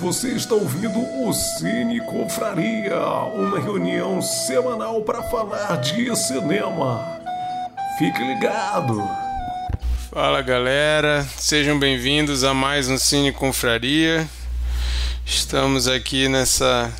Você 0.00 0.28
está 0.28 0.54
ouvindo 0.54 1.00
o 1.00 1.32
Cine 1.32 2.00
Confraria, 2.00 3.00
uma 3.34 3.58
reunião 3.58 4.22
semanal 4.22 5.02
para 5.02 5.24
falar 5.24 5.74
de 5.80 6.14
cinema. 6.16 7.18
Fique 7.98 8.22
ligado. 8.22 9.02
Fala 10.08 10.40
galera, 10.40 11.26
sejam 11.36 11.76
bem-vindos 11.80 12.44
a 12.44 12.54
mais 12.54 12.88
um 12.88 12.96
Cine 12.96 13.32
Confraria. 13.32 14.28
Estamos 15.26 15.88
aqui 15.88 16.28
nessa 16.28 16.92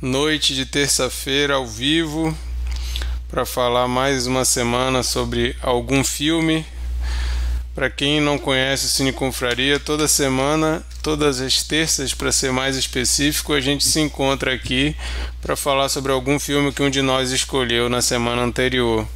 noite 0.00 0.54
de 0.54 0.64
terça-feira 0.64 1.56
ao 1.56 1.66
vivo 1.66 2.34
para 3.28 3.44
falar 3.44 3.86
mais 3.86 4.26
uma 4.26 4.46
semana 4.46 5.02
sobre 5.02 5.54
algum 5.60 6.02
filme 6.02 6.64
para 7.74 7.88
quem 7.88 8.20
não 8.20 8.38
conhece 8.38 8.86
o 8.86 8.88
Cine 8.88 9.12
Confraria, 9.12 9.80
toda 9.80 10.06
semana, 10.06 10.84
todas 11.02 11.40
as 11.40 11.62
terças, 11.62 12.12
para 12.12 12.30
ser 12.30 12.52
mais 12.52 12.76
específico, 12.76 13.54
a 13.54 13.60
gente 13.60 13.84
se 13.84 13.98
encontra 14.00 14.52
aqui 14.52 14.94
para 15.40 15.56
falar 15.56 15.88
sobre 15.88 16.12
algum 16.12 16.38
filme 16.38 16.72
que 16.72 16.82
um 16.82 16.90
de 16.90 17.00
nós 17.00 17.30
escolheu 17.30 17.88
na 17.88 18.02
semana 18.02 18.42
anterior. 18.42 19.08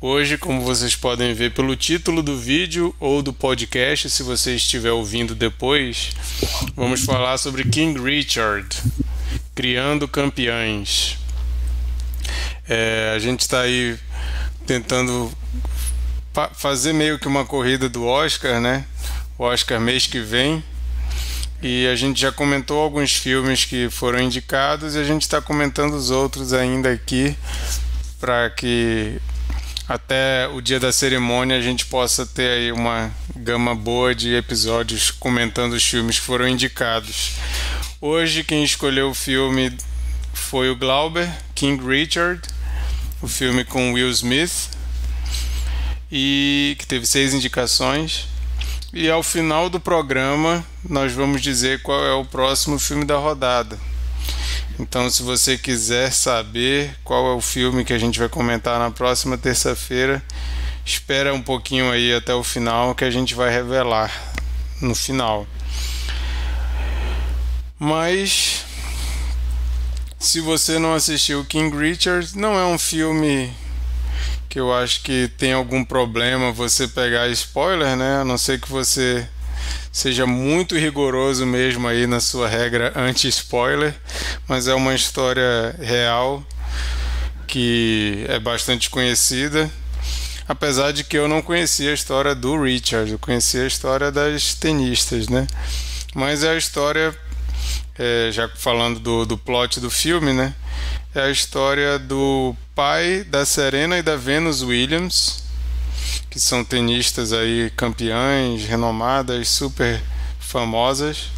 Hoje, 0.00 0.38
como 0.38 0.60
vocês 0.60 0.94
podem 0.94 1.34
ver 1.34 1.52
pelo 1.54 1.74
título 1.74 2.22
do 2.22 2.38
vídeo 2.38 2.94
ou 3.00 3.20
do 3.22 3.32
podcast, 3.32 4.08
se 4.10 4.22
você 4.22 4.54
estiver 4.54 4.92
ouvindo 4.92 5.34
depois, 5.34 6.10
vamos 6.76 7.04
falar 7.04 7.36
sobre 7.38 7.64
King 7.64 8.00
Richard, 8.00 8.68
Criando 9.54 10.06
Campeões. 10.06 11.16
É, 12.68 13.12
a 13.16 13.18
gente 13.18 13.40
está 13.40 13.62
aí 13.62 13.98
tentando 14.66 15.32
fazer 16.54 16.92
meio 16.92 17.18
que 17.18 17.26
uma 17.26 17.44
corrida 17.44 17.88
do 17.88 18.04
Oscar, 18.04 18.60
né? 18.60 18.84
O 19.36 19.44
Oscar 19.44 19.80
mês 19.80 20.06
que 20.06 20.20
vem. 20.20 20.62
E 21.60 21.88
a 21.88 21.96
gente 21.96 22.20
já 22.20 22.30
comentou 22.30 22.80
alguns 22.80 23.12
filmes 23.12 23.64
que 23.64 23.90
foram 23.90 24.20
indicados 24.20 24.94
e 24.94 24.98
a 24.98 25.04
gente 25.04 25.22
está 25.22 25.40
comentando 25.42 25.94
os 25.94 26.10
outros 26.10 26.52
ainda 26.52 26.92
aqui 26.92 27.36
para 28.20 28.48
que 28.50 29.20
até 29.88 30.46
o 30.48 30.60
dia 30.60 30.78
da 30.78 30.92
cerimônia 30.92 31.56
a 31.56 31.60
gente 31.60 31.86
possa 31.86 32.24
ter 32.24 32.50
aí 32.50 32.72
uma 32.72 33.10
gama 33.34 33.74
boa 33.74 34.14
de 34.14 34.34
episódios 34.34 35.10
comentando 35.10 35.72
os 35.72 35.84
filmes 35.84 36.20
que 36.20 36.26
foram 36.26 36.46
indicados. 36.46 37.32
Hoje 38.00 38.44
quem 38.44 38.62
escolheu 38.62 39.10
o 39.10 39.14
filme 39.14 39.76
foi 40.32 40.70
o 40.70 40.76
Glauber, 40.76 41.28
King 41.54 41.84
Richard, 41.84 42.40
o 43.20 43.26
filme 43.26 43.64
com 43.64 43.94
Will 43.94 44.10
Smith 44.10 44.77
e 46.10 46.76
que 46.78 46.86
teve 46.86 47.06
seis 47.06 47.34
indicações. 47.34 48.26
E 48.92 49.10
ao 49.10 49.22
final 49.22 49.68
do 49.68 49.78
programa 49.78 50.64
nós 50.88 51.12
vamos 51.12 51.42
dizer 51.42 51.82
qual 51.82 52.04
é 52.04 52.12
o 52.12 52.24
próximo 52.24 52.78
filme 52.78 53.04
da 53.04 53.16
rodada. 53.16 53.78
Então, 54.80 55.10
se 55.10 55.24
você 55.24 55.58
quiser 55.58 56.12
saber 56.12 56.96
qual 57.02 57.26
é 57.26 57.34
o 57.34 57.40
filme 57.40 57.84
que 57.84 57.92
a 57.92 57.98
gente 57.98 58.18
vai 58.18 58.28
comentar 58.28 58.78
na 58.78 58.92
próxima 58.92 59.36
terça-feira, 59.36 60.22
espera 60.86 61.34
um 61.34 61.42
pouquinho 61.42 61.90
aí 61.90 62.14
até 62.14 62.32
o 62.32 62.44
final 62.44 62.94
que 62.94 63.04
a 63.04 63.10
gente 63.10 63.34
vai 63.34 63.50
revelar 63.50 64.12
no 64.80 64.94
final. 64.94 65.48
Mas 67.76 68.64
se 70.18 70.40
você 70.40 70.78
não 70.78 70.94
assistiu 70.94 71.44
King 71.44 71.76
Richard, 71.76 72.36
não 72.36 72.58
é 72.58 72.64
um 72.64 72.78
filme 72.78 73.52
que 74.58 74.60
eu 74.60 74.74
acho 74.74 75.02
que 75.02 75.30
tem 75.38 75.52
algum 75.52 75.84
problema 75.84 76.50
você 76.50 76.88
pegar 76.88 77.28
spoiler, 77.28 77.94
né? 77.96 78.22
A 78.22 78.24
não 78.24 78.36
ser 78.36 78.60
que 78.60 78.68
você 78.68 79.24
seja 79.92 80.26
muito 80.26 80.76
rigoroso 80.76 81.46
mesmo 81.46 81.86
aí 81.86 82.08
na 82.08 82.18
sua 82.18 82.48
regra 82.48 82.92
anti-spoiler, 82.96 83.94
mas 84.48 84.66
é 84.66 84.74
uma 84.74 84.96
história 84.96 85.76
real 85.80 86.44
que 87.46 88.26
é 88.28 88.40
bastante 88.40 88.90
conhecida. 88.90 89.70
Apesar 90.48 90.92
de 90.92 91.04
que 91.04 91.16
eu 91.16 91.28
não 91.28 91.40
conhecia 91.40 91.92
a 91.92 91.94
história 91.94 92.34
do 92.34 92.60
Richard, 92.60 93.12
eu 93.12 93.18
conhecia 93.20 93.62
a 93.62 93.66
história 93.68 94.10
das 94.10 94.54
tenistas, 94.54 95.28
né? 95.28 95.46
Mas 96.16 96.42
é 96.42 96.50
a 96.50 96.56
história, 96.56 97.16
é, 97.98 98.30
já 98.30 98.48
falando 98.48 99.00
do, 99.00 99.26
do 99.26 99.36
plot 99.36 99.80
do 99.80 99.90
filme, 99.90 100.32
né? 100.32 100.54
É 101.14 101.22
a 101.22 101.30
história 101.30 101.98
do 101.98 102.54
pai 102.74 103.24
da 103.24 103.44
Serena 103.44 103.98
e 103.98 104.02
da 104.02 104.16
Venus 104.16 104.62
Williams, 104.62 105.42
que 106.30 106.38
são 106.38 106.64
tenistas 106.64 107.32
aí 107.32 107.70
campeãs, 107.76 108.64
renomadas, 108.64 109.48
super 109.48 110.00
famosas. 110.38 111.30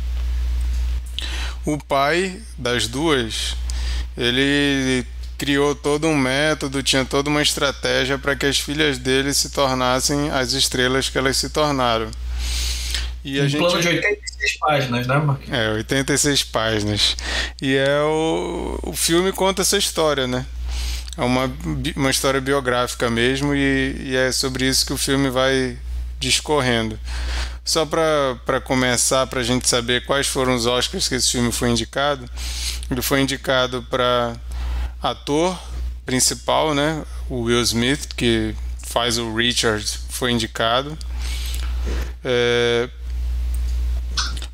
O 1.64 1.78
pai 1.78 2.40
das 2.58 2.86
duas, 2.86 3.56
ele 4.16 5.06
criou 5.38 5.74
todo 5.74 6.06
um 6.06 6.16
método, 6.16 6.82
tinha 6.82 7.04
toda 7.04 7.30
uma 7.30 7.40
estratégia 7.40 8.18
para 8.18 8.36
que 8.36 8.44
as 8.44 8.58
filhas 8.58 8.98
dele 8.98 9.32
se 9.32 9.48
tornassem 9.48 10.30
as 10.30 10.52
estrelas 10.52 11.08
que 11.08 11.16
elas 11.16 11.38
se 11.38 11.48
tornaram. 11.48 12.10
E 13.24 13.40
um 13.40 13.48
gente... 13.48 13.60
plano 13.60 13.80
de 13.80 13.88
86 13.88 14.58
páginas, 14.58 15.06
né, 15.06 15.18
Marquinhos? 15.18 15.58
É, 15.58 15.70
86 15.72 16.42
páginas. 16.44 17.16
E 17.60 17.76
é 17.76 18.00
o, 18.00 18.78
o 18.82 18.92
filme 18.94 19.32
conta 19.32 19.62
essa 19.62 19.76
história, 19.76 20.26
né? 20.26 20.46
É 21.16 21.22
uma, 21.22 21.52
uma 21.96 22.10
história 22.10 22.40
biográfica 22.40 23.10
mesmo, 23.10 23.54
e, 23.54 23.96
e 24.00 24.16
é 24.16 24.32
sobre 24.32 24.66
isso 24.66 24.86
que 24.86 24.92
o 24.92 24.96
filme 24.96 25.28
vai 25.28 25.76
discorrendo. 26.18 26.98
Só 27.64 27.84
para 27.84 28.60
começar, 28.62 29.26
para 29.26 29.40
a 29.40 29.44
gente 29.44 29.68
saber 29.68 30.04
quais 30.04 30.26
foram 30.26 30.54
os 30.54 30.66
Oscars 30.66 31.08
que 31.08 31.14
esse 31.14 31.30
filme 31.30 31.52
foi 31.52 31.70
indicado, 31.70 32.28
ele 32.90 33.02
foi 33.02 33.20
indicado 33.20 33.82
para 33.90 34.34
ator 35.02 35.58
principal, 36.06 36.74
né? 36.74 37.04
O 37.28 37.42
Will 37.42 37.60
Smith, 37.62 38.14
que 38.16 38.54
faz 38.82 39.18
o 39.18 39.34
Richard, 39.34 39.86
foi 40.08 40.32
indicado. 40.32 40.96
É, 42.24 42.88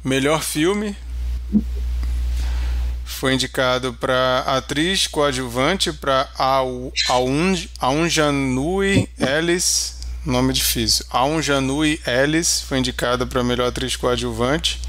melhor 0.07 0.41
filme 0.41 0.97
foi 3.05 3.35
indicado 3.35 3.93
para 3.93 4.45
atriz 4.47 5.09
coadjuvante 5.09 5.93
para 5.93 6.29
Aunjanui 7.81 9.09
Ellis, 9.19 9.99
nome 10.25 10.53
difícil. 10.53 11.05
Aunjanui 11.11 12.01
Ellis 12.07 12.61
foi 12.61 12.79
indicada 12.79 13.27
para 13.27 13.43
melhor 13.43 13.67
atriz 13.67 13.97
coadjuvante. 13.97 14.81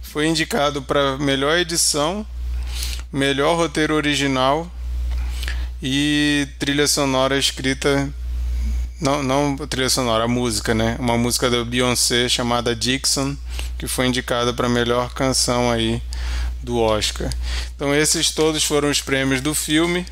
Foi 0.00 0.28
indicado 0.28 0.80
para 0.82 1.18
melhor 1.18 1.58
edição, 1.58 2.24
melhor 3.12 3.56
roteiro 3.56 3.94
original 3.94 4.70
e 5.82 6.46
trilha 6.60 6.86
sonora 6.86 7.36
escrita 7.36 8.08
não, 9.00 9.22
não 9.22 9.56
trilha 9.66 9.88
sonora, 9.88 10.24
a 10.24 10.28
música, 10.28 10.74
né? 10.74 10.96
Uma 10.98 11.18
música 11.18 11.50
da 11.50 11.64
Beyoncé 11.64 12.28
chamada 12.28 12.74
Dixon, 12.74 13.36
que 13.78 13.86
foi 13.86 14.06
indicada 14.06 14.52
para 14.52 14.68
melhor 14.68 15.12
canção 15.12 15.70
aí 15.70 16.00
do 16.62 16.78
Oscar. 16.78 17.30
Então 17.74 17.94
esses 17.94 18.30
todos 18.30 18.64
foram 18.64 18.90
os 18.90 19.00
prêmios 19.00 19.40
do 19.40 19.54
filme. 19.54 20.06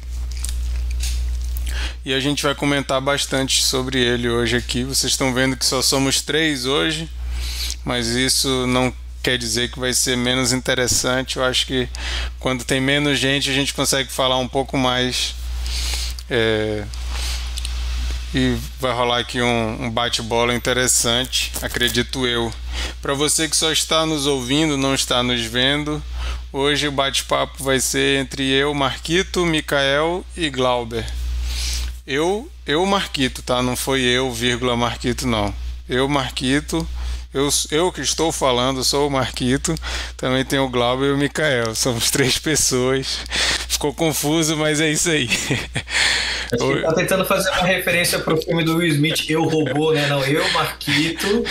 E 2.04 2.12
a 2.12 2.19
gente 2.19 2.43
vai 2.43 2.54
comentar 2.54 3.00
bastante 3.00 3.62
sobre 3.62 4.00
ele 4.00 4.28
hoje 4.28 4.56
aqui. 4.56 4.82
Vocês 4.82 5.12
estão 5.12 5.32
vendo 5.32 5.56
que 5.56 5.64
só 5.64 5.81
somos 5.81 6.20
três 6.20 6.66
hoje, 6.66 7.09
mas 7.84 8.09
isso 8.09 8.66
não 8.66 8.93
quer 9.22 9.38
dizer 9.38 9.70
que 9.70 9.78
vai 9.78 9.94
ser 9.94 10.16
menos 10.16 10.53
interessante. 10.53 11.37
Eu 11.37 11.44
acho 11.44 11.64
que 11.64 11.88
quando 12.41 12.64
tem 12.64 12.81
menos 12.81 13.19
gente 13.19 13.49
a 13.49 13.54
gente 13.54 13.72
consegue 13.72 14.10
falar 14.12 14.37
um 14.38 14.49
pouco 14.49 14.76
mais. 14.76 15.34
É, 16.28 16.84
e 18.34 18.56
vai 18.81 18.93
rolar 18.93 19.19
aqui 19.19 19.43
um, 19.43 19.84
um 19.84 19.91
bate-bola 19.91 20.54
interessante, 20.54 21.53
acredito 21.60 22.26
eu. 22.26 22.53
Para 23.00 23.15
você 23.15 23.48
que 23.48 23.56
só 23.56 23.70
está 23.70 24.06
nos 24.06 24.26
ouvindo, 24.26 24.76
não 24.76 24.94
está 24.94 25.22
nos 25.22 25.43
vendo, 25.44 26.02
hoje 26.52 26.88
o 26.88 26.93
bate-papo 26.93 27.62
vai 27.62 27.79
ser 27.79 28.20
entre 28.20 28.49
eu, 28.50 28.73
Marquito, 28.73 29.44
Mikael 29.44 30.25
e 30.37 30.49
Glauber. 30.49 31.05
Eu, 32.06 32.50
eu 32.67 32.84
Marquito, 32.87 33.43
tá? 33.43 33.62
Não 33.62 33.76
foi 33.76 34.00
eu, 34.00 34.32
vírgula 34.32 34.76
Marquito, 34.76 35.26
não. 35.26 35.55
Eu, 35.88 36.08
Marquito. 36.08 36.87
Eu, 37.32 37.49
eu 37.70 37.90
que 37.93 38.00
estou 38.00 38.31
falando, 38.31 38.84
sou 38.84 39.08
o 39.08 39.11
Marquito. 39.11 39.75
Também 40.17 40.44
tem 40.44 40.58
o 40.58 40.69
Glauber 40.69 41.06
e 41.06 41.12
o 41.12 41.17
Mikael. 41.17 41.75
Somos 41.75 42.11
três 42.11 42.38
pessoas. 42.38 43.20
Ficou 43.82 43.94
confuso, 43.94 44.56
mas 44.56 44.81
é 44.81 44.93
isso 44.93 45.11
aí. 45.11 45.29
Acho 46.52 46.73
que 46.73 46.82
tá 46.82 46.93
tentando 46.93 47.25
fazer 47.25 47.50
uma 47.50 47.67
referência 47.67 48.20
pro 48.20 48.40
filme 48.40 48.62
do 48.62 48.76
Will 48.76 48.87
Smith, 48.87 49.29
Eu 49.29 49.43
Robô, 49.43 49.93
né? 49.93 50.06
Não, 50.06 50.25
eu, 50.25 50.49
Marquito. 50.52 51.26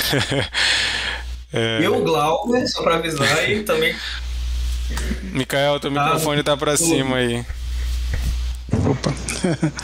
É... 1.54 1.86
Eu, 1.86 2.02
Glauber, 2.02 2.66
só 2.66 2.82
pra 2.82 2.96
avisar, 2.96 3.50
e 3.50 3.64
também. 3.64 3.94
Mikael, 5.34 5.82
teu 5.82 5.94
tá, 5.94 6.02
microfone 6.06 6.42
tá 6.42 6.56
pra 6.56 6.78
tudo. 6.78 6.88
cima 6.88 7.18
aí. 7.18 7.46
Opa. 8.72 9.14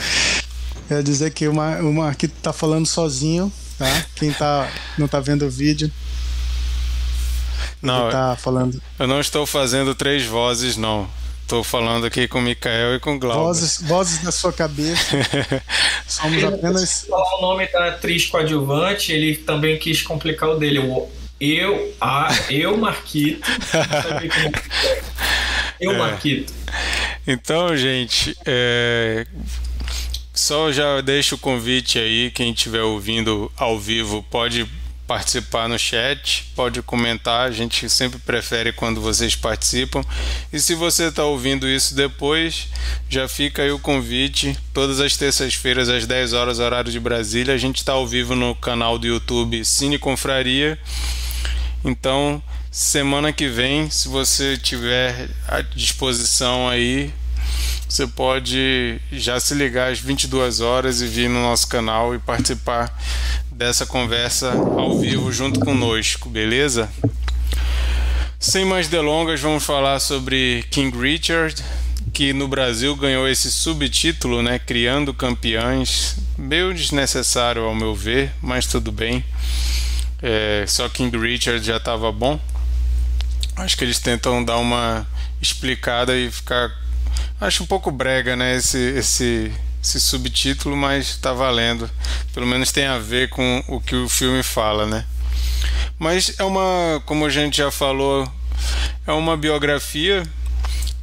Quer 0.88 1.02
dizer 1.02 1.30
que 1.30 1.46
o, 1.46 1.52
Mar, 1.52 1.82
o 1.82 1.92
Marquito 1.92 2.32
tá 2.40 2.54
falando 2.54 2.86
sozinho, 2.86 3.52
tá? 3.76 3.84
Quem 4.14 4.32
tá, 4.32 4.66
não 4.96 5.06
tá 5.06 5.20
vendo 5.20 5.44
o 5.44 5.50
vídeo. 5.50 5.92
Não, 7.82 8.08
tá 8.08 8.34
falando. 8.34 8.80
Eu 8.98 9.06
não 9.06 9.20
estou 9.20 9.44
fazendo 9.44 9.94
três 9.94 10.24
vozes, 10.24 10.78
não. 10.78 11.06
Estou 11.48 11.64
falando 11.64 12.04
aqui 12.04 12.28
com 12.28 12.40
o 12.40 12.42
Mikael 12.42 12.96
e 12.96 13.00
com 13.00 13.14
o 13.14 13.18
Glauber. 13.18 13.42
Vozes, 13.42 13.80
vozes 13.80 14.22
da 14.22 14.30
sua 14.30 14.52
cabeça. 14.52 15.16
Somos 16.06 16.44
apenas. 16.44 17.06
o 17.08 17.40
nome 17.40 17.66
da 17.68 17.88
atriz 17.88 18.26
coadjuvante, 18.26 19.12
ele 19.12 19.34
também 19.34 19.78
quis 19.78 20.02
complicar 20.02 20.50
o 20.50 20.58
dele. 20.58 20.78
Eu, 21.40 21.94
a, 21.98 22.28
eu 22.50 22.76
Marquito. 22.76 23.50
eu, 25.80 25.92
é. 25.92 25.96
Marquito. 25.96 26.52
Então, 27.26 27.74
gente, 27.74 28.36
é, 28.44 29.26
só 30.34 30.70
já 30.70 31.00
deixo 31.00 31.36
o 31.36 31.38
convite 31.38 31.98
aí, 31.98 32.30
quem 32.30 32.52
estiver 32.52 32.82
ouvindo 32.82 33.50
ao 33.56 33.78
vivo 33.78 34.22
pode 34.30 34.68
participar 35.08 35.70
no 35.70 35.78
chat, 35.78 36.44
pode 36.54 36.82
comentar, 36.82 37.48
a 37.48 37.50
gente 37.50 37.88
sempre 37.88 38.18
prefere 38.18 38.74
quando 38.74 39.00
vocês 39.00 39.34
participam. 39.34 40.04
E 40.52 40.60
se 40.60 40.74
você 40.74 41.04
está 41.04 41.24
ouvindo 41.24 41.66
isso 41.66 41.94
depois, 41.94 42.68
já 43.08 43.26
fica 43.26 43.62
aí 43.62 43.70
o 43.70 43.78
convite. 43.78 44.56
Todas 44.74 45.00
as 45.00 45.16
terças-feiras, 45.16 45.88
às 45.88 46.06
10 46.06 46.34
horas, 46.34 46.58
horário 46.58 46.92
de 46.92 47.00
Brasília, 47.00 47.54
a 47.54 47.58
gente 47.58 47.78
está 47.78 47.94
ao 47.94 48.06
vivo 48.06 48.36
no 48.36 48.54
canal 48.54 48.98
do 48.98 49.06
YouTube 49.06 49.64
Cine 49.64 49.98
Confraria. 49.98 50.78
Então, 51.82 52.42
semana 52.70 53.32
que 53.32 53.48
vem, 53.48 53.88
se 53.88 54.08
você 54.08 54.58
tiver 54.58 55.30
à 55.48 55.62
disposição 55.62 56.68
aí, 56.68 57.10
você 57.88 58.06
pode 58.06 59.00
já 59.10 59.40
se 59.40 59.54
ligar 59.54 59.90
às 59.90 59.98
22 59.98 60.60
horas 60.60 61.00
e 61.00 61.06
vir 61.06 61.28
no 61.30 61.40
nosso 61.40 61.66
canal 61.68 62.14
e 62.14 62.18
participar 62.18 62.94
dessa 63.50 63.86
conversa 63.86 64.52
ao 64.52 64.98
vivo 64.98 65.32
junto 65.32 65.58
conosco, 65.58 66.28
beleza? 66.28 66.90
Sem 68.38 68.64
mais 68.64 68.88
delongas, 68.88 69.40
vamos 69.40 69.64
falar 69.64 69.98
sobre 70.00 70.64
King 70.70 70.96
Richard, 70.96 71.64
que 72.12 72.32
no 72.34 72.46
Brasil 72.46 72.94
ganhou 72.94 73.26
esse 73.26 73.50
subtítulo, 73.50 74.42
né, 74.42 74.58
Criando 74.58 75.14
Campeões, 75.14 76.16
meio 76.36 76.74
desnecessário 76.74 77.64
ao 77.64 77.74
meu 77.74 77.94
ver, 77.94 78.32
mas 78.42 78.66
tudo 78.66 78.92
bem. 78.92 79.24
É, 80.22 80.64
só 80.68 80.88
King 80.88 81.16
Richard 81.16 81.64
já 81.64 81.78
estava 81.78 82.12
bom. 82.12 82.38
Acho 83.56 83.76
que 83.76 83.84
eles 83.84 83.98
tentam 83.98 84.44
dar 84.44 84.58
uma 84.58 85.06
explicada 85.40 86.16
e 86.16 86.30
ficar 86.30 86.70
Acho 87.40 87.62
um 87.62 87.66
pouco 87.66 87.92
brega, 87.92 88.34
né, 88.34 88.56
esse, 88.56 88.78
esse, 88.78 89.52
esse 89.82 90.00
subtítulo, 90.00 90.76
mas 90.76 91.10
está 91.10 91.32
valendo. 91.32 91.88
Pelo 92.34 92.46
menos 92.46 92.72
tem 92.72 92.86
a 92.86 92.98
ver 92.98 93.28
com 93.28 93.62
o 93.68 93.80
que 93.80 93.94
o 93.94 94.08
filme 94.08 94.42
fala, 94.42 94.86
né? 94.86 95.04
Mas 95.98 96.34
é 96.38 96.42
uma, 96.42 97.00
como 97.06 97.24
a 97.26 97.30
gente 97.30 97.58
já 97.58 97.70
falou, 97.70 98.28
é 99.06 99.12
uma 99.12 99.36
biografia. 99.36 100.24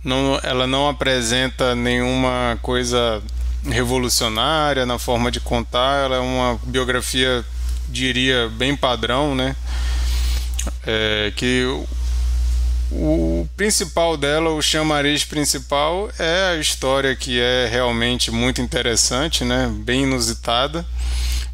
Não, 0.03 0.37
ela 0.43 0.67
não 0.67 0.89
apresenta 0.89 1.73
nenhuma 1.73 2.59
coisa 2.61 3.23
revolucionária 3.63 4.85
na 4.85 4.99
forma 4.99 5.31
de 5.31 5.39
contar. 5.39 6.03
Ela 6.03 6.17
é 6.17 6.19
uma 6.19 6.59
biografia, 6.65 7.45
diria, 7.87 8.49
bem 8.49 8.75
padrão, 8.75 9.33
né? 9.33 9.55
É, 10.85 11.31
que 11.35 11.65
o 12.91 13.47
principal 13.57 14.15
dela, 14.15 14.51
o 14.51 14.61
chamariz 14.61 15.23
principal, 15.23 16.09
é 16.19 16.51
a 16.51 16.57
história 16.57 17.15
que 17.15 17.39
é 17.39 17.67
realmente 17.69 18.31
muito 18.31 18.61
interessante, 18.61 19.43
né? 19.43 19.71
bem 19.83 20.03
inusitada. 20.03 20.85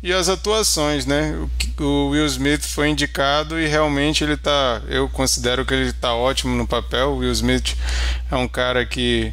E 0.04 0.12
as 0.12 0.30
atuações, 0.30 1.06
né? 1.06 1.38
O 1.80 2.10
Will 2.10 2.26
Smith 2.26 2.64
foi 2.64 2.90
indicado 2.90 3.60
e 3.60 3.68
realmente 3.68 4.24
ele 4.24 4.36
tá. 4.36 4.82
Eu 4.88 5.08
considero 5.08 5.64
que 5.64 5.76
ele 5.76 5.94
tá 5.94 6.16
ótimo 6.16 6.56
no 6.56 6.66
papel. 6.66 7.12
O 7.12 7.18
Will 7.18 7.32
Smith 7.32 7.76
é 8.32 8.36
um 8.36 8.48
cara 8.48 8.84
que 8.84 9.32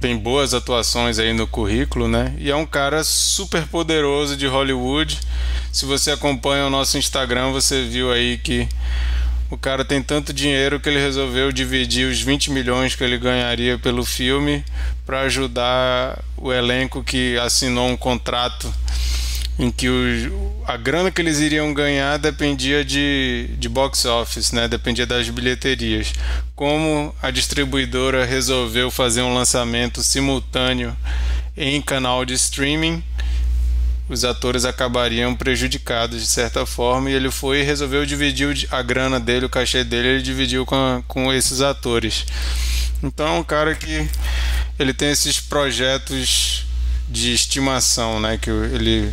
tem 0.00 0.18
boas 0.18 0.52
atuações 0.52 1.20
aí 1.20 1.32
no 1.32 1.46
currículo, 1.46 2.08
né? 2.08 2.34
E 2.38 2.50
é 2.50 2.56
um 2.56 2.66
cara 2.66 3.04
super 3.04 3.64
poderoso 3.68 4.36
de 4.36 4.48
Hollywood. 4.48 5.20
Se 5.70 5.84
você 5.84 6.10
acompanha 6.10 6.66
o 6.66 6.70
nosso 6.70 6.98
Instagram, 6.98 7.52
você 7.52 7.84
viu 7.84 8.10
aí 8.10 8.38
que 8.38 8.68
o 9.52 9.58
cara 9.58 9.84
tem 9.84 10.02
tanto 10.02 10.32
dinheiro 10.32 10.80
que 10.80 10.88
ele 10.88 10.98
resolveu 10.98 11.52
dividir 11.52 12.10
os 12.10 12.22
20 12.22 12.50
milhões 12.50 12.94
que 12.94 13.04
ele 13.04 13.18
ganharia 13.18 13.76
pelo 13.76 14.02
filme 14.02 14.64
para 15.04 15.20
ajudar 15.20 16.24
o 16.38 16.50
elenco 16.50 17.04
que 17.04 17.36
assinou 17.36 17.86
um 17.86 17.96
contrato 17.96 18.72
em 19.58 19.70
que 19.70 19.90
o, 19.90 20.64
a 20.66 20.78
grana 20.78 21.10
que 21.10 21.20
eles 21.20 21.38
iriam 21.38 21.74
ganhar 21.74 22.16
dependia 22.16 22.82
de, 22.82 23.50
de 23.58 23.68
box 23.68 24.06
office, 24.06 24.52
né? 24.52 24.66
dependia 24.66 25.04
das 25.04 25.28
bilheterias. 25.28 26.14
Como 26.56 27.14
a 27.20 27.30
distribuidora 27.30 28.24
resolveu 28.24 28.90
fazer 28.90 29.20
um 29.20 29.34
lançamento 29.34 30.02
simultâneo 30.02 30.96
em 31.54 31.82
canal 31.82 32.24
de 32.24 32.32
streaming, 32.32 33.04
os 34.12 34.24
atores 34.24 34.66
acabariam 34.66 35.34
prejudicados 35.34 36.20
de 36.20 36.28
certa 36.28 36.66
forma 36.66 37.10
e 37.10 37.14
ele 37.14 37.30
foi 37.30 37.60
e 37.60 37.62
resolveu 37.62 38.04
dividir 38.04 38.68
a 38.70 38.82
grana 38.82 39.18
dele, 39.18 39.46
o 39.46 39.48
cachê 39.48 39.82
dele, 39.82 40.08
ele 40.08 40.22
dividiu 40.22 40.66
com, 40.66 41.02
com 41.08 41.32
esses 41.32 41.62
atores. 41.62 42.26
Então 43.02 43.26
é 43.26 43.38
um 43.38 43.42
cara 43.42 43.74
que 43.74 44.06
ele 44.78 44.92
tem 44.92 45.10
esses 45.10 45.40
projetos 45.40 46.66
de 47.08 47.32
estimação, 47.32 48.20
né, 48.20 48.36
que 48.36 48.50
ele 48.50 49.10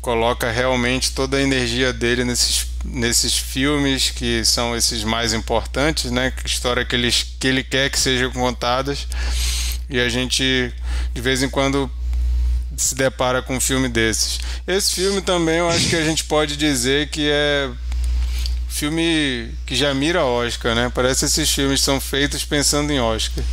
coloca 0.00 0.50
realmente 0.50 1.12
toda 1.12 1.36
a 1.36 1.40
energia 1.40 1.92
dele 1.92 2.24
nesses, 2.24 2.66
nesses 2.84 3.38
filmes 3.38 4.10
que 4.10 4.44
são 4.44 4.76
esses 4.76 5.04
mais 5.04 5.32
importantes, 5.32 6.10
né, 6.10 6.32
história 6.44 6.84
que 6.84 6.96
ele, 6.96 7.10
que 7.38 7.46
ele 7.46 7.62
quer 7.62 7.88
que 7.88 8.00
sejam 8.00 8.32
contadas 8.32 9.06
e 9.88 10.00
a 10.00 10.08
gente 10.08 10.72
de 11.14 11.20
vez 11.20 11.40
em 11.42 11.48
quando 11.48 11.88
se 12.76 12.94
depara 12.94 13.42
com 13.42 13.56
um 13.56 13.60
filme 13.60 13.88
desses. 13.88 14.40
Esse 14.66 14.94
filme 14.94 15.20
também 15.20 15.58
eu 15.58 15.68
acho 15.68 15.88
que 15.88 15.96
a 15.96 16.04
gente 16.04 16.24
pode 16.24 16.56
dizer 16.56 17.08
que 17.08 17.28
é 17.30 17.70
filme 18.68 19.54
que 19.66 19.76
já 19.76 19.92
mira 19.92 20.24
Oscar, 20.24 20.74
né? 20.74 20.90
Parece 20.94 21.20
que 21.20 21.26
esses 21.26 21.50
filmes 21.50 21.82
são 21.82 22.00
feitos 22.00 22.44
pensando 22.44 22.90
em 22.90 23.00
Oscar. 23.00 23.44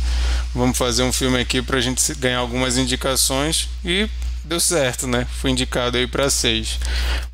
Vamos 0.54 0.76
fazer 0.76 1.02
um 1.02 1.12
filme 1.12 1.38
aqui 1.38 1.60
para 1.60 1.78
a 1.78 1.80
gente 1.80 2.14
ganhar 2.14 2.38
algumas 2.38 2.78
indicações 2.78 3.68
e 3.84 4.08
deu 4.44 4.58
certo, 4.58 5.06
né? 5.06 5.26
Fui 5.40 5.50
indicado 5.50 5.98
aí 5.98 6.06
para 6.06 6.30
seis. 6.30 6.78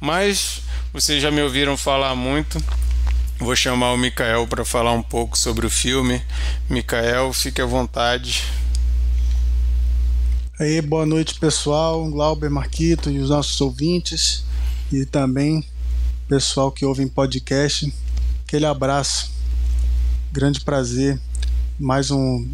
Mas 0.01 0.61
vocês 0.93 1.23
já 1.23 1.31
me 1.31 1.41
ouviram 1.41 1.77
falar 1.77 2.15
muito. 2.15 2.63
Vou 3.39 3.55
chamar 3.55 3.93
o 3.93 3.99
Mikael 3.99 4.47
para 4.47 4.65
falar 4.65 4.93
um 4.93 5.03
pouco 5.03 5.39
sobre 5.39 5.67
o 5.67 5.71
filme. 5.71 6.23
Mikael, 6.69 7.33
fique 7.33 7.61
à 7.63 7.67
vontade. 7.67 8.43
Aí, 10.59 10.81
boa 10.81 11.05
noite, 11.05 11.39
pessoal. 11.39 12.09
Glauber 12.11 12.49
Marquito 12.49 13.11
e 13.11 13.19
os 13.19 13.29
nossos 13.29 13.61
ouvintes 13.61 14.43
e 14.91 15.05
também 15.05 15.63
pessoal 16.27 16.73
que 16.73 16.83
ouve 16.83 17.03
em 17.03 17.09
podcast. 17.09 17.93
Aquele 18.47 18.65
abraço. 18.65 19.31
Grande 20.33 20.63
prazer. 20.63 21.21
Mais 21.79 22.11
um, 22.11 22.49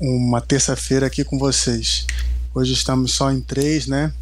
uma 0.00 0.40
terça-feira 0.40 1.06
aqui 1.06 1.22
com 1.22 1.38
vocês. 1.38 2.04
Hoje 2.52 2.72
estamos 2.72 3.12
só 3.12 3.30
em 3.30 3.40
três, 3.40 3.86
né? 3.86 4.12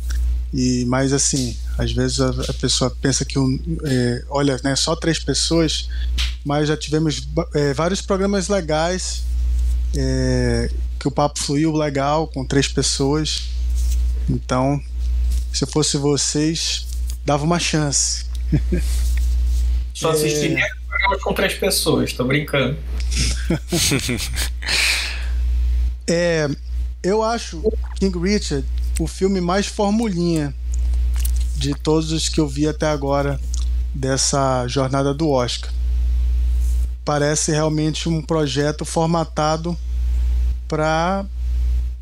E 0.53 0.85
mais 0.85 1.15
assim, 1.15 1.57
às 1.79 1.93
vezes 1.93 2.21
a, 2.21 2.29
a 2.29 2.53
pessoa 2.53 2.95
pensa 3.01 3.25
que 3.25 3.39
um, 3.39 3.59
é, 3.85 4.23
olha, 4.29 4.61
né, 4.63 4.77
só 4.77 4.95
três 4.95 5.19
pessoas, 5.19 5.89
mas 6.45 6.69
já 6.69 6.77
tivemos 6.77 7.27
é, 7.55 7.73
vários 7.73 8.03
programas 8.03 8.49
legais 8.49 9.23
é, 9.97 10.71
que 11.03 11.09
o 11.09 11.11
papo 11.11 11.41
fluiu 11.41 11.73
legal 11.73 12.29
com 12.29 12.45
três 12.45 12.69
pessoas. 12.69 13.49
Então, 14.31 14.81
se 15.53 15.65
eu 15.65 15.69
fosse 15.69 15.97
vocês, 15.97 16.87
dava 17.27 17.43
uma 17.43 17.59
chance. 17.59 18.25
Só 19.93 20.13
assistiria 20.13 20.65
é... 20.65 20.69
programas 20.89 21.23
com 21.25 21.35
três 21.35 21.55
pessoas, 21.55 22.13
tô 22.13 22.25
brincando. 22.25 22.79
é, 26.07 26.49
eu 27.03 27.21
acho 27.21 27.61
King 27.97 28.17
Richard 28.17 28.65
o 29.01 29.09
filme 29.09 29.41
mais 29.41 29.67
formulinha 29.67 30.55
de 31.57 31.75
todos 31.75 32.13
os 32.13 32.29
que 32.29 32.39
eu 32.39 32.47
vi 32.47 32.69
até 32.69 32.87
agora 32.87 33.41
dessa 33.93 34.69
jornada 34.69 35.13
do 35.13 35.29
Oscar. 35.29 35.73
Parece 37.05 37.51
realmente 37.51 38.09
um 38.09 38.23
projeto 38.23 38.85
formatado 38.85 39.77
para 40.73 41.27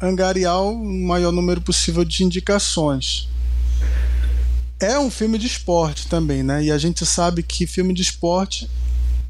angariar 0.01 0.63
o 0.63 0.77
maior 0.79 1.33
número 1.33 1.61
possível 1.61 2.05
de 2.05 2.23
indicações. 2.23 3.29
É 4.79 4.97
um 4.97 5.11
filme 5.11 5.39
de 5.39 5.49
esporte 5.49 6.07
também, 6.07 6.45
né? 6.45 6.63
E 6.63 6.71
a 6.71 6.79
gente 6.79 7.05
sabe 7.05 7.43
que 7.43 7.67
filme 7.67 7.93
de 7.93 8.03
esporte 8.03 8.71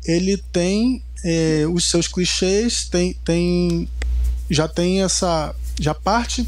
ele 0.04 0.36
tem 0.36 1.02
é, 1.24 1.64
os 1.72 1.88
seus 1.88 2.06
clichês, 2.06 2.84
tem, 2.84 3.14
tem 3.24 3.88
já 4.50 4.68
tem 4.68 5.02
essa 5.02 5.54
já 5.80 5.94
parte 5.94 6.46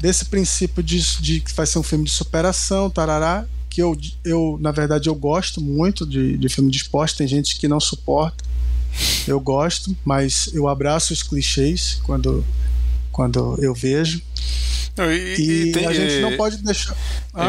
desse 0.00 0.24
princípio 0.24 0.82
de, 0.82 1.02
de 1.20 1.40
que 1.40 1.52
vai 1.52 1.66
ser 1.66 1.78
um 1.80 1.82
filme 1.82 2.06
de 2.06 2.12
superação, 2.12 2.88
tarará, 2.88 3.44
que 3.68 3.82
eu, 3.82 3.94
eu 4.24 4.56
na 4.58 4.72
verdade, 4.72 5.10
eu 5.10 5.14
gosto 5.14 5.60
muito 5.60 6.06
de, 6.06 6.38
de 6.38 6.48
filme 6.48 6.70
de 6.70 6.78
esporte. 6.78 7.18
Tem 7.18 7.28
gente 7.28 7.60
que 7.60 7.68
não 7.68 7.78
suporta. 7.78 8.47
Eu 9.26 9.40
gosto, 9.40 9.96
mas 10.04 10.50
eu 10.52 10.68
abraço 10.68 11.12
os 11.12 11.22
clichês 11.22 12.00
quando, 12.04 12.44
quando 13.12 13.58
eu 13.62 13.74
vejo. 13.74 14.22
E, 15.06 15.36
e, 15.38 15.68
e 15.68 15.72
tem, 15.72 15.86
a 15.86 15.92
gente 15.92 16.20
não 16.20 16.36
pode 16.36 16.56
deixar. 16.58 16.96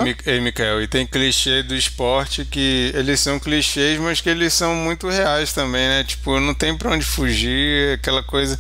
E, 0.05 0.29
e, 0.29 0.41
Mikael, 0.41 0.84
e 0.84 0.88
tem 0.88 1.08
clichê 1.08 1.63
do 1.63 1.75
esporte 1.75 2.46
que 2.46 2.91
eles 2.93 3.19
são 3.19 3.39
clichês, 3.39 4.00
mas 4.00 4.22
que 4.22 4.29
eles 4.29 4.53
são 4.53 4.75
muito 4.75 5.10
reais 5.10 5.51
também, 5.51 5.88
né? 5.88 6.03
Tipo, 6.03 6.39
não 6.39 6.53
tem 6.53 6.77
pra 6.77 6.91
onde 6.91 7.03
fugir, 7.03 7.93
aquela 7.93 8.22
coisa. 8.22 8.60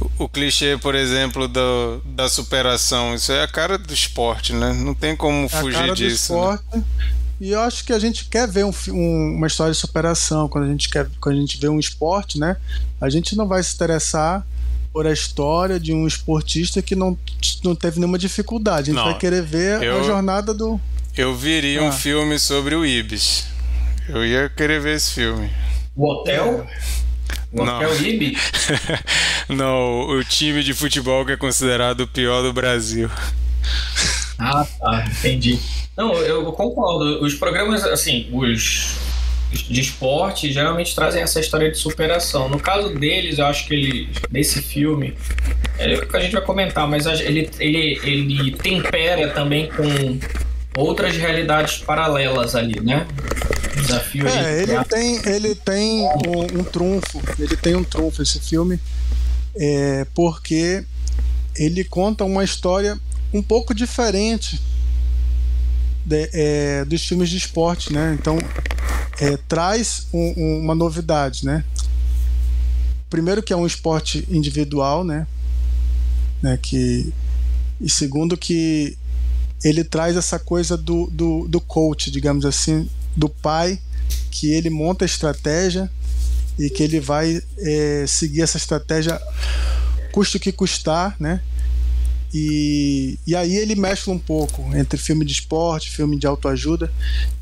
O, 0.00 0.24
o 0.24 0.28
clichê, 0.28 0.78
por 0.78 0.94
exemplo, 0.94 1.46
do, 1.46 2.00
da 2.06 2.28
superação, 2.28 3.14
isso 3.14 3.30
é 3.30 3.42
a 3.42 3.48
cara 3.48 3.76
do 3.76 3.92
esporte, 3.92 4.54
né? 4.54 4.72
Não 4.72 4.94
tem 4.94 5.14
como 5.14 5.44
é 5.44 5.48
fugir 5.48 5.76
a 5.76 5.80
cara 5.80 5.94
disso. 5.94 6.32
Do 6.32 6.38
esporte, 6.38 6.64
né? 6.74 6.84
E 7.40 7.50
eu 7.50 7.60
acho 7.60 7.84
que 7.84 7.92
a 7.92 7.98
gente 7.98 8.26
quer 8.26 8.48
ver 8.48 8.64
um, 8.64 8.72
um, 8.88 9.34
uma 9.36 9.46
história 9.46 9.72
de 9.72 9.78
superação. 9.78 10.48
Quando 10.48 10.64
a 10.64 10.68
gente 10.68 10.88
quer, 10.88 11.08
quando 11.20 11.36
a 11.36 11.40
gente 11.40 11.58
vê 11.58 11.68
um 11.68 11.78
esporte, 11.78 12.38
né? 12.38 12.56
A 13.00 13.10
gente 13.10 13.36
não 13.36 13.46
vai 13.46 13.62
se 13.62 13.74
interessar 13.74 14.46
por 14.92 15.06
a 15.06 15.12
história 15.12 15.80
de 15.80 15.92
um 15.92 16.06
esportista 16.06 16.80
que 16.80 16.94
não, 16.94 17.18
não 17.64 17.74
teve 17.74 17.98
nenhuma 17.98 18.18
dificuldade. 18.18 18.90
A 18.90 18.94
gente 18.94 19.02
não, 19.02 19.10
vai 19.10 19.18
querer 19.18 19.42
ver 19.42 19.82
eu, 19.82 20.00
a 20.00 20.02
jornada 20.04 20.54
do. 20.54 20.80
Eu 21.16 21.34
viria 21.34 21.80
ah. 21.80 21.84
um 21.84 21.92
filme 21.92 22.38
sobre 22.38 22.76
o 22.76 22.86
Ibis. 22.86 23.46
Eu 24.08 24.24
ia 24.24 24.48
querer 24.48 24.80
ver 24.80 24.96
esse 24.96 25.12
filme. 25.12 25.50
O 25.96 26.08
Hotel? 26.08 26.66
O 27.52 27.64
não. 27.64 27.76
Hotel 27.76 28.06
Ibis? 28.06 28.38
não, 29.48 30.08
o 30.08 30.22
time 30.24 30.62
de 30.62 30.72
futebol 30.72 31.26
que 31.26 31.32
é 31.32 31.36
considerado 31.36 32.02
o 32.02 32.08
pior 32.08 32.42
do 32.42 32.52
Brasil. 32.52 33.10
Ah, 34.38 34.66
tá, 34.80 35.06
entendi. 35.06 35.58
Não, 35.96 36.14
eu 36.14 36.52
concordo. 36.52 37.24
Os 37.24 37.34
programas, 37.34 37.84
assim, 37.84 38.28
os 38.32 38.96
de 39.68 39.80
esporte 39.80 40.52
geralmente 40.52 40.94
trazem 40.94 41.22
essa 41.22 41.40
história 41.40 41.70
de 41.70 41.78
superação. 41.78 42.48
No 42.48 42.58
caso 42.58 42.88
deles, 42.94 43.38
eu 43.38 43.46
acho 43.46 43.66
que 43.66 43.74
ele, 43.74 44.08
nesse 44.30 44.60
filme, 44.60 45.14
é 45.78 45.94
o 45.94 46.06
que 46.06 46.16
a 46.16 46.20
gente 46.20 46.32
vai 46.32 46.42
comentar, 46.42 46.88
mas 46.88 47.06
ele, 47.06 47.48
ele, 47.58 48.00
ele 48.02 48.50
tempera 48.52 49.30
também 49.30 49.68
com 49.68 50.18
outras 50.76 51.16
realidades 51.16 51.78
paralelas 51.78 52.54
ali, 52.54 52.80
né? 52.80 53.06
Desafio 53.76 54.26
é, 54.26 54.62
ele 54.62 54.84
tem, 54.84 55.20
ele 55.26 55.54
tem 55.54 56.02
um, 56.02 56.60
um, 56.60 56.64
trunfo, 56.64 57.20
ele 57.38 57.56
tem 57.56 57.76
um 57.76 57.84
trunfo 57.84 58.22
esse 58.22 58.40
filme, 58.40 58.78
é, 59.56 60.06
porque 60.14 60.84
ele 61.56 61.84
conta 61.84 62.24
uma 62.24 62.42
história 62.42 62.98
um 63.34 63.42
pouco 63.42 63.74
diferente 63.74 64.60
de, 66.06 66.30
é, 66.32 66.84
dos 66.84 67.04
filmes 67.06 67.28
de 67.28 67.36
esporte, 67.36 67.92
né? 67.92 68.16
Então 68.18 68.38
é, 69.20 69.36
traz 69.48 70.06
um, 70.12 70.34
um, 70.36 70.60
uma 70.60 70.74
novidade, 70.74 71.44
né? 71.44 71.64
Primeiro 73.10 73.42
que 73.42 73.52
é 73.52 73.56
um 73.56 73.66
esporte 73.66 74.24
individual, 74.30 75.02
né? 75.02 75.26
né? 76.40 76.58
Que 76.62 77.12
e 77.80 77.90
segundo 77.90 78.36
que 78.36 78.96
ele 79.64 79.82
traz 79.82 80.16
essa 80.16 80.38
coisa 80.38 80.76
do, 80.76 81.08
do, 81.10 81.48
do 81.48 81.60
coach, 81.60 82.10
digamos 82.10 82.44
assim, 82.44 82.88
do 83.16 83.28
pai 83.28 83.80
que 84.30 84.52
ele 84.52 84.70
monta 84.70 85.04
a 85.04 85.06
estratégia 85.06 85.90
e 86.58 86.70
que 86.70 86.82
ele 86.82 87.00
vai 87.00 87.42
é, 87.58 88.04
seguir 88.06 88.42
essa 88.42 88.58
estratégia 88.58 89.20
custe 90.12 90.36
o 90.36 90.40
que 90.40 90.52
custar, 90.52 91.16
né? 91.18 91.40
E, 92.36 93.16
e 93.24 93.36
aí 93.36 93.54
ele 93.54 93.76
mescla 93.76 94.12
um 94.12 94.18
pouco 94.18 94.68
entre 94.76 94.98
filme 94.98 95.24
de 95.24 95.32
esporte, 95.32 95.88
filme 95.88 96.18
de 96.18 96.26
autoajuda. 96.26 96.92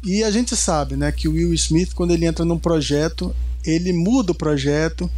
E 0.04 0.22
a 0.22 0.30
gente 0.30 0.54
sabe 0.54 0.96
né, 0.96 1.10
que 1.10 1.26
o 1.26 1.32
Will 1.32 1.54
Smith, 1.54 1.94
quando 1.94 2.10
ele 2.10 2.26
entra 2.26 2.44
num 2.44 2.58
projeto, 2.58 3.34
ele 3.64 3.90
muda 3.90 4.32
o 4.32 4.34
projeto 4.34 5.10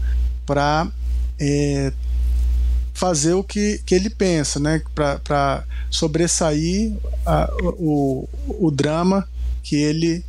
para 0.47 0.87
é, 1.41 1.93
fazer 2.93 3.35
o 3.35 3.43
que, 3.43 3.81
que 3.85 3.97
ele 3.97 4.09
pensa, 4.09 4.61
né, 4.61 4.81
para 4.95 5.65
sobressair 5.91 6.93
a, 7.27 7.51
o, 7.61 8.29
o 8.47 8.71
drama 8.71 9.29
que 9.61 9.75
ele 9.75 10.25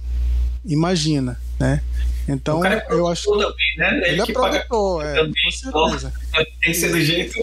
imagina. 0.66 1.40
Né? 1.60 1.84
Então, 2.28 2.66
é 2.66 2.84
eu 2.90 3.08
acho 3.08 3.30
também, 3.32 3.78
né? 3.78 3.98
Ele, 3.98 4.06
ele 4.08 4.22
aproveitou, 4.24 5.04
é, 5.04 5.24
com 5.24 5.52
certeza. 5.52 6.12
Tem 6.34 6.46
que 6.62 6.74
ser 6.74 6.90
do 6.90 7.00
jeito 7.00 7.40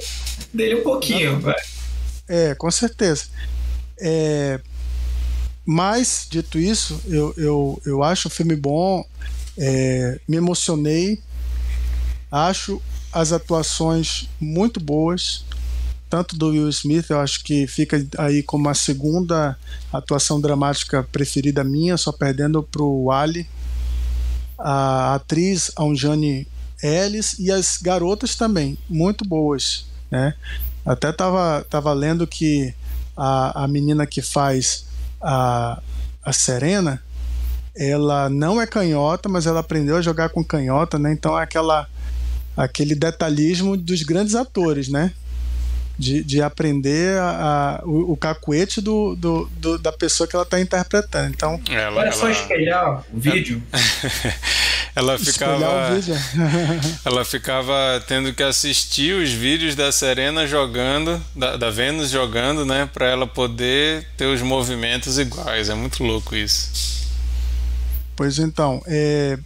dele 0.53 0.81
um 0.81 0.83
pouquinho, 0.83 1.39
vai. 1.39 1.55
É, 2.29 2.55
com 2.55 2.71
certeza. 2.71 3.27
É, 3.99 4.61
mas, 5.65 6.27
dito 6.29 6.59
isso, 6.59 7.01
eu, 7.07 7.33
eu, 7.37 7.83
eu 7.87 8.03
acho 8.03 8.29
o 8.29 8.31
filme 8.31 8.57
bom, 8.57 9.05
é, 9.57 10.19
me 10.27 10.37
emocionei, 10.37 11.21
acho 12.31 12.83
as 13.13 13.33
atuações 13.33 14.29
muito 14.41 14.81
boas, 14.81 15.45
tanto 16.11 16.37
do 16.37 16.49
Will 16.49 16.69
Smith, 16.69 17.09
eu 17.11 17.21
acho 17.21 17.43
que 17.45 17.67
fica 17.67 18.05
aí 18.19 18.43
como 18.43 18.69
a 18.69 18.75
segunda 18.75 19.57
atuação 19.93 20.41
dramática 20.41 21.03
preferida 21.03 21.63
minha, 21.63 21.97
só 21.97 22.11
perdendo 22.11 22.63
para 22.63 22.83
o 22.83 23.11
Ali, 23.11 23.47
a 24.59 25.15
atriz 25.15 25.71
Anjane 25.79 26.47
Ellis 26.83 27.39
e 27.39 27.51
as 27.51 27.79
garotas 27.81 28.35
também, 28.35 28.77
muito 28.89 29.25
boas, 29.25 29.87
né? 30.11 30.35
Até 30.85 31.13
tava, 31.13 31.65
tava 31.69 31.93
lendo 31.93 32.27
que 32.27 32.75
a, 33.17 33.65
a 33.65 33.69
menina 33.69 34.07
que 34.07 34.21
faz 34.21 34.87
a, 35.21 35.81
a 36.25 36.33
Serena, 36.33 37.03
ela 37.75 38.29
não 38.29 38.61
é 38.61 38.67
canhota, 38.67 39.29
mas 39.29 39.47
ela 39.47 39.61
aprendeu 39.61 39.97
a 39.97 40.03
jogar 40.03 40.29
com 40.31 40.45
canhota, 40.45 40.99
né? 40.99 41.13
Então 41.13 41.39
é 41.39 41.43
aquela 41.43 41.89
aquele 42.57 42.95
detalhismo 42.95 43.77
dos 43.77 44.03
grandes 44.03 44.35
atores, 44.35 44.89
né? 44.89 45.13
De, 45.99 46.25
de 46.25 46.43
aprender 46.43 47.19
a, 47.19 47.81
a 47.81 47.87
o, 47.87 48.13
o, 48.13 48.17
cacuete 48.17 48.81
do, 48.81 49.15
do, 49.15 49.49
do, 49.59 49.79
da 49.79 49.93
pessoa 49.93 50.27
que 50.27 50.35
ela 50.35 50.43
está 50.43 50.59
interpretando. 50.59 51.31
Então, 51.31 51.61
ela, 51.71 52.07
é 52.07 52.11
só 52.11 52.29
espelhar 52.29 53.05
o 53.13 53.19
vídeo. 53.19 53.63
ela 54.95 55.19
ficava 55.19 55.91
ela 57.05 57.25
ficava 57.25 58.05
tendo 58.07 58.33
que 58.35 58.43
assistir 58.43 59.15
os 59.15 59.31
vídeos 59.31 59.75
da 59.75 59.91
Serena 59.91 60.47
jogando 60.47 61.23
da, 61.35 61.57
da 61.57 61.71
Vênus 61.71 62.11
jogando 62.11 62.65
né 62.65 62.89
para 62.93 63.07
ela 63.07 63.27
poder 63.27 64.07
ter 64.17 64.27
os 64.27 64.43
movimentos 64.43 65.19
iguais. 65.19 65.69
É 65.69 65.75
muito 65.75 66.05
louco 66.05 66.37
isso. 66.37 66.71
Pois 68.15 68.39
então 68.39 68.83
é, 68.87 69.39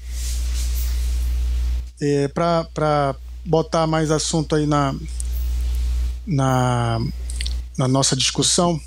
é 2.01 2.29
para 2.29 3.15
botar 3.45 3.87
mais 3.87 4.11
assunto 4.11 4.57
aí 4.57 4.67
na, 4.67 4.95
na 6.27 7.01
na 7.79 7.87
nossa 7.87 8.17
discussão 8.17 8.81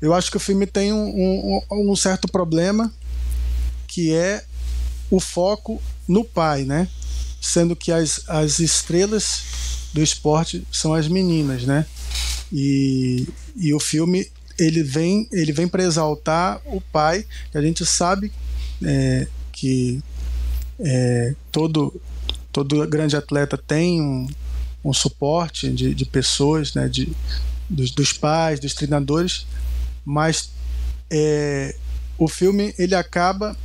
eu 0.00 0.14
acho 0.14 0.30
que 0.30 0.36
o 0.38 0.40
filme 0.40 0.66
tem 0.66 0.94
um, 0.94 1.60
um, 1.70 1.90
um 1.90 1.96
certo 1.96 2.26
problema 2.26 2.90
que 3.86 4.14
é 4.14 4.42
o 5.10 5.18
foco 5.18 5.82
no 6.06 6.24
pai, 6.24 6.64
né? 6.64 6.88
Sendo 7.40 7.74
que 7.74 7.90
as, 7.90 8.22
as 8.28 8.58
estrelas 8.60 9.42
do 9.92 10.02
esporte 10.02 10.66
são 10.70 10.94
as 10.94 11.08
meninas, 11.08 11.64
né? 11.64 11.86
E, 12.52 13.28
e 13.56 13.72
o 13.74 13.80
filme 13.80 14.30
ele 14.58 14.82
vem 14.82 15.28
ele 15.32 15.52
vem 15.52 15.66
para 15.66 15.82
exaltar 15.82 16.60
o 16.66 16.80
pai. 16.80 17.26
A 17.54 17.60
gente 17.60 17.84
sabe 17.84 18.32
é, 18.84 19.26
que 19.52 20.02
é, 20.78 21.34
todo 21.50 22.00
todo 22.52 22.86
grande 22.86 23.16
atleta 23.16 23.56
tem 23.56 24.00
um, 24.00 24.28
um 24.84 24.92
suporte 24.92 25.70
de, 25.70 25.94
de 25.94 26.04
pessoas, 26.04 26.74
né? 26.74 26.88
De, 26.88 27.10
dos, 27.68 27.92
dos 27.92 28.12
pais, 28.12 28.58
dos 28.58 28.74
treinadores, 28.74 29.46
mas 30.04 30.50
é, 31.08 31.76
o 32.18 32.28
filme 32.28 32.74
ele 32.76 32.94
acaba 32.94 33.56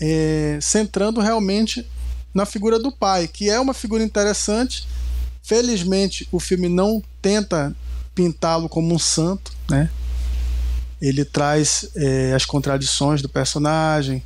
é, 0.00 0.58
centrando 0.60 1.20
realmente 1.20 1.86
na 2.32 2.46
figura 2.46 2.78
do 2.78 2.90
pai, 2.90 3.28
que 3.28 3.50
é 3.50 3.60
uma 3.60 3.74
figura 3.74 4.02
interessante. 4.02 4.86
Felizmente, 5.42 6.28
o 6.32 6.40
filme 6.40 6.68
não 6.68 7.02
tenta 7.20 7.74
pintá-lo 8.14 8.68
como 8.68 8.94
um 8.94 8.98
santo, 8.98 9.52
né? 9.68 9.90
Ele 11.00 11.24
traz 11.24 11.90
é, 11.96 12.32
as 12.34 12.44
contradições 12.44 13.22
do 13.22 13.28
personagem, 13.28 14.22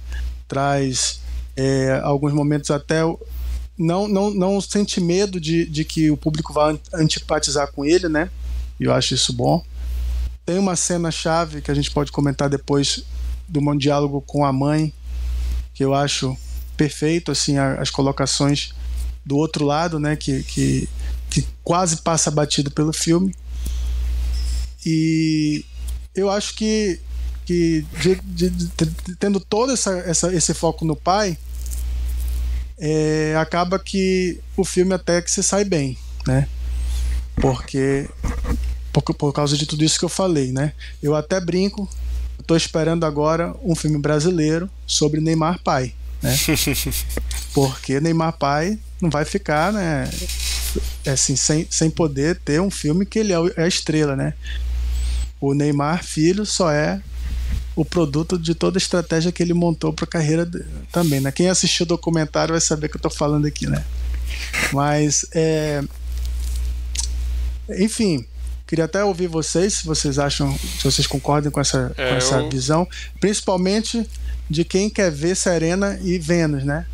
traz 0.48 1.20
é, 1.56 2.00
alguns 2.02 2.32
momentos 2.32 2.70
até 2.70 3.02
não, 3.76 4.08
não, 4.08 4.30
não 4.30 4.60
sente 4.60 5.00
medo 5.00 5.40
de, 5.40 5.66
de 5.66 5.84
que 5.84 6.10
o 6.10 6.16
público 6.16 6.52
vá 6.52 6.76
antipatizar 6.92 7.70
com 7.72 7.84
ele, 7.84 8.08
né? 8.08 8.30
Eu 8.78 8.92
acho 8.92 9.14
isso 9.14 9.32
bom. 9.32 9.64
Tem 10.44 10.58
uma 10.58 10.76
cena 10.76 11.10
chave 11.10 11.62
que 11.62 11.70
a 11.70 11.74
gente 11.74 11.90
pode 11.90 12.12
comentar 12.12 12.48
depois 12.48 13.04
do 13.48 13.76
diálogo 13.76 14.20
com 14.20 14.44
a 14.44 14.52
mãe, 14.52 14.92
que 15.74 15.84
eu 15.84 15.92
acho 15.92 16.36
perfeito, 16.76 17.30
assim, 17.30 17.58
as 17.58 17.90
colocações 17.90 18.72
do 19.24 19.36
outro 19.36 19.64
lado, 19.64 19.98
né, 19.98 20.16
que, 20.16 20.42
que, 20.44 20.88
que 21.30 21.46
quase 21.62 21.98
passa 21.98 22.30
batido 22.30 22.70
pelo 22.70 22.92
filme. 22.92 23.34
E 24.86 25.64
eu 26.14 26.30
acho 26.30 26.54
que 26.54 27.00
que 27.44 27.84
de, 28.00 28.14
de, 28.24 28.50
de, 28.50 29.16
tendo 29.16 29.38
todo 29.38 29.72
essa, 29.72 29.98
essa, 29.98 30.34
esse 30.34 30.54
foco 30.54 30.84
no 30.84 30.96
pai, 30.96 31.36
é, 32.78 33.34
acaba 33.36 33.78
que 33.78 34.40
o 34.56 34.64
filme 34.64 34.94
até 34.94 35.20
que 35.20 35.30
se 35.30 35.42
sai 35.42 35.64
bem, 35.64 35.96
né? 36.26 36.48
Porque 37.36 38.08
por, 38.92 39.02
por 39.02 39.32
causa 39.32 39.56
de 39.56 39.66
tudo 39.66 39.84
isso 39.84 39.98
que 39.98 40.04
eu 40.04 40.08
falei, 40.08 40.52
né? 40.52 40.72
Eu 41.02 41.14
até 41.14 41.40
brinco, 41.40 41.88
estou 42.44 42.56
esperando 42.56 43.04
agora 43.04 43.54
um 43.62 43.74
filme 43.74 43.98
brasileiro 43.98 44.70
sobre 44.86 45.20
Neymar 45.20 45.60
pai, 45.62 45.94
né? 46.22 46.36
Porque 47.52 48.00
Neymar 48.00 48.34
pai 48.34 48.78
não 49.00 49.08
vai 49.08 49.24
ficar, 49.24 49.72
né? 49.72 50.08
Assim, 51.06 51.36
sem, 51.36 51.66
sem 51.70 51.90
poder 51.90 52.36
ter 52.44 52.60
um 52.60 52.70
filme 52.70 53.06
que 53.06 53.18
ele 53.18 53.32
é, 53.32 53.36
é 53.56 53.64
a 53.64 53.68
estrela, 53.68 54.14
né? 54.14 54.34
O 55.40 55.54
Neymar 55.54 56.04
filho 56.04 56.44
só 56.44 56.70
é 56.70 57.00
o 57.74 57.84
produto 57.84 58.38
de 58.38 58.54
toda 58.54 58.76
a 58.76 58.80
estratégia 58.80 59.32
que 59.32 59.42
ele 59.42 59.54
montou 59.54 59.92
para 59.92 60.04
a 60.04 60.08
carreira 60.08 60.48
também, 60.92 61.20
né? 61.20 61.32
Quem 61.32 61.48
assistiu 61.48 61.84
o 61.84 61.88
documentário 61.88 62.52
vai 62.52 62.60
saber 62.60 62.88
que 62.88 62.96
eu 62.96 62.98
estou 62.98 63.10
falando 63.10 63.46
aqui, 63.46 63.66
né? 63.66 63.84
Mas, 64.72 65.26
é... 65.34 65.82
enfim, 67.70 68.26
queria 68.66 68.84
até 68.84 69.04
ouvir 69.04 69.26
vocês, 69.26 69.74
se 69.74 69.86
vocês 69.86 70.18
acham, 70.18 70.56
se 70.58 70.84
vocês 70.84 71.06
concordam 71.06 71.50
com 71.50 71.60
essa, 71.60 71.92
é, 71.96 72.10
com 72.10 72.16
essa 72.16 72.36
eu... 72.36 72.50
visão, 72.50 72.88
principalmente 73.20 74.08
de 74.48 74.64
quem 74.64 74.90
quer 74.90 75.10
ver 75.10 75.36
Serena 75.36 75.98
e 76.02 76.18
Vênus, 76.18 76.64
né? 76.64 76.86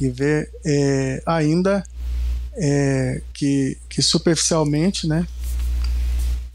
E 0.00 0.08
ver 0.08 0.50
é, 0.64 1.22
ainda 1.26 1.84
é, 2.54 3.20
que, 3.32 3.76
que 3.88 4.02
superficialmente, 4.02 5.06
né? 5.06 5.26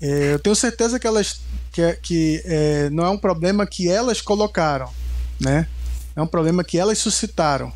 É, 0.02 0.34
eu 0.34 0.40
tenho 0.40 0.56
certeza 0.56 1.00
que 1.00 1.08
elas 1.08 1.40
que, 1.72 1.94
que 2.02 2.42
é, 2.46 2.90
não 2.90 3.06
é 3.06 3.10
um 3.10 3.18
problema 3.18 3.66
que 3.66 3.90
elas 3.90 4.22
colocaram, 4.22 4.90
né? 5.40 5.68
É 6.16 6.22
um 6.22 6.28
problema 6.28 6.64
que 6.64 6.78
elas 6.78 6.98
suscitaram, 6.98 7.74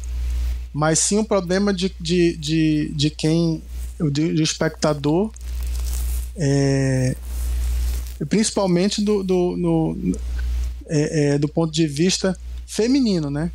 mas 0.74 1.00
sim 1.00 1.17
um 1.17 1.24
problema 1.24 1.74
de, 1.74 1.93
de, 2.00 2.38
de, 2.38 2.91
de 2.96 3.10
quem, 3.10 3.62
de 4.12 4.41
espectador, 4.41 5.31
é, 6.39 7.15
principalmente 8.29 9.03
do, 9.03 9.24
do, 9.24 9.55
no, 9.58 10.17
é, 10.88 11.34
é, 11.34 11.38
do 11.38 11.48
ponto 11.48 11.72
de 11.72 11.86
vista 11.86 12.38
feminino, 12.65 13.29
né? 13.29 13.51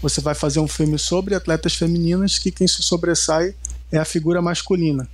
Você 0.00 0.20
vai 0.20 0.34
fazer 0.34 0.60
um 0.60 0.68
filme 0.68 0.98
sobre 0.98 1.34
atletas 1.34 1.74
femininas 1.74 2.38
que 2.38 2.52
quem 2.52 2.68
se 2.68 2.82
sobressai 2.82 3.54
é 3.90 3.98
a 3.98 4.04
figura 4.04 4.40
masculina. 4.40 5.08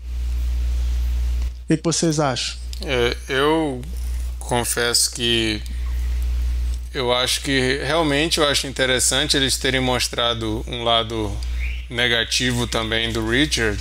O 1.65 1.67
que, 1.69 1.79
que 1.79 1.85
vocês 1.85 2.21
acham? 2.21 2.57
É, 2.83 3.17
eu 3.29 3.81
confesso 4.39 5.11
que 5.13 5.63
eu 6.93 7.13
acho 7.13 7.41
que 7.41 7.81
realmente 7.83 8.39
eu 8.39 8.47
acho 8.47 8.67
interessante 8.67 9.37
eles 9.37 9.57
terem 9.57 9.81
mostrado 9.81 10.63
um 10.69 10.85
lado 10.85 11.35
negativo 11.89 12.67
também 12.67 13.13
do 13.13 13.27
Richard, 13.27 13.81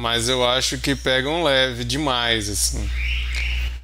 mas 0.00 0.30
eu 0.30 0.42
acho 0.48 0.78
que 0.78 0.96
pegam 0.96 1.42
leve 1.42 1.84
demais 1.84 2.48
assim. 2.48 2.88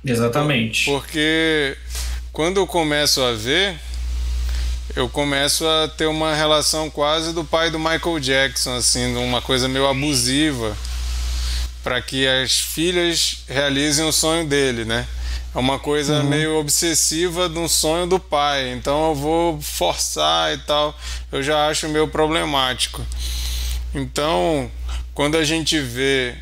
Exatamente. 0.03 0.87
Porque 0.87 1.77
quando 2.33 2.57
eu 2.57 2.67
começo 2.67 3.23
a 3.23 3.33
ver, 3.33 3.79
eu 4.95 5.11
começo 5.11 5.67
a 5.67 5.89
ter 5.89 6.07
uma 6.07 6.35
relação 6.35 6.89
quase 6.89 7.35
do 7.35 7.45
pai 7.45 7.71
do 7.71 7.79
Michael 7.79 8.19
Jackson, 8.19 8.77
assim, 8.77 9.15
uma 9.17 9.43
coisa 9.43 9.69
meio 9.69 9.87
abusiva 9.87 10.75
para 11.85 12.01
que 12.01 12.27
as 12.27 12.59
filhas 12.59 13.45
realizem 13.47 14.07
o 14.07 14.13
sonho 14.13 14.47
dele, 14.47 14.87
né? 14.87 15.07
É 15.55 15.59
uma 15.59 15.79
coisa 15.79 16.21
uhum. 16.21 16.25
meio 16.25 16.57
obsessiva 16.59 17.49
de 17.49 17.59
um 17.59 17.69
sonho 17.69 18.07
do 18.07 18.19
pai, 18.19 18.73
então 18.73 19.11
eu 19.11 19.15
vou 19.15 19.61
forçar 19.61 20.55
e 20.55 20.59
tal. 20.59 20.99
Eu 21.31 21.43
já 21.43 21.69
acho 21.69 21.89
meio 21.89 22.09
problemático. 22.09 23.05
Então, 23.95 24.71
quando 25.17 25.39
a 25.39 25.45
gente 25.45 25.81
vê 25.81 26.35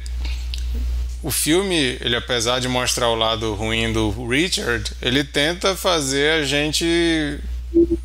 o 1.23 1.31
filme, 1.31 1.97
ele 2.01 2.17
apesar 2.17 2.59
de 2.59 2.67
mostrar 2.67 3.09
o 3.09 3.15
lado 3.15 3.55
ruim 3.55 3.93
do 3.93 4.11
Richard, 4.27 4.91
ele 5.01 5.23
tenta 5.23 5.77
fazer 5.77 6.41
a 6.41 6.45
gente 6.45 7.39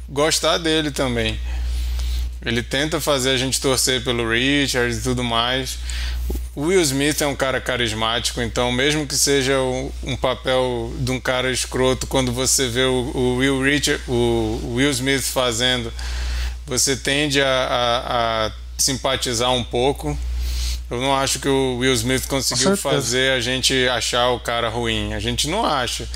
gostar 0.07 0.59
dele 0.59 0.91
também. 0.91 1.39
Ele 2.45 2.61
tenta 2.61 3.01
fazer 3.01 3.31
a 3.31 3.37
gente 3.37 3.59
torcer 3.59 4.03
pelo 4.03 4.29
Richard 4.29 4.95
e 4.95 5.01
tudo 5.01 5.23
mais. 5.23 5.79
O 6.55 6.67
Will 6.67 6.81
Smith 6.83 7.19
é 7.19 7.25
um 7.25 7.35
cara 7.35 7.59
carismático, 7.59 8.39
então 8.39 8.71
mesmo 8.71 9.07
que 9.07 9.15
seja 9.15 9.59
um, 10.03 10.15
papel 10.15 10.93
de 10.99 11.09
um 11.09 11.19
cara 11.19 11.51
escroto, 11.51 12.05
quando 12.05 12.31
você 12.31 12.67
vê 12.67 12.83
o, 12.83 13.11
o 13.15 13.37
Will 13.37 13.59
Richard, 13.59 14.03
o 14.07 14.75
Will 14.75 14.91
Smith 14.91 15.23
fazendo, 15.23 15.91
você 16.67 16.95
tende 16.95 17.41
a, 17.41 17.47
a, 17.47 18.45
a 18.45 18.51
simpatizar 18.77 19.51
um 19.51 19.63
pouco. 19.63 20.15
Eu 20.89 20.99
não 20.99 21.15
acho 21.15 21.39
que 21.39 21.47
o 21.47 21.77
Will 21.77 21.93
Smith 21.93 22.27
conseguiu 22.27 22.75
fazer 22.75 23.33
a 23.33 23.39
gente 23.39 23.87
achar 23.89 24.29
o 24.31 24.39
cara 24.39 24.69
ruim. 24.69 25.13
A 25.13 25.19
gente 25.19 25.47
não 25.47 25.65
acha. 25.65 26.07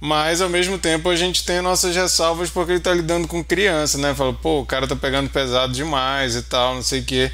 Mas 0.00 0.40
ao 0.40 0.48
mesmo 0.48 0.78
tempo 0.78 1.08
a 1.08 1.16
gente 1.16 1.44
tem 1.44 1.60
nossas 1.60 1.94
ressalvas 1.94 2.50
porque 2.50 2.72
ele 2.72 2.80
tá 2.80 2.92
lidando 2.92 3.28
com 3.28 3.44
criança, 3.44 3.98
né? 3.98 4.14
Fala, 4.14 4.32
pô, 4.32 4.60
o 4.60 4.66
cara 4.66 4.86
tá 4.86 4.96
pegando 4.96 5.28
pesado 5.28 5.72
demais 5.72 6.34
e 6.34 6.42
tal, 6.42 6.74
não 6.74 6.82
sei 6.82 7.00
o 7.00 7.04
quê. 7.04 7.30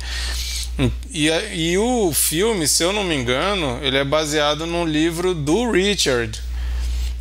E, 1.11 1.29
e 1.29 1.79
o 1.79 2.13
filme, 2.13 2.67
se 2.67 2.83
eu 2.83 2.93
não 2.93 3.05
me 3.05 3.15
engano, 3.15 3.79
ele 3.83 3.99
é 3.99 4.05
baseado 4.05 4.67
num 4.67 4.85
livro 4.85 5.35
do 5.35 5.71
Richard. 5.71 6.41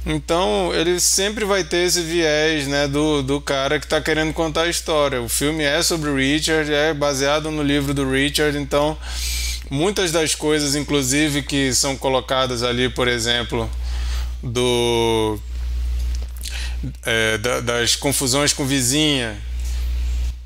Então 0.06 0.74
ele 0.74 1.00
sempre 1.00 1.46
vai 1.46 1.64
ter 1.64 1.86
esse 1.86 2.02
viés 2.02 2.66
né, 2.68 2.88
do, 2.88 3.22
do 3.22 3.40
cara 3.40 3.78
que 3.80 3.86
está 3.86 4.02
querendo 4.02 4.34
contar 4.34 4.64
a 4.64 4.70
história. 4.70 5.22
O 5.22 5.30
filme 5.30 5.64
é 5.64 5.84
sobre 5.84 6.10
o 6.10 6.16
Richard, 6.16 6.74
é 6.74 6.94
baseado 6.94 7.52
no 7.52 7.62
livro 7.62 7.94
do 7.94 8.10
Richard, 8.10 8.58
então 8.58 8.98
muitas 9.72 10.12
das 10.12 10.36
coisas, 10.36 10.76
inclusive, 10.76 11.42
que 11.42 11.74
são 11.74 11.98
colocadas 11.98 12.62
ali, 12.62 12.90
por 12.90 13.08
exemplo, 13.08 13.68
do 14.44 15.40
é, 17.04 17.40
da, 17.40 17.60
das 17.62 17.96
confusões 17.96 18.54
com 18.54 18.66
vizinha, 18.66 19.36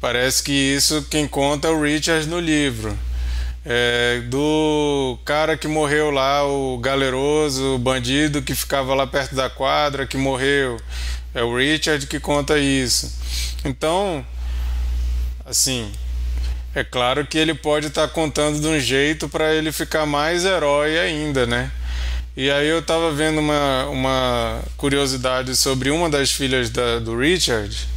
Parece 0.05 0.43
que 0.43 0.51
isso 0.51 1.01
quem 1.09 1.27
conta 1.27 1.67
é 1.67 1.71
o 1.71 1.81
Richard 1.81 2.27
no 2.27 2.39
livro. 2.39 2.95
É, 3.65 4.21
do 4.29 5.17
cara 5.25 5.57
que 5.57 5.67
morreu 5.67 6.11
lá, 6.11 6.45
o 6.45 6.77
galeroso, 6.77 7.73
o 7.73 7.79
bandido 7.79 8.43
que 8.43 8.53
ficava 8.53 8.93
lá 8.93 9.07
perto 9.07 9.33
da 9.33 9.49
quadra, 9.49 10.05
que 10.05 10.15
morreu. 10.15 10.79
É 11.33 11.41
o 11.41 11.57
Richard 11.57 12.05
que 12.05 12.19
conta 12.19 12.59
isso. 12.59 13.11
Então, 13.65 14.23
assim, 15.43 15.91
é 16.75 16.83
claro 16.83 17.25
que 17.25 17.37
ele 17.37 17.53
pode 17.53 17.87
estar 17.87 18.07
tá 18.07 18.13
contando 18.13 18.59
de 18.59 18.67
um 18.67 18.79
jeito 18.79 19.27
para 19.27 19.53
ele 19.53 19.71
ficar 19.71 20.05
mais 20.05 20.45
herói 20.45 20.99
ainda, 20.99 21.45
né? 21.45 21.71
E 22.37 22.51
aí 22.51 22.67
eu 22.67 22.79
estava 22.79 23.11
vendo 23.11 23.39
uma, 23.39 23.85
uma 23.85 24.61
curiosidade 24.75 25.55
sobre 25.55 25.89
uma 25.89 26.09
das 26.09 26.31
filhas 26.31 26.69
da, 26.69 26.99
do 26.99 27.17
Richard, 27.17 27.95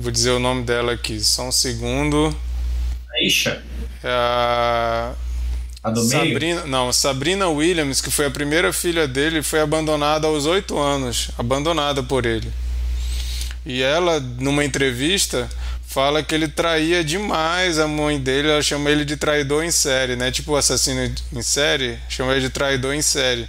Vou 0.00 0.12
dizer 0.12 0.30
o 0.30 0.38
nome 0.38 0.62
dela 0.62 0.92
aqui, 0.92 1.18
só 1.18 1.48
um 1.48 1.50
segundo. 1.50 2.32
Aisha? 3.16 3.60
É 4.04 4.08
a. 4.08 5.12
A 5.82 5.90
do 5.90 6.00
Sabrina, 6.02 6.60
meio? 6.60 6.66
Não, 6.68 6.92
Sabrina 6.92 7.48
Williams, 7.48 8.00
que 8.00 8.08
foi 8.08 8.26
a 8.26 8.30
primeira 8.30 8.72
filha 8.72 9.08
dele, 9.08 9.42
foi 9.42 9.60
abandonada 9.60 10.28
aos 10.28 10.46
oito 10.46 10.78
anos 10.78 11.30
abandonada 11.36 12.00
por 12.00 12.26
ele. 12.26 12.48
E 13.66 13.82
ela, 13.82 14.20
numa 14.20 14.64
entrevista, 14.64 15.50
fala 15.98 16.22
que 16.22 16.32
ele 16.32 16.46
traía 16.46 17.02
demais 17.02 17.76
a 17.76 17.88
mãe 17.88 18.20
dele, 18.20 18.48
ela 18.48 18.62
chama 18.62 18.88
ele 18.88 19.04
de 19.04 19.16
traidor 19.16 19.64
em 19.64 19.70
série, 19.72 20.14
né? 20.14 20.30
Tipo 20.30 20.54
assassino 20.54 21.12
em 21.32 21.42
série, 21.42 21.98
chama 22.08 22.30
ele 22.30 22.42
de 22.42 22.50
traidor 22.50 22.94
em 22.94 23.02
série. 23.02 23.48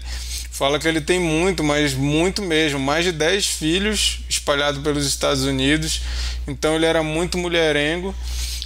Fala 0.50 0.80
que 0.80 0.88
ele 0.88 1.00
tem 1.00 1.20
muito, 1.20 1.64
mas 1.64 1.94
muito 1.94 2.42
mesmo, 2.42 2.80
mais 2.80 3.06
de 3.06 3.12
10 3.12 3.46
filhos 3.46 4.22
espalhados 4.28 4.82
pelos 4.82 5.06
Estados 5.06 5.44
Unidos. 5.44 6.02
Então 6.48 6.76
ele 6.76 6.88
era 6.88 7.04
muito 7.04 7.38
mulherengo 7.38 8.16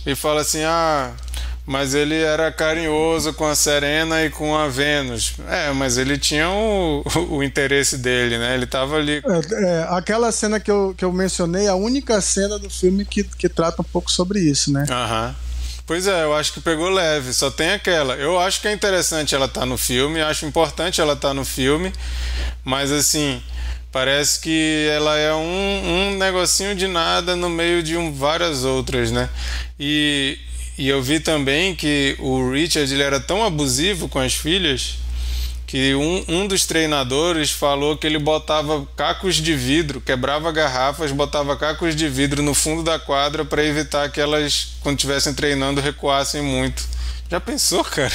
e 0.06 0.16
fala 0.16 0.40
assim: 0.40 0.64
"Ah, 0.64 1.12
mas 1.66 1.94
ele 1.94 2.20
era 2.20 2.52
carinhoso 2.52 3.34
com 3.34 3.46
a 3.46 3.56
Serena 3.56 4.24
e 4.24 4.30
com 4.30 4.56
a 4.56 4.68
Vênus. 4.68 5.34
É, 5.48 5.72
mas 5.72 5.98
ele 5.98 6.18
tinha 6.18 6.50
o, 6.50 7.04
o 7.30 7.44
interesse 7.44 7.98
dele, 7.98 8.38
né? 8.38 8.54
Ele 8.54 8.66
tava 8.66 8.98
ali. 8.98 9.22
É, 9.26 9.66
é, 9.66 9.88
aquela 9.90 10.32
cena 10.32 10.60
que 10.60 10.70
eu, 10.70 10.94
que 10.98 11.06
eu 11.06 11.14
mencionei, 11.14 11.68
a 11.68 11.76
única 11.76 12.20
cena 12.20 12.60
do 12.60 12.70
filme 12.70 13.06
que, 13.06 13.24
que 13.24 13.48
trata 13.48 13.82
um 13.82 13.86
pouco 13.86 14.12
sobre 14.12 14.40
isso, 14.40 14.72
né? 14.72 14.86
Aham. 14.90 15.36
Pois 15.86 16.08
é, 16.08 16.24
eu 16.24 16.34
acho 16.34 16.54
que 16.54 16.62
pegou 16.62 16.90
leve, 16.90 17.34
só 17.34 17.52
tem 17.52 17.72
aquela. 17.72 18.16
Eu 18.16 18.40
acho 18.40 18.62
que 18.62 18.68
é 18.70 18.72
interessante 18.72 19.36
ela 19.36 19.46
estar 19.46 19.62
tá 19.62 19.66
no 19.66 19.78
filme, 19.78 20.22
acho 20.22 20.46
importante 20.46 21.02
ela 21.02 21.12
estar 21.12 21.30
tá 21.30 21.34
no 21.34 21.44
filme, 21.44 21.92
mas 22.64 22.90
assim, 22.90 23.44
parece 23.92 24.40
que 24.40 24.88
ela 24.90 25.18
é 25.18 25.34
um, 25.34 26.14
um 26.14 26.18
negocinho 26.18 26.74
de 26.74 26.88
nada 26.88 27.36
no 27.36 27.50
meio 27.50 27.84
de 27.84 27.98
um, 27.98 28.14
várias 28.14 28.64
outras, 28.64 29.12
né? 29.12 29.30
E, 29.78 30.38
e 30.78 30.90
eu 30.90 31.02
vi 31.02 31.20
também 31.20 31.76
que 31.76 32.16
o 32.20 32.52
Richard 32.52 32.92
ele 32.92 33.04
era 33.04 33.20
tão 33.20 33.44
abusivo 33.44 34.10
com 34.10 34.20
as 34.20 34.34
filhas 34.34 34.98
que 35.74 35.96
um, 35.96 36.24
um 36.28 36.48
dos 36.48 36.68
treinadores 36.68 37.50
falou 37.50 37.98
que 37.98 38.06
ele 38.06 38.20
botava 38.20 38.88
cacos 38.96 39.38
de 39.38 39.56
vidro, 39.56 40.00
quebrava 40.00 40.52
garrafas, 40.52 41.12
botava 41.12 41.58
cacos 41.58 41.96
de 41.96 42.08
vidro 42.08 42.44
no 42.44 42.54
fundo 42.54 42.84
da 42.84 43.00
quadra 43.00 43.44
para 43.44 43.66
evitar 43.66 44.08
que 44.12 44.22
elas, 44.22 44.74
quando 44.82 44.98
estivessem 44.98 45.34
treinando, 45.34 45.82
recuassem 45.82 46.44
muito. 46.44 46.84
Já 47.30 47.40
pensou, 47.40 47.84
cara? 47.84 48.14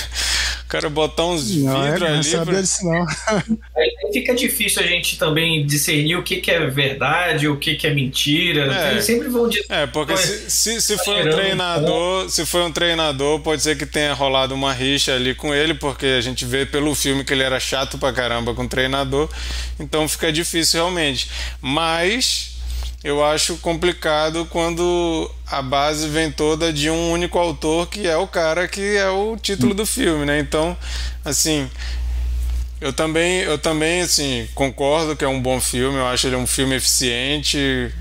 O 0.64 0.68
cara 0.68 0.88
botar 0.88 1.24
uns 1.24 1.56
não, 1.56 1.82
vidros 1.82 2.02
é, 2.02 2.06
ali. 2.06 2.36
Não 2.36 2.44
pra... 2.44 2.60
disso, 2.60 2.84
não. 2.84 3.06
Aí 3.76 3.90
fica 4.12 4.34
difícil 4.34 4.82
a 4.82 4.86
gente 4.86 5.18
também 5.18 5.66
discernir 5.66 6.16
o 6.16 6.22
que, 6.22 6.36
que 6.36 6.50
é 6.50 6.66
verdade, 6.66 7.48
o 7.48 7.56
que, 7.56 7.74
que 7.74 7.86
é 7.86 7.94
mentira. 7.94 8.72
É. 8.72 8.90
Eles 8.92 9.04
sempre 9.04 9.28
vão 9.28 9.48
dizer. 9.48 9.64
É, 9.70 9.86
porque 9.86 10.16
se, 10.16 10.50
se, 10.50 10.80
se 10.80 10.98
for 10.98 11.16
um 11.16 11.30
treinador, 11.30 12.30
se 12.30 12.46
for 12.46 12.62
um 12.62 12.70
treinador, 12.70 13.40
pode 13.40 13.62
ser 13.62 13.76
que 13.76 13.86
tenha 13.86 14.12
rolado 14.12 14.54
uma 14.54 14.72
rixa 14.72 15.14
ali 15.14 15.34
com 15.34 15.54
ele, 15.54 15.74
porque 15.74 16.06
a 16.06 16.20
gente 16.20 16.44
vê 16.44 16.66
pelo 16.66 16.94
filme 16.94 17.24
que 17.24 17.32
ele 17.32 17.42
era 17.42 17.58
chato 17.58 17.98
pra 17.98 18.12
caramba 18.12 18.54
com 18.54 18.64
o 18.64 18.68
treinador. 18.68 19.28
Então 19.80 20.06
fica 20.06 20.30
difícil 20.30 20.80
realmente. 20.80 21.28
Mas 21.60 22.57
eu 23.02 23.24
acho 23.24 23.56
complicado 23.58 24.46
quando 24.46 25.30
a 25.46 25.62
base 25.62 26.08
vem 26.08 26.32
toda 26.32 26.72
de 26.72 26.90
um 26.90 27.12
único 27.12 27.38
autor 27.38 27.86
que 27.88 28.06
é 28.06 28.16
o 28.16 28.26
cara 28.26 28.66
que 28.66 28.96
é 28.96 29.08
o 29.08 29.36
título 29.36 29.72
do 29.72 29.86
filme, 29.86 30.24
né? 30.24 30.40
Então, 30.40 30.76
assim, 31.24 31.70
eu 32.80 32.92
também, 32.92 33.40
eu 33.40 33.56
também 33.56 34.02
assim, 34.02 34.48
concordo 34.54 35.16
que 35.16 35.24
é 35.24 35.28
um 35.28 35.40
bom 35.40 35.60
filme, 35.60 35.98
eu 35.98 36.06
acho 36.06 36.26
ele 36.26 36.36
um 36.36 36.46
filme 36.46 36.74
eficiente. 36.74 37.92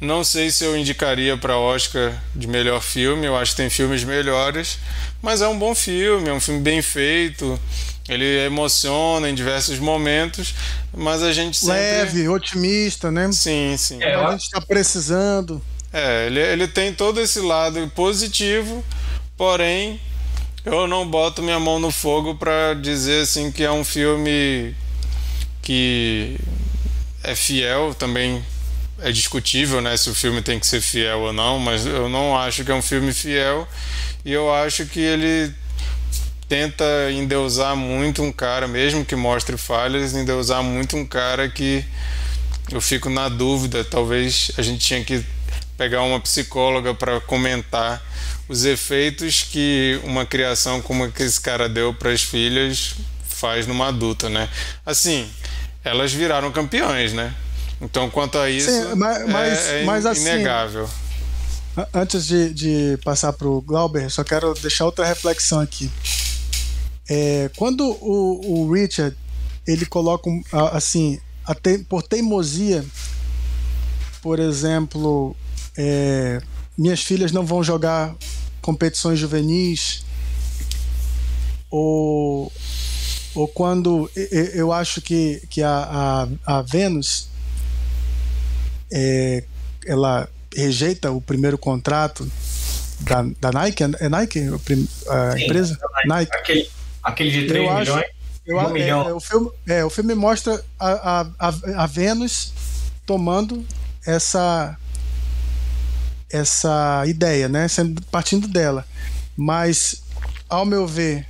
Não 0.00 0.24
sei 0.24 0.50
se 0.50 0.64
eu 0.64 0.76
indicaria 0.76 1.36
para 1.36 1.58
Oscar 1.58 2.12
de 2.34 2.46
melhor 2.46 2.80
filme, 2.80 3.26
eu 3.26 3.36
acho 3.36 3.52
que 3.52 3.58
tem 3.58 3.68
filmes 3.68 4.02
melhores, 4.02 4.78
mas 5.20 5.42
é 5.42 5.48
um 5.48 5.58
bom 5.58 5.74
filme, 5.74 6.30
é 6.30 6.32
um 6.32 6.40
filme 6.40 6.60
bem 6.60 6.80
feito. 6.80 7.60
Ele 8.10 8.44
emociona 8.44 9.30
em 9.30 9.34
diversos 9.34 9.78
momentos, 9.78 10.52
mas 10.92 11.22
a 11.22 11.32
gente 11.32 11.56
sempre... 11.56 11.74
Leve, 11.74 12.28
otimista, 12.28 13.08
né? 13.08 13.30
Sim, 13.30 13.76
sim. 13.78 14.02
É, 14.02 14.16
a 14.16 14.32
gente 14.32 14.42
está 14.42 14.60
precisando. 14.60 15.62
É, 15.92 16.26
ele, 16.26 16.40
ele 16.40 16.66
tem 16.66 16.92
todo 16.92 17.20
esse 17.20 17.40
lado 17.40 17.88
positivo, 17.94 18.84
porém 19.36 20.00
eu 20.64 20.88
não 20.88 21.08
boto 21.08 21.40
minha 21.40 21.60
mão 21.60 21.78
no 21.78 21.92
fogo 21.92 22.34
para 22.34 22.74
dizer 22.74 23.22
assim 23.22 23.52
que 23.52 23.62
é 23.62 23.70
um 23.70 23.84
filme 23.84 24.74
que 25.62 26.36
é 27.22 27.34
fiel 27.36 27.94
também 27.94 28.44
é 29.02 29.10
discutível, 29.12 29.80
né, 29.80 29.96
se 29.96 30.10
o 30.10 30.14
filme 30.14 30.42
tem 30.42 30.58
que 30.58 30.66
ser 30.66 30.80
fiel 30.80 31.20
ou 31.20 31.32
não, 31.32 31.58
mas 31.58 31.86
eu 31.86 32.08
não 32.08 32.36
acho 32.36 32.64
que 32.64 32.70
é 32.70 32.74
um 32.74 32.82
filme 32.82 33.12
fiel 33.12 33.66
e 34.24 34.32
eu 34.32 34.52
acho 34.52 34.84
que 34.86 35.00
ele 35.00 35.54
tenta 36.50 36.84
endeusar 37.12 37.76
muito 37.76 38.24
um 38.24 38.32
cara, 38.32 38.66
mesmo 38.66 39.04
que 39.04 39.14
mostre 39.14 39.56
falhas, 39.56 40.14
endeusar 40.14 40.64
muito 40.64 40.96
um 40.96 41.06
cara 41.06 41.48
que 41.48 41.84
eu 42.72 42.80
fico 42.80 43.08
na 43.08 43.28
dúvida. 43.28 43.84
Talvez 43.84 44.50
a 44.58 44.62
gente 44.62 44.84
tinha 44.84 45.04
que 45.04 45.24
pegar 45.78 46.02
uma 46.02 46.18
psicóloga 46.18 46.92
para 46.92 47.20
comentar 47.20 48.02
os 48.48 48.64
efeitos 48.64 49.44
que 49.44 50.00
uma 50.02 50.26
criação 50.26 50.82
como 50.82 51.12
que 51.12 51.22
esse 51.22 51.40
cara 51.40 51.68
deu 51.68 51.94
para 51.94 52.10
as 52.10 52.22
filhas 52.22 52.96
faz 53.28 53.64
numa 53.68 53.86
adulta, 53.86 54.28
né? 54.28 54.48
Assim, 54.84 55.30
elas 55.84 56.12
viraram 56.12 56.50
campeões, 56.50 57.12
né? 57.12 57.32
Então, 57.80 58.10
quanto 58.10 58.36
a 58.36 58.50
isso, 58.50 58.68
Sim, 58.68 58.96
mas, 58.96 59.28
mas, 59.28 59.68
é, 59.68 59.82
é 59.82 59.84
mas, 59.84 60.04
assim, 60.04 60.22
inegável. 60.22 60.90
Antes 61.94 62.26
de, 62.26 62.52
de 62.52 62.98
passar 63.04 63.32
para 63.32 63.46
o 63.46 63.60
Glauber, 63.60 64.10
só 64.10 64.24
quero 64.24 64.52
deixar 64.54 64.84
outra 64.84 65.06
reflexão 65.06 65.60
aqui. 65.60 65.88
É, 67.12 67.50
quando 67.56 67.84
o, 67.84 68.62
o, 68.62 68.72
Richard 68.72 69.16
ele 69.66 69.84
coloca 69.84 70.30
assim, 70.72 71.18
te, 71.60 71.78
por 71.78 72.04
teimosia, 72.04 72.84
por 74.22 74.38
exemplo, 74.38 75.34
é, 75.76 76.40
minhas 76.78 77.02
filhas 77.02 77.32
não 77.32 77.44
vão 77.44 77.64
jogar 77.64 78.14
competições 78.62 79.18
juvenis, 79.18 80.04
ou, 81.68 82.52
ou 83.34 83.48
quando 83.48 84.08
eu 84.54 84.72
acho 84.72 85.00
que, 85.00 85.42
que 85.50 85.64
a, 85.64 86.28
a, 86.46 86.58
a 86.58 86.62
Vênus 86.62 87.28
é, 88.92 89.42
ela 89.84 90.28
rejeita 90.54 91.10
o 91.10 91.20
primeiro 91.20 91.58
contrato 91.58 92.30
da, 93.00 93.22
da 93.40 93.50
Nike, 93.50 93.82
é 93.82 94.08
Nike 94.08 94.40
a 95.08 95.32
Sim, 95.32 95.44
empresa? 95.44 95.76
Nike. 96.06 96.36
Aquele 96.36 96.79
Aquele 97.02 97.30
de 97.30 97.46
3 97.46 97.64
eu 97.64 97.70
milhões? 97.70 97.88
Acho, 97.88 98.04
eu, 98.46 98.56
um 98.56 98.60
é, 98.60 98.72
milhão. 98.72 99.08
É, 99.08 99.12
o, 99.12 99.20
filme, 99.20 99.50
é, 99.66 99.84
o 99.84 99.90
filme 99.90 100.14
mostra 100.14 100.62
a, 100.78 101.26
a, 101.38 101.54
a 101.76 101.86
Vênus 101.86 102.52
tomando 103.06 103.64
essa 104.06 104.76
essa 106.32 107.02
ideia, 107.06 107.48
né? 107.48 107.66
Sendo, 107.66 108.00
partindo 108.06 108.46
dela. 108.46 108.86
Mas, 109.36 110.02
ao 110.48 110.64
meu 110.64 110.86
ver, 110.86 111.26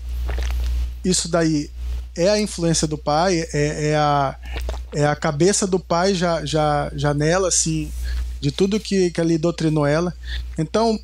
isso 1.05 1.29
daí 1.29 1.71
é 2.17 2.29
a 2.29 2.41
influência 2.41 2.87
do 2.87 2.99
pai, 2.99 3.41
é, 3.53 3.91
é, 3.91 3.97
a, 3.97 4.37
é 4.95 5.07
a 5.07 5.17
cabeça 5.17 5.67
do 5.67 5.79
pai 5.79 6.15
já, 6.15 6.45
já, 6.45 6.91
já 6.95 7.15
nela, 7.15 7.49
assim, 7.49 7.91
de 8.41 8.51
tudo 8.51 8.81
que, 8.81 9.11
que 9.11 9.21
ali 9.21 9.39
doutrinou 9.39 9.87
ela. 9.87 10.15
Então, 10.59 10.99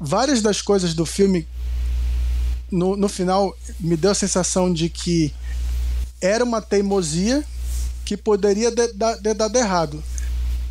várias 0.00 0.42
das 0.42 0.60
coisas 0.60 0.94
do 0.94 1.06
filme 1.06 1.46
no, 2.70 2.96
no 2.96 3.08
final 3.08 3.56
me 3.80 3.96
deu 3.96 4.10
a 4.10 4.14
sensação 4.14 4.72
de 4.72 4.88
que 4.88 5.32
era 6.20 6.44
uma 6.44 6.60
teimosia 6.60 7.44
que 8.04 8.16
poderia 8.16 8.72
ter 8.72 8.92
dado 9.34 9.56
errado. 9.56 10.02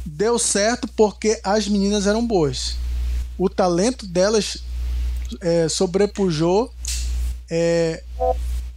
Deu 0.05 0.39
certo 0.39 0.87
porque 0.87 1.39
as 1.43 1.67
meninas 1.67 2.07
eram 2.07 2.25
boas. 2.25 2.77
O 3.37 3.49
talento 3.49 4.05
delas 4.05 4.63
é, 5.41 5.69
sobrepujou, 5.69 6.73
é, 7.49 8.03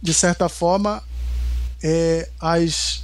de 0.01 0.13
certa 0.13 0.47
forma, 0.47 1.03
é, 1.81 2.29
as 2.39 3.03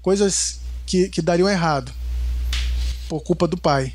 coisas 0.00 0.60
que, 0.84 1.08
que 1.08 1.22
dariam 1.22 1.48
errado 1.48 1.92
por 3.08 3.20
culpa 3.20 3.46
do 3.46 3.56
pai. 3.56 3.94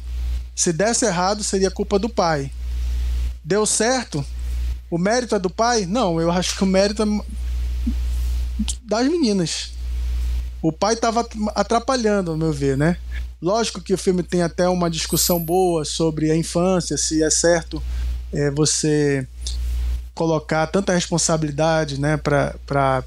Se 0.55 0.71
desse 0.71 1.05
errado, 1.05 1.43
seria 1.43 1.69
culpa 1.69 1.99
do 1.99 2.09
pai. 2.09 2.51
Deu 3.43 3.65
certo, 3.65 4.25
o 4.89 4.97
mérito 4.97 5.35
é 5.35 5.39
do 5.39 5.49
pai? 5.49 5.85
Não, 5.85 6.19
eu 6.19 6.31
acho 6.31 6.55
que 6.55 6.63
o 6.63 6.67
mérito 6.67 7.03
é 7.03 7.05
das 8.83 9.07
meninas. 9.07 9.71
O 10.61 10.71
pai 10.71 10.93
estava 10.93 11.27
atrapalhando, 11.55 12.31
ao 12.31 12.37
meu 12.37 12.51
ver, 12.51 12.77
né? 12.77 12.97
Lógico 13.41 13.81
que 13.81 13.93
o 13.93 13.97
filme 13.97 14.23
tem 14.23 14.41
até 14.41 14.67
uma 14.67 14.89
discussão 14.89 15.43
boa 15.43 15.85
sobre 15.85 16.31
a 16.31 16.35
infância, 16.35 16.97
se 16.97 17.21
é 17.21 17.29
certo 17.29 17.81
é, 18.33 18.49
você 18.49 19.27
colocar 20.15 20.65
tanta 20.67 20.93
responsabilidade 20.93 21.99
né, 21.99 22.17
para 22.17 23.03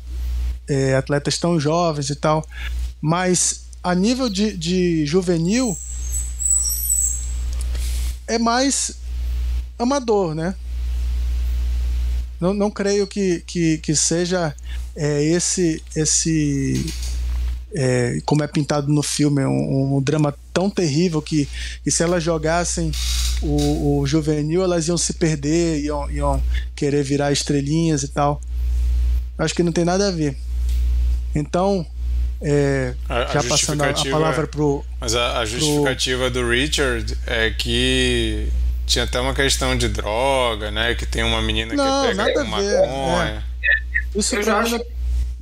é, 0.68 0.94
atletas 0.94 1.38
tão 1.38 1.58
jovens 1.58 2.10
e 2.10 2.14
tal. 2.14 2.46
Mas 3.00 3.64
a 3.82 3.94
nível 3.94 4.28
de, 4.28 4.56
de 4.56 5.04
juvenil 5.04 5.76
é 8.28 8.38
mais 8.38 8.92
amador, 9.76 10.34
né? 10.36 10.54
Não, 12.40 12.55
não 12.55 12.70
creio 12.70 13.07
que, 13.07 13.42
que, 13.46 13.79
que 13.79 13.94
seja 13.94 14.55
é, 14.96 15.22
esse 15.24 15.83
esse 15.94 16.92
é, 17.72 18.20
como 18.24 18.42
é 18.42 18.46
pintado 18.46 18.92
no 18.92 19.03
filme, 19.03 19.44
um, 19.44 19.96
um, 19.96 20.03
drama 20.03 20.35
tão 20.53 20.68
terrível 20.68 21.22
que, 21.22 21.48
que 21.85 21.90
se 21.90 22.03
elas 22.03 22.22
jogassem 22.22 22.90
o, 23.42 24.00
o, 24.00 24.07
juvenil, 24.07 24.62
elas 24.62 24.88
iam 24.88 24.98
se 24.98 25.14
perder, 25.14 25.81
iam, 25.81 26.11
iam 26.11 26.42
querer 26.74 27.03
virar 27.03 27.33
estrelinhas 27.33 28.03
e 28.03 28.09
tal. 28.09 28.40
Acho 29.38 29.55
que 29.55 29.62
não 29.62 29.72
tem 29.72 29.85
nada 29.85 30.09
a 30.09 30.11
ver. 30.11 30.37
Então, 31.35 31.87
é, 32.40 32.94
a, 33.09 33.26
já 33.26 33.40
a 33.40 33.44
passando 33.44 33.83
a, 33.83 33.94
palavra 34.11 34.46
pro. 34.46 34.85
Mas 35.00 35.14
a, 35.14 35.38
a 35.38 35.46
justificativa 35.46 36.31
pro... 36.31 36.42
do 36.42 36.48
Richard 36.48 37.16
é 37.26 37.50
que 37.50 38.48
tinha 38.90 39.05
até 39.05 39.20
uma 39.20 39.33
questão 39.33 39.76
de 39.76 39.88
droga, 39.88 40.70
né? 40.70 40.94
Que 40.96 41.07
tem 41.07 41.22
uma 41.22 41.40
menina 41.40 41.72
não, 41.74 42.03
que 42.03 42.09
pega 42.09 42.14
nada 42.14 42.44
com 42.44 42.50
maconha. 42.50 43.44
É. 43.62 44.18
Isso 44.18 44.37
pra 44.40 44.62
mim, 44.64 44.81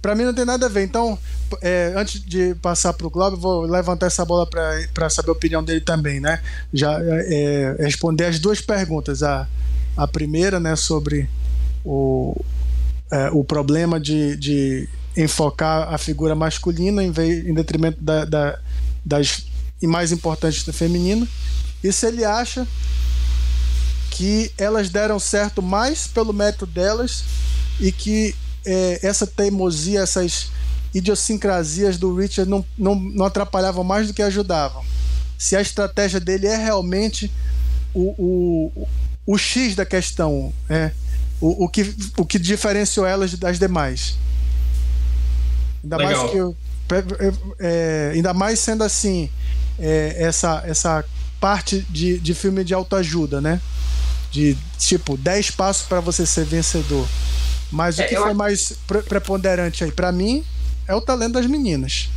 pra 0.02 0.14
mim, 0.14 0.24
não 0.24 0.34
tem 0.34 0.44
nada 0.44 0.66
a 0.66 0.68
ver. 0.68 0.84
Então, 0.84 1.18
é, 1.62 1.94
antes 1.96 2.22
de 2.22 2.54
passar 2.56 2.92
pro 2.92 3.08
Globo, 3.08 3.38
vou 3.38 3.62
levantar 3.62 4.06
essa 4.06 4.22
bola 4.24 4.46
para 4.46 5.08
saber 5.08 5.30
a 5.30 5.32
opinião 5.32 5.64
dele 5.64 5.80
também, 5.80 6.20
né? 6.20 6.42
Já 6.74 7.00
é, 7.00 7.76
é, 7.78 7.82
responder 7.82 8.26
as 8.26 8.38
duas 8.38 8.60
perguntas. 8.60 9.22
A, 9.22 9.48
a 9.96 10.06
primeira, 10.06 10.60
né, 10.60 10.76
sobre 10.76 11.28
o, 11.82 12.36
é, 13.10 13.30
o 13.32 13.42
problema 13.42 13.98
de, 13.98 14.36
de 14.36 14.88
enfocar 15.16 15.92
a 15.92 15.96
figura 15.96 16.34
masculina 16.34 17.02
em, 17.02 17.10
vez, 17.10 17.46
em 17.46 17.54
detrimento 17.54 17.98
da, 18.00 18.26
da, 18.26 18.58
das 19.04 19.46
e 19.80 19.86
mais 19.86 20.12
importantes 20.12 20.64
da 20.64 20.72
feminina. 20.72 21.26
E 21.82 21.90
se 21.92 22.06
ele 22.06 22.24
acha 22.24 22.66
que 24.18 24.50
elas 24.58 24.90
deram 24.90 25.20
certo 25.20 25.62
mais 25.62 26.08
pelo 26.08 26.32
mérito 26.32 26.66
delas 26.66 27.22
e 27.78 27.92
que 27.92 28.34
é, 28.66 28.98
essa 29.00 29.24
teimosia, 29.24 30.00
essas 30.00 30.50
idiosincrasias 30.92 31.98
do 31.98 32.12
Richard 32.16 32.50
não, 32.50 32.66
não, 32.76 32.96
não 32.96 33.24
atrapalhavam 33.24 33.84
mais 33.84 34.08
do 34.08 34.12
que 34.12 34.20
ajudavam. 34.20 34.84
Se 35.38 35.54
a 35.54 35.60
estratégia 35.60 36.18
dele 36.18 36.48
é 36.48 36.56
realmente 36.56 37.30
o, 37.94 38.72
o, 38.74 38.88
o 39.24 39.38
X 39.38 39.76
da 39.76 39.86
questão, 39.86 40.52
é, 40.68 40.90
o, 41.40 41.66
o, 41.66 41.68
que, 41.68 41.94
o 42.16 42.26
que 42.26 42.40
diferenciou 42.40 43.06
elas 43.06 43.32
das 43.34 43.56
demais. 43.56 44.16
Ainda 45.84 45.96
Legal. 45.96 46.16
mais 46.16 46.30
que 46.32 46.36
eu, 46.38 46.56
é, 47.60 48.10
ainda 48.14 48.34
mais 48.34 48.58
sendo 48.58 48.82
assim 48.82 49.30
é, 49.78 50.16
essa, 50.18 50.64
essa 50.66 51.04
parte 51.40 51.86
de, 51.88 52.18
de 52.18 52.34
filme 52.34 52.64
de 52.64 52.74
autoajuda, 52.74 53.40
né? 53.40 53.60
De 54.30 54.56
tipo 54.78 55.16
10 55.16 55.52
passos 55.52 55.86
para 55.86 56.00
você 56.00 56.26
ser 56.26 56.44
vencedor. 56.44 57.06
Mas 57.70 57.98
o 57.98 58.02
é, 58.02 58.04
que 58.04 58.16
foi 58.16 58.34
mais 58.34 58.78
preponderante 59.08 59.84
aí 59.84 59.92
para 59.92 60.10
mim 60.12 60.44
é 60.86 60.94
o 60.94 61.00
talento 61.00 61.32
das 61.32 61.46
meninas. 61.46 62.08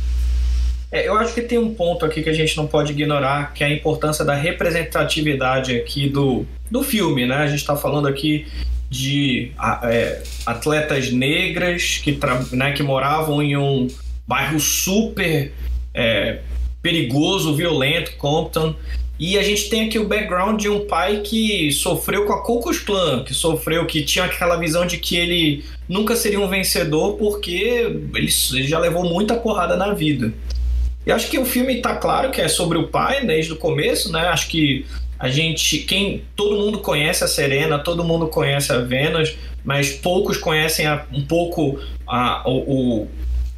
É, 0.90 1.08
eu 1.08 1.16
acho 1.16 1.32
que 1.32 1.40
tem 1.40 1.58
um 1.58 1.74
ponto 1.74 2.04
aqui 2.04 2.22
que 2.22 2.28
a 2.28 2.34
gente 2.34 2.54
não 2.56 2.66
pode 2.66 2.92
ignorar, 2.92 3.54
que 3.54 3.64
é 3.64 3.66
a 3.66 3.70
importância 3.72 4.24
da 4.24 4.34
representatividade 4.34 5.74
aqui 5.74 6.06
do, 6.08 6.44
do 6.70 6.82
filme, 6.82 7.26
né? 7.26 7.36
A 7.36 7.46
gente 7.46 7.60
está 7.60 7.74
falando 7.74 8.06
aqui 8.06 8.46
de 8.90 9.52
é, 9.84 10.22
atletas 10.44 11.10
negras 11.10 11.98
que, 12.04 12.18
né, 12.52 12.72
que 12.72 12.82
moravam 12.82 13.42
em 13.42 13.56
um 13.56 13.88
bairro 14.28 14.60
super 14.60 15.50
é, 15.94 16.40
perigoso, 16.82 17.54
violento, 17.54 18.14
Compton. 18.18 18.74
E 19.22 19.38
a 19.38 19.42
gente 19.44 19.70
tem 19.70 19.86
aqui 19.86 20.00
o 20.00 20.08
background 20.08 20.60
de 20.60 20.68
um 20.68 20.84
pai 20.84 21.20
que 21.20 21.70
sofreu 21.70 22.24
com 22.24 22.32
a 22.32 22.42
Ku 22.42 22.60
Klux 22.60 22.84
que 23.24 23.32
sofreu, 23.32 23.86
que 23.86 24.02
tinha 24.02 24.24
aquela 24.24 24.56
visão 24.56 24.84
de 24.84 24.98
que 24.98 25.16
ele 25.16 25.64
nunca 25.88 26.16
seria 26.16 26.40
um 26.40 26.48
vencedor 26.48 27.12
porque 27.12 27.86
ele 28.16 28.28
já 28.66 28.80
levou 28.80 29.04
muita 29.04 29.36
porrada 29.36 29.76
na 29.76 29.94
vida. 29.94 30.34
E 31.06 31.12
acho 31.12 31.30
que 31.30 31.38
o 31.38 31.44
filme 31.44 31.76
está 31.76 31.94
claro 31.94 32.32
que 32.32 32.40
é 32.40 32.48
sobre 32.48 32.76
o 32.76 32.88
pai 32.88 33.24
desde 33.24 33.52
o 33.52 33.56
começo, 33.56 34.10
né? 34.10 34.22
Acho 34.22 34.48
que 34.48 34.84
a 35.16 35.28
gente, 35.28 35.78
quem 35.78 36.24
todo 36.34 36.56
mundo 36.56 36.80
conhece 36.80 37.22
a 37.22 37.28
Serena, 37.28 37.78
todo 37.78 38.02
mundo 38.02 38.26
conhece 38.26 38.72
a 38.72 38.78
Venus, 38.78 39.36
mas 39.64 39.92
poucos 39.92 40.36
conhecem 40.36 40.84
a, 40.84 41.06
um 41.12 41.24
pouco 41.24 41.78
a, 42.08 42.42
o, 42.44 43.06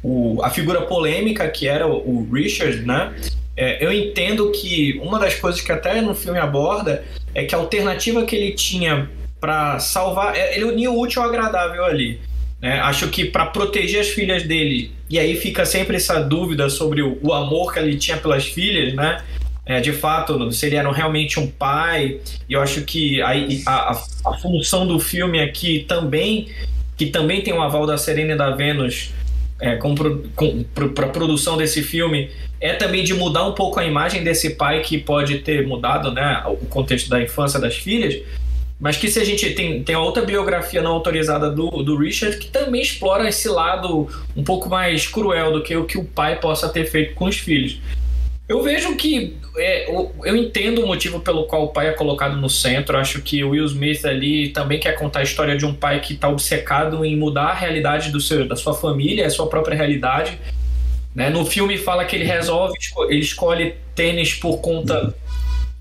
o, 0.03 0.43
a 0.43 0.51
figura 0.51 0.81
polêmica 0.81 1.49
que 1.49 1.67
era 1.67 1.87
o, 1.87 2.19
o 2.19 2.29
Richard, 2.31 2.85
né? 2.85 3.15
É, 3.57 3.83
eu 3.83 3.91
entendo 3.91 4.51
que 4.51 4.99
uma 5.01 5.17
das 5.17 5.35
coisas 5.35 5.61
que 5.61 5.71
até 5.71 6.01
no 6.01 6.13
filme 6.13 6.39
aborda 6.39 7.05
é 7.33 7.45
que 7.45 7.55
a 7.55 7.57
alternativa 7.57 8.25
que 8.25 8.35
ele 8.35 8.51
tinha 8.51 9.09
para 9.39 9.79
salvar, 9.79 10.35
é, 10.35 10.55
ele 10.55 10.65
uniu 10.65 10.93
o 10.93 11.01
útil 11.01 11.21
ao 11.21 11.29
agradável 11.29 11.85
ali. 11.85 12.19
Né? 12.61 12.79
Acho 12.79 13.09
que 13.09 13.25
para 13.25 13.45
proteger 13.45 14.01
as 14.01 14.09
filhas 14.09 14.43
dele, 14.43 14.91
e 15.09 15.19
aí 15.19 15.35
fica 15.35 15.65
sempre 15.65 15.97
essa 15.97 16.19
dúvida 16.19 16.69
sobre 16.69 17.01
o, 17.01 17.17
o 17.21 17.33
amor 17.33 17.73
que 17.73 17.79
ele 17.79 17.95
tinha 17.97 18.17
pelas 18.17 18.45
filhas, 18.45 18.93
né? 18.93 19.23
É, 19.67 19.81
de 19.81 19.91
fato, 19.93 20.51
se 20.51 20.67
ele 20.67 20.75
era 20.75 20.91
realmente 20.91 21.39
um 21.39 21.47
pai, 21.47 22.19
e 22.47 22.53
eu 22.53 22.61
acho 22.61 22.83
que 22.83 23.19
a, 23.21 23.31
a, 23.65 23.91
a 24.27 24.33
função 24.37 24.85
do 24.85 24.99
filme 24.99 25.41
aqui 25.41 25.85
também, 25.87 26.49
que 26.95 27.07
também 27.07 27.41
tem 27.41 27.51
o 27.51 27.61
aval 27.61 27.87
da 27.87 27.97
Serena 27.97 28.33
e 28.33 28.37
da 28.37 28.51
Vênus, 28.51 29.11
é, 29.59 29.77
para 30.95 31.05
a 31.05 31.09
produção 31.09 31.57
desse 31.57 31.81
filme 31.81 32.29
é 32.65 32.73
também 32.73 33.03
de 33.03 33.13
mudar 33.13 33.47
um 33.47 33.53
pouco 33.53 33.79
a 33.79 33.85
imagem 33.85 34.23
desse 34.23 34.51
pai 34.51 34.81
que 34.81 34.97
pode 34.97 35.39
ter 35.39 35.65
mudado 35.67 36.11
né, 36.11 36.43
o 36.47 36.65
contexto 36.65 37.09
da 37.09 37.21
infância 37.21 37.59
das 37.59 37.75
filhas, 37.75 38.21
mas 38.79 38.97
que 38.97 39.07
se 39.07 39.19
a 39.19 39.23
gente 39.23 39.51
tem, 39.51 39.83
tem 39.83 39.95
outra 39.95 40.25
biografia 40.25 40.81
não 40.81 40.91
autorizada 40.91 41.49
do, 41.49 41.69
do 41.69 41.97
Richard 41.97 42.37
que 42.37 42.47
também 42.47 42.81
explora 42.81 43.29
esse 43.29 43.47
lado 43.47 44.07
um 44.35 44.43
pouco 44.43 44.67
mais 44.67 45.07
cruel 45.07 45.53
do 45.53 45.61
que 45.61 45.75
o 45.75 45.85
que 45.85 45.97
o 45.97 46.03
pai 46.03 46.39
possa 46.39 46.67
ter 46.67 46.85
feito 46.85 47.13
com 47.13 47.25
os 47.25 47.37
filhos. 47.37 47.79
Eu 48.47 48.61
vejo 48.61 48.95
que 48.95 49.37
é, 49.57 49.89
eu 49.89 50.35
entendo 50.35 50.83
o 50.83 50.87
motivo 50.87 51.19
pelo 51.19 51.45
qual 51.45 51.63
o 51.63 51.67
pai 51.69 51.87
é 51.87 51.93
colocado 51.93 52.37
no 52.37 52.49
centro. 52.49 52.95
Acho 52.95 53.21
que 53.21 53.43
o 53.43 53.49
Will 53.49 53.65
Smith 53.65 54.05
ali 54.05 54.49
também 54.49 54.79
quer 54.79 54.93
contar 54.93 55.21
a 55.21 55.23
história 55.23 55.57
de 55.57 55.65
um 55.65 55.73
pai 55.73 55.99
que 55.99 56.13
está 56.13 56.29
obcecado 56.29 57.03
em 57.03 57.15
mudar 57.15 57.47
a 57.47 57.53
realidade 57.53 58.11
do 58.11 58.19
seu, 58.19 58.47
da 58.47 58.55
sua 58.55 58.75
família, 58.75 59.25
a 59.25 59.29
sua 59.31 59.47
própria 59.47 59.75
realidade. 59.75 60.37
Né? 61.15 61.29
No 61.29 61.45
filme 61.45 61.77
fala 61.77 62.03
que 62.03 62.15
ele 62.15 62.25
resolve, 62.25 62.77
ele 63.09 63.21
escolhe 63.21 63.75
tênis 63.95 64.33
por 64.33 64.57
conta 64.57 65.15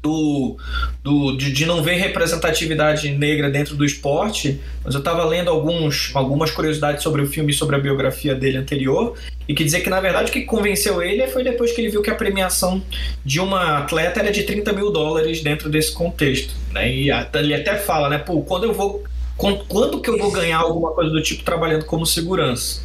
do, 0.01 0.57
do 1.03 1.37
de, 1.37 1.51
de, 1.51 1.65
não 1.65 1.83
ver 1.83 1.95
representatividade 1.95 3.11
negra 3.11 3.51
dentro 3.51 3.75
do 3.75 3.87
esporte, 3.87 4.61
mas 4.85 4.95
eu 4.95 4.99
estava 4.99 5.25
lendo 5.25 5.49
alguns, 5.51 6.11
algumas 6.15 6.51
curiosidades 6.51 7.03
sobre 7.03 7.23
o 7.23 7.27
filme 7.27 7.53
e 7.53 7.55
sobre 7.55 7.75
a 7.75 7.79
biografia 7.79 8.35
dele 8.35 8.59
anterior, 8.59 9.17
e 9.49 9.55
que 9.55 9.65
dizer 9.65 9.81
que 9.81 9.89
na 9.89 10.01
verdade 10.01 10.31
o 10.31 10.33
que 10.33 10.43
convenceu 10.43 11.03
ele 11.03 11.27
foi 11.29 11.43
depois 11.43 11.73
que 11.73 11.81
ele 11.81 11.89
viu 11.89 12.03
que 12.03 12.11
a 12.11 12.15
premiação 12.15 12.83
de 13.25 13.41
uma 13.41 13.79
atleta 13.79 14.21
era 14.21 14.31
de 14.31 14.43
30 14.43 14.75
mil 14.75 14.93
dólares 14.93 15.43
dentro 15.43 15.71
desse 15.71 15.93
contexto. 15.93 16.55
Né? 16.71 16.93
E 16.93 17.09
ele 17.11 17.55
até 17.55 17.77
fala, 17.79 18.11
né? 18.11 18.19
Pô, 18.19 18.43
quando 18.43 18.65
eu 18.65 18.75
vou. 18.75 19.03
Quando 19.37 20.01
que 20.01 20.09
eu 20.09 20.17
vou 20.17 20.31
ganhar 20.31 20.59
alguma 20.59 20.93
coisa 20.93 21.11
do 21.11 21.21
tipo 21.21 21.43
trabalhando 21.43 21.85
como 21.87 22.07
segurança? 22.07 22.81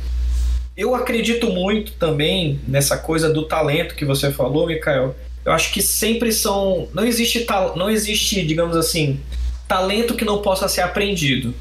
Eu 0.79 0.95
acredito 0.95 1.49
muito 1.51 1.91
também 1.91 2.59
nessa 2.67 2.97
coisa 2.97 3.31
do 3.31 3.43
talento 3.43 3.95
que 3.95 4.05
você 4.05 4.31
falou, 4.31 4.65
Mikael 4.65 5.13
eu 5.45 5.53
acho 5.53 5.71
que 5.71 5.81
sempre 5.81 6.31
são. 6.31 6.87
Não 6.93 7.03
existe, 7.03 7.41
tal, 7.41 7.75
não 7.75 7.89
existe, 7.89 8.45
digamos 8.45 8.75
assim, 8.75 9.19
talento 9.67 10.13
que 10.13 10.25
não 10.25 10.43
possa 10.43 10.67
ser 10.67 10.81
aprendido. 10.81 11.55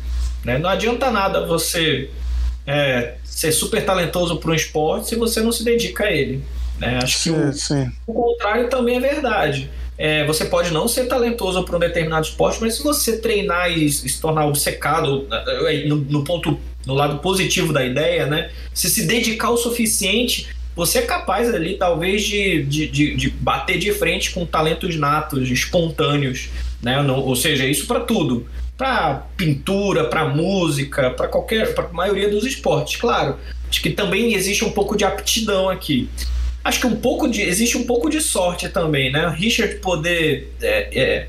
Né? 0.45 0.59
Não 0.59 0.69
adianta 0.69 1.11
nada 1.11 1.47
você 1.47 2.11
é, 2.67 3.15
ser 3.25 3.53
super 3.53 3.85
talentoso 3.85 4.37
para 4.39 4.51
um 4.51 4.55
esporte 4.55 5.09
se 5.09 5.17
você 5.17 5.41
não 5.41 5.53
se 5.53 5.65
dedica 5.65 6.05
a 6.05 6.13
ele. 6.13 6.45
Né? 6.79 6.99
Acho 7.03 7.19
sim, 7.19 7.33
que 7.33 7.41
o, 7.41 7.53
sim. 7.53 7.93
o, 8.07 8.13
contrário 8.13 8.69
também 8.69 8.97
é 8.97 9.01
verdade. 9.01 9.71
É, 9.99 10.25
você 10.25 10.45
pode 10.45 10.71
não 10.73 10.87
ser 10.87 11.07
talentoso 11.07 11.65
para 11.65 11.77
um 11.77 11.81
determinado 11.81 12.25
esporte, 12.25 12.59
mas 12.61 12.77
se 12.77 12.85
você 12.85 13.19
treinar 13.19 13.71
e, 13.71 13.91
se 13.91 14.21
tornar 14.21 14.47
obcecado 14.47 15.27
é, 15.67 15.87
no, 15.87 15.97
no 15.97 16.23
ponto 16.23 16.59
no 16.87 16.95
lado 16.95 17.19
positivo 17.19 17.73
da 17.73 17.85
ideia, 17.85 18.27
né? 18.27 18.51
Se 18.73 18.89
se 18.89 19.07
dedicar 19.07 19.51
o 19.51 19.57
suficiente, 19.57 20.49
você 20.75 21.01
é 21.01 21.03
capaz 21.03 21.53
ali, 21.53 21.77
talvez, 21.77 22.23
de, 22.23 22.63
de, 22.63 22.87
de, 22.87 23.17
de 23.17 23.31
bater 23.31 23.79
de 23.79 23.93
frente 23.93 24.31
com 24.31 24.47
talentos 24.47 24.97
natos, 24.97 25.51
espontâneos, 25.51 26.49
né? 26.81 27.03
Não, 27.03 27.19
ou 27.21 27.35
seja, 27.35 27.67
isso 27.67 27.87
para 27.87 28.01
tudo. 28.01 28.47
Para 28.77 29.27
pintura, 29.37 30.05
para 30.05 30.29
música, 30.29 31.11
para 31.11 31.27
qualquer. 31.27 31.75
para 31.75 31.87
a 31.87 31.93
maioria 31.93 32.29
dos 32.31 32.45
esportes, 32.45 32.95
claro. 32.95 33.37
Acho 33.69 33.83
que 33.83 33.91
também 33.91 34.35
existe 34.35 34.65
um 34.65 34.71
pouco 34.71 34.97
de 34.97 35.05
aptidão 35.05 35.69
aqui. 35.69 36.09
Acho 36.65 36.81
que 36.81 36.87
um 36.87 36.97
pouco 36.97 37.29
de. 37.29 37.43
existe 37.43 37.79
um 37.79 37.85
pouco 37.85 38.11
de 38.11 38.21
sorte 38.21 38.69
também, 38.69 39.11
né? 39.11 39.29
Richard 39.37 39.77
poder. 39.77 40.53
É, 40.61 40.99
é, 40.99 41.29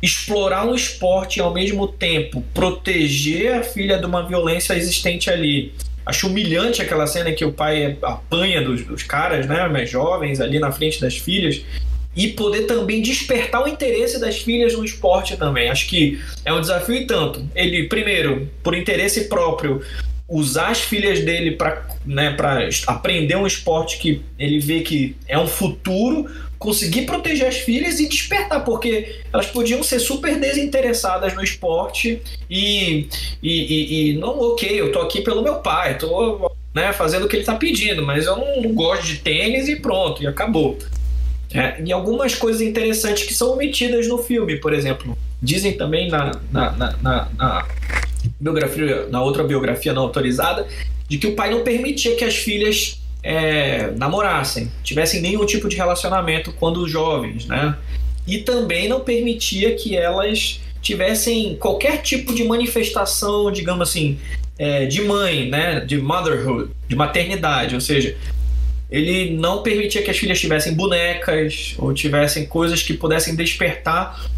explorar 0.00 0.64
um 0.64 0.76
esporte 0.76 1.38
e 1.38 1.42
ao 1.42 1.52
mesmo 1.52 1.88
tempo 1.88 2.40
proteger 2.54 3.54
a 3.54 3.64
filha 3.64 3.98
de 3.98 4.06
uma 4.06 4.24
violência 4.24 4.72
existente 4.74 5.28
ali 5.28 5.72
Acho 6.08 6.26
humilhante 6.26 6.80
aquela 6.80 7.06
cena 7.06 7.30
que 7.32 7.44
o 7.44 7.52
pai 7.52 7.98
apanha 8.00 8.62
dos, 8.62 8.82
dos 8.82 9.02
caras, 9.02 9.46
né, 9.46 9.68
mais 9.68 9.90
jovens, 9.90 10.40
ali 10.40 10.58
na 10.58 10.72
frente 10.72 10.98
das 10.98 11.18
filhas 11.18 11.60
e 12.16 12.28
poder 12.28 12.62
também 12.62 13.02
despertar 13.02 13.62
o 13.62 13.68
interesse 13.68 14.18
das 14.18 14.38
filhas 14.38 14.72
no 14.72 14.82
esporte 14.82 15.36
também. 15.36 15.68
Acho 15.68 15.86
que 15.86 16.18
é 16.46 16.52
um 16.52 16.62
desafio 16.62 16.94
e 16.94 17.06
tanto. 17.06 17.46
Ele, 17.54 17.84
primeiro, 17.88 18.48
por 18.62 18.74
interesse 18.74 19.28
próprio, 19.28 19.82
usar 20.28 20.68
as 20.68 20.80
filhas 20.80 21.24
dele 21.24 21.52
para 21.52 21.86
né, 22.04 22.36
aprender 22.86 23.36
um 23.36 23.46
esporte 23.46 23.98
que 23.98 24.22
ele 24.38 24.58
vê 24.58 24.80
que 24.80 25.16
é 25.26 25.38
um 25.38 25.46
futuro, 25.46 26.30
conseguir 26.58 27.02
proteger 27.02 27.46
as 27.46 27.56
filhas 27.56 27.98
e 27.98 28.08
despertar, 28.08 28.64
porque 28.64 29.20
elas 29.32 29.46
podiam 29.46 29.82
ser 29.82 30.00
super 30.00 30.38
desinteressadas 30.38 31.34
no 31.34 31.42
esporte 31.42 32.20
e, 32.50 33.08
e, 33.42 33.50
e, 33.52 34.10
e 34.10 34.18
não, 34.18 34.38
ok, 34.38 34.80
eu 34.80 34.92
tô 34.92 35.00
aqui 35.00 35.22
pelo 35.22 35.42
meu 35.42 35.56
pai, 35.56 35.96
tô 35.96 36.50
né, 36.74 36.92
fazendo 36.92 37.24
o 37.24 37.28
que 37.28 37.36
ele 37.36 37.44
tá 37.44 37.54
pedindo, 37.54 38.04
mas 38.04 38.26
eu 38.26 38.36
não, 38.36 38.62
não 38.62 38.74
gosto 38.74 39.06
de 39.06 39.18
tênis 39.18 39.68
e 39.68 39.76
pronto, 39.76 40.22
e 40.22 40.26
acabou. 40.26 40.76
É, 41.54 41.80
e 41.82 41.90
algumas 41.90 42.34
coisas 42.34 42.60
interessantes 42.60 43.24
que 43.24 43.32
são 43.32 43.52
omitidas 43.52 44.06
no 44.06 44.18
filme, 44.18 44.56
por 44.56 44.74
exemplo. 44.74 45.16
Dizem 45.40 45.72
também 45.72 46.10
na, 46.10 46.32
na, 46.52 46.70
na, 46.72 46.96
na, 47.00 47.28
na 47.38 47.66
biografia, 48.40 49.06
na 49.08 49.22
outra 49.22 49.44
biografia 49.44 49.92
não 49.92 50.02
autorizada, 50.02 50.66
de 51.08 51.18
que 51.18 51.26
o 51.26 51.34
pai 51.34 51.50
não 51.50 51.62
permitia 51.62 52.16
que 52.16 52.24
as 52.24 52.36
filhas 52.36 53.00
é, 53.22 53.90
namorassem, 53.92 54.70
tivessem 54.82 55.20
nenhum 55.20 55.44
tipo 55.44 55.68
de 55.68 55.76
relacionamento 55.76 56.52
quando 56.52 56.86
jovens, 56.88 57.46
né? 57.46 57.76
E 58.26 58.38
também 58.38 58.88
não 58.88 59.00
permitia 59.00 59.74
que 59.74 59.96
elas 59.96 60.60
tivessem 60.80 61.56
qualquer 61.56 62.02
tipo 62.02 62.34
de 62.34 62.44
manifestação, 62.44 63.50
digamos 63.50 63.88
assim, 63.88 64.18
é, 64.58 64.86
de 64.86 65.02
mãe, 65.02 65.48
né? 65.48 65.80
De 65.80 65.98
motherhood, 65.98 66.70
de 66.86 66.94
maternidade, 66.94 67.74
ou 67.74 67.80
seja, 67.80 68.16
ele 68.90 69.36
não 69.36 69.62
permitia 69.62 70.02
que 70.02 70.10
as 70.10 70.16
filhas 70.16 70.40
tivessem 70.40 70.74
bonecas 70.74 71.74
ou 71.78 71.92
tivessem 71.92 72.46
coisas 72.46 72.82
que 72.82 72.94
pudessem 72.94 73.36
despertar 73.36 74.28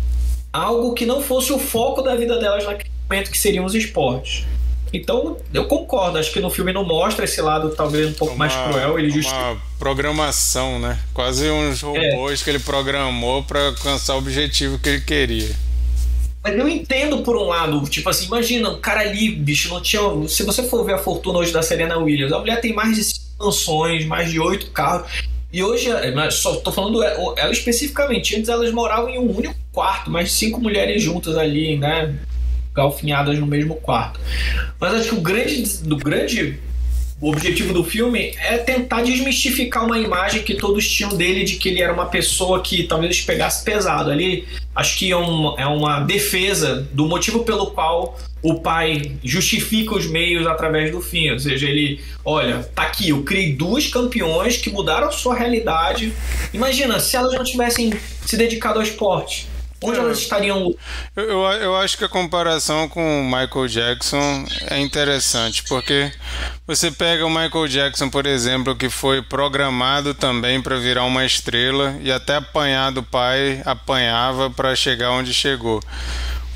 algo 0.53 0.95
que 0.95 1.07
não 1.07 1.23
fosse 1.23 1.53
o 1.53 1.59
foco 1.59 2.03
da 2.03 2.17
vida 2.17 2.39
delas 2.39 2.65
naquele 2.65 2.90
que 3.31 3.39
seriam 3.39 3.65
os 3.65 3.75
esportes. 3.75 4.47
Então, 4.93 5.37
eu 5.55 5.67
concordo, 5.67 6.19
acho 6.19 6.33
que 6.33 6.41
no 6.41 6.51
filme 6.51 6.73
não 6.73 6.85
mostra 6.85 7.25
esse 7.25 7.41
lado 7.41 7.71
talvez 7.71 8.09
um 8.09 8.13
pouco 8.13 8.35
uma, 8.35 8.47
mais 8.47 8.55
cruel. 8.55 8.99
Ele 8.99 9.09
uma 9.09 9.23
justi... 9.23 9.35
programação, 9.79 10.81
né? 10.81 10.99
Quase 11.15 11.49
uns 11.49 11.81
robôs 11.81 12.41
é. 12.41 12.45
que 12.45 12.51
ele 12.51 12.59
programou 12.59 13.43
para 13.45 13.69
alcançar 13.69 14.15
o 14.17 14.19
objetivo 14.19 14.79
que 14.79 14.89
ele 14.89 15.01
queria. 15.01 15.55
Mas 16.43 16.59
eu 16.59 16.69
entendo 16.69 17.19
por 17.19 17.37
um 17.37 17.45
lado, 17.45 17.83
tipo 17.89 18.09
assim, 18.09 18.27
imagina, 18.27 18.71
um 18.71 18.81
cara 18.81 19.01
ali, 19.01 19.31
bicho, 19.31 19.69
não 19.69 19.81
tinha. 19.81 20.03
Se 20.27 20.43
você 20.43 20.63
for 20.63 20.85
ver 20.85 20.95
a 20.95 20.99
fortuna 20.99 21.39
hoje 21.39 21.53
da 21.53 21.63
Serena 21.63 21.99
Williams, 21.99 22.33
a 22.33 22.39
mulher 22.39 22.61
tem 22.61 22.73
mais 22.73 22.97
de 22.97 23.05
cinco 23.05 23.45
mansões, 23.45 24.07
mais 24.07 24.31
de 24.31 24.41
oito 24.41 24.71
carros. 24.71 25.09
E 25.53 25.63
hoje, 25.63 25.89
só 26.31 26.57
tô 26.57 26.73
falando 26.73 27.03
ela 27.03 27.51
especificamente, 27.51 28.37
antes 28.37 28.49
elas 28.49 28.73
moravam 28.73 29.11
em 29.11 29.19
um 29.19 29.37
único 29.37 29.55
quarto, 29.73 30.11
mas 30.11 30.33
cinco 30.33 30.61
mulheres 30.61 31.03
juntas 31.03 31.37
ali, 31.37 31.77
né? 31.77 32.15
Galfinhadas 32.75 33.39
no 33.39 33.47
mesmo 33.47 33.77
quarto. 33.77 34.21
Mas 34.79 34.95
acho 34.95 35.09
que 35.11 35.15
o 35.15 35.21
grande, 35.21 35.79
do 35.83 35.97
grande 35.97 36.59
objetivo 37.21 37.75
do 37.75 37.85
filme 37.85 38.33
é 38.39 38.57
tentar 38.57 39.03
desmistificar 39.03 39.85
uma 39.85 39.99
imagem 39.99 40.43
que 40.43 40.55
todos 40.55 40.89
tinham 40.89 41.15
dele 41.15 41.45
de 41.45 41.57
que 41.57 41.69
ele 41.69 41.83
era 41.83 41.93
uma 41.93 42.07
pessoa 42.07 42.63
que 42.63 42.85
talvez 42.85 43.21
pegasse 43.21 43.63
pesado. 43.63 44.11
Ali, 44.11 44.47
acho 44.75 44.99
que 44.99 45.11
é 45.11 45.17
uma, 45.17 45.61
é 45.61 45.67
uma 45.67 46.01
defesa 46.01 46.89
do 46.93 47.07
motivo 47.07 47.45
pelo 47.45 47.73
qual 47.73 48.19
o 48.43 48.61
pai 48.61 49.19
justifica 49.23 49.95
os 49.95 50.07
meios 50.07 50.47
através 50.47 50.91
do 50.91 51.01
fim. 51.03 51.31
Ou 51.31 51.39
seja, 51.39 51.69
ele, 51.69 52.01
olha, 52.25 52.63
tá 52.75 52.85
aqui, 52.85 53.11
eu 53.11 53.23
criei 53.23 53.55
duas 53.55 53.87
campeões 53.87 54.57
que 54.57 54.71
mudaram 54.71 55.09
a 55.09 55.13
sua 55.13 55.35
realidade. 55.35 56.15
Imagina, 56.55 56.99
se 56.99 57.17
elas 57.17 57.35
não 57.35 57.45
tivessem 57.45 57.93
se 58.25 58.37
dedicado 58.37 58.79
ao 58.79 58.83
esporte 58.83 59.50
Onde 59.83 59.99
elas 59.99 60.19
estariam? 60.19 60.75
Eu, 61.17 61.25
eu, 61.25 61.43
eu, 61.43 61.77
acho 61.77 61.97
que 61.97 62.05
a 62.05 62.09
comparação 62.09 62.87
com 62.87 63.21
o 63.21 63.25
Michael 63.25 63.67
Jackson 63.67 64.45
é 64.69 64.79
interessante, 64.79 65.63
porque 65.65 66.13
você 66.67 66.91
pega 66.91 67.25
o 67.25 67.31
Michael 67.31 67.67
Jackson, 67.67 68.11
por 68.11 68.27
exemplo, 68.27 68.77
que 68.77 68.91
foi 68.91 69.23
programado 69.23 70.13
também 70.13 70.61
para 70.61 70.77
virar 70.77 71.05
uma 71.05 71.25
estrela 71.25 71.97
e 72.03 72.13
até 72.13 72.37
apanhar 72.37 72.93
do 72.93 73.03
pai, 73.03 73.63
apanhava 73.65 74.51
para 74.51 74.77
chegar 74.77 75.13
onde 75.13 75.33
chegou. 75.33 75.83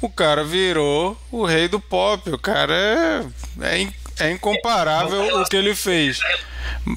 O 0.02 0.08
cara 0.10 0.44
virou 0.44 1.16
o 1.32 1.46
rei 1.46 1.66
do 1.66 1.80
pop, 1.80 2.28
o 2.28 2.38
cara 2.38 2.74
é, 2.74 3.24
é, 3.62 3.88
é 4.18 4.30
incomparável 4.30 5.40
o 5.40 5.44
que 5.44 5.56
ele 5.56 5.74
fez. 5.74 6.20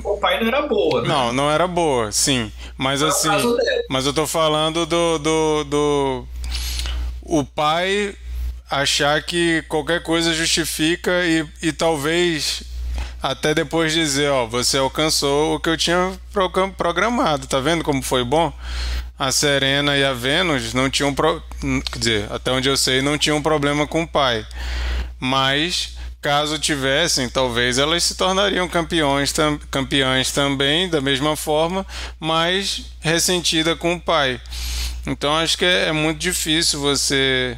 O 0.03 0.17
pai 0.17 0.39
não 0.39 0.47
era 0.47 0.61
boa. 0.63 1.01
Né? 1.01 1.07
Não, 1.07 1.33
não 1.33 1.51
era 1.51 1.67
boa, 1.67 2.11
sim. 2.11 2.51
Mas 2.77 3.01
não 3.01 3.07
assim. 3.09 3.29
Mas 3.89 4.05
eu 4.05 4.13
tô 4.13 4.27
falando 4.27 4.85
do, 4.85 5.17
do, 5.17 5.63
do. 5.63 6.27
O 7.21 7.43
pai 7.43 8.15
achar 8.69 9.21
que 9.23 9.63
qualquer 9.63 10.03
coisa 10.03 10.33
justifica 10.33 11.11
e, 11.25 11.45
e 11.61 11.71
talvez 11.71 12.63
até 13.21 13.53
depois 13.53 13.93
dizer, 13.93 14.29
ó, 14.29 14.45
você 14.45 14.77
alcançou 14.77 15.55
o 15.55 15.59
que 15.59 15.69
eu 15.69 15.77
tinha 15.77 16.17
programado, 16.77 17.47
tá 17.47 17.59
vendo 17.59 17.83
como 17.83 18.01
foi 18.01 18.23
bom? 18.23 18.53
A 19.17 19.31
Serena 19.31 19.97
e 19.97 20.05
a 20.05 20.13
Vênus 20.13 20.73
não 20.73 20.89
tinham, 20.89 21.13
pro... 21.13 21.41
quer 21.91 21.97
dizer, 21.97 22.27
até 22.31 22.51
onde 22.51 22.69
eu 22.69 22.77
sei, 22.77 23.01
não 23.01 23.17
tinham 23.17 23.41
problema 23.41 23.87
com 23.87 24.03
o 24.03 24.07
pai. 24.07 24.45
Mas 25.19 25.96
caso 26.27 26.59
tivessem, 26.59 27.29
talvez 27.29 27.77
elas 27.77 28.03
se 28.03 28.13
tornariam 28.13 28.67
campeões, 28.67 29.31
tam, 29.31 29.57
campeãs 29.71 30.29
também, 30.29 30.89
da 30.89 30.99
mesma 30.99 31.37
forma, 31.37 31.87
mas 32.19 32.83
ressentida 32.99 33.77
com 33.77 33.93
o 33.93 34.01
pai. 34.01 34.41
Então 35.05 35.33
acho 35.37 35.57
que 35.57 35.63
é, 35.63 35.85
é 35.87 35.91
muito 35.93 36.19
difícil 36.19 36.81
você 36.81 37.57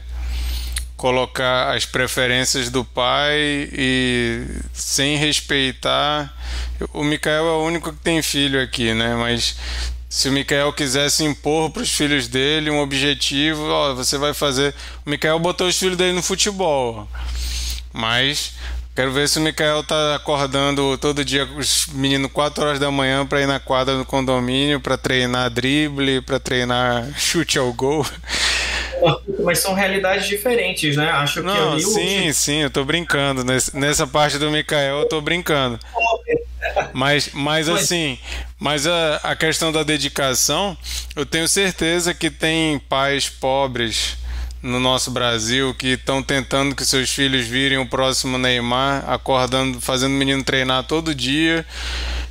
colocar 0.96 1.76
as 1.76 1.84
preferências 1.84 2.70
do 2.70 2.86
pai 2.86 3.72
e 3.74 4.46
sem 4.72 5.18
respeitar. 5.18 6.32
O 6.94 7.04
Mikael 7.04 7.48
é 7.48 7.52
o 7.54 7.64
único 7.64 7.92
que 7.92 8.04
tem 8.04 8.22
filho 8.22 8.62
aqui, 8.62 8.94
né? 8.94 9.16
Mas 9.16 9.56
se 10.08 10.30
o 10.30 10.32
Mikael 10.32 10.72
quisesse 10.74 11.24
impor 11.24 11.72
para 11.72 11.82
os 11.82 11.92
filhos 11.92 12.28
dele 12.28 12.70
um 12.70 12.82
objetivo, 12.82 13.68
ó, 13.68 13.96
você 13.96 14.16
vai 14.16 14.36
fazer. 14.36 14.76
O 15.04 15.10
Mikael 15.10 15.40
botou 15.40 15.66
os 15.68 15.80
filhos 15.80 15.98
dele 15.98 16.14
no 16.14 16.22
futebol. 16.22 17.10
Mas 17.94 18.54
quero 18.96 19.12
ver 19.12 19.28
se 19.28 19.40
o 19.40 19.42
Mikael 19.42 19.84
tá 19.84 20.16
acordando 20.16 20.98
todo 20.98 21.24
dia 21.24 21.46
os 21.46 21.88
meninos 21.88 22.32
4 22.32 22.64
horas 22.64 22.80
da 22.80 22.92
manhã 22.92 23.26
para 23.26 23.42
ir 23.42 23.48
na 23.48 23.60
quadra 23.60 23.98
do 23.98 24.06
condomínio 24.06 24.80
para 24.80 24.98
treinar 24.98 25.50
drible, 25.50 26.22
para 26.22 26.40
treinar 26.40 27.08
chute 27.18 27.58
ao 27.58 27.72
gol. 27.74 28.06
Mas 29.44 29.60
são 29.60 29.74
realidades 29.74 30.28
diferentes, 30.28 30.98
né? 30.98 31.10
Acho 31.10 31.42
Não, 31.42 31.54
que 31.54 31.62
ali 31.62 31.84
sim, 31.84 32.30
o... 32.30 32.34
sim, 32.34 32.58
eu 32.64 32.70
tô 32.70 32.84
brincando. 32.84 33.44
Nessa 33.74 34.06
parte 34.06 34.38
do 34.38 34.52
Mikael 34.52 35.00
eu 35.00 35.08
tô 35.08 35.22
brincando. 35.22 35.80
Mas, 36.94 37.30
mas 37.34 37.70
assim, 37.70 38.20
mas 38.60 38.86
a, 38.86 39.16
a 39.24 39.36
questão 39.36 39.72
da 39.72 39.84
dedicação, 39.84 40.78
eu 41.16 41.26
tenho 41.26 41.48
certeza 41.48 42.14
que 42.14 42.30
tem 42.30 42.78
pais 42.78 43.30
pobres 43.30 44.18
no 44.62 44.80
nosso 44.80 45.12
Brasil 45.12 45.74
que 45.74 45.94
estão 45.94 46.22
tentando 46.22 46.76
que 46.76 46.86
seus 46.86 47.10
filhos 47.10 47.48
virem 47.48 47.78
o 47.78 47.86
próximo 47.86 48.38
Neymar, 48.38 49.10
acordando, 49.10 49.80
fazendo 49.80 50.14
o 50.14 50.18
menino 50.18 50.44
treinar 50.44 50.84
todo 50.84 51.16
dia. 51.16 51.66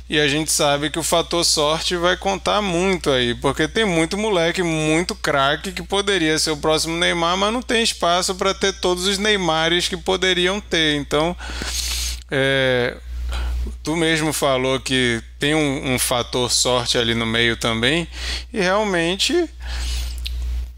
E 0.09 0.19
a 0.19 0.27
gente 0.27 0.51
sabe 0.51 0.89
que 0.89 0.97
o 0.97 1.03
fator 1.03 1.45
sorte 1.45 1.95
vai 1.95 2.17
contar 2.17 2.63
muito 2.63 3.11
aí, 3.11 3.35
porque 3.35 3.67
tem 3.67 3.85
muito 3.85 4.17
moleque, 4.17 4.63
muito 4.63 5.13
craque 5.13 5.71
que 5.71 5.83
poderia 5.83 6.37
ser 6.39 6.49
o 6.49 6.57
próximo 6.57 6.97
Neymar, 6.97 7.37
mas 7.37 7.53
não 7.53 7.61
tem 7.61 7.83
espaço 7.83 8.33
para 8.33 8.55
ter 8.55 8.73
todos 8.73 9.05
os 9.05 9.19
Neymares 9.19 9.87
que 9.87 9.95
poderiam 9.95 10.59
ter. 10.59 10.95
Então, 10.95 11.37
é, 12.31 12.97
tu 13.83 13.95
mesmo 13.95 14.33
falou 14.33 14.79
que 14.79 15.21
tem 15.37 15.53
um, 15.53 15.93
um 15.93 15.99
fator 15.99 16.51
sorte 16.51 16.97
ali 16.97 17.13
no 17.13 17.27
meio 17.27 17.55
também, 17.55 18.07
e 18.51 18.59
realmente 18.59 19.47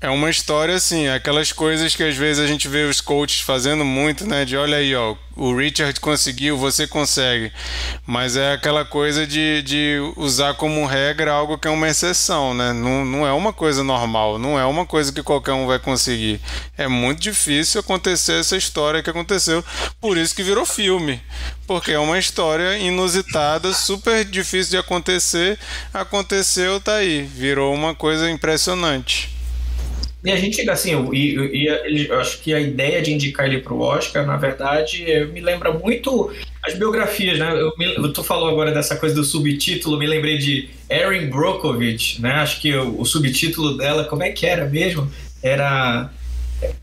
é 0.02 0.10
uma 0.10 0.32
história 0.32 0.74
assim, 0.74 1.08
aquelas 1.08 1.52
coisas 1.52 1.96
que 1.96 2.02
às 2.04 2.18
vezes 2.18 2.44
a 2.44 2.48
gente 2.48 2.68
vê 2.68 2.86
os 2.86 3.00
coaches 3.00 3.42
fazendo 3.42 3.86
muito, 3.86 4.26
né? 4.26 4.44
De 4.44 4.58
olha 4.58 4.78
aí, 4.78 4.96
ó, 4.96 5.16
o 5.36 5.56
Richard 5.56 6.00
conseguiu, 6.00 6.58
você 6.58 6.88
consegue. 6.88 7.52
Mas 8.08 8.36
é 8.36 8.54
aquela 8.54 8.84
coisa 8.84 9.28
de, 9.28 9.62
de 9.62 10.00
usar 10.18 10.56
como 10.56 10.88
regra 10.88 11.32
algo 11.32 11.56
que 11.56 11.68
é 11.68 11.72
uma 11.72 11.88
exceção, 11.88 12.52
né? 12.52 12.74
Não, 12.74 13.06
não 13.06 13.28
é 13.28 13.32
uma 13.32 13.54
coisa 13.54 13.84
normal, 13.84 14.40
não 14.40 14.60
é 14.60 14.66
uma 14.66 14.88
coisa 14.88 15.14
que 15.14 15.22
qualquer 15.22 15.54
um 15.54 15.68
vai 15.68 15.78
conseguir. 15.78 16.42
É 16.76 16.88
muito 16.88 17.20
difícil 17.20 17.80
acontecer 17.80 18.40
essa 18.40 18.58
história 18.58 19.04
que 19.04 19.10
aconteceu. 19.12 19.64
Por 20.00 20.18
isso 20.18 20.34
que 20.34 20.42
virou 20.42 20.66
filme. 20.66 21.22
Porque 21.68 21.92
é 21.92 22.00
uma 22.00 22.18
história 22.18 22.76
inusitada, 22.76 23.72
super 23.72 24.26
difícil 24.26 24.72
de 24.72 24.78
acontecer. 24.78 25.60
Aconteceu, 25.94 26.82
tá 26.82 26.96
aí. 26.96 27.22
Virou 27.22 27.72
uma 27.72 27.94
coisa 27.94 28.32
impressionante. 28.32 29.41
E 30.24 30.32
a 30.32 30.36
gente, 30.36 30.70
assim, 30.70 30.92
e, 31.12 31.36
e, 31.36 32.08
eu 32.08 32.20
acho 32.20 32.40
que 32.42 32.54
a 32.54 32.60
ideia 32.60 33.02
de 33.02 33.12
indicar 33.12 33.48
ele 33.48 33.60
para 33.60 33.74
o 33.74 33.82
Oscar, 33.82 34.26
na 34.26 34.38
verdade, 34.38 35.04
me 35.34 35.42
lembra 35.42 35.72
muito 35.72 36.32
as 36.64 36.76
biografias, 36.76 37.40
né? 37.40 37.60
Eu, 37.60 37.74
me, 37.76 38.14
tu 38.14 38.24
falou 38.24 38.48
agora 38.48 38.72
dessa 38.72 38.96
coisa 38.96 39.16
do 39.16 39.24
subtítulo, 39.24 39.98
me 39.98 40.06
lembrei 40.06 40.38
de 40.38 40.70
Erin 40.88 41.28
Brockovich, 41.28 42.22
né? 42.22 42.34
Acho 42.34 42.62
que 42.62 42.72
o, 42.76 43.02
o 43.02 43.06
subtítulo 43.06 43.76
dela, 43.76 44.04
como 44.04 44.22
é 44.22 44.30
que 44.30 44.46
era 44.46 44.66
mesmo? 44.66 45.12
Era 45.42 46.12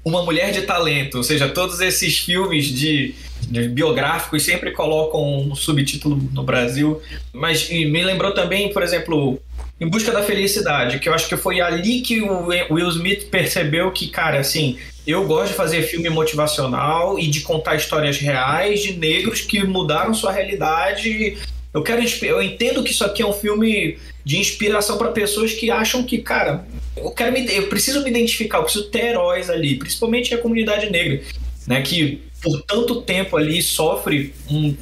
Uma 0.04 0.24
Mulher 0.24 0.50
de 0.50 0.62
Talento, 0.62 1.18
ou 1.18 1.22
seja, 1.22 1.48
todos 1.48 1.80
esses 1.80 2.18
filmes 2.18 2.66
de, 2.66 3.14
de 3.42 3.68
biográficos 3.68 4.42
sempre 4.44 4.72
colocam 4.72 5.48
um 5.48 5.54
subtítulo 5.54 6.16
no 6.32 6.42
Brasil, 6.42 7.00
mas 7.32 7.70
me 7.70 8.02
lembrou 8.02 8.32
também, 8.32 8.72
por 8.72 8.82
exemplo, 8.82 9.40
em 9.80 9.86
Busca 9.86 10.10
da 10.10 10.22
Felicidade, 10.22 10.98
que 10.98 11.08
eu 11.08 11.14
acho 11.14 11.28
que 11.28 11.36
foi 11.36 11.60
ali 11.60 12.00
que 12.00 12.20
o 12.20 12.46
Will 12.46 12.88
Smith 12.88 13.28
percebeu 13.30 13.90
que, 13.92 14.08
cara, 14.08 14.40
assim, 14.40 14.76
eu 15.06 15.24
gosto 15.26 15.52
de 15.52 15.54
fazer 15.54 15.82
filme 15.82 16.10
motivacional 16.10 17.18
e 17.18 17.28
de 17.28 17.40
contar 17.40 17.76
histórias 17.76 18.18
reais 18.18 18.82
de 18.82 18.94
negros 18.94 19.40
que 19.40 19.62
mudaram 19.64 20.12
sua 20.12 20.32
realidade. 20.32 21.38
Eu 21.72 21.82
quero, 21.82 22.02
eu 22.22 22.42
entendo 22.42 22.82
que 22.82 22.90
isso 22.90 23.04
aqui 23.04 23.22
é 23.22 23.26
um 23.26 23.32
filme 23.32 23.98
de 24.24 24.38
inspiração 24.38 24.98
para 24.98 25.12
pessoas 25.12 25.52
que 25.52 25.70
acham 25.70 26.02
que, 26.02 26.18
cara, 26.18 26.66
eu 26.96 27.10
quero 27.12 27.32
me, 27.32 27.50
eu 27.54 27.68
preciso 27.68 28.02
me 28.02 28.10
identificar, 28.10 28.58
eu 28.58 28.64
preciso 28.64 28.90
ter 28.90 29.06
heróis 29.06 29.48
ali, 29.48 29.76
principalmente 29.76 30.34
a 30.34 30.38
comunidade 30.38 30.90
negra, 30.90 31.22
né, 31.66 31.80
que 31.82 32.20
por 32.42 32.60
tanto 32.62 33.00
tempo 33.02 33.36
ali 33.36 33.62
sofre 33.62 34.34
um, 34.50 34.74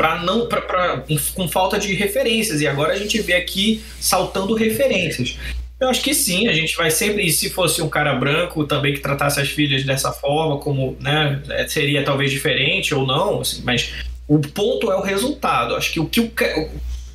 para 0.00 0.22
não 0.22 0.46
pra, 0.46 0.62
pra, 0.62 1.04
com 1.34 1.46
falta 1.46 1.78
de 1.78 1.92
referências 1.92 2.62
e 2.62 2.66
agora 2.66 2.94
a 2.94 2.96
gente 2.96 3.20
vê 3.20 3.34
aqui 3.34 3.84
saltando 4.00 4.54
referências. 4.54 5.36
Eu 5.78 5.90
acho 5.90 6.00
que 6.00 6.14
sim, 6.14 6.48
a 6.48 6.54
gente 6.54 6.74
vai 6.74 6.90
sempre. 6.90 7.26
E 7.26 7.30
se 7.30 7.50
fosse 7.50 7.82
um 7.82 7.88
cara 7.88 8.14
branco 8.14 8.64
também 8.64 8.94
que 8.94 9.00
tratasse 9.00 9.38
as 9.38 9.50
filhas 9.50 9.84
dessa 9.84 10.10
forma, 10.10 10.56
como 10.56 10.96
né, 11.00 11.42
é, 11.50 11.68
seria 11.68 12.02
talvez 12.02 12.30
diferente 12.30 12.94
ou 12.94 13.06
não, 13.06 13.42
assim, 13.42 13.60
mas 13.62 13.92
o 14.26 14.38
ponto 14.38 14.90
é 14.90 14.96
o 14.96 15.02
resultado. 15.02 15.76
Acho 15.76 15.92
que 15.92 16.00
o 16.00 16.06
que 16.06 16.20
o, 16.20 16.30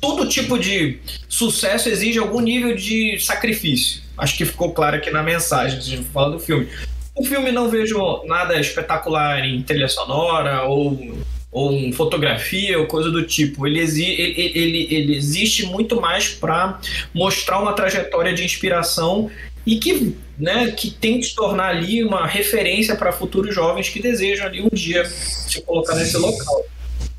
todo 0.00 0.28
tipo 0.28 0.56
de 0.56 1.00
sucesso 1.28 1.88
exige 1.88 2.20
algum 2.20 2.40
nível 2.40 2.76
de 2.76 3.18
sacrifício. 3.18 4.00
Acho 4.16 4.36
que 4.36 4.44
ficou 4.44 4.72
claro 4.72 4.94
aqui 4.94 5.10
na 5.10 5.24
mensagem, 5.24 5.78
a 5.78 5.82
gente 5.82 6.04
fala 6.04 6.30
do 6.30 6.38
filme. 6.38 6.68
O 7.16 7.24
filme 7.24 7.50
não 7.50 7.68
vejo 7.68 8.22
nada 8.26 8.60
espetacular 8.60 9.44
em 9.44 9.60
trilha 9.62 9.88
sonora 9.88 10.62
ou 10.66 11.16
ou 11.56 11.90
fotografia 11.94 12.78
ou 12.78 12.86
coisa 12.86 13.10
do 13.10 13.26
tipo. 13.26 13.66
Ele, 13.66 13.80
exi 13.80 14.04
ele, 14.04 14.52
ele, 14.54 14.94
ele 14.94 15.16
existe 15.16 15.64
muito 15.64 15.98
mais 15.98 16.28
para 16.28 16.78
mostrar 17.14 17.62
uma 17.62 17.72
trajetória 17.72 18.34
de 18.34 18.44
inspiração 18.44 19.30
e 19.64 19.76
que, 19.78 20.14
né, 20.38 20.70
que 20.72 20.90
tem 20.90 21.18
que 21.18 21.28
se 21.28 21.34
tornar 21.34 21.68
ali 21.68 22.04
uma 22.04 22.26
referência 22.26 22.94
para 22.94 23.10
futuros 23.10 23.54
jovens 23.54 23.88
que 23.88 24.02
desejam 24.02 24.46
ali 24.46 24.60
um 24.60 24.68
dia 24.70 25.06
se 25.06 25.62
colocar 25.62 25.94
nesse 25.94 26.18
local. 26.18 26.62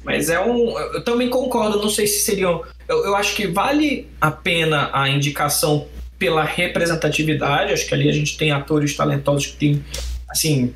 Mas 0.03 0.29
é 0.29 0.39
um. 0.39 0.77
Eu 0.77 1.03
também 1.03 1.29
concordo, 1.29 1.81
não 1.81 1.89
sei 1.89 2.05
se 2.05 2.19
seriam. 2.19 2.63
Eu, 2.87 3.05
eu 3.05 3.15
acho 3.15 3.35
que 3.35 3.47
vale 3.47 4.07
a 4.21 4.29
pena 4.29 4.91
a 4.93 5.09
indicação 5.09 5.87
pela 6.19 6.43
representatividade. 6.43 7.73
Acho 7.73 7.87
que 7.87 7.93
ali 7.95 8.07
a 8.07 8.13
gente 8.13 8.37
tem 8.37 8.51
atores 8.51 8.95
talentosos 8.95 9.47
que 9.47 9.57
têm, 9.57 9.83
assim, 10.29 10.75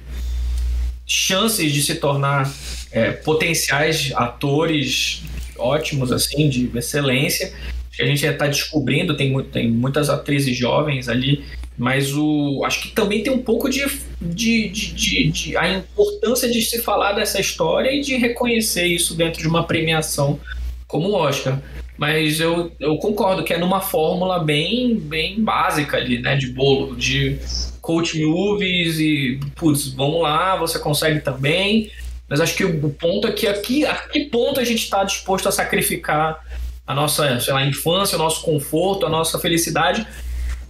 chances 1.05 1.71
de 1.71 1.83
se 1.83 1.93
tornar 1.95 2.51
é, 2.91 3.11
potenciais 3.11 4.11
atores 4.15 5.23
ótimos, 5.57 6.11
assim, 6.11 6.49
de 6.49 6.69
excelência. 6.75 7.53
Que 7.91 8.01
a 8.01 8.05
gente 8.05 8.25
está 8.25 8.47
descobrindo, 8.47 9.17
tem, 9.17 9.37
tem 9.43 9.69
muitas 9.69 10.09
atrizes 10.09 10.57
jovens 10.57 11.09
ali, 11.09 11.43
mas 11.77 12.15
o, 12.15 12.63
acho 12.65 12.83
que 12.83 12.89
também 12.89 13.21
tem 13.21 13.33
um 13.33 13.41
pouco 13.41 13.69
de, 13.69 13.85
de, 14.21 14.69
de, 14.69 14.93
de, 14.93 15.31
de 15.31 15.57
a 15.57 15.69
importância 15.69 16.49
de 16.49 16.61
se 16.61 16.81
falar 16.81 17.13
dessa 17.13 17.39
história 17.39 17.91
e 17.91 18.01
de 18.01 18.15
reconhecer 18.15 18.85
isso 18.85 19.15
dentro 19.15 19.41
de 19.41 19.47
uma 19.47 19.65
premiação 19.65 20.39
como 20.87 21.09
o 21.09 21.15
Oscar. 21.15 21.61
Mas 21.97 22.39
eu, 22.39 22.71
eu 22.79 22.97
concordo 22.97 23.43
que 23.43 23.53
é 23.53 23.57
numa 23.57 23.79
fórmula 23.79 24.39
bem, 24.39 24.95
bem 24.95 25.41
básica 25.41 25.97
ali, 25.97 26.19
né? 26.19 26.35
De 26.35 26.47
bolo, 26.47 26.95
de 26.95 27.37
coach 27.81 28.19
movies 28.23 28.99
e, 28.99 29.39
putz, 29.55 29.87
vamos 29.93 30.21
lá, 30.21 30.55
você 30.55 30.79
consegue 30.79 31.19
também. 31.19 31.91
Mas 32.31 32.39
acho 32.39 32.55
que 32.55 32.63
o 32.63 32.89
ponto 32.91 33.27
é 33.27 33.31
que 33.33 33.45
aqui, 33.45 33.85
a 33.85 33.93
que 33.93 34.21
ponto 34.29 34.57
a 34.57 34.63
gente 34.63 34.85
está 34.85 35.03
disposto 35.03 35.49
a 35.49 35.51
sacrificar 35.51 36.41
a 36.87 36.95
nossa, 36.95 37.41
sei 37.41 37.53
lá, 37.53 37.65
infância, 37.65 38.15
o 38.15 38.19
nosso 38.19 38.41
conforto, 38.41 39.05
a 39.05 39.09
nossa 39.09 39.37
felicidade 39.37 40.07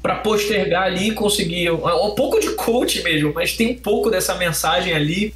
para 0.01 0.15
postergar 0.15 0.85
ali 0.85 1.09
e 1.09 1.13
conseguir 1.13 1.69
um, 1.69 2.07
um, 2.07 2.15
pouco 2.15 2.39
de 2.39 2.49
coach 2.55 3.03
mesmo, 3.03 3.31
mas 3.31 3.53
tem 3.53 3.73
um 3.73 3.77
pouco 3.77 4.09
dessa 4.09 4.33
mensagem 4.33 4.91
ali 4.91 5.35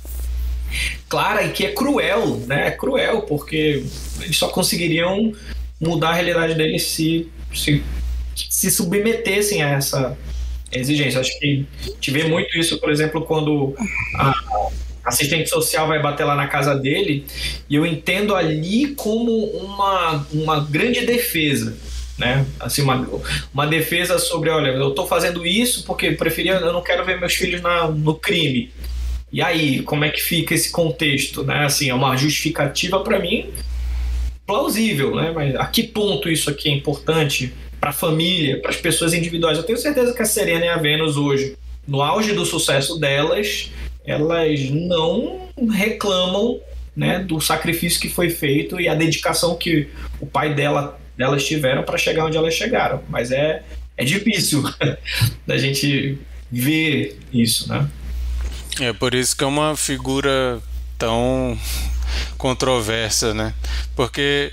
clara 1.07 1.43
e 1.43 1.51
que 1.51 1.63
é 1.63 1.71
cruel, 1.71 2.37
né? 2.47 2.69
É 2.69 2.71
cruel 2.71 3.21
porque 3.21 3.85
eles 4.19 4.35
só 4.35 4.47
conseguiriam 4.47 5.31
mudar 5.79 6.09
a 6.09 6.13
realidade 6.13 6.55
deles 6.55 6.87
se, 6.87 7.29
se, 7.53 7.83
se 8.35 8.71
submetessem 8.71 9.61
a 9.61 9.69
essa 9.69 10.17
exigência. 10.71 11.19
Acho 11.19 11.37
que 11.39 11.67
te 12.01 12.09
vê 12.09 12.23
muito 12.23 12.57
isso, 12.57 12.79
por 12.79 12.89
exemplo, 12.89 13.21
quando 13.21 13.75
a 14.15 14.33
assistente 15.05 15.49
social 15.49 15.87
vai 15.87 16.01
bater 16.01 16.23
lá 16.23 16.35
na 16.35 16.47
casa 16.47 16.75
dele, 16.75 17.25
e 17.69 17.75
eu 17.75 17.85
entendo 17.85 18.35
ali 18.35 18.87
como 18.95 19.31
uma, 19.51 20.25
uma 20.33 20.59
grande 20.59 21.05
defesa. 21.05 21.77
Né? 22.17 22.45
Assim, 22.59 22.81
uma, 22.81 23.07
uma 23.53 23.67
defesa 23.67 24.17
sobre, 24.17 24.49
olha, 24.49 24.69
eu 24.69 24.89
estou 24.89 25.05
fazendo 25.05 25.45
isso 25.45 25.83
porque 25.85 26.11
preferia, 26.11 26.53
eu 26.53 26.73
não 26.73 26.81
quero 26.81 27.03
ver 27.05 27.19
meus 27.19 27.33
filhos 27.33 27.61
na, 27.61 27.87
no 27.89 28.15
crime. 28.15 28.71
E 29.31 29.41
aí, 29.41 29.81
como 29.81 30.05
é 30.05 30.09
que 30.09 30.21
fica 30.21 30.53
esse 30.53 30.71
contexto, 30.71 31.43
né? 31.43 31.65
Assim, 31.65 31.89
é 31.89 31.93
uma 31.93 32.15
justificativa 32.15 33.01
para 33.01 33.19
mim 33.19 33.49
plausível, 34.47 35.13
né? 35.13 35.31
Mas 35.35 35.55
a 35.55 35.65
que 35.65 35.83
ponto 35.83 36.29
isso 36.29 36.49
aqui 36.49 36.69
é 36.69 36.71
importante 36.71 37.53
para 37.79 37.89
a 37.89 37.93
família, 37.93 38.61
para 38.61 38.71
as 38.71 38.77
pessoas 38.77 39.13
individuais? 39.13 39.57
Eu 39.57 39.65
tenho 39.65 39.77
certeza 39.77 40.13
que 40.13 40.21
a 40.21 40.25
Serena 40.25 40.65
e 40.65 40.69
a 40.69 40.77
Vênus 40.77 41.17
hoje, 41.17 41.57
no 41.85 42.01
auge 42.01 42.31
do 42.31 42.45
sucesso 42.45 42.97
delas, 42.97 43.71
elas 44.05 44.69
não 44.69 45.49
reclamam 45.71 46.59
né, 46.95 47.19
do 47.19 47.41
sacrifício 47.41 47.99
que 47.99 48.09
foi 48.09 48.29
feito 48.29 48.79
e 48.79 48.87
a 48.87 48.95
dedicação 48.95 49.55
que 49.57 49.89
o 50.19 50.25
pai 50.25 50.53
dela 50.53 50.99
delas 51.17 51.45
tiveram 51.45 51.83
para 51.83 51.97
chegar 51.97 52.25
onde 52.25 52.37
elas 52.37 52.53
chegaram. 52.53 53.01
Mas 53.09 53.31
é, 53.31 53.63
é 53.97 54.03
difícil 54.03 54.63
da 55.47 55.57
gente 55.57 56.17
ver 56.51 57.17
isso, 57.31 57.69
né? 57.69 57.87
É 58.79 58.91
por 58.91 59.13
isso 59.13 59.35
que 59.35 59.43
é 59.43 59.47
uma 59.47 59.75
figura 59.77 60.61
tão 60.97 61.57
controversa, 62.37 63.33
né? 63.33 63.53
Porque 63.95 64.51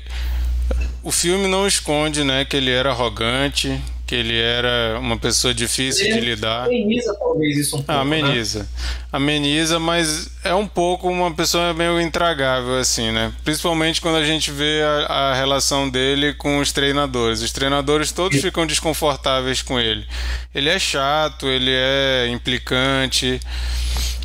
o 1.02 1.10
filme 1.10 1.48
não 1.48 1.66
esconde, 1.66 2.22
né, 2.22 2.44
que 2.44 2.56
ele 2.56 2.70
era 2.70 2.90
arrogante, 2.90 3.80
que 4.12 4.16
ele 4.16 4.38
era 4.38 4.98
uma 5.00 5.16
pessoa 5.16 5.54
difícil 5.54 6.04
ele 6.04 6.20
de 6.20 6.20
lidar. 6.20 6.66
Ameniza 6.66 7.16
talvez 7.18 7.56
isso 7.56 7.76
um 7.76 7.78
pouco. 7.78 7.92
Ah, 7.92 8.02
ameniza. 8.02 8.58
Né? 8.58 8.66
Ameniza, 9.10 9.78
mas 9.78 10.28
é 10.44 10.54
um 10.54 10.66
pouco 10.66 11.08
uma 11.08 11.32
pessoa 11.32 11.72
meio 11.72 11.98
intragável, 11.98 12.78
assim, 12.78 13.10
né? 13.10 13.32
Principalmente 13.42 14.02
quando 14.02 14.16
a 14.16 14.24
gente 14.24 14.50
vê 14.50 14.82
a, 14.82 15.30
a 15.30 15.34
relação 15.34 15.88
dele 15.88 16.34
com 16.34 16.58
os 16.58 16.72
treinadores. 16.72 17.40
Os 17.40 17.52
treinadores 17.52 18.12
todos 18.12 18.36
Sim. 18.36 18.42
ficam 18.42 18.66
desconfortáveis 18.66 19.62
com 19.62 19.80
ele. 19.80 20.06
Ele 20.54 20.68
é 20.68 20.78
chato, 20.78 21.46
ele 21.46 21.72
é 21.72 22.28
implicante. 22.28 23.40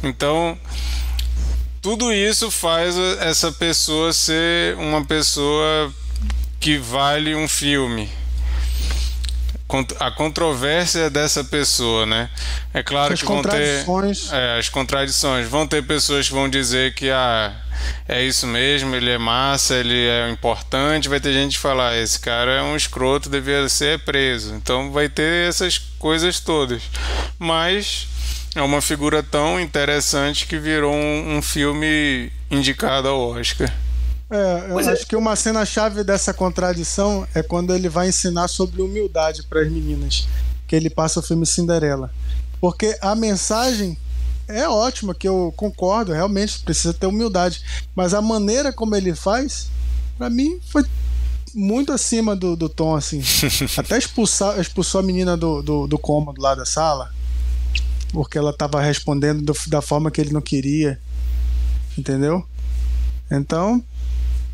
Então, 0.04 0.60
tudo 1.82 2.12
isso 2.12 2.52
faz 2.52 2.98
essa 3.22 3.54
pessoa 3.54 4.12
ser 4.12 4.76
uma 4.76 5.06
pessoa 5.06 5.94
que 6.60 6.78
vale 6.78 7.34
um 7.34 7.48
filme. 7.48 8.10
A 10.00 10.12
controvérsia 10.12 11.10
dessa 11.10 11.44
pessoa, 11.44 12.06
né? 12.06 12.30
É 12.74 12.82
claro 12.82 13.14
as 13.14 13.20
que 13.20 13.26
vão 13.26 13.42
ter 13.42 13.86
é, 14.32 14.60
as 14.60 14.70
contradições. 14.70 15.48
Vão 15.48 15.68
ter 15.68 15.84
pessoas 15.84 16.28
que 16.28 16.34
vão 16.34 16.50
dizer 16.50 16.94
que 16.94 17.10
ah, 17.10 17.54
é 18.08 18.24
isso 18.24 18.48
mesmo, 18.48 18.96
ele 18.96 19.10
é 19.10 19.18
massa, 19.18 19.76
ele 19.76 20.08
é 20.08 20.30
importante. 20.30 21.10
Vai 21.10 21.20
ter 21.20 21.34
gente 21.34 21.58
que 21.58 21.62
falar, 21.62 21.90
ah, 21.90 21.98
esse 21.98 22.20
cara 22.20 22.52
é 22.52 22.62
um 22.62 22.78
escroto, 22.78 23.30
devia 23.30 23.68
ser 23.68 24.00
preso. 24.00 24.56
Então 24.56 24.92
vai 24.92 25.10
ter 25.10 25.50
essas 25.50 25.78
coisas 26.00 26.40
todas. 26.40 26.84
Mas 27.38 28.08
é 28.56 28.62
uma 28.62 28.82
figura 28.82 29.22
tão 29.22 29.60
interessante 29.60 30.48
que 30.48 30.58
virou 30.58 30.94
um, 30.94 31.38
um 31.38 31.42
filme 31.42 32.32
indicado 32.50 33.08
ao 33.08 33.32
Oscar. 33.32 33.72
É, 34.30 34.66
eu 34.68 34.74
pois 34.74 34.88
é. 34.88 34.92
acho 34.92 35.04
é. 35.04 35.06
que 35.06 35.16
uma 35.16 35.36
cena-chave 35.36 36.04
dessa 36.04 36.34
contradição 36.34 37.28
é 37.34 37.42
quando 37.42 37.74
ele 37.74 37.90
vai 37.90 38.10
ensinar 38.10 38.48
sobre 38.48 38.82
humildade 38.82 39.44
para 39.44 39.62
as 39.62 39.72
meninas, 39.72 40.28
que 40.68 40.76
ele 40.76 40.90
passa 40.90 41.20
o 41.20 41.24
filme 41.24 41.46
Cinderela. 41.46 42.12
Porque 42.60 42.98
a 43.02 43.16
mensagem 43.16 43.98
é 44.48 44.68
ótima, 44.68 45.14
que 45.14 45.28
eu 45.28 45.54
concordo, 45.56 46.12
realmente 46.12 46.60
precisa 46.60 46.94
ter 46.94 47.08
humildade, 47.08 47.62
mas 47.96 48.14
a 48.14 48.22
maneira 48.22 48.74
como 48.74 48.96
ele 48.96 49.14
faz, 49.14 49.70
para 50.18 50.30
mim, 50.30 50.60
foi 50.70 50.84
muito 51.54 51.92
acima 51.92 52.36
do, 52.36 52.56
do 52.56 52.68
tom, 52.68 52.96
assim. 52.96 53.22
Até 53.78 53.98
expulsar, 53.98 54.60
expulsou 54.60 55.00
a 55.00 55.04
menina 55.04 55.38
do, 55.38 55.62
do, 55.62 55.88
do 55.88 55.98
cômodo 55.98 56.42
lá 56.42 56.56
da 56.56 56.66
sala 56.66 57.12
porque 58.12 58.38
ela 58.38 58.52
estava 58.52 58.82
respondendo 58.82 59.42
do, 59.42 59.54
da 59.68 59.82
forma 59.82 60.12
que 60.12 60.22
ele 60.22 60.32
não 60.32 60.42
queria, 60.42 61.00
entendeu? 61.98 62.46
Então, 63.30 63.84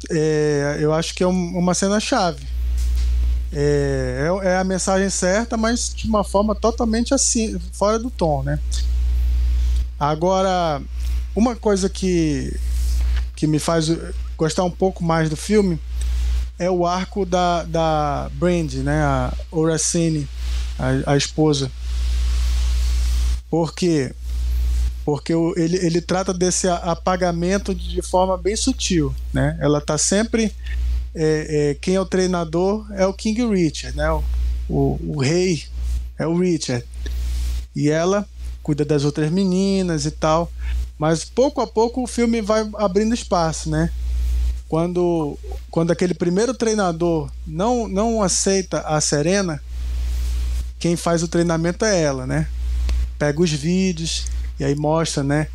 é, 0.10 0.78
eu 0.80 0.94
acho 0.94 1.14
que 1.14 1.24
é 1.24 1.28
um, 1.28 1.58
uma 1.58 1.74
cena 1.74 2.00
chave. 2.00 2.46
É, 3.52 4.28
é, 4.44 4.48
é, 4.48 4.58
a 4.58 4.64
mensagem 4.64 5.10
certa, 5.10 5.56
mas 5.56 5.94
de 5.94 6.08
uma 6.08 6.24
forma 6.24 6.56
totalmente 6.56 7.14
assim, 7.14 7.60
fora 7.72 8.00
do 8.00 8.10
tom, 8.10 8.44
né? 8.44 8.60
Agora, 10.00 10.82
uma 11.36 11.56
coisa 11.56 11.88
que, 11.88 12.56
que 13.36 13.46
me 13.46 13.60
faz 13.60 13.92
gostar 14.36 14.64
um 14.64 14.72
pouco 14.72 15.04
mais 15.04 15.30
do 15.30 15.38
filme 15.38 15.80
é 16.58 16.70
o 16.70 16.86
arco 16.86 17.26
da, 17.26 17.64
da 17.64 18.30
Brand, 18.34 18.74
né? 18.76 19.02
A 19.04 19.34
Oracine, 19.52 20.28
a, 20.80 21.14
a 21.14 21.18
esposa 21.18 21.72
por 23.54 23.76
quê? 23.76 24.12
Porque 25.06 25.34
ele, 25.34 25.78
ele 25.78 26.02
trata 26.02 26.34
desse 26.34 26.68
apagamento 26.68 27.76
de 27.76 28.02
forma 28.02 28.38
bem 28.38 28.56
sutil. 28.56 29.14
Né? 29.34 29.58
Ela 29.60 29.80
está 29.80 29.98
sempre. 29.98 30.54
É, 31.16 31.72
é, 31.72 31.74
quem 31.76 31.96
é 31.96 32.02
o 32.02 32.06
treinador 32.06 32.86
é 32.94 33.06
o 33.06 33.14
King 33.14 33.46
Richard, 33.46 33.96
né? 33.96 34.10
o, 34.12 34.24
o, 34.68 35.00
o 35.16 35.22
rei 35.22 35.64
é 36.18 36.26
o 36.26 36.38
Richard. 36.38 36.86
E 37.76 37.90
ela 37.90 38.28
cuida 38.64 38.86
das 38.86 39.04
outras 39.04 39.30
meninas 39.30 40.06
e 40.06 40.12
tal. 40.12 40.52
Mas 40.98 41.26
pouco 41.26 41.60
a 41.60 41.68
pouco 41.68 42.04
o 42.04 42.08
filme 42.08 42.42
vai 42.42 42.68
abrindo 42.76 43.14
espaço, 43.14 43.70
né? 43.70 43.90
Quando, 44.70 45.38
quando 45.70 45.92
aquele 45.92 46.14
primeiro 46.14 46.54
treinador 46.54 47.30
não, 47.46 47.88
não 47.88 48.24
aceita 48.24 48.80
a 48.82 49.00
Serena, 49.02 49.62
quem 50.80 50.96
faz 50.96 51.22
o 51.22 51.28
treinamento 51.28 51.86
é 51.86 52.02
ela, 52.02 52.26
né? 52.26 52.48
pega 53.24 53.42
os 53.42 53.52
vídeos 53.52 54.26
e 54.60 54.64
aí 54.64 54.76
mostra, 54.76 55.24
né? 55.24 55.48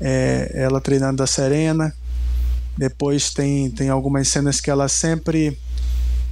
É, 0.00 0.50
ela 0.54 0.80
treinando 0.80 1.22
a 1.22 1.26
Serena. 1.26 1.94
Depois 2.76 3.30
tem, 3.30 3.70
tem 3.70 3.88
algumas 3.88 4.28
cenas 4.28 4.60
que 4.60 4.70
ela 4.70 4.88
sempre 4.88 5.58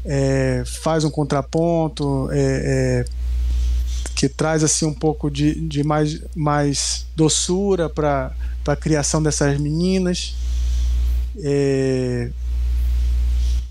é, 0.04 0.62
faz 0.82 1.04
um 1.04 1.10
contraponto, 1.10 2.28
é, 2.30 3.04
é 3.10 3.24
que 4.14 4.28
traz 4.28 4.62
assim 4.62 4.86
um 4.86 4.92
pouco 4.94 5.30
de, 5.30 5.60
de 5.66 5.82
mais, 5.82 6.20
mais 6.36 7.04
doçura 7.16 7.88
para 7.88 8.32
a 8.66 8.76
criação 8.76 9.22
dessas 9.22 9.58
meninas. 9.58 10.34
é, 11.42 12.30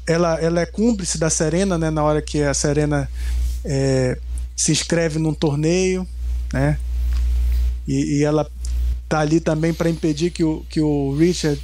ela, 0.06 0.40
ela 0.42 0.60
é 0.60 0.66
cúmplice 0.66 1.18
da 1.18 1.30
Serena, 1.30 1.78
né? 1.78 1.90
Na 1.90 2.04
hora 2.04 2.22
que 2.22 2.44
a 2.44 2.54
Serena 2.54 3.10
é, 3.64 4.18
se 4.56 4.72
inscreve 4.72 5.18
num 5.18 5.34
torneio, 5.34 6.08
né? 6.52 6.78
E, 7.88 8.18
e 8.18 8.24
ela 8.24 8.50
tá 9.08 9.20
ali 9.20 9.40
também 9.40 9.74
para 9.74 9.90
impedir 9.90 10.32
que 10.32 10.44
o, 10.44 10.66
que 10.70 10.82
o 10.82 11.16
Richard 11.16 11.62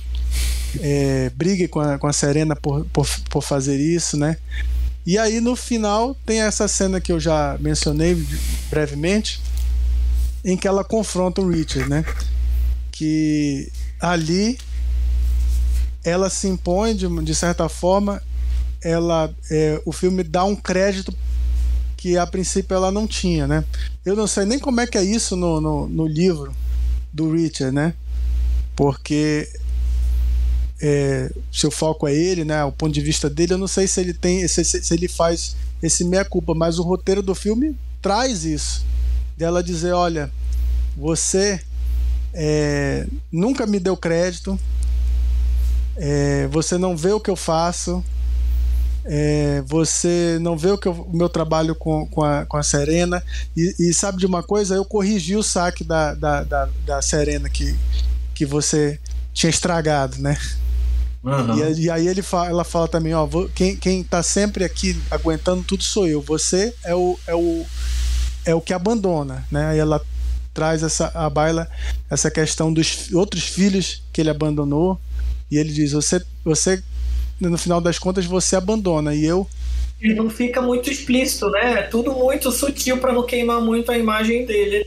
é, 0.79 1.31
brigue 1.35 1.67
com 1.67 1.79
a, 1.79 1.97
com 1.97 2.07
a 2.07 2.13
Serena 2.13 2.55
por, 2.55 2.85
por, 2.85 3.07
por 3.29 3.41
fazer 3.41 3.79
isso, 3.79 4.17
né? 4.17 4.37
E 5.05 5.17
aí 5.17 5.41
no 5.41 5.55
final 5.55 6.15
tem 6.25 6.41
essa 6.41 6.67
cena 6.67 7.01
que 7.01 7.11
eu 7.11 7.19
já 7.19 7.57
mencionei 7.59 8.15
brevemente, 8.69 9.41
em 10.43 10.55
que 10.55 10.67
ela 10.67 10.83
confronta 10.83 11.41
o 11.41 11.49
Richard, 11.49 11.89
né? 11.89 12.05
Que 12.91 13.71
ali 13.99 14.57
ela 16.03 16.29
se 16.29 16.47
impõe 16.47 16.95
de, 16.95 17.07
de 17.23 17.35
certa 17.35 17.67
forma, 17.67 18.21
ela 18.81 19.33
é, 19.49 19.81
o 19.85 19.91
filme 19.91 20.23
dá 20.23 20.43
um 20.43 20.55
crédito 20.55 21.13
que 21.99 22.17
a 22.17 22.25
princípio 22.25 22.73
ela 22.75 22.93
não 22.93 23.05
tinha, 23.05 23.45
né? 23.45 23.65
Eu 24.05 24.15
não 24.15 24.25
sei 24.25 24.45
nem 24.45 24.57
como 24.57 24.79
é 24.79 24.87
que 24.87 24.97
é 24.97 25.03
isso 25.03 25.35
no, 25.35 25.59
no, 25.59 25.89
no 25.89 26.07
livro 26.07 26.55
do 27.11 27.29
Richard, 27.29 27.75
né? 27.75 27.93
Porque 28.73 29.49
é, 30.81 31.29
se 31.51 31.67
o 31.67 31.71
foco 31.71 32.07
é 32.07 32.15
ele, 32.15 32.45
né? 32.45 32.63
O 32.63 32.71
ponto 32.71 32.93
de 32.93 33.01
vista 33.01 33.29
dele, 33.29 33.51
eu 33.51 33.57
não 33.57 33.67
sei 33.67 33.85
se 33.85 33.99
ele 33.99 34.13
tem, 34.13 34.47
se, 34.47 34.63
se 34.63 34.93
ele 34.93 35.09
faz 35.09 35.57
esse 35.83 36.05
meia 36.05 36.23
culpa, 36.23 36.55
mas 36.55 36.79
o 36.79 36.83
roteiro 36.83 37.21
do 37.21 37.35
filme 37.35 37.75
traz 38.01 38.45
isso, 38.45 38.85
dela 39.35 39.61
dizer, 39.61 39.91
olha, 39.91 40.31
você 40.95 41.59
é, 42.33 43.05
nunca 43.29 43.67
me 43.67 43.77
deu 43.77 43.97
crédito, 43.97 44.57
é, 45.97 46.47
você 46.47 46.77
não 46.77 46.95
vê 46.95 47.11
o 47.11 47.19
que 47.19 47.29
eu 47.29 47.35
faço, 47.35 48.01
é, 49.05 49.63
você 49.65 50.37
não 50.41 50.57
vê 50.57 50.71
o, 50.71 50.77
que 50.77 50.87
eu, 50.87 50.93
o 50.93 51.15
meu 51.15 51.29
trabalho 51.29 51.73
com, 51.73 52.05
com, 52.07 52.23
a, 52.23 52.45
com 52.45 52.57
a 52.57 52.63
Serena. 52.63 53.23
E, 53.55 53.75
e, 53.79 53.93
sabe 53.93 54.17
de 54.17 54.25
uma 54.25 54.43
coisa? 54.43 54.75
Eu 54.75 54.85
corrigi 54.85 55.35
o 55.35 55.43
saque 55.43 55.83
da, 55.83 56.13
da, 56.13 56.43
da, 56.43 56.69
da 56.85 57.01
Serena 57.01 57.49
que, 57.49 57.75
que 58.33 58.45
você 58.45 58.99
tinha 59.33 59.49
estragado, 59.49 60.17
né? 60.21 60.37
Uhum. 61.23 61.57
E, 61.57 61.81
e, 61.81 61.89
aí 61.89 62.07
ele 62.07 62.21
fala, 62.21 62.49
ela 62.49 62.63
fala 62.63 62.87
também, 62.87 63.13
ó, 63.13 63.27
quem, 63.53 63.75
quem 63.75 64.03
tá 64.03 64.23
sempre 64.23 64.63
aqui 64.63 64.99
aguentando 65.11 65.63
tudo 65.63 65.83
sou 65.83 66.07
eu. 66.07 66.21
Você 66.21 66.73
é 66.83 66.95
o, 66.95 67.17
é 67.27 67.35
o, 67.35 67.65
é 68.45 68.55
o 68.55 68.61
que 68.61 68.73
abandona, 68.73 69.45
né? 69.51 69.67
Aí 69.67 69.79
ela 69.79 70.01
traz 70.53 70.83
essa 70.83 71.11
a 71.13 71.29
baila 71.29 71.69
essa 72.09 72.29
questão 72.29 72.73
dos 72.73 73.13
outros 73.13 73.43
filhos 73.43 74.03
que 74.11 74.19
ele 74.19 74.31
abandonou 74.31 74.99
e 75.49 75.57
ele 75.57 75.71
diz 75.71 75.91
você 75.91 76.21
você 76.43 76.83
no 77.39 77.57
final 77.57 77.79
das 77.79 77.97
contas 77.97 78.25
você 78.25 78.55
abandona 78.55 79.13
e 79.15 79.25
eu 79.25 79.47
e 80.01 80.13
não 80.13 80.29
fica 80.29 80.61
muito 80.61 80.89
explícito, 80.89 81.49
né? 81.49 81.79
É 81.79 81.81
tudo 81.83 82.13
muito 82.13 82.51
sutil 82.51 82.97
para 82.99 83.11
não 83.11 83.25
queimar 83.25 83.61
muito 83.61 83.91
a 83.91 83.97
imagem 83.97 84.45
dele. 84.45 84.85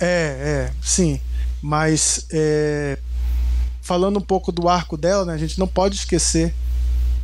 É, 0.00 0.70
é, 0.70 0.72
sim. 0.82 1.20
Mas 1.60 2.26
é, 2.32 2.98
falando 3.82 4.18
um 4.18 4.22
pouco 4.22 4.50
do 4.50 4.68
arco 4.68 4.96
dela, 4.96 5.26
né, 5.26 5.34
a 5.34 5.38
gente 5.38 5.58
não 5.58 5.66
pode 5.66 5.96
esquecer 5.96 6.54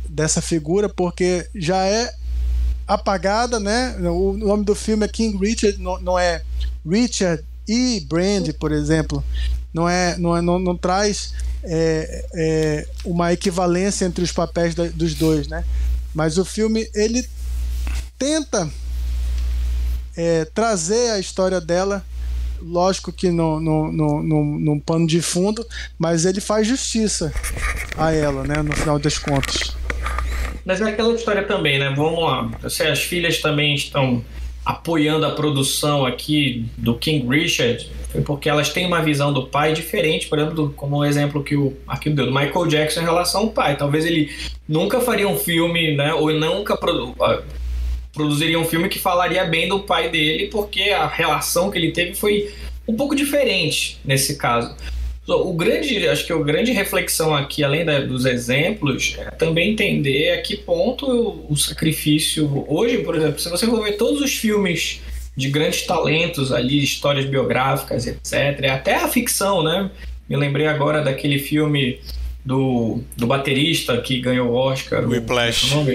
dessa 0.07 0.41
figura 0.41 0.87
porque 0.87 1.47
já 1.55 1.85
é 1.85 2.13
apagada, 2.87 3.59
né? 3.59 3.95
O 3.99 4.33
nome 4.33 4.63
do 4.63 4.75
filme 4.75 5.05
é 5.05 5.07
King 5.07 5.37
Richard, 5.37 5.79
não, 5.79 5.99
não 5.99 6.19
é 6.19 6.43
Richard 6.87 7.43
e 7.67 8.05
Brand, 8.07 8.49
por 8.59 8.71
exemplo. 8.71 9.23
Não 9.73 9.87
é, 9.87 10.17
não, 10.17 10.35
é, 10.35 10.41
não, 10.41 10.59
não 10.59 10.75
traz 10.75 11.33
é, 11.63 12.25
é, 12.33 12.87
uma 13.05 13.31
equivalência 13.31 14.05
entre 14.05 14.23
os 14.23 14.31
papéis 14.31 14.75
da, 14.75 14.85
dos 14.87 15.15
dois, 15.15 15.47
né? 15.47 15.63
Mas 16.13 16.37
o 16.37 16.43
filme 16.43 16.89
ele 16.93 17.25
tenta 18.17 18.69
é, 20.15 20.45
trazer 20.45 21.11
a 21.11 21.19
história 21.19 21.61
dela, 21.61 22.05
lógico 22.61 23.11
que 23.11 23.29
no, 23.29 23.59
no, 23.59 23.91
no, 23.91 24.23
no, 24.23 24.59
num 24.59 24.79
pano 24.79 25.07
de 25.07 25.21
fundo, 25.21 25.65
mas 25.97 26.25
ele 26.25 26.41
faz 26.41 26.67
justiça 26.67 27.33
a 27.97 28.11
ela, 28.11 28.43
né? 28.43 28.61
No 28.61 28.75
final 28.75 28.99
das 28.99 29.17
contas. 29.17 29.75
Mas 30.65 30.79
é 30.81 30.83
aquela 30.83 31.13
história 31.15 31.43
também, 31.43 31.79
né? 31.79 31.93
Vamos 31.95 32.21
lá. 32.21 32.51
As 32.63 33.01
filhas 33.01 33.39
também 33.39 33.73
estão 33.73 34.23
apoiando 34.65 35.25
a 35.25 35.31
produção 35.31 36.05
aqui 36.05 36.65
do 36.77 36.95
King 36.95 37.27
Richard 37.27 37.89
foi 38.11 38.21
porque 38.21 38.49
elas 38.49 38.69
têm 38.69 38.85
uma 38.85 39.01
visão 39.01 39.31
do 39.31 39.47
pai 39.47 39.73
diferente, 39.73 40.27
por 40.27 40.37
exemplo, 40.37 40.55
do, 40.55 40.69
como 40.71 40.97
o 40.97 41.05
exemplo 41.05 41.43
que 41.43 41.55
o 41.55 41.75
Arquivo 41.87 42.15
deu, 42.15 42.25
do 42.25 42.31
Michael 42.31 42.67
Jackson 42.67 43.01
em 43.01 43.05
relação 43.05 43.41
ao 43.41 43.49
pai. 43.49 43.77
Talvez 43.77 44.05
ele 44.05 44.29
nunca 44.67 44.99
faria 44.99 45.27
um 45.27 45.37
filme, 45.37 45.95
né, 45.95 46.13
ou 46.13 46.31
nunca 46.33 46.75
produ 46.75 47.15
produziria 48.13 48.59
um 48.59 48.65
filme 48.65 48.89
que 48.89 48.99
falaria 48.99 49.45
bem 49.45 49.69
do 49.69 49.79
pai 49.79 50.09
dele, 50.09 50.47
porque 50.47 50.89
a 50.89 51.07
relação 51.07 51.71
que 51.71 51.77
ele 51.77 51.91
teve 51.91 52.13
foi 52.13 52.53
um 52.85 52.93
pouco 52.93 53.15
diferente 53.15 53.99
nesse 54.03 54.35
caso. 54.35 54.75
O 55.27 55.53
grande, 55.53 56.07
acho 56.07 56.25
que 56.25 56.33
a 56.33 56.37
grande 56.37 56.71
reflexão 56.71 57.35
aqui, 57.35 57.63
além 57.63 57.85
da, 57.85 57.99
dos 57.99 58.25
exemplos, 58.25 59.15
é 59.19 59.29
também 59.31 59.71
entender 59.71 60.31
a 60.31 60.41
que 60.41 60.57
ponto 60.57 61.05
o, 61.05 61.53
o 61.53 61.55
sacrifício. 61.55 62.65
Hoje, 62.67 62.97
por 62.99 63.15
exemplo, 63.15 63.39
se 63.39 63.49
você 63.49 63.67
for 63.67 63.83
ver 63.83 63.93
todos 63.93 64.19
os 64.19 64.35
filmes 64.35 64.99
de 65.37 65.49
grandes 65.49 65.85
talentos 65.85 66.51
ali, 66.51 66.83
histórias 66.83 67.25
biográficas, 67.25 68.07
etc. 68.07 68.71
Até 68.71 68.95
a 68.95 69.07
ficção, 69.07 69.63
né? 69.63 69.89
Me 70.27 70.35
lembrei 70.35 70.67
agora 70.67 71.03
daquele 71.03 71.37
filme 71.37 71.99
do, 72.43 73.01
do 73.15 73.27
baterista 73.27 73.97
que 74.01 74.19
ganhou 74.19 74.49
o 74.49 74.53
Oscar. 74.53 75.07
Whiplash. 75.07 75.73
O 75.75 75.85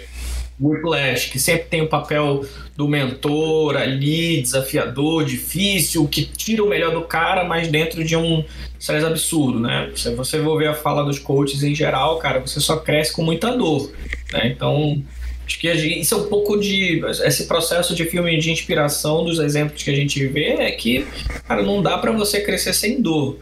Whiplash, 0.60 1.30
que 1.30 1.38
sempre 1.38 1.64
tem 1.64 1.82
o 1.82 1.88
papel 1.88 2.44
do 2.76 2.88
mentor 2.88 3.76
ali, 3.76 4.40
desafiador, 4.40 5.24
difícil, 5.24 6.06
que 6.08 6.24
tira 6.24 6.64
o 6.64 6.68
melhor 6.68 6.92
do 6.92 7.02
cara, 7.02 7.44
mas 7.44 7.68
dentro 7.68 8.02
de 8.02 8.16
um 8.16 8.42
estresse 8.78 9.04
absurdo, 9.04 9.60
né? 9.60 9.90
Se 9.94 10.14
você 10.14 10.42
for 10.42 10.58
ver 10.58 10.68
a 10.68 10.74
fala 10.74 11.04
dos 11.04 11.18
coaches 11.18 11.62
em 11.62 11.74
geral, 11.74 12.18
cara, 12.18 12.40
você 12.40 12.60
só 12.60 12.76
cresce 12.76 13.12
com 13.12 13.22
muita 13.22 13.56
dor, 13.56 13.92
né? 14.32 14.48
Então, 14.48 15.02
Acho 15.46 15.60
que 15.60 15.70
isso 15.70 16.12
é 16.12 16.18
um 16.18 16.26
pouco 16.26 16.58
de. 16.58 17.00
Esse 17.24 17.46
processo 17.46 17.94
de 17.94 18.04
filme 18.04 18.36
de 18.36 18.50
inspiração 18.50 19.24
dos 19.24 19.38
exemplos 19.38 19.80
que 19.80 19.90
a 19.90 19.94
gente 19.94 20.26
vê 20.26 20.54
é 20.58 20.72
que, 20.72 21.06
cara, 21.46 21.62
não 21.62 21.80
dá 21.80 21.96
para 21.98 22.10
você 22.10 22.40
crescer 22.40 22.72
sem 22.72 23.00
dor. 23.00 23.38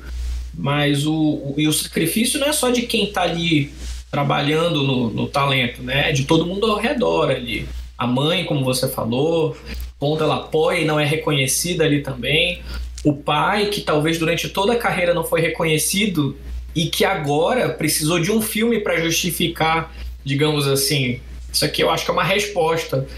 Mas 0.53 1.07
o, 1.07 1.15
o, 1.15 1.55
e 1.57 1.67
o 1.67 1.73
sacrifício 1.73 2.39
não 2.39 2.47
é 2.47 2.53
só 2.53 2.69
de 2.69 2.83
quem 2.83 3.11
tá 3.11 3.23
ali 3.23 3.73
trabalhando 4.15 4.85
no, 4.85 5.11
no 5.11 5.27
talento, 5.27 5.83
né? 5.83 6.11
É 6.11 6.13
de 6.13 6.25
todo 6.25 6.47
mundo 6.47 6.71
ao 6.71 6.79
redor 6.79 7.33
ali. 7.33 7.69
A 7.99 8.07
mãe, 8.07 8.45
como 8.45 8.65
você 8.65 8.89
falou, 8.89 9.57
ponto 9.99 10.23
ela 10.23 10.37
apoia 10.37 10.79
e 10.79 10.85
não 10.85 11.01
é 11.01 11.05
reconhecida 11.05 11.83
ali 11.83 12.01
também. 12.01 12.63
O 13.03 13.13
pai, 13.13 13.67
que 13.67 13.81
talvez 13.81 14.17
durante 14.17 14.49
toda 14.49 14.75
a 14.75 14.77
carreira 14.77 15.13
não 15.13 15.25
foi 15.25 15.41
reconhecido 15.41 16.37
e 16.77 16.87
que 16.87 17.05
agora 17.05 17.71
precisou 17.71 18.21
de 18.21 18.31
um 18.31 18.41
filme 18.41 18.79
para 18.79 19.01
justificar, 19.01 19.93
digamos 20.25 20.69
assim, 20.69 21.19
isso 21.53 21.65
aqui 21.65 21.83
eu 21.83 21.91
acho 21.91 22.05
que 22.05 22.11
é 22.13 22.15
uma 22.15 22.23
resposta 22.23 23.09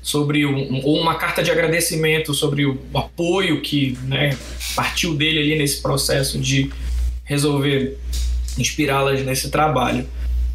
sobre 0.00 0.46
um, 0.46 0.80
ou 0.84 0.98
uma 0.98 1.16
carta 1.16 1.42
de 1.42 1.50
agradecimento 1.50 2.32
sobre 2.32 2.64
o 2.64 2.80
apoio 2.94 3.60
que 3.60 3.98
né, 4.04 4.38
partiu 4.74 5.14
dele 5.14 5.38
ali 5.38 5.58
nesse 5.58 5.82
processo 5.82 6.38
de 6.38 6.70
resolver 7.24 7.98
inspirá-las 8.56 9.20
nesse 9.20 9.50
trabalho. 9.50 10.08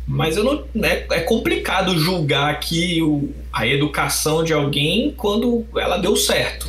Mas 0.07 0.35
eu 0.35 0.43
não, 0.43 0.65
é, 0.83 1.05
é 1.11 1.19
complicado 1.21 1.97
julgar 1.97 2.49
aqui 2.49 3.01
o, 3.01 3.33
a 3.51 3.67
educação 3.67 4.43
de 4.43 4.53
alguém 4.53 5.13
quando 5.15 5.65
ela 5.75 5.97
deu 5.97 6.15
certo, 6.15 6.67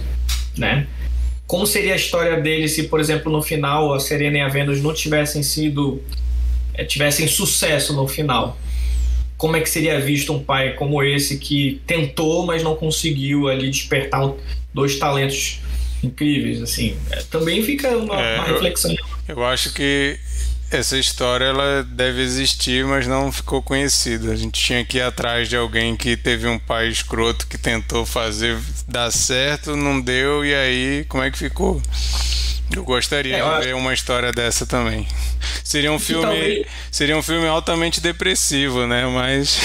né? 0.56 0.86
Como 1.46 1.66
seria 1.66 1.94
a 1.94 1.96
história 1.96 2.40
dele 2.40 2.68
se, 2.68 2.84
por 2.84 3.00
exemplo, 3.00 3.30
no 3.30 3.42
final 3.42 3.92
a 3.92 4.00
Serena 4.00 4.38
e 4.38 4.40
a 4.40 4.48
Vênus 4.48 4.82
não 4.82 4.94
tivessem 4.94 5.42
sido 5.42 6.02
é, 6.74 6.84
tivessem 6.84 7.26
sucesso 7.26 7.92
no 7.92 8.06
final? 8.06 8.58
como 9.42 9.56
é 9.56 9.60
que 9.60 9.68
seria 9.68 10.00
visto 10.00 10.32
um 10.32 10.40
pai 10.40 10.74
como 10.74 11.02
esse 11.02 11.36
que 11.36 11.80
tentou, 11.84 12.46
mas 12.46 12.62
não 12.62 12.76
conseguiu 12.76 13.48
ali 13.48 13.68
despertar 13.68 14.32
dois 14.72 15.00
talentos 15.00 15.58
incríveis, 16.00 16.62
assim. 16.62 16.96
É, 17.10 17.22
também 17.22 17.60
fica 17.60 17.88
uma, 17.88 18.22
é, 18.22 18.36
uma 18.36 18.44
reflexão. 18.44 18.92
Eu, 19.26 19.34
eu 19.34 19.44
acho 19.44 19.74
que 19.74 20.16
essa 20.72 20.98
história 20.98 21.44
ela 21.44 21.82
deve 21.82 22.22
existir, 22.22 22.84
mas 22.84 23.06
não 23.06 23.30
ficou 23.30 23.62
conhecida. 23.62 24.32
A 24.32 24.36
gente 24.36 24.60
tinha 24.60 24.84
que 24.84 24.98
ir 24.98 25.02
atrás 25.02 25.48
de 25.48 25.56
alguém 25.56 25.96
que 25.96 26.16
teve 26.16 26.46
um 26.46 26.58
pai 26.58 26.88
escroto 26.88 27.46
que 27.46 27.58
tentou 27.58 28.06
fazer 28.06 28.58
dar 28.88 29.10
certo, 29.10 29.76
não 29.76 30.00
deu, 30.00 30.44
e 30.44 30.54
aí 30.54 31.04
como 31.08 31.22
é 31.22 31.30
que 31.30 31.38
ficou? 31.38 31.80
Eu 32.74 32.84
gostaria 32.84 33.36
é, 33.36 33.58
de 33.58 33.66
ver 33.66 33.74
uma 33.74 33.92
história 33.92 34.32
dessa 34.32 34.66
também. 34.66 35.06
Seria 35.62 35.92
um 35.92 35.98
filme, 35.98 36.22
talvez... 36.22 36.66
seria 36.90 37.16
um 37.16 37.22
filme 37.22 37.46
altamente 37.46 38.00
depressivo, 38.00 38.86
né? 38.86 39.06
Mas 39.06 39.58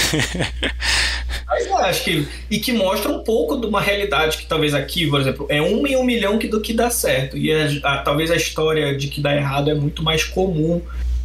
Mas 1.48 1.66
eu 1.66 1.78
acho 1.78 2.04
que 2.04 2.28
e 2.52 2.60
que 2.60 2.74
mostra 2.74 3.12
um 3.12 3.24
pouco 3.24 3.58
de 3.58 3.66
uma 3.66 3.82
realidade 3.82 4.38
que 4.38 4.46
talvez 4.46 4.74
aqui, 4.74 5.08
por 5.08 5.22
exemplo, 5.22 5.48
é 5.50 5.62
um 5.62 5.88
em 5.88 5.96
um 5.96 6.04
milhão 6.04 6.38
que 6.38 6.48
do 6.48 6.60
que 6.60 6.74
dá 6.74 6.90
certo 6.90 7.38
e 7.38 7.52
a, 7.52 7.68
a, 7.84 7.98
talvez 8.00 8.30
a 8.30 8.36
história 8.36 8.96
de 8.98 9.08
que 9.08 9.22
dá 9.22 9.36
errado 9.36 9.70
é 9.70 9.74
muito 9.74 10.04
mais 10.04 10.24
comum 10.24 10.82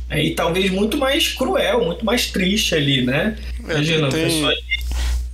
É, 0.09 0.23
e 0.23 0.35
talvez 0.35 0.71
muito 0.71 0.99
mais 0.99 1.33
cruel, 1.33 1.85
muito 1.85 2.05
mais 2.05 2.27
triste 2.27 2.75
ali, 2.75 3.03
né? 3.03 3.37
É, 3.67 3.73
Imagina, 3.73 4.09
tem... 4.11 4.25
pessoa... 4.25 4.53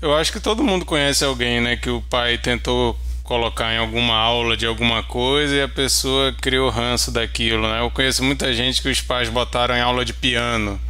Eu 0.01 0.15
acho 0.15 0.33
que 0.33 0.39
todo 0.39 0.63
mundo 0.63 0.85
conhece 0.85 1.25
alguém, 1.25 1.61
né? 1.61 1.77
Que 1.77 1.91
o 1.91 2.01
pai 2.01 2.39
tentou 2.39 2.97
colocar 3.29 3.75
em 3.75 3.77
alguma 3.77 4.15
aula 4.15 4.57
de 4.57 4.65
alguma 4.65 5.03
coisa 5.03 5.55
e 5.55 5.61
a 5.61 5.69
pessoa 5.69 6.35
criou 6.41 6.71
ranço 6.71 7.11
daquilo, 7.11 7.69
né? 7.69 7.83
Eu 7.83 7.91
conheço 7.91 8.25
muita 8.25 8.55
gente 8.55 8.81
que 8.81 8.89
os 8.89 9.03
pais 9.03 9.29
botaram 9.29 9.77
em 9.77 9.83
aula 9.83 10.03
de 10.03 10.15
piano. 10.15 10.81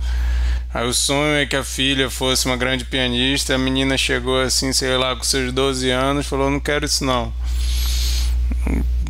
Aí 0.73 0.87
o 0.87 0.95
sonho 0.95 1.35
é 1.35 1.47
que 1.47 1.57
a 1.57 1.65
filha 1.65 2.09
fosse 2.09 2.47
uma 2.47 2.57
grande 2.57 2.85
pianista, 2.85 3.57
a 3.57 3.59
menina 3.59 3.99
chegou 3.99 4.41
assim, 4.41 4.73
sei 4.73 4.97
lá, 4.97 5.17
com 5.17 5.25
seus 5.25 5.53
12 5.53 5.91
anos, 5.91 6.29
falou: 6.29 6.49
"Não 6.49 6.61
quero 6.61 6.85
isso 6.85 7.05
não". 7.05 7.33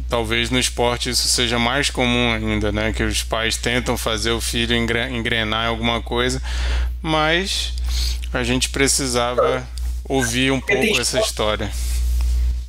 Talvez 0.08 0.48
no 0.48 0.58
esporte 0.58 1.10
isso 1.10 1.28
seja 1.28 1.58
mais 1.58 1.90
comum 1.90 2.32
ainda, 2.32 2.72
né? 2.72 2.94
Que 2.94 3.02
os 3.02 3.22
pais 3.22 3.58
tentam 3.58 3.98
fazer 3.98 4.30
o 4.30 4.40
filho 4.40 4.74
engrenar 4.74 5.66
em 5.66 5.68
alguma 5.68 6.00
coisa, 6.00 6.40
mas 7.02 7.74
a 8.32 8.42
gente 8.42 8.70
precisava 8.70 9.68
ouvir 10.02 10.50
um 10.50 10.62
pouco 10.62 10.98
essa 10.98 11.20
história. 11.20 11.70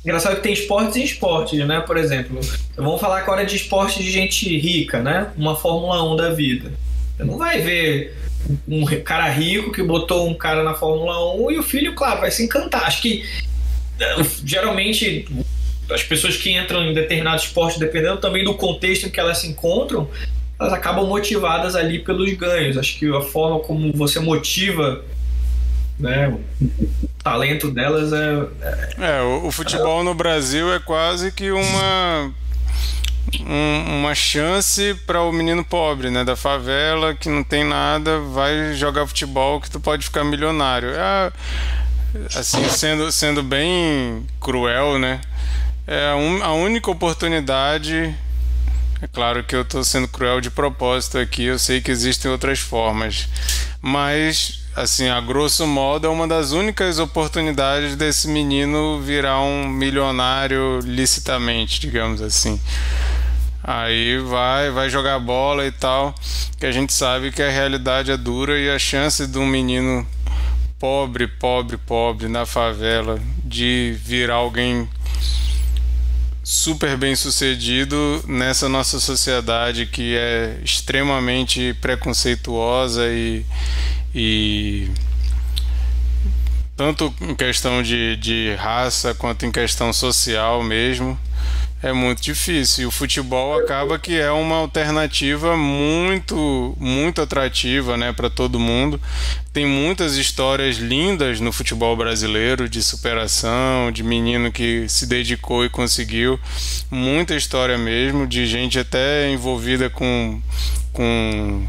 Engraçado 0.04 0.36
que 0.36 0.42
tem 0.42 0.52
esportes 0.52 0.96
e 0.96 1.04
esportes, 1.04 1.66
né? 1.66 1.80
Por 1.80 1.96
exemplo, 1.98 2.40
vamos 2.74 3.00
falar 3.00 3.18
agora 3.18 3.44
de 3.44 3.56
esporte 3.56 4.02
de 4.02 4.10
gente 4.10 4.58
rica, 4.58 5.02
né? 5.02 5.30
Uma 5.36 5.54
Fórmula 5.54 6.02
1 6.02 6.16
da 6.16 6.30
vida. 6.30 6.72
Você 7.16 7.24
não 7.24 7.36
vai 7.36 7.60
ver 7.60 8.16
um 8.66 8.86
cara 9.02 9.28
rico 9.28 9.70
que 9.70 9.82
botou 9.82 10.26
um 10.26 10.34
cara 10.34 10.62
na 10.62 10.72
Fórmula 10.72 11.34
1 11.34 11.50
e 11.50 11.58
o 11.58 11.62
filho, 11.62 11.94
claro, 11.94 12.20
vai 12.20 12.30
se 12.30 12.42
encantar. 12.42 12.84
Acho 12.84 13.02
que 13.02 13.24
eh, 14.00 14.26
geralmente 14.42 15.28
as 15.90 16.02
pessoas 16.02 16.36
que 16.36 16.50
entram 16.50 16.82
em 16.84 16.94
determinado 16.94 17.42
esporte, 17.42 17.78
dependendo 17.78 18.18
também 18.18 18.42
do 18.42 18.54
contexto 18.54 19.06
em 19.06 19.10
que 19.10 19.20
elas 19.20 19.38
se 19.38 19.48
encontram, 19.48 20.08
elas 20.58 20.72
acabam 20.72 21.06
motivadas 21.06 21.76
ali 21.76 21.98
pelos 21.98 22.32
ganhos. 22.34 22.78
Acho 22.78 22.98
que 22.98 23.14
a 23.14 23.20
forma 23.20 23.60
como 23.60 23.92
você 23.92 24.18
motiva 24.18 25.04
né, 26.00 26.28
o 26.28 27.08
talento 27.22 27.70
delas 27.70 28.12
é. 28.12 28.46
É, 28.62 29.18
é 29.18 29.22
o, 29.22 29.46
o 29.46 29.52
futebol 29.52 30.02
no 30.02 30.14
Brasil 30.14 30.72
é 30.72 30.78
quase 30.78 31.30
que 31.30 31.50
uma 31.50 32.32
um, 33.38 34.00
uma 34.00 34.14
chance 34.14 34.94
para 35.06 35.22
o 35.22 35.32
menino 35.32 35.64
pobre, 35.64 36.10
né, 36.10 36.24
da 36.24 36.34
favela, 36.34 37.14
que 37.14 37.28
não 37.28 37.44
tem 37.44 37.64
nada, 37.64 38.18
vai 38.20 38.74
jogar 38.74 39.06
futebol 39.06 39.60
que 39.60 39.70
tu 39.70 39.78
pode 39.78 40.04
ficar 40.04 40.24
milionário. 40.24 40.90
É, 40.90 41.32
assim, 42.34 42.68
sendo, 42.70 43.12
sendo 43.12 43.42
bem 43.42 44.26
cruel, 44.40 44.98
né? 44.98 45.20
É 45.86 46.10
a 46.42 46.52
única 46.52 46.90
oportunidade. 46.90 48.14
É 49.02 49.06
claro 49.06 49.42
que 49.44 49.54
eu 49.54 49.62
estou 49.62 49.82
sendo 49.82 50.08
cruel 50.08 50.40
de 50.40 50.50
propósito 50.50 51.18
aqui, 51.18 51.44
eu 51.44 51.58
sei 51.58 51.80
que 51.80 51.90
existem 51.90 52.30
outras 52.30 52.58
formas, 52.58 53.28
mas 53.80 54.59
assim, 54.74 55.08
a 55.08 55.20
grosso 55.20 55.66
modo, 55.66 56.06
é 56.06 56.10
uma 56.10 56.26
das 56.26 56.52
únicas 56.52 56.98
oportunidades 56.98 57.96
desse 57.96 58.28
menino 58.28 59.00
virar 59.00 59.40
um 59.40 59.68
milionário 59.68 60.80
licitamente, 60.80 61.80
digamos 61.80 62.22
assim. 62.22 62.60
Aí 63.62 64.18
vai, 64.18 64.70
vai 64.70 64.88
jogar 64.88 65.18
bola 65.18 65.66
e 65.66 65.72
tal, 65.72 66.14
que 66.58 66.66
a 66.66 66.72
gente 66.72 66.92
sabe 66.92 67.30
que 67.30 67.42
a 67.42 67.50
realidade 67.50 68.10
é 68.10 68.16
dura 68.16 68.58
e 68.58 68.70
a 68.70 68.78
chance 68.78 69.26
de 69.26 69.38
um 69.38 69.46
menino 69.46 70.06
pobre, 70.78 71.28
pobre, 71.28 71.76
pobre 71.76 72.26
na 72.26 72.46
favela 72.46 73.20
de 73.44 73.94
virar 74.02 74.36
alguém 74.36 74.88
super 76.42 76.96
bem 76.96 77.14
sucedido 77.14 78.24
nessa 78.26 78.68
nossa 78.68 78.98
sociedade 78.98 79.86
que 79.86 80.16
é 80.16 80.58
extremamente 80.64 81.74
preconceituosa 81.80 83.06
e, 83.08 83.44
e 84.14 84.88
tanto 86.76 87.14
em 87.20 87.34
questão 87.34 87.82
de, 87.82 88.16
de 88.16 88.54
raça 88.54 89.14
quanto 89.14 89.44
em 89.44 89.52
questão 89.52 89.92
social 89.92 90.62
mesmo 90.62 91.18
é 91.82 91.92
muito 91.92 92.22
difícil. 92.22 92.84
E 92.84 92.86
o 92.86 92.90
futebol 92.90 93.58
acaba 93.58 93.98
que 93.98 94.18
é 94.18 94.30
uma 94.30 94.56
alternativa 94.56 95.56
muito, 95.56 96.76
muito 96.78 97.22
atrativa, 97.22 97.96
né, 97.96 98.12
para 98.12 98.28
todo 98.28 98.60
mundo. 98.60 99.00
Tem 99.52 99.66
muitas 99.66 100.16
histórias 100.16 100.76
lindas 100.76 101.40
no 101.40 101.52
futebol 101.52 101.96
brasileiro 101.96 102.68
de 102.68 102.82
superação, 102.82 103.90
de 103.90 104.02
menino 104.02 104.52
que 104.52 104.88
se 104.88 105.06
dedicou 105.06 105.64
e 105.64 105.70
conseguiu. 105.70 106.38
Muita 106.90 107.34
história 107.34 107.78
mesmo 107.78 108.26
de 108.26 108.46
gente 108.46 108.78
até 108.78 109.30
envolvida 109.30 109.88
com 109.88 110.40
com 110.92 111.66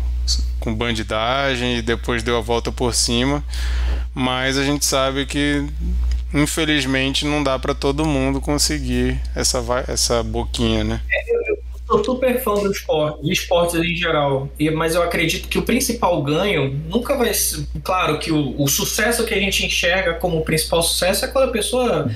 com 0.59 0.73
bandidagem 0.73 1.77
e 1.77 1.81
depois 1.81 2.23
deu 2.23 2.37
a 2.37 2.41
volta 2.41 2.71
por 2.71 2.93
cima. 2.93 3.43
Mas 4.13 4.57
a 4.57 4.63
gente 4.63 4.85
sabe 4.85 5.25
que 5.25 5.65
infelizmente 6.33 7.25
não 7.25 7.43
dá 7.43 7.57
para 7.59 7.73
todo 7.73 8.05
mundo 8.05 8.39
conseguir 8.39 9.19
essa, 9.35 9.63
essa 9.87 10.23
boquinha, 10.23 10.83
né? 10.83 11.01
É, 11.11 11.49
eu, 11.49 11.57
sou 11.87 12.03
super 12.03 12.41
fã 12.41 12.53
do 12.53 12.71
esporte, 12.71 13.23
de 13.23 13.33
esportes 13.33 13.75
em 13.75 13.95
geral, 13.95 14.49
mas 14.73 14.95
eu 14.95 15.03
acredito 15.03 15.49
que 15.49 15.57
o 15.57 15.61
principal 15.61 16.21
ganho 16.23 16.69
nunca 16.87 17.17
vai 17.17 17.33
ser. 17.33 17.65
Claro 17.83 18.17
que 18.17 18.31
o, 18.31 18.61
o 18.61 18.67
sucesso 18.67 19.25
que 19.25 19.33
a 19.33 19.39
gente 19.39 19.65
enxerga 19.65 20.13
como 20.13 20.41
principal 20.43 20.81
sucesso 20.81 21.25
é 21.25 21.27
quando 21.27 21.49
a 21.49 21.51
pessoa 21.51 22.09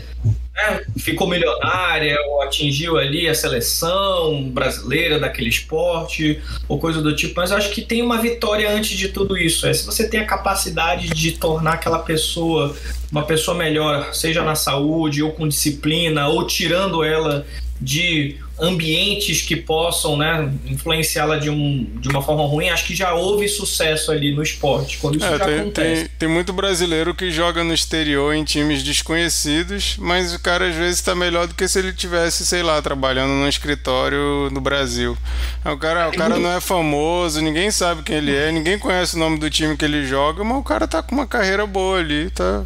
né, 0.55 0.81
ficou 0.97 1.27
milionária 1.27 2.17
ou 2.27 2.41
atingiu 2.41 2.97
ali 2.97 3.27
a 3.27 3.35
seleção 3.35 4.49
brasileira 4.49 5.19
daquele 5.19 5.49
esporte 5.49 6.41
ou 6.67 6.79
coisa 6.79 7.01
do 7.01 7.15
tipo, 7.15 7.33
mas 7.35 7.51
eu 7.51 7.57
acho 7.57 7.71
que 7.71 7.81
tem 7.81 8.01
uma 8.01 8.17
vitória 8.17 8.71
antes 8.71 8.97
de 8.97 9.09
tudo 9.09 9.37
isso. 9.37 9.67
É 9.67 9.73
se 9.73 9.85
você 9.85 10.07
tem 10.07 10.21
a 10.21 10.25
capacidade 10.25 11.09
de 11.09 11.33
tornar 11.33 11.73
aquela 11.73 11.99
pessoa 11.99 12.75
uma 13.11 13.23
pessoa 13.23 13.55
melhor, 13.55 14.13
seja 14.13 14.43
na 14.43 14.55
saúde 14.55 15.21
ou 15.21 15.31
com 15.31 15.47
disciplina, 15.47 16.27
ou 16.27 16.45
tirando 16.45 17.03
ela 17.03 17.45
de 17.79 18.37
ambientes 18.59 19.41
que 19.41 19.55
possam 19.55 20.15
né, 20.15 20.51
influenciá-la 20.65 21.37
de, 21.37 21.49
um, 21.49 21.83
de 21.99 22.07
uma 22.07 22.21
forma 22.21 22.45
ruim, 22.45 22.69
acho 22.69 22.85
que 22.85 22.95
já 22.95 23.13
houve 23.13 23.47
sucesso 23.47 24.11
ali 24.11 24.33
no 24.33 24.41
esporte, 24.41 24.97
quando 24.97 25.17
isso 25.17 25.25
é, 25.25 25.37
já 25.37 25.45
tem, 25.45 25.59
acontece. 25.59 26.01
Tem, 26.03 26.11
tem, 26.19 26.29
muito 26.29 26.53
brasileiro 26.53 27.13
que 27.13 27.31
joga 27.31 27.63
no 27.63 27.73
exterior 27.73 28.33
em 28.33 28.43
times 28.43 28.81
desconhecidos, 28.81 29.97
mas 29.97 30.33
o 30.33 30.39
cara 30.39 30.69
às 30.69 30.75
vezes 30.75 30.99
está 30.99 31.13
melhor 31.13 31.47
do 31.47 31.53
que 31.53 31.67
se 31.67 31.79
ele 31.79 31.91
tivesse, 31.91 32.45
sei 32.45 32.63
lá, 32.63 32.81
trabalhando 32.81 33.31
num 33.31 33.47
escritório 33.47 34.49
no 34.51 34.61
Brasil. 34.61 35.17
O 35.65 35.77
cara, 35.77 36.09
o 36.09 36.13
cara 36.13 36.37
não 36.37 36.51
é 36.51 36.61
famoso, 36.61 37.41
ninguém 37.41 37.69
sabe 37.71 38.03
quem 38.03 38.15
ele 38.17 38.35
é, 38.35 38.51
ninguém 38.51 38.79
conhece 38.79 39.15
o 39.15 39.19
nome 39.19 39.37
do 39.37 39.49
time 39.49 39.75
que 39.75 39.83
ele 39.83 40.05
joga, 40.05 40.43
mas 40.43 40.57
o 40.57 40.63
cara 40.63 40.87
tá 40.87 41.03
com 41.03 41.13
uma 41.13 41.27
carreira 41.27 41.65
boa 41.65 41.99
ali, 41.99 42.29
tá... 42.29 42.63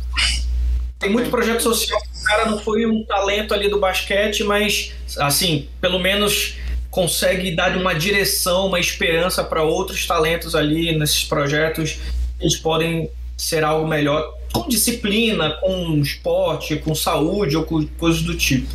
Tem 1.00 1.10
muito 1.10 1.30
projeto 1.30 1.64
social. 1.64 2.00
O 2.00 2.24
cara 2.26 2.45
não 2.45 2.60
foi 2.60 2.86
um 2.86 3.06
talento 3.06 3.54
ali 3.54 3.70
do 3.70 3.80
basquete, 3.80 4.43
mas 4.43 4.91
assim, 5.18 5.70
pelo 5.80 5.97
menos 5.97 6.58
consegue 6.91 7.56
dar 7.56 7.78
uma 7.78 7.93
direção, 7.93 8.68
uma 8.68 8.80
esperança 8.80 9.43
para 9.43 9.64
outros 9.64 10.06
talentos 10.06 10.56
ali 10.56 10.97
nesses 10.97 11.24
projetos. 11.24 12.00
Eles 12.39 12.58
podem 12.58 13.10
ser 13.38 13.64
algo 13.64 13.88
melhor 13.88 14.38
com 14.52 14.68
disciplina, 14.68 15.52
com 15.62 15.97
esporte, 16.02 16.76
com 16.76 16.93
saúde 16.93 17.56
ou 17.56 17.64
com 17.64 17.86
coisas 17.97 18.22
do 18.22 18.36
tipo. 18.36 18.68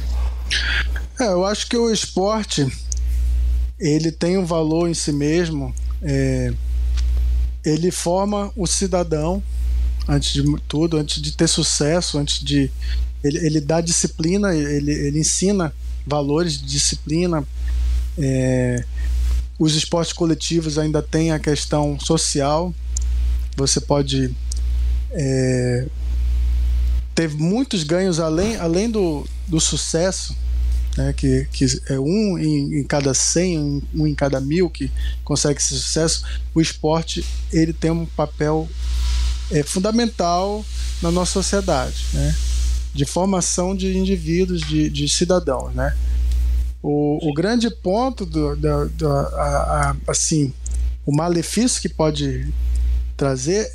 É, 1.20 1.24
eu 1.24 1.44
acho 1.44 1.68
que 1.68 1.76
o 1.76 1.92
esporte 1.92 2.66
ele 3.78 4.10
tem 4.10 4.38
um 4.38 4.46
valor 4.46 4.88
em 4.88 4.94
si 4.94 5.12
mesmo. 5.12 5.74
É, 6.02 6.52
ele 7.64 7.90
forma 7.90 8.50
o 8.56 8.66
cidadão 8.66 9.42
antes 10.08 10.32
de 10.32 10.42
tudo, 10.68 10.98
antes 10.98 11.20
de 11.20 11.32
ter 11.32 11.48
sucesso, 11.48 12.18
antes 12.18 12.42
de 12.42 12.70
ele, 13.22 13.38
ele 13.38 13.60
dá 13.60 13.80
disciplina, 13.80 14.54
ele, 14.54 14.92
ele 14.92 15.20
ensina 15.20 15.72
valores 16.06 16.58
de 16.58 16.66
disciplina. 16.66 17.42
É, 18.18 18.84
os 19.58 19.74
esportes 19.74 20.12
coletivos 20.12 20.78
ainda 20.78 21.00
tem 21.00 21.32
a 21.32 21.38
questão 21.38 21.98
social. 21.98 22.74
Você 23.56 23.80
pode 23.80 24.34
é, 25.10 25.86
ter 27.14 27.30
muitos 27.30 27.82
ganhos 27.84 28.20
além, 28.20 28.56
além 28.56 28.90
do, 28.90 29.26
do 29.46 29.60
sucesso, 29.60 30.36
né, 30.96 31.12
que, 31.16 31.46
que 31.52 31.64
é 31.88 31.98
um 31.98 32.38
em, 32.38 32.80
em, 32.80 32.84
cada 32.84 33.14
cem, 33.14 33.82
um 33.94 34.06
em 34.06 34.14
cada 34.14 34.40
mil 34.40 34.68
que 34.68 34.90
consegue 35.22 35.58
esse 35.58 35.74
sucesso. 35.76 36.24
O 36.54 36.60
esporte 36.60 37.24
ele 37.52 37.72
tem 37.72 37.90
um 37.90 38.04
papel 38.04 38.68
é, 39.50 39.62
fundamental 39.62 40.64
na 41.02 41.10
nossa 41.10 41.32
sociedade. 41.32 42.04
Né? 42.12 42.34
de 42.94 43.04
formação 43.04 43.74
de 43.74 43.98
indivíduos, 43.98 44.60
de, 44.60 44.88
de 44.88 45.08
cidadãos, 45.08 45.74
né? 45.74 45.94
O, 46.80 47.18
o 47.28 47.34
grande 47.34 47.68
ponto 47.68 48.24
do, 48.24 48.54
do, 48.54 48.88
do 48.90 49.08
a, 49.08 49.90
a, 49.90 49.96
assim, 50.06 50.52
o 51.04 51.14
malefício 51.14 51.82
que 51.82 51.88
pode 51.88 52.46
trazer 53.16 53.70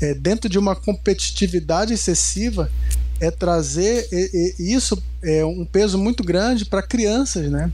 é 0.00 0.14
dentro 0.14 0.48
de 0.48 0.58
uma 0.58 0.74
competitividade 0.74 1.92
excessiva 1.92 2.70
é 3.20 3.30
trazer 3.30 4.08
e, 4.10 4.54
e 4.58 4.72
isso 4.72 5.00
é 5.22 5.44
um 5.44 5.64
peso 5.64 5.98
muito 5.98 6.24
grande 6.24 6.64
para 6.64 6.82
crianças, 6.82 7.50
né? 7.50 7.70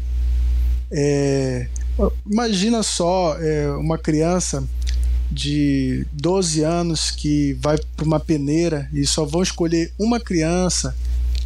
É, 0.90 1.68
imagina 2.28 2.82
só 2.82 3.36
é, 3.38 3.70
uma 3.72 3.98
criança 3.98 4.66
de 5.30 6.06
12 6.12 6.62
anos 6.62 7.10
que 7.10 7.54
vai 7.60 7.76
para 7.96 8.04
uma 8.04 8.20
peneira 8.20 8.88
e 8.92 9.06
só 9.06 9.24
vão 9.24 9.42
escolher 9.42 9.92
uma 9.98 10.18
criança 10.18 10.94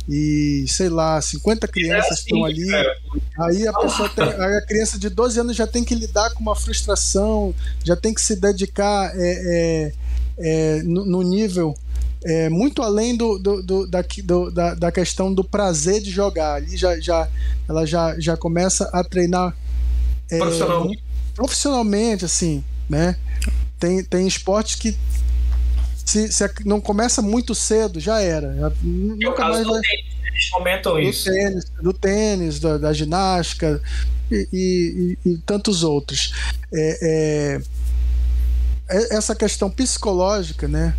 e 0.09 0.65
sei 0.69 0.89
lá, 0.89 1.21
50 1.21 1.69
crianças 1.69 2.11
é 2.11 2.15
assim, 2.15 2.23
estão 2.25 2.45
ali. 2.45 2.69
Aí 3.39 3.67
a 3.67 3.73
pessoa 3.73 4.09
tem, 4.09 4.25
aí 4.25 4.57
a 4.57 4.67
criança 4.67 4.99
de 4.99 5.09
12 5.09 5.41
anos 5.41 5.57
já 5.57 5.67
tem 5.67 5.85
que 5.85 5.95
lidar 5.95 6.31
com 6.31 6.41
uma 6.41 6.57
frustração, 6.57 7.55
já 7.85 7.95
tem 7.95 8.13
que 8.13 8.21
se 8.21 8.37
dedicar 8.37 9.13
é, 9.15 9.19
é, 9.19 9.93
é 10.39 10.83
no, 10.83 11.05
no, 11.05 11.23
nível 11.23 11.75
é, 12.25 12.49
muito 12.49 12.83
além 12.83 13.17
do, 13.17 13.39
do, 13.39 13.63
do, 13.63 13.87
da, 13.87 14.03
do 14.25 14.51
da, 14.51 14.75
da, 14.75 14.93
questão 14.93 15.33
do 15.33 15.45
prazer 15.45 16.01
de 16.01 16.11
jogar. 16.11 16.55
Ali 16.55 16.77
já, 16.77 16.99
já, 16.99 17.29
ela 17.69 17.87
já, 17.87 18.19
já 18.19 18.37
começa 18.37 18.89
a 18.93 19.05
treinar 19.05 19.57
é, 20.31 20.39
profissionalmente. 20.39 21.03
profissionalmente, 21.35 22.25
assim, 22.25 22.65
né? 22.89 23.17
Tem, 23.83 24.05
tem 24.05 24.29
esportes 24.29 24.77
que 24.77 24.97
se, 26.05 26.31
se 26.33 26.49
não 26.65 26.81
começa 26.81 27.21
muito 27.21 27.53
cedo, 27.53 27.99
já 27.99 28.21
era. 28.21 28.55
Já, 28.55 28.73
nunca 28.81 29.49
mais 29.49 29.67
vai... 29.67 29.81
tênis, 29.81 30.05
eles 30.25 30.51
comentam 30.51 30.93
do 30.93 31.01
isso. 31.01 31.25
Tênis, 31.25 31.65
do 31.83 31.93
tênis, 31.93 32.61
da, 32.61 32.79
da 32.79 32.93
ginástica 32.93 33.83
e, 34.31 34.49
e, 34.53 35.19
e, 35.25 35.31
e, 35.31 35.39
tantos 35.39 35.83
outros. 35.83 36.33
É, 36.73 37.59
é, 38.89 38.97
é, 38.97 39.17
essa 39.17 39.35
questão 39.35 39.69
psicológica, 39.69 40.69
né? 40.69 40.95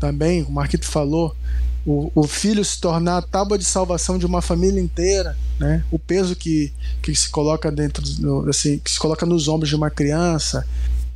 Também, 0.00 0.42
o 0.42 0.50
Marquito 0.50 0.84
falou, 0.84 1.32
o, 1.86 2.10
o, 2.12 2.26
filho 2.26 2.64
se 2.64 2.80
tornar 2.80 3.18
a 3.18 3.22
tábua 3.22 3.56
de 3.56 3.64
salvação 3.64 4.18
de 4.18 4.26
uma 4.26 4.42
família 4.42 4.80
inteira, 4.80 5.38
né? 5.60 5.84
O 5.92 5.98
peso 5.98 6.34
que, 6.34 6.72
que 7.00 7.14
se 7.14 7.28
coloca 7.28 7.70
dentro, 7.70 8.02
assim, 8.50 8.80
que 8.80 8.90
se 8.90 8.98
coloca 8.98 9.24
nos 9.24 9.46
ombros 9.46 9.68
de 9.68 9.76
uma 9.76 9.90
criança, 9.90 10.66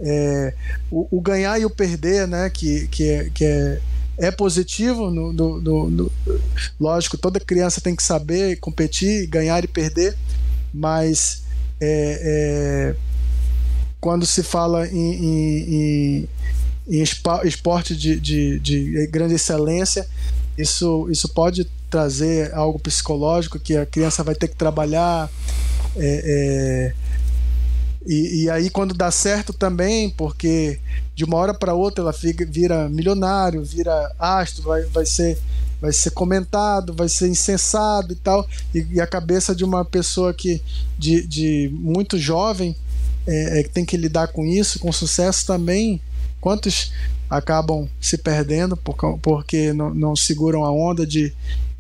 é, 0.01 0.55
o, 0.91 1.19
o, 1.19 1.21
ganhar 1.21 1.59
e 1.61 1.65
o 1.65 1.71
perder, 1.71 2.27
né? 2.27 2.51
Que, 2.51 2.89
que, 2.89 3.09
é, 3.09 3.31
que 3.31 3.45
é, 3.45 3.81
é 4.19 4.31
positivo. 4.31 5.11
No, 5.11 5.33
no, 5.33 5.61
no, 5.61 5.91
no, 5.91 6.13
lógico, 6.79 7.19
toda 7.19 7.39
criança 7.41 7.81
tem 7.81 7.95
que 7.95 8.03
saber 8.03 8.59
competir, 8.59 9.27
ganhar 9.27 9.63
e 9.63 9.69
perder, 9.69 10.17
mas 10.73 11.43
é, 11.81 12.95
é 12.97 13.11
quando 14.01 14.25
se 14.25 14.43
fala 14.43 14.89
em, 14.89 14.97
em, 14.97 15.75
em, 15.75 16.29
em 16.89 17.03
esporte 17.45 17.95
de, 17.95 18.19
de, 18.19 18.59
de, 18.59 19.07
grande 19.09 19.35
excelência, 19.35 20.07
isso, 20.57 21.07
isso 21.11 21.29
pode 21.29 21.67
trazer 21.91 22.55
algo 22.55 22.79
psicológico 22.79 23.59
que 23.59 23.77
a 23.77 23.85
criança 23.85 24.23
vai 24.25 24.35
ter 24.35 24.49
que 24.49 24.57
trabalhar. 24.57 25.29
É, 25.97 26.95
é, 26.95 27.10
e, 28.07 28.45
e, 28.45 28.51
aí 28.51 28.71
quando 28.71 28.95
dá 28.95 29.11
certo 29.11 29.53
também, 29.53 30.09
porque 30.11 30.81
de 31.15 31.25
uma 31.25 31.37
hora 31.37 31.53
para 31.53 31.75
outra 31.75 32.03
ela 32.03 32.13
fica, 32.13 32.47
vira 32.47 32.89
milionário, 32.89 33.63
vira 33.63 34.15
astro, 34.19 34.63
vai, 34.63 34.83
vai 34.85 35.05
ser 35.05 35.39
vai 35.81 35.93
ser 35.93 36.11
comentado, 36.11 36.93
vai 36.95 37.09
ser 37.09 37.29
incensado 37.29 38.13
e 38.13 38.17
tal, 38.17 38.47
e, 38.75 38.87
e 38.93 39.01
a 39.01 39.07
cabeça 39.07 39.55
de 39.55 39.65
uma 39.65 39.83
pessoa 39.85 40.35
que 40.35 40.63
de, 40.99 41.27
de 41.27 41.71
muito 41.73 42.19
jovem 42.19 42.77
é, 43.27 43.61
é, 43.61 43.63
tem 43.63 43.85
que 43.85 43.97
lidar 43.97 44.29
com 44.29 44.45
isso, 44.45 44.79
com 44.79 44.93
sucesso 44.93 45.47
também. 45.47 46.01
Quantos 46.41 46.93
acabam 47.29 47.89
se 48.01 48.19
perdendo 48.19 48.77
por, 48.77 48.97
porque 49.21 49.73
não, 49.73 49.95
não 49.95 50.17
seguram 50.17 50.65
a 50.65 50.73
onda 50.73 51.07
de 51.07 51.33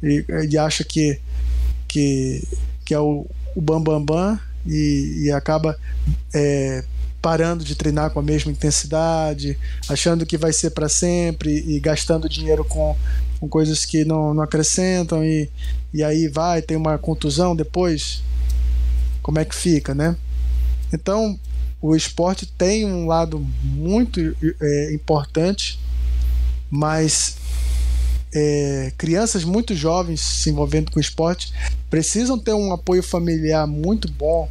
e, 0.03 0.25
e 0.49 0.59
acha 0.59 0.85
que 0.85 1.19
que, 1.89 2.47
que 2.85 2.95
é 2.95 3.01
o, 3.01 3.27
o 3.55 3.61
bam 3.61 3.83
bam 3.83 4.03
bam 4.03 4.41
e, 4.67 5.25
e 5.25 5.33
acaba 5.33 5.79
é, 6.35 6.85
parando 7.21 7.65
de 7.65 7.75
treinar 7.75 8.11
com 8.11 8.21
a 8.21 8.23
mesma 8.23 8.51
intensidade, 8.51 9.59
achando 9.89 10.25
que 10.25 10.37
vai 10.37 10.53
ser 10.53 10.71
para 10.71 10.89
sempre 10.89 11.65
e 11.67 11.79
gastando 11.79 12.29
dinheiro 12.29 12.65
com, 12.65 12.97
com 13.39 13.49
coisas 13.49 13.85
que 13.85 14.05
não, 14.05 14.33
não 14.33 14.43
acrescentam 14.43 15.25
e, 15.25 15.51
e 15.93 16.03
aí 16.03 16.29
vai, 16.29 16.63
tem 16.63 16.77
uma 16.77 16.97
contusão 16.99 17.55
depois. 17.55 18.23
Como 19.23 19.39
é 19.39 19.45
que 19.45 19.55
fica, 19.55 19.95
né? 19.95 20.17
Então, 20.93 21.39
o 21.81 21.95
esporte 21.95 22.47
tem 22.47 22.87
um 22.87 23.07
lado 23.07 23.47
muito 23.63 24.21
é, 24.61 24.95
importante, 24.95 25.79
mas 26.71 27.37
é, 28.33 28.93
crianças 28.97 29.45
muito 29.45 29.75
jovens 29.75 30.21
se 30.21 30.51
envolvendo 30.51 30.91
com 30.91 31.01
esporte 31.01 31.53
precisam 31.89 32.39
ter 32.39 32.55
um 32.55 32.73
apoio 32.73 33.03
familiar 33.03 33.67
muito 33.67 34.11
bom, 34.11 34.49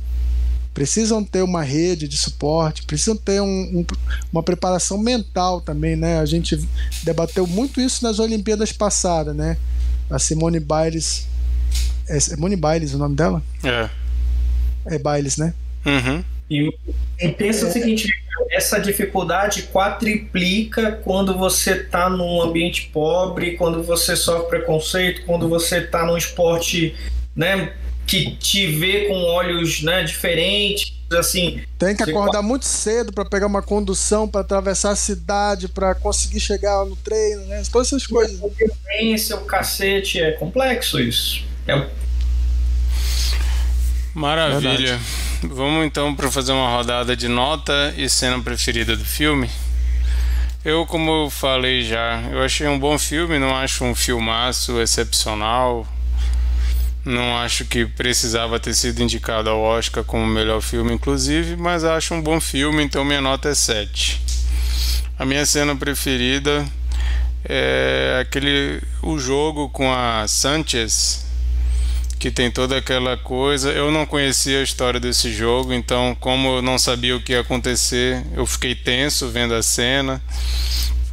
precisam 0.74 1.24
ter 1.24 1.42
uma 1.42 1.64
rede 1.64 2.08
de 2.08 2.18
suporte, 2.18 2.84
precisam 2.84 3.16
ter 3.16 3.42
um, 3.42 3.46
um, 3.48 3.86
uma 4.32 4.44
preparação 4.44 4.98
mental 4.98 5.62
também, 5.62 5.96
né? 5.96 6.20
A 6.20 6.26
gente 6.26 6.60
debateu 7.04 7.48
muito 7.48 7.80
isso 7.80 8.04
nas 8.04 8.20
Olimpíadas 8.20 8.72
passadas, 8.74 9.36
né? 9.36 9.58
A 10.10 10.20
Simone 10.20 10.60
Biles. 10.60 11.28
É 12.08 12.20
Simone 12.20 12.56
Biles 12.56 12.94
o 12.94 12.98
nome 12.98 13.16
dela? 13.16 13.42
É. 13.64 13.90
É 14.86 15.00
Biles, 15.00 15.38
né? 15.38 15.54
Uhum. 15.86 16.24
E, 16.50 16.74
e 17.20 17.30
pensa 17.30 17.66
é. 17.66 17.70
o 17.70 17.72
seguinte: 17.72 18.12
essa 18.50 18.80
dificuldade 18.80 19.64
quadriplica 19.64 21.00
quando 21.04 21.38
você 21.38 21.74
está 21.74 22.10
num 22.10 22.42
ambiente 22.42 22.90
pobre, 22.94 23.58
quando 23.58 23.84
você 23.84 24.16
sofre 24.16 24.48
preconceito, 24.48 25.26
quando 25.26 25.48
você 25.48 25.80
está 25.80 26.06
num 26.06 26.18
esporte, 26.18 26.96
né, 27.36 27.74
que 28.06 28.36
te 28.38 28.68
vê 28.68 29.08
com 29.08 29.22
olhos, 29.24 29.84
né, 29.84 30.04
diferentes, 30.04 30.94
assim. 31.18 31.62
Tem 31.78 31.96
que 31.96 32.04
acordar 32.04 32.42
muito 32.42 32.66
cedo 32.66 33.14
para 33.14 33.26
pegar 33.26 33.48
uma 33.48 33.62
condução, 33.62 34.28
para 34.28 34.42
atravessar 34.42 34.92
a 34.92 34.96
cidade, 34.96 35.68
para 35.68 35.96
conseguir 35.96 36.40
chegar 36.40 36.86
no 36.86 36.96
treino, 36.96 37.46
né? 37.46 37.64
Todas 37.72 37.88
essas 37.88 38.06
coisas. 38.06 38.40
O 38.42 39.46
cacete, 39.46 40.20
é 40.20 40.32
complexo 40.34 41.00
isso. 41.00 41.44
É 41.68 41.88
Maravilha. 44.20 44.98
Verdade. 44.98 45.00
Vamos 45.44 45.86
então 45.86 46.14
para 46.14 46.30
fazer 46.30 46.52
uma 46.52 46.70
rodada 46.76 47.16
de 47.16 47.30
nota 47.30 47.94
e 47.96 48.10
cena 48.10 48.38
preferida 48.42 48.98
do 48.98 49.06
filme. 49.06 49.50
Eu, 50.66 50.86
como 50.86 51.10
eu 51.10 51.30
falei 51.30 51.86
já, 51.86 52.22
eu 52.30 52.44
achei 52.44 52.68
um 52.68 52.78
bom 52.78 53.00
filme, 53.00 53.40
não 53.40 53.56
acho 53.56 53.86
um 53.86 53.96
filmaço 53.96 54.82
excepcional. 54.82 55.88
Não 57.06 57.38
acho 57.38 57.64
que 57.64 57.86
precisava 57.86 58.60
ter 58.60 58.74
sido 58.74 59.02
indicado 59.02 59.50
ao 59.50 59.62
Oscar 59.62 60.04
como 60.04 60.28
melhor 60.28 60.60
filme, 60.60 60.92
inclusive, 60.92 61.56
mas 61.56 61.86
acho 61.86 62.14
um 62.14 62.22
bom 62.22 62.42
filme, 62.42 62.84
então 62.84 63.06
minha 63.06 63.22
nota 63.22 63.48
é 63.48 63.56
7. 63.56 64.22
A 65.18 65.24
minha 65.24 65.46
cena 65.46 65.78
preferida 65.78 66.68
é 67.46 68.20
aquele 68.22 68.82
o 69.02 69.18
jogo 69.18 69.70
com 69.70 69.90
a 69.90 70.28
Sanchez 70.28 71.29
que 72.20 72.30
tem 72.30 72.52
toda 72.52 72.78
aquela 72.78 73.16
coisa. 73.16 73.72
Eu 73.72 73.90
não 73.90 74.06
conhecia 74.06 74.60
a 74.60 74.64
história 74.64 75.00
desse 75.00 75.32
jogo, 75.32 75.74
então, 75.74 76.16
como 76.20 76.58
eu 76.58 76.62
não 76.62 76.78
sabia 76.78 77.16
o 77.16 77.22
que 77.22 77.32
ia 77.32 77.40
acontecer, 77.40 78.24
eu 78.36 78.46
fiquei 78.46 78.76
tenso 78.76 79.30
vendo 79.30 79.54
a 79.54 79.64
cena. 79.64 80.22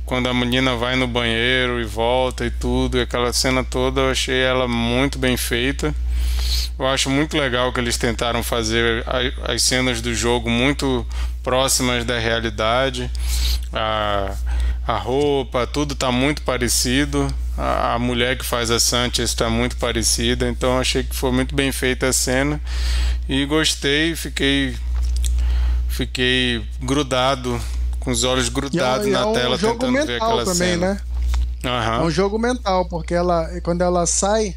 Quando 0.04 0.28
a 0.28 0.34
menina 0.34 0.74
vai 0.76 0.96
no 0.96 1.06
banheiro 1.06 1.80
e 1.80 1.84
volta 1.84 2.44
e 2.44 2.50
tudo, 2.50 2.98
e 2.98 3.00
aquela 3.00 3.32
cena 3.32 3.62
toda, 3.64 4.00
eu 4.00 4.10
achei 4.10 4.40
ela 4.40 4.66
muito 4.66 5.18
bem 5.18 5.36
feita. 5.36 5.94
Eu 6.78 6.86
acho 6.86 7.08
muito 7.08 7.36
legal 7.38 7.72
que 7.72 7.80
eles 7.80 7.96
tentaram 7.96 8.42
fazer 8.42 9.04
as 9.44 9.62
cenas 9.62 10.00
do 10.00 10.14
jogo 10.14 10.50
muito 10.50 11.06
próximas 11.42 12.04
da 12.04 12.18
realidade. 12.18 13.10
A, 13.72 14.34
a 14.86 14.96
roupa, 14.96 15.66
tudo 15.66 15.94
está 15.94 16.12
muito 16.12 16.42
parecido 16.42 17.32
a, 17.56 17.98
mulher 17.98 18.36
que 18.36 18.44
faz 18.44 18.70
a 18.70 18.78
Sanchez 18.78 19.30
está 19.30 19.48
muito 19.48 19.76
parecida, 19.76 20.48
então 20.48 20.78
achei 20.78 21.02
que 21.02 21.16
foi 21.16 21.32
muito 21.32 21.54
bem 21.54 21.72
feita 21.72 22.08
a 22.08 22.12
cena 22.12 22.60
e 23.28 23.44
gostei, 23.46 24.14
fiquei 24.14 24.76
fiquei 25.88 26.62
grudado 26.82 27.58
com 27.98 28.10
os 28.10 28.24
olhos 28.24 28.50
grudados 28.50 29.06
é, 29.06 29.10
na 29.10 29.20
é 29.20 29.24
um 29.24 29.32
tela 29.32 29.56
jogo 29.56 29.72
tentando 29.74 29.92
mental 29.92 30.06
ver 30.06 30.16
aquela 30.16 30.44
também, 30.44 30.68
cena. 30.74 30.94
né? 30.94 31.00
Uhum. 31.64 31.94
É 31.94 32.02
um 32.02 32.10
jogo 32.10 32.38
mental, 32.38 32.86
porque 32.88 33.14
ela 33.14 33.48
quando 33.62 33.80
ela 33.80 34.06
sai 34.06 34.54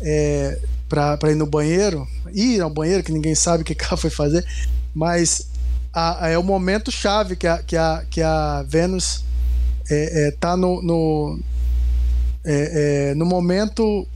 é, 0.00 0.58
para 0.88 1.30
ir 1.30 1.36
no 1.36 1.46
banheiro, 1.46 2.06
ir 2.32 2.60
ao 2.60 2.70
banheiro 2.70 3.04
que 3.04 3.12
ninguém 3.12 3.36
sabe 3.36 3.62
o 3.62 3.64
que 3.64 3.76
ela 3.84 3.96
foi 3.96 4.10
fazer, 4.10 4.44
mas 4.92 5.48
a, 5.92 6.30
é 6.30 6.36
o 6.36 6.42
momento 6.42 6.90
chave 6.90 7.36
que 7.36 7.46
a, 7.46 7.62
que 7.62 7.76
a, 7.76 8.04
que 8.10 8.20
a 8.20 8.64
Vênus 8.66 9.22
é, 9.90 10.28
é, 10.28 10.30
tá 10.32 10.56
no, 10.56 10.82
no, 10.82 11.40
é, 12.44 13.10
é, 13.10 13.14
no 13.14 13.24
momento 13.24 14.06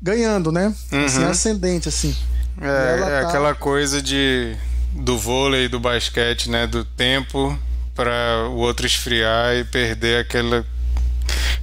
ganhando, 0.00 0.50
né? 0.50 0.74
Uhum. 0.90 1.04
Assim, 1.04 1.24
ascendente, 1.24 1.88
assim. 1.88 2.14
É, 2.60 2.66
é 2.66 2.98
tá... 2.98 3.28
aquela 3.28 3.54
coisa 3.54 4.02
de 4.02 4.56
do 4.92 5.18
vôlei, 5.18 5.68
do 5.68 5.80
basquete, 5.80 6.50
né? 6.50 6.66
Do 6.66 6.84
tempo 6.84 7.58
para 7.94 8.48
o 8.50 8.56
outro 8.56 8.86
esfriar 8.86 9.54
e 9.54 9.64
perder 9.64 10.20
aquela 10.20 10.66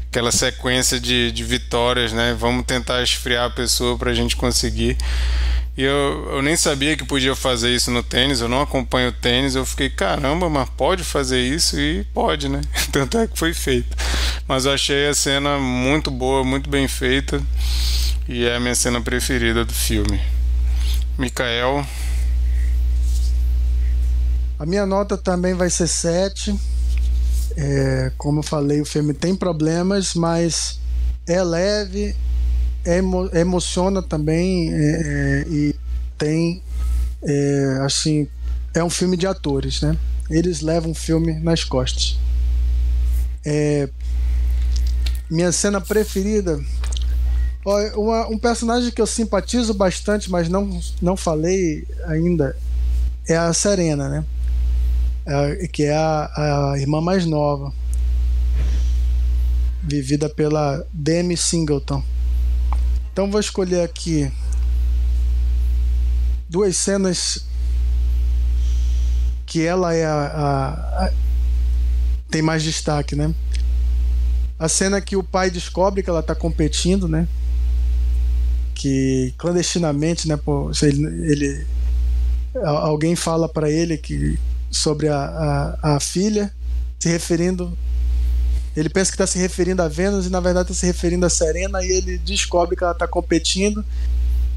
aquela 0.10 0.32
sequência 0.32 1.00
de, 1.00 1.32
de 1.32 1.44
vitórias, 1.44 2.12
né? 2.12 2.36
Vamos 2.38 2.66
tentar 2.66 3.02
esfriar 3.04 3.46
a 3.46 3.50
pessoa 3.50 3.98
para 3.98 4.10
a 4.10 4.14
gente 4.14 4.36
conseguir. 4.36 4.98
E 5.78 5.84
eu, 5.84 6.30
eu 6.34 6.42
nem 6.42 6.58
sabia 6.58 6.98
que 6.98 7.06
podia 7.06 7.36
fazer 7.36 7.74
isso 7.74 7.90
no 7.90 8.04
tênis, 8.04 8.42
eu 8.42 8.50
não 8.50 8.62
acompanho 8.62 9.10
o 9.10 9.14
tênis. 9.14 9.56
Eu 9.56 9.66
fiquei, 9.66 9.90
caramba, 9.90 10.50
mas 10.50 10.68
pode 10.70 11.04
fazer 11.04 11.40
isso? 11.40 11.80
E 11.80 12.04
pode, 12.14 12.50
né? 12.50 12.60
Tanto 12.92 13.18
é 13.18 13.28
que 13.28 13.38
foi 13.38 13.54
feito. 13.54 13.96
Mas 14.48 14.66
eu 14.66 14.74
achei 14.74 15.08
a 15.08 15.14
cena 15.14 15.58
muito 15.58 16.10
boa, 16.10 16.44
muito 16.44 16.70
bem 16.70 16.88
feita. 16.88 17.42
E 18.28 18.46
é 18.46 18.56
a 18.56 18.60
minha 18.60 18.76
cena 18.76 19.00
preferida 19.00 19.64
do 19.64 19.74
filme. 19.74 20.20
Mikael. 21.18 21.86
A 24.58 24.66
minha 24.66 24.86
nota 24.86 25.18
também 25.18 25.54
vai 25.54 25.70
ser 25.70 25.88
7. 25.88 26.60
É, 27.56 27.89
como 28.20 28.40
eu 28.40 28.44
falei, 28.44 28.82
o 28.82 28.86
filme 28.86 29.14
tem 29.14 29.34
problemas, 29.34 30.14
mas 30.14 30.78
é 31.26 31.42
leve, 31.42 32.14
emo, 32.86 33.30
emociona 33.34 34.04
também 34.04 34.74
é, 34.74 34.76
é, 34.76 35.46
e 35.50 35.76
tem 36.18 36.62
é, 37.24 37.80
assim 37.82 38.28
é 38.74 38.84
um 38.84 38.90
filme 38.90 39.16
de 39.16 39.26
atores, 39.26 39.82
né? 39.82 39.98
Eles 40.30 40.62
levam 40.62 40.92
o 40.92 40.96
filme 40.96 41.40
nas 41.40 41.64
costas. 41.64 42.20
É, 43.46 43.90
minha 45.30 45.52
cena 45.54 45.80
preferida 45.80 46.60
uma, 47.96 48.28
um 48.28 48.38
personagem 48.38 48.92
que 48.92 49.02
eu 49.02 49.08
simpatizo 49.08 49.74
bastante, 49.74 50.30
mas 50.30 50.50
não, 50.50 50.80
não 51.02 51.16
falei 51.16 51.88
ainda, 52.06 52.56
é 53.28 53.38
a 53.38 53.54
Serena, 53.54 54.10
né? 54.10 54.26
É, 55.26 55.68
que 55.68 55.84
é 55.84 55.96
a, 55.96 56.72
a 56.74 56.80
irmã 56.80 57.00
mais 57.00 57.26
nova, 57.26 57.72
vivida 59.90 60.30
pela 60.30 60.86
Demi 60.94 61.36
Singleton. 61.36 62.04
Então 63.12 63.30
vou 63.30 63.40
escolher 63.40 63.82
aqui 63.82 64.32
duas 66.48 66.78
cenas 66.78 67.46
que 69.46 69.66
ela 69.66 69.94
é 69.94 70.06
a, 70.06 70.14
a, 70.14 71.06
a, 71.06 71.12
tem 72.30 72.42
mais 72.42 72.64
destaque, 72.64 73.16
né? 73.16 73.34
A 74.58 74.70
cena 74.70 75.02
que 75.02 75.16
o 75.16 75.24
pai 75.24 75.50
descobre 75.50 76.04
que 76.04 76.10
ela 76.10 76.20
está 76.20 76.36
competindo, 76.36 77.08
né? 77.08 77.28
Que 78.76 79.34
clandestinamente, 79.38 80.28
né? 80.28 80.38
Pô, 80.38 80.72
ele, 80.84 81.06
ele 81.32 81.68
alguém 82.64 83.16
fala 83.16 83.50
para 83.50 83.70
ele 83.70 83.98
que 83.98 84.40
sobre 84.70 85.08
a, 85.08 85.78
a, 85.82 85.96
a 85.96 86.00
filha, 86.00 86.54
se 87.00 87.10
referindo 87.10 87.76
ele 88.80 88.90
pensa 88.90 89.12
que 89.12 89.16
está 89.16 89.28
se 89.28 89.38
referindo 89.38 89.82
a 89.82 89.88
Vênus 89.88 90.26
e 90.26 90.30
na 90.30 90.40
verdade 90.40 90.72
está 90.72 90.80
se 90.80 90.86
referindo 90.86 91.26
a 91.26 91.30
Serena 91.30 91.84
e 91.84 91.92
ele 91.92 92.18
descobre 92.18 92.76
que 92.76 92.84
ela 92.84 92.94
está 92.94 93.08
competindo 93.08 93.84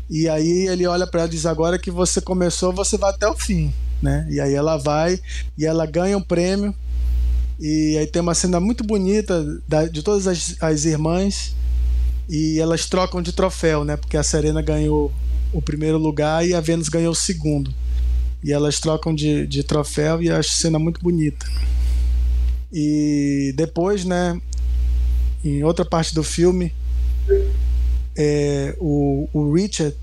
e 0.08 0.28
aí 0.28 0.68
ele 0.68 0.86
olha 0.86 1.06
para 1.06 1.22
ela 1.22 1.28
e 1.28 1.32
diz 1.32 1.46
agora 1.46 1.78
que 1.78 1.90
você 1.90 2.20
começou 2.20 2.72
você 2.72 2.96
vai 2.96 3.10
até 3.10 3.28
o 3.28 3.34
fim, 3.34 3.72
né? 4.00 4.26
E 4.30 4.40
aí 4.40 4.54
ela 4.54 4.76
vai 4.76 5.20
e 5.56 5.66
ela 5.66 5.86
ganha 5.86 6.16
um 6.16 6.22
prêmio 6.22 6.74
e 7.58 7.96
aí 7.98 8.06
tem 8.06 8.22
uma 8.22 8.34
cena 8.34 8.60
muito 8.60 8.84
bonita 8.84 9.44
da, 9.68 9.86
de 9.86 10.02
todas 10.02 10.26
as, 10.26 10.56
as 10.60 10.84
irmãs 10.84 11.54
e 12.28 12.58
elas 12.60 12.86
trocam 12.86 13.20
de 13.20 13.32
troféu, 13.32 13.84
né? 13.84 13.96
Porque 13.96 14.16
a 14.16 14.22
Serena 14.22 14.62
ganhou 14.62 15.12
o 15.52 15.60
primeiro 15.60 15.98
lugar 15.98 16.46
e 16.46 16.54
a 16.54 16.60
Vênus 16.60 16.88
ganhou 16.88 17.12
o 17.12 17.16
segundo. 17.16 17.72
E 18.42 18.52
elas 18.52 18.80
trocam 18.80 19.14
de, 19.14 19.46
de 19.46 19.62
troféu 19.62 20.22
e 20.22 20.30
acho 20.30 20.50
cena 20.50 20.78
muito 20.78 21.00
bonita. 21.00 21.46
E 22.72 23.52
depois, 23.54 24.04
né, 24.04 24.40
em 25.44 25.62
outra 25.62 25.84
parte 25.84 26.14
do 26.14 26.22
filme, 26.22 26.72
é, 28.16 28.74
o, 28.78 29.28
o 29.32 29.52
Richard 29.52 29.96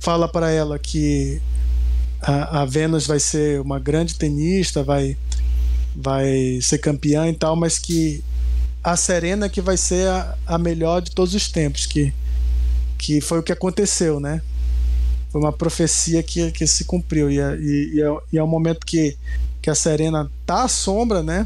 fala 0.00 0.28
para 0.28 0.50
ela 0.50 0.78
que 0.78 1.40
a, 2.20 2.62
a 2.62 2.64
Venus 2.64 3.06
vai 3.06 3.20
ser 3.20 3.60
uma 3.60 3.78
grande 3.78 4.14
tenista, 4.14 4.82
vai, 4.82 5.16
vai 5.94 6.58
ser 6.60 6.78
campeã 6.78 7.28
e 7.28 7.34
tal, 7.34 7.54
mas 7.54 7.78
que 7.78 8.22
a 8.82 8.96
Serena 8.96 9.48
que 9.48 9.60
vai 9.60 9.76
ser 9.76 10.08
a, 10.08 10.36
a 10.46 10.58
melhor 10.58 11.00
de 11.02 11.10
todos 11.10 11.34
os 11.34 11.48
tempos, 11.48 11.86
que, 11.86 12.12
que 12.98 13.20
foi 13.20 13.38
o 13.38 13.42
que 13.42 13.52
aconteceu, 13.52 14.20
né? 14.20 14.40
Foi 15.30 15.40
uma 15.40 15.52
profecia 15.52 16.22
que, 16.22 16.50
que 16.52 16.66
se 16.66 16.84
cumpriu 16.84 17.30
e, 17.30 17.40
é, 17.40 17.56
e, 17.56 18.00
é, 18.00 18.16
e 18.32 18.38
é 18.38 18.42
um 18.42 18.46
momento 18.46 18.86
que 18.86 19.16
que 19.66 19.70
a 19.70 19.74
Serena 19.74 20.30
tá 20.46 20.62
à 20.62 20.68
sombra, 20.68 21.24
né? 21.24 21.44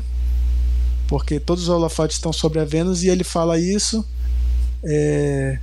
Porque 1.09 1.41
todos 1.41 1.63
os 1.63 1.69
holofotes 1.71 2.19
estão 2.19 2.35
sobre 2.35 2.61
a 2.61 2.67
Vênus 2.67 3.03
e 3.03 3.09
ele 3.09 3.25
fala 3.25 3.59
isso. 3.59 4.07
É, 4.85 5.59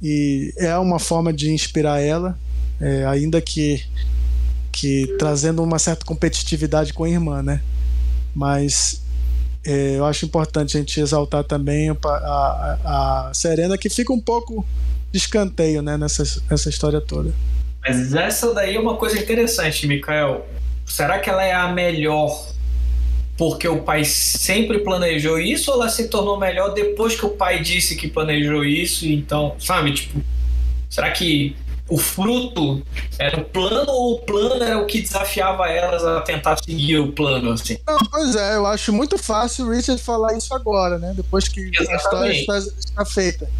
e 0.00 0.50
é 0.56 0.74
uma 0.78 0.98
forma 0.98 1.30
de 1.30 1.52
inspirar 1.52 2.00
ela, 2.00 2.38
é, 2.80 3.04
ainda 3.04 3.38
que, 3.38 3.84
que 4.72 5.14
trazendo 5.18 5.62
uma 5.62 5.78
certa 5.78 6.06
competitividade 6.06 6.94
com 6.94 7.04
a 7.04 7.10
irmã, 7.10 7.42
né? 7.42 7.60
Mas 8.34 9.02
é, 9.62 9.98
eu 9.98 10.06
acho 10.06 10.24
importante 10.24 10.78
a 10.78 10.80
gente 10.80 10.98
exaltar 10.98 11.44
também 11.44 11.90
a, 11.90 11.96
a, 12.02 13.28
a, 13.28 13.34
Serena, 13.34 13.76
que 13.76 13.90
fica 13.90 14.10
um 14.10 14.20
pouco 14.20 14.66
de 15.12 15.18
escanteio 15.18 15.82
né, 15.82 15.98
nessa, 15.98 16.24
nessa 16.50 16.70
história 16.70 17.02
toda. 17.02 17.30
Mas 17.86 18.14
essa 18.14 18.54
daí 18.54 18.74
é 18.74 18.80
uma 18.80 18.96
coisa 18.96 19.18
interessante, 19.18 19.86
Mikael. 19.86 20.46
Será 20.86 21.18
que 21.18 21.28
ela 21.28 21.44
é 21.44 21.52
a 21.52 21.68
melhor 21.68 22.54
porque 23.36 23.66
o 23.66 23.82
pai 23.82 24.04
sempre 24.04 24.78
planejou 24.78 25.40
isso 25.40 25.70
ou 25.70 25.80
ela 25.80 25.88
se 25.88 26.08
tornou 26.08 26.38
melhor 26.38 26.72
depois 26.72 27.16
que 27.16 27.26
o 27.26 27.30
pai 27.30 27.60
disse 27.60 27.96
que 27.96 28.08
planejou 28.08 28.64
isso? 28.64 29.06
Então, 29.06 29.56
sabe, 29.58 29.92
tipo, 29.92 30.20
será 30.88 31.10
que 31.10 31.56
o 31.88 31.98
fruto 31.98 32.82
era 33.18 33.40
o 33.40 33.44
plano 33.44 33.90
ou 33.90 34.14
o 34.14 34.18
plano 34.20 34.62
era 34.62 34.78
o 34.78 34.86
que 34.86 35.02
desafiava 35.02 35.68
elas 35.68 36.04
a 36.04 36.20
tentar 36.20 36.56
seguir 36.56 36.98
o 36.98 37.12
plano, 37.12 37.52
assim? 37.52 37.76
Não, 37.86 37.98
pois 38.10 38.34
é, 38.36 38.56
eu 38.56 38.66
acho 38.66 38.92
muito 38.92 39.18
fácil 39.18 39.66
o 39.66 39.70
Richard 39.70 40.00
falar 40.00 40.36
isso 40.36 40.54
agora, 40.54 40.98
né? 40.98 41.12
Depois 41.14 41.48
que 41.48 41.60
Exatamente. 41.60 41.92
a 41.92 41.96
história 41.96 42.32
está, 42.32 42.58
está 42.58 43.04
feita. 43.04 43.50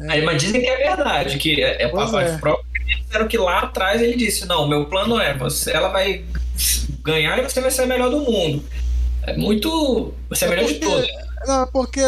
É. 0.00 0.12
Aí, 0.12 0.22
mas 0.22 0.42
dizem 0.42 0.60
que 0.60 0.66
é 0.66 0.76
verdade, 0.76 1.38
que 1.38 1.62
é, 1.62 1.82
é 1.82 1.88
papai 1.88 2.26
é. 2.26 2.38
próprio. 2.38 2.70
Disseram 3.04 3.28
que 3.28 3.38
lá 3.38 3.60
atrás 3.60 4.02
ele 4.02 4.16
disse: 4.16 4.46
Não, 4.46 4.68
meu 4.68 4.86
plano 4.86 5.20
é, 5.20 5.36
você, 5.36 5.70
ela 5.70 5.88
vai 5.88 6.24
ganhar 7.02 7.38
e 7.38 7.42
você 7.42 7.60
vai 7.60 7.70
ser 7.70 7.82
a 7.82 7.86
melhor 7.86 8.10
do 8.10 8.20
mundo. 8.20 8.62
É 9.22 9.36
muito. 9.36 10.14
Você 10.28 10.44
é, 10.44 10.48
é 10.48 10.50
melhor 10.50 10.64
porque, 10.64 10.78
de 10.78 10.86
todos. 10.86 11.08
Não, 11.46 11.66
porque 11.66 12.00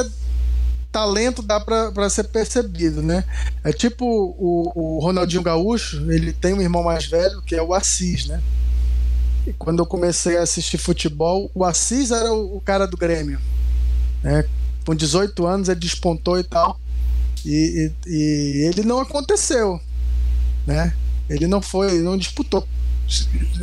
talento 0.91 1.43
dá 1.43 1.59
para 1.59 2.11
ser 2.11 2.25
percebido, 2.25 3.03
né? 3.03 3.25
É 3.65 3.73
tipo 3.73 4.05
o, 4.05 4.73
o 4.75 4.99
Ronaldinho 5.01 5.43
Gaúcho, 5.43 6.11
ele 6.13 6.33
tem 6.33 6.53
um 6.53 6.61
irmão 6.61 6.83
mais 6.83 7.07
velho 7.07 7.41
que 7.43 7.55
é 7.55 7.63
o 7.63 7.73
Assis, 7.73 8.27
né? 8.27 8.43
E 9.47 9.53
quando 9.55 9.81
eu 9.81 9.87
comecei 9.87 10.37
a 10.37 10.43
assistir 10.43 10.79
futebol, 10.79 11.51
o 11.55 11.65
Assis 11.65 12.11
era 12.11 12.33
o, 12.33 12.59
o 12.59 12.61
cara 12.61 12.87
do 12.87 12.97
Grêmio. 12.97 13.41
Né? 14.23 14.45
Com 14.85 14.95
18 14.95 15.47
anos 15.47 15.69
ele 15.69 15.81
despontou 15.81 16.39
e 16.39 16.45
tal. 16.45 16.79
E, 17.45 17.91
e, 18.07 18.11
e 18.11 18.67
ele 18.69 18.83
não 18.85 19.01
aconteceu, 19.01 19.81
né? 20.65 20.95
Ele 21.29 21.49
não 21.49 21.61
foi, 21.61 21.99
não 22.01 22.17
disputou 22.17 22.69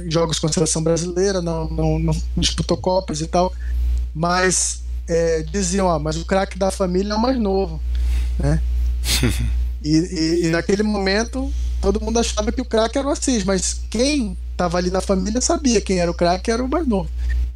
jogos 0.09 0.39
com 0.39 0.47
a 0.47 0.51
seleção 0.51 0.83
brasileira, 0.83 1.41
não, 1.41 1.67
não, 1.69 1.99
não 1.99 2.15
disputou 2.37 2.77
Copas 2.77 3.21
e 3.21 3.27
tal, 3.27 3.53
mas 4.13 4.83
é, 5.07 5.43
diziam, 5.43 5.87
ó, 5.87 5.97
mas 5.97 6.17
o 6.17 6.25
craque 6.25 6.57
da 6.57 6.71
família 6.71 7.13
é 7.13 7.15
o 7.15 7.21
mais 7.21 7.37
novo, 7.39 7.81
né? 8.37 8.61
e, 9.83 9.97
e, 9.97 10.45
e, 10.45 10.49
naquele 10.49 10.83
momento 10.83 11.51
todo 11.81 12.01
mundo 12.01 12.19
achava 12.19 12.51
que 12.51 12.61
o 12.61 12.65
craque 12.65 12.97
era 12.97 13.07
o 13.07 13.11
Assis, 13.11 13.43
mas 13.43 13.81
quem 13.89 14.37
estava 14.51 14.77
ali 14.77 14.91
na 14.91 15.01
família 15.01 15.39
sabia 15.41 15.81
quem 15.81 15.99
era 15.99 16.11
o 16.11 16.13
craque 16.13 16.51
era 16.51 16.63
o 16.63 16.67
mais 16.67 16.85
novo. 16.85 17.09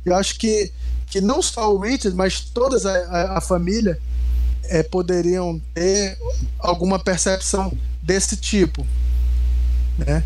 Eu 0.06 0.16
acho 0.16 0.38
que, 0.40 0.72
que 1.08 1.20
não 1.20 1.42
só 1.42 1.74
o 1.74 1.80
Richard, 1.80 2.16
mas 2.16 2.40
toda 2.40 2.78
a, 2.90 2.96
a, 2.96 3.38
a 3.38 3.42
família 3.42 4.00
é, 4.66 4.82
poderiam 4.82 5.62
ter 5.74 6.18
alguma 6.60 6.98
percepção 6.98 7.78
desse 8.02 8.38
tipo, 8.38 8.86
né? 9.98 10.24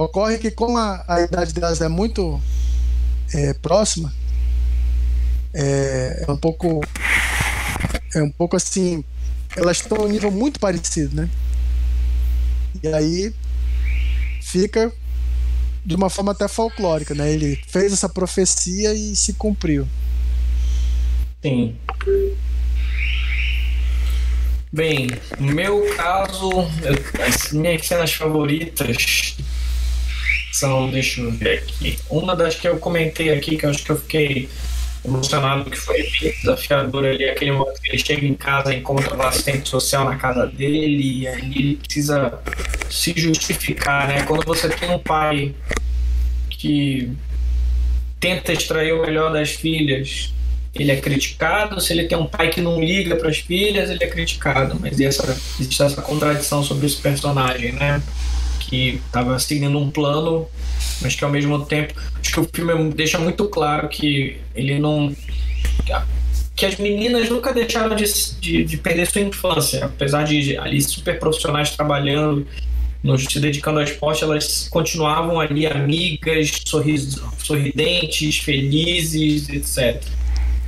Ocorre 0.00 0.38
que 0.38 0.50
como 0.50 0.78
a, 0.78 1.04
a 1.06 1.20
idade 1.20 1.52
delas 1.52 1.82
é 1.82 1.88
muito 1.88 2.40
é, 3.34 3.52
próxima, 3.52 4.10
é, 5.52 6.24
é, 6.26 6.32
um 6.32 6.38
pouco 6.38 6.80
é 8.14 8.22
um 8.22 8.30
pouco 8.30 8.56
assim, 8.56 9.04
elas 9.54 9.76
estão 9.76 9.98
em 9.98 10.04
um 10.04 10.08
nível 10.08 10.30
muito 10.30 10.58
parecido, 10.58 11.14
né? 11.14 11.28
E 12.82 12.88
aí 12.88 13.34
fica 14.40 14.90
de 15.84 15.94
uma 15.94 16.08
forma 16.08 16.32
até 16.32 16.48
folclórica, 16.48 17.14
né? 17.14 17.30
Ele 17.30 17.60
fez 17.68 17.92
essa 17.92 18.08
profecia 18.08 18.94
e 18.94 19.14
se 19.14 19.34
cumpriu. 19.34 19.86
Sim. 21.42 21.76
Bem, 24.72 25.08
no 25.38 25.52
meu 25.52 25.94
caso, 25.94 26.50
eu, 26.52 27.22
as 27.26 27.52
minhas 27.52 27.86
cenas 27.86 28.14
favoritas 28.14 29.36
são, 30.50 30.90
deixa 30.90 31.20
eu 31.20 31.30
ver 31.30 31.58
aqui. 31.58 31.98
Uma 32.08 32.34
das 32.34 32.54
que 32.54 32.68
eu 32.68 32.78
comentei 32.78 33.32
aqui, 33.32 33.56
que 33.56 33.66
eu 33.66 33.70
acho 33.70 33.84
que 33.84 33.90
eu 33.90 33.96
fiquei 33.96 34.48
emocionado 35.04 35.70
que 35.70 35.78
foi 35.78 36.10
desafiador 36.42 37.06
ali, 37.06 37.24
aquele 37.24 37.52
momento 37.52 37.80
que 37.80 37.90
ele 37.90 37.98
chega 37.98 38.26
em 38.26 38.34
casa, 38.34 38.74
encontra 38.74 39.16
o 39.16 39.22
assistente 39.22 39.68
social 39.68 40.04
na 40.04 40.16
casa 40.16 40.46
dele, 40.46 41.20
e 41.20 41.28
aí 41.28 41.50
ele 41.56 41.76
precisa 41.76 42.38
se 42.90 43.14
justificar, 43.16 44.08
né? 44.08 44.22
Quando 44.24 44.44
você 44.44 44.68
tem 44.68 44.90
um 44.90 44.98
pai 44.98 45.54
que 46.50 47.10
tenta 48.18 48.52
extrair 48.52 48.92
o 48.92 49.00
melhor 49.00 49.32
das 49.32 49.50
filhas, 49.52 50.34
ele 50.74 50.92
é 50.92 50.96
criticado. 50.96 51.80
Se 51.80 51.92
ele 51.92 52.04
tem 52.04 52.18
um 52.18 52.26
pai 52.26 52.50
que 52.50 52.60
não 52.60 52.78
liga 52.78 53.16
para 53.16 53.30
as 53.30 53.38
filhas, 53.38 53.90
ele 53.90 54.04
é 54.04 54.06
criticado. 54.06 54.78
Mas 54.78 55.00
essa, 55.00 55.36
existe 55.58 55.82
essa 55.82 56.02
contradição 56.02 56.62
sobre 56.62 56.86
esse 56.86 56.96
personagem, 56.96 57.72
né? 57.72 58.02
Que 58.70 59.00
estava 59.04 59.38
seguindo 59.38 59.76
um 59.76 59.90
plano, 59.90 60.46
mas 61.02 61.14
que 61.14 61.24
ao 61.24 61.30
mesmo 61.30 61.64
tempo. 61.66 61.92
Acho 62.18 62.32
que 62.32 62.40
o 62.40 62.48
filme 62.54 62.92
deixa 62.94 63.18
muito 63.18 63.48
claro 63.48 63.88
que 63.88 64.38
ele 64.54 64.78
não. 64.78 65.14
Que 66.54 66.66
as 66.66 66.76
meninas 66.76 67.28
nunca 67.28 67.52
deixaram 67.52 67.96
de, 67.96 68.04
de, 68.40 68.64
de 68.64 68.76
perder 68.76 69.06
sua 69.06 69.22
infância, 69.22 69.86
apesar 69.86 70.24
de 70.24 70.56
ali 70.56 70.80
super 70.80 71.18
profissionais 71.18 71.70
trabalhando 71.70 72.46
nos 73.02 73.24
se 73.24 73.40
dedicando 73.40 73.78
ao 73.78 73.84
esporte, 73.84 74.22
elas 74.22 74.68
continuavam 74.68 75.40
ali 75.40 75.66
amigas, 75.66 76.62
sorridentes, 77.38 78.38
felizes, 78.38 79.48
etc. 79.48 80.02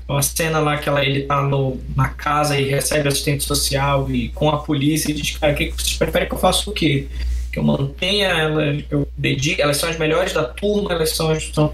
Uma 0.08 0.22
cena 0.22 0.58
lá 0.58 0.78
que 0.78 0.88
ela, 0.88 1.04
ele 1.04 1.22
tá 1.22 1.42
no, 1.42 1.78
na 1.94 2.08
casa 2.08 2.58
e 2.58 2.68
recebe 2.68 3.08
assistente 3.08 3.44
social 3.44 4.10
e 4.10 4.28
com 4.30 4.48
a 4.48 4.58
polícia 4.58 5.10
e 5.10 5.14
diz, 5.14 5.36
cara, 5.36 5.54
que 5.54 5.70
vocês 5.70 5.94
preferem 5.94 6.28
que 6.28 6.34
eu 6.34 6.38
faça 6.38 6.68
o 6.68 6.72
quê? 6.72 7.06
Que 7.52 7.58
eu 7.58 7.62
mantenha 7.62 8.28
elas, 8.28 8.84
eu 8.90 9.06
dedique, 9.16 9.60
elas 9.60 9.76
são 9.76 9.88
as 9.88 9.98
melhores 9.98 10.32
da 10.32 10.44
turma, 10.44 10.92
elas 10.92 11.10
são, 11.10 11.38
são, 11.38 11.72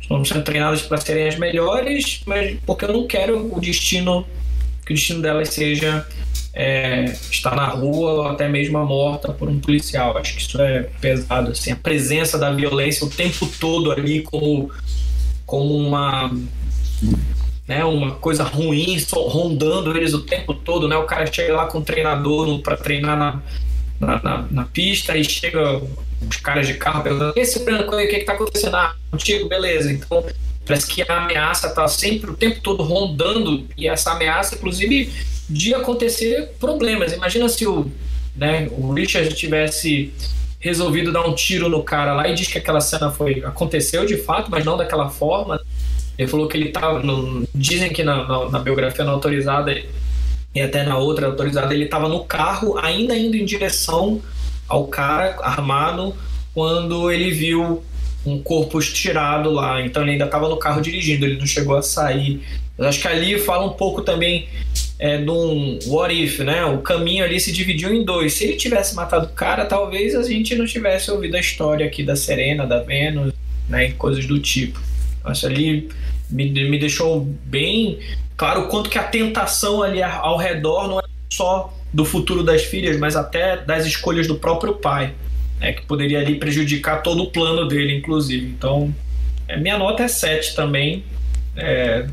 estão 0.00 0.24
sendo 0.24 0.44
treinadas 0.44 0.82
para 0.82 0.98
serem 0.98 1.28
as 1.28 1.38
melhores, 1.38 2.20
mas 2.26 2.58
porque 2.66 2.84
eu 2.84 2.92
não 2.92 3.06
quero 3.06 3.52
o 3.52 3.58
destino, 3.58 4.26
que 4.84 4.92
o 4.92 4.94
destino 4.94 5.22
delas 5.22 5.48
seja 5.48 6.06
é, 6.52 7.04
estar 7.30 7.54
na 7.54 7.66
rua 7.66 8.12
ou 8.12 8.28
até 8.28 8.48
mesmo 8.48 8.78
morta 8.84 9.32
por 9.32 9.48
um 9.48 9.60
policial. 9.60 10.16
Acho 10.16 10.34
que 10.34 10.40
isso 10.42 10.60
é 10.60 10.88
pesado. 11.00 11.52
Assim, 11.52 11.70
a 11.72 11.76
presença 11.76 12.38
da 12.38 12.50
violência 12.50 13.06
o 13.06 13.10
tempo 13.10 13.46
todo 13.60 13.92
ali 13.92 14.22
como, 14.22 14.70
como 15.44 15.76
uma 15.76 16.30
né, 17.68 17.84
uma 17.84 18.12
coisa 18.12 18.44
ruim 18.44 18.96
rondando 19.12 19.94
eles 19.96 20.14
o 20.14 20.20
tempo 20.20 20.54
todo, 20.54 20.88
né? 20.88 20.96
O 20.96 21.04
cara 21.04 21.30
chega 21.30 21.54
lá 21.54 21.66
com 21.66 21.78
o 21.78 21.82
treinador 21.82 22.60
para 22.60 22.76
treinar 22.76 23.18
na, 23.18 23.42
na, 24.00 24.22
na, 24.22 24.46
na, 24.50 24.64
pista 24.64 25.16
e 25.16 25.24
chega 25.24 25.80
os 26.28 26.36
caras 26.36 26.66
de 26.66 26.74
carro 26.74 27.02
perguntando: 27.02 27.32
esse 27.36 27.64
branco 27.64 27.94
aí, 27.94 28.06
o 28.06 28.10
que, 28.10 28.18
que 28.20 28.24
tá 28.24 28.32
acontecendo? 28.32 28.76
Ah, 28.76 28.94
contigo, 29.10 29.48
beleza. 29.48 29.92
Então 29.92 30.24
parece 30.64 30.86
que 30.86 31.02
a 31.02 31.24
ameaça 31.24 31.68
tá 31.70 31.86
sempre 31.86 32.30
o 32.30 32.34
tempo 32.34 32.60
todo 32.60 32.82
rondando 32.82 33.66
e 33.76 33.88
essa 33.88 34.12
ameaça, 34.12 34.56
inclusive 34.56 35.12
de 35.48 35.74
acontecer 35.74 36.54
problemas. 36.58 37.12
Imagina 37.12 37.48
se 37.48 37.66
o, 37.66 37.90
né, 38.34 38.68
o 38.72 38.92
Richard 38.92 39.32
tivesse 39.34 40.12
resolvido 40.58 41.12
dar 41.12 41.26
um 41.26 41.34
tiro 41.34 41.68
no 41.68 41.82
cara 41.82 42.12
lá 42.12 42.28
e 42.28 42.34
diz 42.34 42.48
que 42.48 42.58
aquela 42.58 42.80
cena 42.80 43.10
foi 43.10 43.44
aconteceu 43.44 44.04
de 44.04 44.16
fato, 44.16 44.50
mas 44.50 44.64
não 44.64 44.76
daquela 44.76 45.08
forma. 45.08 45.60
Ele 46.18 46.28
falou 46.28 46.48
que 46.48 46.56
ele 46.56 46.68
estava. 46.68 47.02
Dizem 47.54 47.92
que 47.92 48.02
na, 48.02 48.26
na, 48.26 48.50
na, 48.50 48.58
biografia 48.58 49.04
não 49.04 49.12
autorizada 49.14 49.70
e 50.56 50.60
até 50.62 50.82
na 50.84 50.96
outra 50.96 51.26
autorizada 51.26 51.74
ele 51.74 51.84
estava 51.84 52.08
no 52.08 52.24
carro, 52.24 52.78
ainda 52.78 53.14
indo 53.14 53.36
em 53.36 53.44
direção 53.44 54.22
ao 54.66 54.86
cara 54.86 55.36
armado, 55.42 56.16
quando 56.54 57.12
ele 57.12 57.30
viu 57.30 57.84
um 58.24 58.38
corpo 58.42 58.78
estirado 58.78 59.50
lá. 59.50 59.82
Então 59.82 60.02
ele 60.02 60.12
ainda 60.12 60.24
estava 60.24 60.48
no 60.48 60.56
carro 60.56 60.80
dirigindo, 60.80 61.26
ele 61.26 61.36
não 61.38 61.44
chegou 61.44 61.76
a 61.76 61.82
sair. 61.82 62.40
Eu 62.78 62.86
acho 62.86 63.02
que 63.02 63.06
ali 63.06 63.38
fala 63.38 63.66
um 63.66 63.74
pouco 63.74 64.00
também 64.00 64.48
é, 64.98 65.18
de 65.18 65.30
um 65.30 65.78
what 65.88 66.24
if, 66.24 66.38
né? 66.38 66.64
O 66.64 66.78
caminho 66.78 67.22
ali 67.22 67.38
se 67.38 67.52
dividiu 67.52 67.92
em 67.92 68.02
dois. 68.02 68.32
Se 68.32 68.44
ele 68.44 68.56
tivesse 68.56 68.94
matado 68.94 69.26
o 69.26 69.34
cara, 69.34 69.66
talvez 69.66 70.14
a 70.14 70.22
gente 70.22 70.54
não 70.54 70.64
tivesse 70.64 71.10
ouvido 71.10 71.34
a 71.34 71.40
história 71.40 71.84
aqui 71.84 72.02
da 72.02 72.16
Serena, 72.16 72.66
da 72.66 72.80
Vênus, 72.80 73.34
né? 73.68 73.90
Coisas 73.92 74.24
do 74.24 74.38
tipo. 74.38 74.80
Acho 75.22 75.48
ali 75.48 75.90
me, 76.30 76.50
me 76.50 76.78
deixou 76.78 77.20
bem 77.44 77.98
claro 78.36 78.62
o 78.62 78.68
quanto 78.68 78.90
que 78.90 78.98
a 78.98 79.04
tentação 79.04 79.82
ali 79.82 80.02
ao 80.02 80.36
redor 80.36 80.88
não 80.88 80.98
é 80.98 81.02
só 81.30 81.72
do 81.92 82.04
futuro 82.04 82.42
das 82.42 82.62
filhas, 82.62 82.98
mas 82.98 83.16
até 83.16 83.56
das 83.56 83.86
escolhas 83.86 84.26
do 84.26 84.36
próprio 84.36 84.74
pai, 84.74 85.14
né? 85.58 85.72
Que 85.72 85.82
poderia 85.86 86.20
ali 86.20 86.36
prejudicar 86.36 87.02
todo 87.02 87.22
o 87.22 87.30
plano 87.30 87.66
dele, 87.66 87.96
inclusive. 87.96 88.46
Então, 88.46 88.94
é, 89.48 89.56
minha 89.56 89.78
nota 89.78 90.02
é 90.02 90.08
7 90.08 90.54
também. 90.54 91.04
É, 91.56 92.06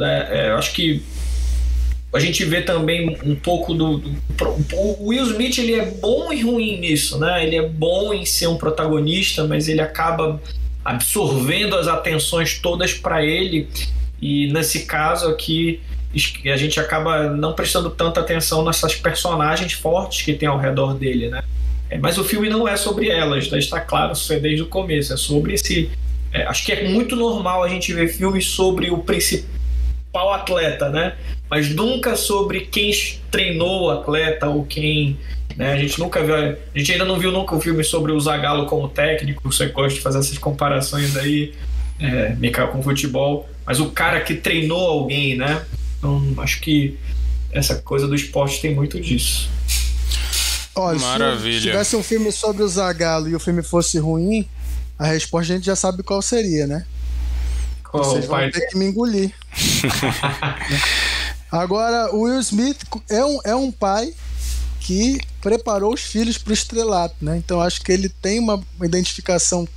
é, 0.00 0.50
acho 0.52 0.72
que 0.72 1.02
a 2.12 2.20
gente 2.20 2.44
vê 2.44 2.62
também 2.62 3.18
um 3.24 3.34
pouco 3.34 3.74
do, 3.74 3.98
do, 3.98 4.16
o 4.74 5.08
Will 5.08 5.24
Smith 5.24 5.58
ele 5.58 5.74
é 5.74 5.90
bom 5.90 6.32
e 6.32 6.40
ruim 6.40 6.78
nisso, 6.78 7.18
né? 7.18 7.44
Ele 7.44 7.56
é 7.56 7.68
bom 7.68 8.14
em 8.14 8.24
ser 8.24 8.46
um 8.46 8.56
protagonista, 8.56 9.44
mas 9.44 9.68
ele 9.68 9.80
acaba 9.80 10.40
absorvendo 10.84 11.76
as 11.76 11.86
atenções 11.86 12.58
todas 12.58 12.94
para 12.94 13.24
ele 13.24 13.68
e 14.20 14.52
nesse 14.52 14.86
caso 14.86 15.28
aqui 15.28 15.80
a 16.46 16.56
gente 16.56 16.80
acaba 16.80 17.30
não 17.30 17.52
prestando 17.52 17.90
tanta 17.90 18.20
atenção 18.20 18.64
nessas 18.64 18.94
personagens 18.94 19.74
fortes 19.74 20.22
que 20.22 20.32
tem 20.32 20.48
ao 20.48 20.58
redor 20.58 20.94
dele, 20.94 21.28
né? 21.28 21.42
É, 21.90 21.98
mas 21.98 22.18
o 22.18 22.24
filme 22.24 22.48
não 22.48 22.66
é 22.66 22.76
sobre 22.76 23.08
elas, 23.08 23.50
né? 23.50 23.58
está 23.58 23.80
claro, 23.80 24.12
isso 24.12 24.32
é 24.32 24.38
desde 24.38 24.62
o 24.62 24.66
começo, 24.66 25.12
é 25.12 25.16
sobre 25.16 25.54
esse. 25.54 25.90
É, 26.32 26.42
acho 26.44 26.64
que 26.64 26.72
é 26.72 26.88
muito 26.88 27.16
normal 27.16 27.62
a 27.62 27.68
gente 27.68 27.92
ver 27.92 28.08
filmes 28.08 28.46
sobre 28.46 28.90
o 28.90 28.98
principal 28.98 30.32
atleta, 30.34 30.90
né? 30.90 31.14
mas 31.50 31.74
nunca 31.74 32.14
sobre 32.14 32.60
quem 32.60 32.92
treinou 33.30 33.84
o 33.84 33.90
atleta 33.90 34.48
ou 34.48 34.64
quem. 34.64 35.18
Né? 35.56 35.72
A 35.72 35.76
gente 35.76 35.98
nunca 35.98 36.22
viu. 36.22 36.34
A 36.34 36.56
gente 36.74 36.92
ainda 36.92 37.04
não 37.04 37.18
viu 37.18 37.32
nunca 37.32 37.54
um 37.54 37.60
filme 37.60 37.82
sobre 37.82 38.12
o 38.12 38.20
Zagallo 38.20 38.66
como 38.66 38.88
técnico. 38.88 39.50
Você 39.50 39.66
gosta 39.66 39.94
de 39.94 40.00
fazer 40.00 40.18
essas 40.18 40.38
comparações 40.38 41.16
aí, 41.16 41.54
é, 41.98 42.36
com 42.66 42.82
futebol. 42.82 43.48
Mas 43.68 43.80
o 43.80 43.90
cara 43.90 44.22
que 44.22 44.34
treinou 44.34 44.80
alguém, 44.80 45.36
né? 45.36 45.62
Então, 45.98 46.34
acho 46.38 46.58
que 46.58 46.98
essa 47.52 47.74
coisa 47.74 48.08
do 48.08 48.14
esporte 48.14 48.62
tem 48.62 48.74
muito 48.74 48.98
disso. 48.98 49.50
Olha, 50.74 50.98
Maravilha. 50.98 51.60
se 51.60 51.66
tivesse 51.66 51.94
um 51.94 52.02
filme 52.02 52.32
sobre 52.32 52.62
o 52.62 52.68
Zagallo 52.68 53.28
e 53.28 53.34
o 53.34 53.38
filme 53.38 53.62
fosse 53.62 53.98
ruim, 53.98 54.48
a 54.98 55.06
resposta 55.08 55.52
a 55.52 55.56
gente 55.56 55.66
já 55.66 55.76
sabe 55.76 56.02
qual 56.02 56.22
seria, 56.22 56.66
né? 56.66 56.86
Qual 57.84 58.04
Vocês 58.04 58.24
vão 58.24 58.50
ter 58.50 58.68
que 58.68 58.78
me 58.78 58.86
engolir. 58.86 59.34
Agora, 61.52 62.14
o 62.14 62.22
Will 62.22 62.40
Smith 62.40 62.78
é 63.10 63.22
um, 63.22 63.38
é 63.44 63.54
um 63.54 63.70
pai 63.70 64.14
que 64.80 65.20
preparou 65.42 65.92
os 65.92 66.00
filhos 66.00 66.38
para 66.38 66.52
o 66.52 66.54
estrelato, 66.54 67.16
né? 67.20 67.36
Então 67.36 67.60
acho 67.60 67.82
que 67.82 67.92
ele 67.92 68.08
tem 68.08 68.38
uma 68.38 68.64
identificação, 68.82 69.68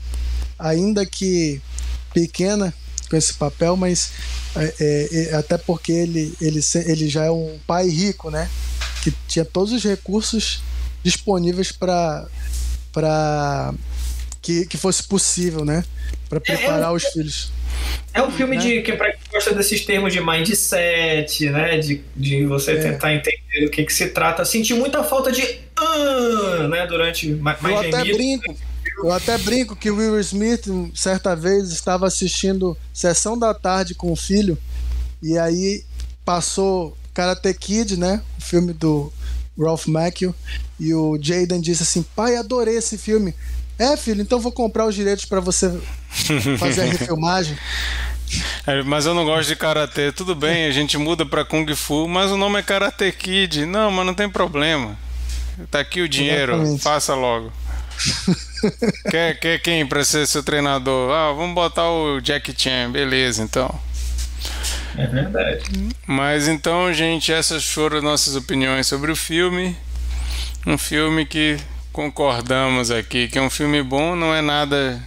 ainda 0.57 1.05
que 1.05 1.61
pequena, 2.13 2.73
com 3.11 3.17
esse 3.17 3.33
papel, 3.33 3.75
mas 3.75 4.13
é, 4.55 4.73
é, 4.79 5.29
é, 5.31 5.35
até 5.35 5.57
porque 5.57 5.91
ele, 5.91 6.33
ele, 6.39 6.61
ele 6.85 7.09
já 7.09 7.25
é 7.25 7.29
um 7.29 7.59
pai 7.67 7.89
rico, 7.89 8.31
né? 8.31 8.49
Que 9.03 9.13
tinha 9.27 9.43
todos 9.43 9.73
os 9.73 9.83
recursos 9.83 10.63
disponíveis 11.03 11.73
para 11.73 12.25
para 12.93 13.73
que, 14.41 14.65
que 14.65 14.77
fosse 14.77 15.03
possível, 15.03 15.65
né? 15.65 15.83
Para 16.29 16.39
preparar 16.39 16.89
é, 16.89 16.93
é 16.93 16.95
os 16.95 17.03
filhos. 17.03 17.51
É 18.13 18.21
um 18.21 18.31
filme 18.31 18.55
né? 18.55 18.61
de 18.61 18.81
que 18.81 18.93
para 18.93 19.11
quem 19.11 19.21
gosta 19.31 19.53
desses 19.53 19.83
termos 19.85 20.13
de 20.13 20.21
mindset, 20.21 21.49
né? 21.49 21.77
De, 21.79 22.01
de 22.15 22.45
você 22.45 22.71
é. 22.71 22.75
tentar 22.91 23.13
entender 23.13 23.65
do 23.65 23.69
que, 23.69 23.83
que 23.83 23.93
se 23.93 24.07
trata. 24.07 24.45
Senti 24.45 24.73
muita 24.73 25.03
falta 25.03 25.31
de 25.31 25.41
uh, 25.41 26.67
né? 26.69 26.87
Durante 26.87 27.27
mais 27.27 27.61
Eu 27.61 27.77
até 27.77 28.03
brinco. 28.05 28.70
Eu 29.03 29.11
até 29.11 29.37
brinco 29.37 29.75
que 29.75 29.89
o 29.89 29.95
Will 29.95 30.19
Smith, 30.19 30.67
certa 30.93 31.35
vez, 31.35 31.71
estava 31.71 32.05
assistindo 32.07 32.77
Sessão 32.93 33.37
da 33.37 33.53
Tarde 33.53 33.95
com 33.95 34.11
o 34.11 34.15
filho, 34.15 34.57
e 35.21 35.37
aí 35.37 35.83
passou 36.23 36.95
Karate 37.13 37.53
Kid, 37.53 37.97
né? 37.97 38.21
O 38.37 38.41
filme 38.41 38.73
do 38.73 39.11
Ralph 39.59 39.87
Macchio, 39.87 40.35
e 40.79 40.93
o 40.93 41.17
Jaden 41.21 41.61
disse 41.61 41.83
assim: 41.83 42.03
Pai, 42.15 42.35
adorei 42.35 42.77
esse 42.77 42.97
filme. 42.97 43.33
É, 43.79 43.97
filho, 43.97 44.21
então 44.21 44.39
vou 44.39 44.51
comprar 44.51 44.85
os 44.85 44.93
direitos 44.93 45.25
para 45.25 45.39
você 45.39 45.71
fazer 46.59 46.81
a 46.81 46.85
refilmagem. 46.85 47.57
É, 48.65 48.81
mas 48.83 49.05
eu 49.05 49.13
não 49.13 49.25
gosto 49.25 49.49
de 49.49 49.57
karatê. 49.57 50.09
Tudo 50.09 50.33
bem, 50.33 50.65
a 50.65 50.71
gente 50.71 50.97
muda 50.97 51.25
para 51.25 51.43
kung 51.43 51.65
fu, 51.75 52.07
mas 52.07 52.31
o 52.31 52.37
nome 52.37 52.59
é 52.59 52.63
Karate 52.63 53.11
Kid. 53.11 53.65
Não, 53.65 53.91
mas 53.91 54.05
não 54.05 54.13
tem 54.13 54.29
problema. 54.29 54.97
Tá 55.69 55.81
aqui 55.81 55.99
o 55.99 56.07
dinheiro, 56.07 56.53
Exatamente. 56.53 56.81
faça 56.81 57.13
logo. 57.13 57.51
quer, 59.09 59.39
quer 59.39 59.59
quem 59.59 59.85
para 59.85 60.03
ser 60.03 60.27
seu 60.27 60.43
treinador? 60.43 61.11
Ah, 61.11 61.31
vamos 61.33 61.55
botar 61.55 61.89
o 61.89 62.19
Jack 62.21 62.53
Chan, 62.57 62.91
beleza, 62.91 63.41
então. 63.43 63.79
É 64.97 65.07
verdade. 65.07 65.63
Mas 66.05 66.47
então, 66.47 66.91
gente, 66.93 67.31
essas 67.31 67.65
foram 67.65 68.01
nossas 68.01 68.35
opiniões 68.35 68.87
sobre 68.87 69.11
o 69.11 69.15
filme. 69.15 69.75
Um 70.65 70.77
filme 70.77 71.25
que 71.25 71.57
concordamos 71.91 72.91
aqui 72.91 73.27
que 73.27 73.39
um 73.39 73.49
filme 73.49 73.81
bom 73.83 74.15
não 74.15 74.33
é 74.33 74.41
nada 74.41 75.01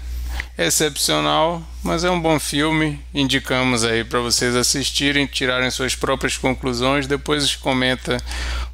excepcional, 0.56 1.62
mas 1.82 2.04
é 2.04 2.10
um 2.10 2.20
bom 2.20 2.38
filme. 2.38 3.00
Indicamos 3.12 3.84
aí 3.84 4.04
para 4.04 4.20
vocês 4.20 4.54
assistirem, 4.54 5.26
tirarem 5.26 5.70
suas 5.70 5.94
próprias 5.94 6.36
conclusões. 6.36 7.06
Depois 7.06 7.54
comenta 7.56 8.16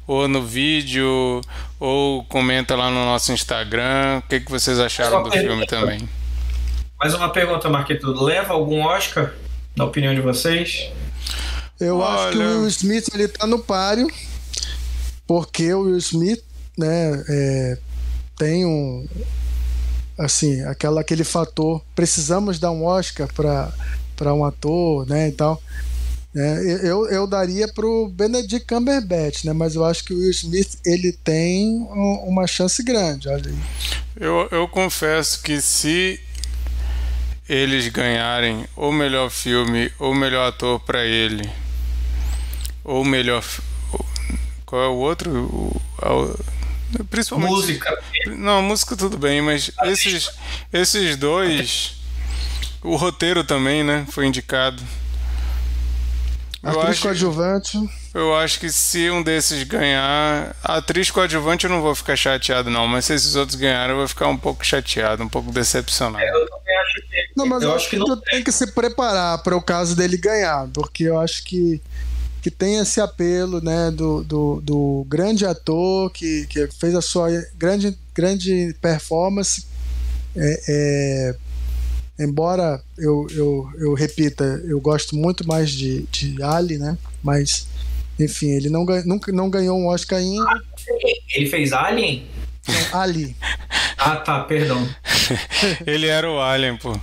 ou 0.07 0.27
no 0.27 0.43
vídeo 0.43 1.41
ou 1.81 2.23
comenta 2.25 2.75
lá 2.75 2.91
no 2.91 3.03
nosso 3.03 3.33
Instagram. 3.33 4.19
O 4.19 4.21
que, 4.29 4.39
que 4.39 4.51
vocês 4.51 4.79
acharam 4.79 5.23
do 5.23 5.31
filme 5.31 5.65
também? 5.65 6.07
Mais 6.99 7.15
uma 7.15 7.29
pergunta, 7.29 7.67
Marquito. 7.71 8.11
Leva 8.23 8.53
algum 8.53 8.85
Oscar, 8.85 9.33
na 9.75 9.85
opinião 9.85 10.13
de 10.13 10.21
vocês? 10.21 10.91
Eu 11.79 11.97
Olha... 11.97 12.27
acho 12.27 12.37
que 12.37 12.37
o 12.37 12.59
Will 12.59 12.67
Smith 12.67 13.09
ele 13.15 13.27
tá 13.27 13.47
no 13.47 13.57
páreo, 13.57 14.07
porque 15.25 15.73
o 15.73 15.85
Will 15.85 15.97
Smith, 15.97 16.43
né, 16.77 17.23
é, 17.27 17.77
tem 18.37 18.63
um 18.63 19.07
assim, 20.19 20.63
aquela, 20.65 21.01
aquele 21.01 21.23
fator, 21.23 21.81
precisamos 21.95 22.59
dar 22.59 22.69
um 22.69 22.85
Oscar 22.85 23.27
para 23.33 24.33
um 24.35 24.45
ator, 24.45 25.07
né, 25.07 25.29
e 25.29 25.31
tal. 25.31 25.59
É, 26.33 26.79
eu, 26.83 27.09
eu 27.09 27.27
daria 27.27 27.67
pro 27.67 28.07
Benedict 28.07 28.65
Cumberbatch, 28.65 29.43
né? 29.43 29.51
Mas 29.51 29.75
eu 29.75 29.83
acho 29.83 30.03
que 30.05 30.13
o 30.13 30.17
Will 30.17 30.31
Smith 30.31 30.77
ele 30.85 31.11
tem 31.11 31.85
uma 32.23 32.47
chance 32.47 32.81
grande. 32.83 33.27
Olha 33.27 33.49
aí. 33.49 33.57
Eu, 34.15 34.47
eu 34.51 34.67
confesso 34.67 35.41
que 35.41 35.59
se 35.59 36.19
eles 37.49 37.89
ganharem 37.89 38.65
o 38.77 38.91
melhor 38.91 39.29
filme 39.29 39.91
ou 39.99 40.15
melhor 40.15 40.47
ator 40.47 40.79
para 40.79 41.05
ele, 41.05 41.49
ou 42.83 43.03
melhor. 43.03 43.43
Qual 44.65 44.81
é 44.81 44.87
o 44.87 44.95
outro? 44.95 45.31
O, 45.31 45.81
Principalmente. 47.09 47.51
Música. 47.51 48.03
Não, 48.27 48.61
música 48.61 48.95
tudo 48.95 49.17
bem, 49.17 49.41
mas 49.41 49.71
esses, 49.83 50.29
esses 50.71 51.15
dois. 51.17 51.95
O 52.81 52.95
roteiro 52.95 53.43
também, 53.43 53.83
né? 53.83 54.07
Foi 54.09 54.25
indicado. 54.25 54.81
Eu 56.63 56.69
atriz 56.69 56.89
acho, 56.89 57.01
coadjuvante. 57.01 57.89
Eu 58.13 58.35
acho 58.35 58.59
que 58.59 58.71
se 58.71 59.09
um 59.09 59.23
desses 59.23 59.63
ganhar. 59.63 60.55
A 60.63 60.77
atriz 60.77 61.09
coadjuvante 61.09 61.65
eu 61.65 61.71
não 61.71 61.81
vou 61.81 61.95
ficar 61.95 62.15
chateado, 62.15 62.69
não. 62.69 62.87
Mas 62.87 63.05
se 63.05 63.13
esses 63.13 63.35
outros 63.35 63.57
ganharem, 63.57 63.91
eu 63.91 63.97
vou 63.97 64.07
ficar 64.07 64.27
um 64.27 64.37
pouco 64.37 64.63
chateado, 64.63 65.23
um 65.23 65.29
pouco 65.29 65.51
decepcionado. 65.51 66.23
É, 66.23 66.29
eu 66.29 66.47
também 66.47 66.77
acho 66.77 67.01
que. 67.01 67.31
Não, 67.35 67.45
mas 67.47 67.63
eu, 67.63 67.69
eu 67.69 67.75
acho 67.75 67.89
que, 67.89 67.97
que 67.97 68.05
tu 68.05 68.17
tem 68.17 68.43
que 68.43 68.51
se 68.51 68.67
preparar 68.67 69.41
para 69.41 69.57
o 69.57 69.61
caso 69.61 69.95
dele 69.95 70.17
ganhar. 70.17 70.67
Porque 70.71 71.05
eu 71.05 71.19
acho 71.19 71.43
que 71.43 71.81
que 72.41 72.49
tem 72.49 72.77
esse 72.79 72.99
apelo 72.99 73.61
né, 73.61 73.91
do, 73.91 74.23
do, 74.23 74.61
do, 74.61 75.05
grande 75.07 75.45
ator 75.45 76.09
que, 76.09 76.47
que 76.47 76.67
fez 76.71 76.95
a 76.95 77.01
sua 77.01 77.29
grande, 77.55 77.95
grande 78.15 78.75
performance. 78.81 79.67
É, 80.35 80.61
é, 80.67 81.35
embora 82.23 82.81
eu, 82.97 83.27
eu, 83.31 83.69
eu 83.79 83.93
repita, 83.93 84.43
eu 84.65 84.79
gosto 84.79 85.15
muito 85.15 85.45
mais 85.47 85.71
de, 85.71 86.03
de 86.03 86.41
Ali, 86.41 86.77
né? 86.77 86.97
Mas, 87.23 87.67
enfim, 88.19 88.49
ele 88.51 88.69
não, 88.69 88.85
nunca, 89.05 89.31
não 89.31 89.49
ganhou 89.49 89.77
um 89.77 89.87
Oscar 89.87 90.19
ainda. 90.19 90.61
Ele 91.33 91.49
fez 91.49 91.73
Alien? 91.73 92.27
Não, 92.67 92.99
Ali. 92.99 93.35
ah, 93.97 94.15
tá, 94.17 94.39
perdão. 94.41 94.87
ele 95.85 96.07
era 96.07 96.29
o 96.29 96.39
Alien, 96.39 96.77
pô. 96.77 96.97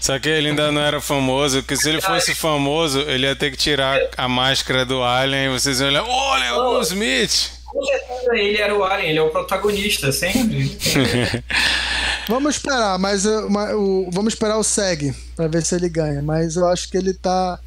Só 0.00 0.18
que 0.18 0.28
ele 0.28 0.50
ainda 0.50 0.70
não 0.70 0.80
era 0.80 1.00
famoso, 1.00 1.60
porque 1.60 1.76
se 1.76 1.88
ele 1.88 2.00
fosse 2.00 2.34
famoso, 2.34 3.00
ele 3.00 3.26
ia 3.26 3.34
ter 3.34 3.50
que 3.50 3.56
tirar 3.56 3.98
a 4.16 4.28
máscara 4.28 4.86
do 4.86 5.02
Alien 5.02 5.46
e 5.46 5.48
vocês 5.48 5.80
iam 5.80 5.88
olhar, 5.88 6.04
olha, 6.04 6.54
o 6.54 6.70
Will 6.72 6.82
Smith! 6.82 7.50
Com 7.66 7.84
certeza 7.84 8.36
ele 8.36 8.58
era 8.58 8.74
o 8.76 8.84
Alien, 8.84 9.10
ele 9.10 9.18
é 9.18 9.22
o 9.22 9.30
protagonista, 9.30 10.12
sempre. 10.12 10.78
vamos 12.28 12.56
esperar, 12.56 12.98
mas 12.98 13.24
o, 13.26 14.10
vamos 14.10 14.34
esperar 14.34 14.58
o 14.58 14.64
SEG 14.64 15.14
para 15.36 15.48
ver 15.48 15.62
se 15.62 15.74
ele 15.74 15.88
ganha, 15.88 16.22
mas 16.22 16.56
eu 16.56 16.66
acho 16.68 16.88
que 16.90 16.96
ele 16.96 17.14
tá, 17.14 17.58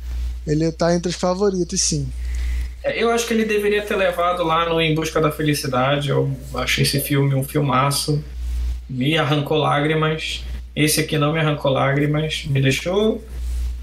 ele 0.45 0.71
tá 0.71 0.93
entre 0.93 1.09
os 1.09 1.15
favoritos, 1.15 1.79
sim. 1.81 2.07
É, 2.83 3.01
eu 3.01 3.11
acho 3.11 3.27
que 3.27 3.33
ele 3.33 3.45
deveria 3.45 3.81
ter 3.81 3.95
levado 3.95 4.43
lá 4.43 4.69
no 4.69 4.79
Em 4.79 4.95
Busca 4.95 5.19
da 5.19 5.31
Felicidade. 5.31 6.09
Eu 6.09 6.31
achei 6.53 6.83
esse 6.83 6.99
filme 6.99 7.35
um 7.35 7.43
filmaço. 7.43 8.23
Me 8.89 9.17
arrancou 9.17 9.57
lágrimas. 9.57 10.43
Esse 10.75 11.01
aqui 11.01 11.17
não 11.17 11.33
me 11.33 11.39
arrancou 11.39 11.71
lágrimas, 11.71 12.45
me 12.45 12.61
deixou 12.61 13.21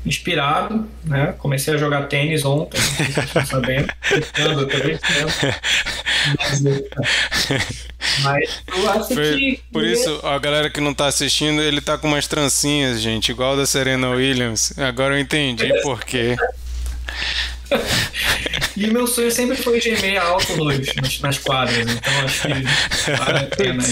inspirado, 0.05 0.87
né? 1.05 1.35
Comecei 1.39 1.75
a 1.75 1.77
jogar 1.77 2.09
tênis 2.09 2.45
ontem, 2.45 2.79
não 3.35 3.47
sabendo, 3.47 3.89
testando, 4.09 4.67
tô 4.67 4.77
Mas 8.23 8.63
eu 8.67 8.91
acho 8.91 9.15
Foi, 9.15 9.37
que. 9.37 9.61
Por 9.73 9.85
isso, 9.85 10.21
a 10.23 10.39
galera 10.39 10.69
que 10.69 10.81
não 10.81 10.93
tá 10.93 11.07
assistindo, 11.07 11.63
ele 11.63 11.81
tá 11.81 11.97
com 11.97 12.09
umas 12.09 12.27
trancinhas, 12.27 13.01
gente, 13.01 13.31
igual 13.31 13.57
da 13.57 13.67
Serena 13.67 14.11
Williams. 14.11 14.79
Agora 14.79 15.15
eu 15.15 15.19
entendi 15.21 15.73
por 15.83 16.05
quê. 16.05 16.37
e 18.77 18.87
meu 18.89 19.07
sonho 19.07 19.31
sempre 19.31 19.57
foi 19.57 19.81
gemer 19.81 20.21
alto 20.21 20.55
nos, 20.57 21.21
nas 21.21 21.39
quadras, 21.39 21.91
então 21.91 22.13
acho 22.25 22.43
que 22.43 23.13
vale 23.17 23.39
a 23.39 23.57
pena. 23.57 23.83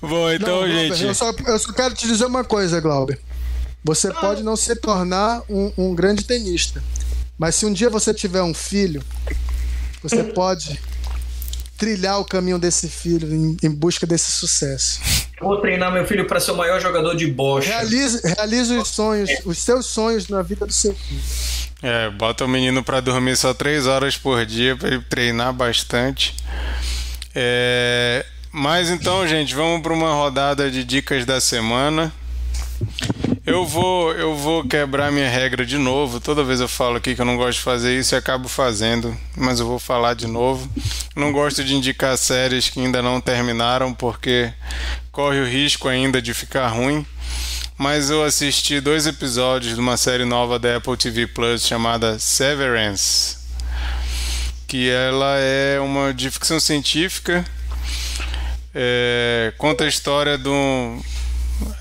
Bom, 0.00 0.30
então, 0.30 0.60
não, 0.60 0.68
gente. 0.68 1.04
Eu 1.04 1.14
só, 1.14 1.32
eu 1.46 1.58
só 1.58 1.72
quero 1.72 1.94
te 1.94 2.06
dizer 2.06 2.26
uma 2.26 2.44
coisa, 2.44 2.80
Glauber. 2.80 3.18
Você 3.86 4.08
ah. 4.08 4.14
pode 4.14 4.42
não 4.42 4.56
se 4.56 4.74
tornar 4.74 5.42
um, 5.48 5.72
um 5.78 5.94
grande 5.94 6.24
tenista, 6.24 6.82
mas 7.38 7.54
se 7.54 7.64
um 7.64 7.72
dia 7.72 7.88
você 7.88 8.12
tiver 8.12 8.42
um 8.42 8.52
filho, 8.52 9.00
você 10.02 10.24
pode 10.24 10.80
trilhar 11.78 12.18
o 12.18 12.24
caminho 12.24 12.58
desse 12.58 12.88
filho 12.88 13.32
em, 13.32 13.56
em 13.62 13.70
busca 13.70 14.04
desse 14.04 14.32
sucesso. 14.32 15.00
Eu 15.40 15.46
vou 15.46 15.60
treinar 15.60 15.92
meu 15.92 16.04
filho 16.04 16.26
para 16.26 16.40
ser 16.40 16.50
o 16.50 16.56
maior 16.56 16.80
jogador 16.80 17.14
de 17.14 17.28
bocha. 17.28 17.68
Realize, 17.68 18.22
realize 18.26 18.76
os 18.76 18.88
sonhos, 18.88 19.30
os 19.44 19.58
seus 19.58 19.86
sonhos 19.86 20.28
na 20.28 20.42
vida 20.42 20.66
do 20.66 20.72
seu 20.72 20.92
filho. 20.92 21.22
É, 21.80 22.10
bota 22.10 22.44
o 22.44 22.48
menino 22.48 22.82
para 22.82 23.00
dormir 23.00 23.36
só 23.36 23.54
três 23.54 23.86
horas 23.86 24.16
por 24.16 24.44
dia 24.44 24.74
para 24.74 24.88
ele 24.88 25.02
treinar 25.02 25.52
bastante. 25.52 26.34
É, 27.32 28.26
mas 28.50 28.90
então, 28.90 29.28
gente, 29.28 29.54
vamos 29.54 29.80
para 29.80 29.92
uma 29.92 30.12
rodada 30.12 30.68
de 30.68 30.82
dicas 30.82 31.24
da 31.24 31.40
semana. 31.40 32.12
Eu 33.44 33.64
vou, 33.64 34.12
eu 34.12 34.34
vou 34.34 34.66
quebrar 34.66 35.12
minha 35.12 35.28
regra 35.28 35.64
de 35.64 35.78
novo. 35.78 36.20
Toda 36.20 36.42
vez 36.44 36.60
eu 36.60 36.68
falo 36.68 36.96
aqui 36.96 37.14
que 37.14 37.20
eu 37.20 37.24
não 37.24 37.36
gosto 37.36 37.58
de 37.58 37.64
fazer 37.64 37.98
isso 37.98 38.14
e 38.14 38.18
acabo 38.18 38.48
fazendo, 38.48 39.16
mas 39.36 39.60
eu 39.60 39.66
vou 39.66 39.78
falar 39.78 40.14
de 40.14 40.26
novo. 40.26 40.68
Não 41.14 41.32
gosto 41.32 41.62
de 41.62 41.74
indicar 41.74 42.16
séries 42.18 42.68
que 42.68 42.80
ainda 42.80 43.00
não 43.02 43.20
terminaram 43.20 43.94
porque 43.94 44.52
corre 45.12 45.40
o 45.40 45.46
risco 45.46 45.88
ainda 45.88 46.20
de 46.20 46.34
ficar 46.34 46.68
ruim. 46.68 47.06
Mas 47.78 48.10
eu 48.10 48.24
assisti 48.24 48.80
dois 48.80 49.06
episódios 49.06 49.74
de 49.74 49.80
uma 49.80 49.96
série 49.96 50.24
nova 50.24 50.58
da 50.58 50.76
Apple 50.76 50.96
TV 50.96 51.26
Plus 51.26 51.66
chamada 51.66 52.18
Severance, 52.18 53.36
que 54.66 54.88
ela 54.88 55.36
é 55.38 55.78
uma 55.78 56.12
de 56.14 56.30
ficção 56.30 56.58
científica 56.58 57.44
é, 58.78 59.54
conta 59.56 59.84
a 59.84 59.88
história 59.88 60.36
de 60.36 60.50
um, 60.50 61.00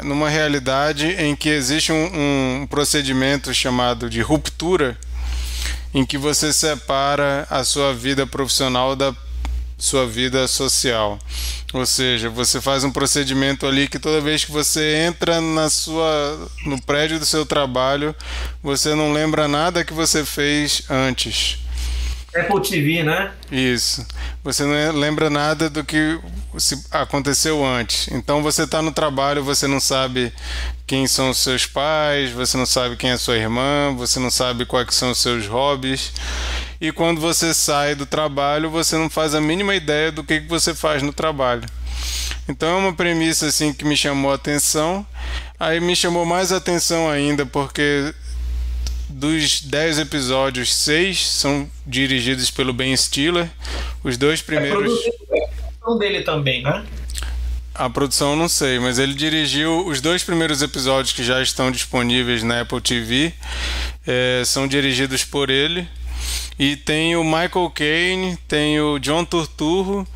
numa 0.04 0.30
realidade 0.30 1.08
em 1.08 1.36
que 1.36 1.50
existe 1.50 1.92
um, 1.92 2.62
um 2.62 2.68
procedimento 2.68 3.54
chamado 3.54 4.10
de 4.10 4.22
ruptura, 4.22 4.98
em 5.94 6.06
que 6.06 6.18
você 6.18 6.52
separa 6.52 7.48
a 7.50 7.64
sua 7.64 7.94
vida 7.94 8.28
profissional 8.28 8.96
da 8.96 9.16
sua 9.78 10.08
vida 10.08 10.48
social. 10.48 11.20
Ou 11.74 11.86
seja, 11.86 12.30
você 12.30 12.62
faz 12.62 12.84
um 12.84 12.92
procedimento 12.92 13.66
ali 13.68 13.88
que 13.88 14.00
toda 14.00 14.22
vez 14.22 14.46
que 14.46 14.52
você 14.52 15.06
entra 15.08 15.42
na 15.42 15.70
sua 15.70 16.50
no 16.66 16.82
prédio 16.82 17.20
do 17.20 17.26
seu 17.26 17.46
trabalho, 17.46 18.16
você 18.64 18.96
não 18.96 19.12
lembra 19.12 19.48
nada 19.48 19.84
que 19.84 19.94
você 19.94 20.24
fez 20.24 20.84
antes. 20.90 21.65
Apple 22.36 22.62
TV, 22.62 23.04
né? 23.04 23.32
Isso. 23.50 24.06
Você 24.44 24.64
não 24.64 25.00
lembra 25.00 25.30
nada 25.30 25.70
do 25.70 25.84
que 25.84 26.20
aconteceu 26.92 27.66
antes. 27.66 28.10
Então 28.12 28.44
você 28.44 28.64
está 28.64 28.82
no 28.82 28.92
trabalho, 28.92 29.44
você 29.44 29.68
não 29.68 29.80
sabe 29.80 30.34
quem 30.86 31.08
são 31.08 31.30
os 31.30 31.38
seus 31.38 31.66
pais, 31.66 32.32
você 32.32 32.58
não 32.58 32.66
sabe 32.66 32.98
quem 32.98 33.12
é 33.12 33.18
sua 33.18 33.38
irmã, 33.38 33.94
você 33.96 34.20
não 34.20 34.30
sabe 34.30 34.66
quais 34.66 34.94
são 34.94 35.12
os 35.12 35.20
seus 35.20 35.48
hobbies. 35.48 36.12
E 36.80 36.92
quando 36.92 37.22
você 37.22 37.54
sai 37.54 37.96
do 37.96 38.06
trabalho, 38.06 38.70
você 38.70 38.98
não 38.98 39.10
faz 39.10 39.34
a 39.34 39.40
mínima 39.40 39.74
ideia 39.74 40.12
do 40.12 40.24
que, 40.24 40.42
que 40.42 40.50
você 40.50 40.76
faz 40.76 41.02
no 41.02 41.14
trabalho. 41.14 41.64
Então 42.48 42.70
é 42.70 42.76
uma 42.76 42.94
premissa 42.94 43.48
assim 43.48 43.74
que 43.74 43.86
me 43.86 43.96
chamou 43.96 44.32
a 44.32 44.36
atenção. 44.36 45.06
Aí 45.60 45.80
me 45.80 45.96
chamou 45.96 46.26
mais 46.26 46.52
atenção 46.52 47.10
ainda 47.10 47.46
porque 47.46 48.14
dos 49.10 49.62
10 49.62 50.00
episódios, 50.00 50.74
6 50.76 51.28
são 51.28 51.70
dirigidos 51.86 52.52
pelo 52.52 52.74
Ben 52.74 52.96
Stiller. 52.96 53.50
Os 54.04 54.18
dois 54.18 54.42
primeiros. 54.42 54.92
É 55.06 55.10
a 55.10 55.48
produção 55.48 55.98
dele 55.98 56.22
também, 56.22 56.64
né? 56.64 56.86
A 57.74 57.90
produção 57.90 58.36
não 58.36 58.48
sei, 58.48 58.80
mas 58.80 59.00
ele 59.00 59.14
dirigiu 59.14 59.86
os 59.86 60.00
dois 60.00 60.24
primeiros 60.24 60.62
episódios 60.62 61.14
que 61.14 61.24
já 61.24 61.42
estão 61.42 61.70
disponíveis 61.70 62.42
na 62.42 62.62
Apple 62.62 62.80
TV. 62.80 63.34
É, 64.08 64.44
são 64.46 64.68
dirigidos 64.68 65.26
por 65.26 65.50
ele. 65.50 65.88
E 66.58 66.78
tem 66.78 67.16
o 67.18 67.24
Michael 67.24 67.70
Caine, 67.74 68.38
tem 68.48 68.80
o 68.80 68.98
John 68.98 69.26
Turturro 69.26 70.08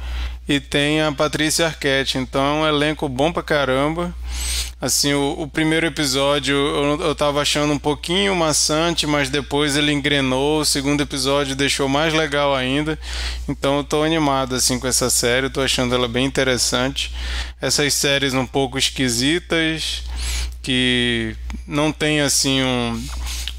e 0.49 0.59
tem 0.59 0.99
a 0.99 1.11
Patrícia 1.11 1.67
Arquette. 1.67 2.17
Então 2.17 2.41
é 2.41 2.53
um 2.53 2.67
elenco 2.67 3.07
bom 3.07 3.31
pra 3.31 3.43
caramba. 3.43 4.11
Assim, 4.81 5.13
o, 5.13 5.41
o 5.41 5.47
primeiro 5.47 5.85
episódio 5.85 6.55
eu, 6.55 7.01
eu 7.01 7.13
tava 7.13 7.39
achando 7.39 7.71
um 7.71 7.77
pouquinho 7.77 8.35
maçante, 8.35 9.05
mas 9.05 9.30
depois 9.30 9.77
ele 9.77 9.91
engrenou. 9.91 10.61
O 10.61 10.65
segundo 10.65 11.01
episódio 11.01 11.55
deixou 11.55 11.88
mais 11.88 12.15
legal 12.15 12.55
ainda. 12.55 12.97
Então 13.47 13.77
eu 13.77 13.84
tô 13.84 14.01
animado 14.01 14.55
assim 14.55 14.80
com 14.80 14.88
essa 14.88 15.07
série, 15.11 15.45
eu 15.45 15.51
tô 15.51 15.61
achando 15.61 15.93
ela 15.93 16.07
bem 16.07 16.26
interessante. 16.26 17.13
Essas 17.61 17.93
séries 17.93 18.34
um 18.34 18.47
pouco 18.47 18.80
esquisitas, 18.80 20.01
que 20.63 21.35
não 21.67 21.91
tem 21.91 22.21
assim 22.21 22.63
um, 22.63 23.03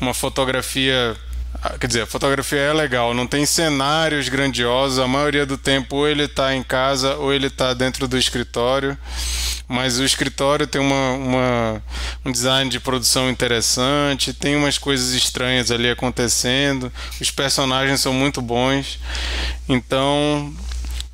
uma 0.00 0.12
fotografia 0.12 1.16
quer 1.78 1.86
dizer, 1.86 2.02
a 2.02 2.06
fotografia 2.06 2.58
é 2.58 2.72
legal, 2.72 3.12
não 3.12 3.26
tem 3.26 3.44
cenários 3.44 4.28
grandiosos, 4.28 4.98
a 4.98 5.06
maioria 5.06 5.44
do 5.44 5.58
tempo 5.58 5.96
ou 5.96 6.08
ele 6.08 6.24
está 6.24 6.54
em 6.54 6.62
casa 6.62 7.16
ou 7.16 7.32
ele 7.32 7.48
está 7.48 7.74
dentro 7.74 8.08
do 8.08 8.16
escritório, 8.16 8.96
mas 9.68 9.98
o 9.98 10.04
escritório 10.04 10.66
tem 10.66 10.80
uma, 10.80 11.12
uma, 11.12 11.82
um 12.24 12.32
design 12.32 12.70
de 12.70 12.80
produção 12.80 13.28
interessante, 13.28 14.32
tem 14.32 14.56
umas 14.56 14.78
coisas 14.78 15.12
estranhas 15.12 15.70
ali 15.70 15.90
acontecendo, 15.90 16.90
os 17.20 17.30
personagens 17.30 18.00
são 18.00 18.12
muito 18.14 18.40
bons, 18.40 18.98
então 19.68 20.54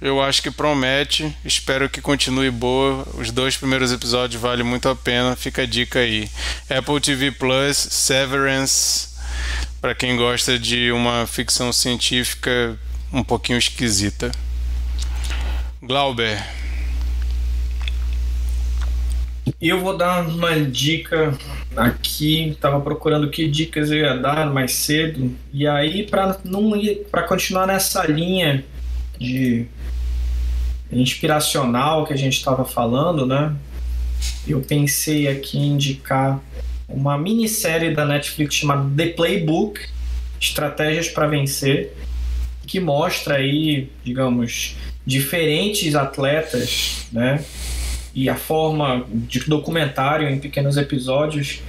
eu 0.01 0.23
acho 0.23 0.43
que 0.43 0.51
promete, 0.51 1.35
espero 1.45 1.89
que 1.89 2.03
continue 2.03 2.51
boa. 2.51 3.07
Os 3.15 3.31
dois 3.31 3.57
primeiros 3.57 3.91
episódios 3.91 4.41
valem 4.41 4.63
muito 4.63 4.91
a 4.91 4.95
pena, 4.95 5.35
fica 5.35 5.63
a 5.63 5.67
dica 5.67 6.01
aí. 6.01 6.31
Apple 6.69 7.01
TV 7.01 7.33
Plus, 7.33 7.77
Severance 7.77 9.16
para 9.81 9.95
quem 9.95 10.17
gosta 10.17 10.59
de 10.59 10.91
uma 10.93 11.27
ficção 11.27 11.73
científica 11.73 12.79
um 13.13 13.23
pouquinho 13.23 13.59
esquisita. 13.59 14.31
Glauber. 15.83 16.43
Eu 19.61 19.81
vou 19.81 19.97
dar 19.97 20.27
uma 20.27 20.59
dica 20.61 21.39
aqui, 21.77 22.49
estava 22.49 22.81
procurando 22.81 23.31
que 23.31 23.47
dicas 23.47 23.91
eu 23.91 23.99
ia 23.99 24.17
dar 24.17 24.53
mais 24.53 24.73
cedo 24.73 25.33
e 25.53 25.67
aí 25.69 26.05
para 26.05 26.39
não 26.45 26.75
ir 26.75 27.07
para 27.11 27.23
continuar 27.23 27.67
nessa 27.67 28.05
linha 28.07 28.65
de 29.19 29.67
inspiracional 30.91 32.05
que 32.05 32.13
a 32.13 32.17
gente 32.17 32.37
estava 32.37 32.65
falando, 32.65 33.25
né? 33.25 33.55
Eu 34.47 34.61
pensei 34.61 35.29
aqui 35.29 35.59
em 35.59 35.75
indicar 35.75 36.41
uma 36.89 37.19
minissérie 37.19 37.95
da 37.95 38.05
Netflix 38.05 38.55
chamada 38.55 38.91
The 38.97 39.09
Playbook 39.13 39.81
Estratégias 40.41 41.09
para 41.09 41.27
Vencer 41.27 41.93
que 42.67 42.81
mostra 42.81 43.37
aí, 43.37 43.89
digamos, 44.05 44.77
diferentes 45.07 45.95
atletas, 45.95 47.07
né? 47.13 47.45
E 48.13 48.29
a 48.29 48.35
forma 48.35 49.07
de 49.09 49.41
documentário 49.41 50.29
em 50.29 50.39
pequenos 50.39 50.77
episódios 50.77 51.61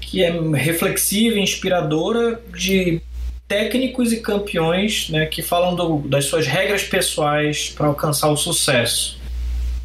que 0.00 0.22
é 0.22 0.30
reflexiva 0.54 1.36
e 1.38 1.42
inspiradora 1.42 2.40
de 2.56 3.00
técnicos 3.48 4.12
e 4.12 4.20
campeões 4.20 5.08
né, 5.10 5.26
que 5.26 5.42
falam 5.42 5.74
do, 5.74 5.98
das 6.08 6.26
suas 6.26 6.46
regras 6.46 6.84
pessoais 6.84 7.68
para 7.70 7.86
alcançar 7.86 8.28
o 8.28 8.36
sucesso. 8.36 9.18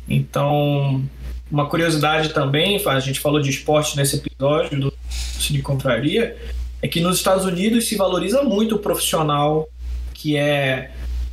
Então, 0.08 1.04
uma 1.52 1.68
curiosidade 1.68 2.30
também, 2.30 2.82
a 2.86 3.00
gente 3.00 3.20
falou 3.20 3.42
de 3.42 3.50
esporte 3.50 3.96
nesse 3.96 4.18
episódio 4.18 4.80
do 4.80 4.94
Cine 5.10 5.62
Contraria, 5.62 6.36
é 6.82 6.88
que 6.88 7.00
nos 7.00 7.18
Estados 7.18 7.46
Unidos 7.46 7.88
se 7.88 7.96
valoriza 7.96 8.44
muito 8.44 8.76
o 8.76 8.80
profissional 8.80 9.68
que 10.14 10.36
é, 10.36 10.92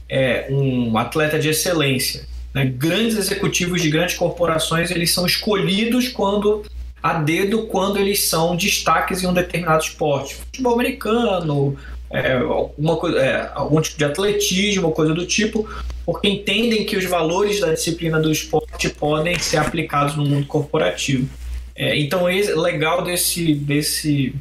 é 0.09 0.47
um 0.51 0.97
atleta 0.97 1.39
de 1.39 1.49
excelência. 1.49 2.27
Né? 2.53 2.67
Grandes 2.67 3.17
executivos 3.17 3.83
de 3.83 3.91
grandes 3.91 4.15
corporações 4.15 4.91
eles 4.91 5.13
são 5.13 5.27
escolhidos 5.27 6.09
quando 6.09 6.65
a 7.03 7.15
dedo 7.15 7.67
quando 7.67 7.99
eles 7.99 8.29
são 8.29 8.57
destaques 8.57 9.23
em 9.23 9.27
um 9.27 9.35
determinado 9.35 9.83
esporte. 9.83 10.37
Futebol 10.37 10.73
americano, 10.73 11.77
é, 12.11 12.33
alguma 12.35 12.97
coisa, 12.97 13.19
é, 13.19 13.51
algum 13.55 13.81
tipo 13.81 13.99
de 13.99 14.05
atletismo, 14.05 14.93
coisa 14.93 15.13
do 15.13 15.27
tipo, 15.27 15.69
porque 16.05 16.29
entendem 16.29 16.85
que 16.85 16.97
os 16.97 17.05
valores 17.05 17.61
da 17.61 17.73
disciplina 17.73 18.21
do 18.21 18.31
esporte 18.31 18.91
podem 18.91 19.39
ser 19.39 19.57
aplicados 19.57 20.17
no 20.17 20.25
mundo 20.25 20.47
corporativo. 20.47 21.29
É, 21.75 21.99
então, 21.99 22.25
o 22.25 22.61
legal 22.61 23.03
desse, 23.03 23.55
desse 23.55 24.35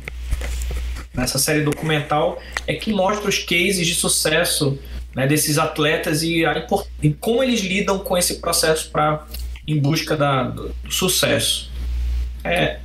nessa 1.14 1.38
série 1.38 1.62
documental 1.62 2.42
é 2.68 2.74
que 2.74 2.92
mostra 2.92 3.30
os 3.30 3.38
cases 3.40 3.86
de 3.86 3.96
sucesso 3.96 4.80
né, 5.16 5.28
desses 5.28 5.58
atletas 5.58 6.24
e, 6.24 6.46
a, 6.46 6.68
e 7.02 7.12
como 7.12 7.44
eles 7.44 7.62
lidam 7.62 8.00
com 8.00 8.18
esse 8.18 8.40
processo 8.40 8.90
para 8.90 9.26
em 9.68 9.80
busca 9.80 10.18
da, 10.18 10.44
do 10.44 10.76
sucesso. 10.90 11.72
É. 12.44 12.80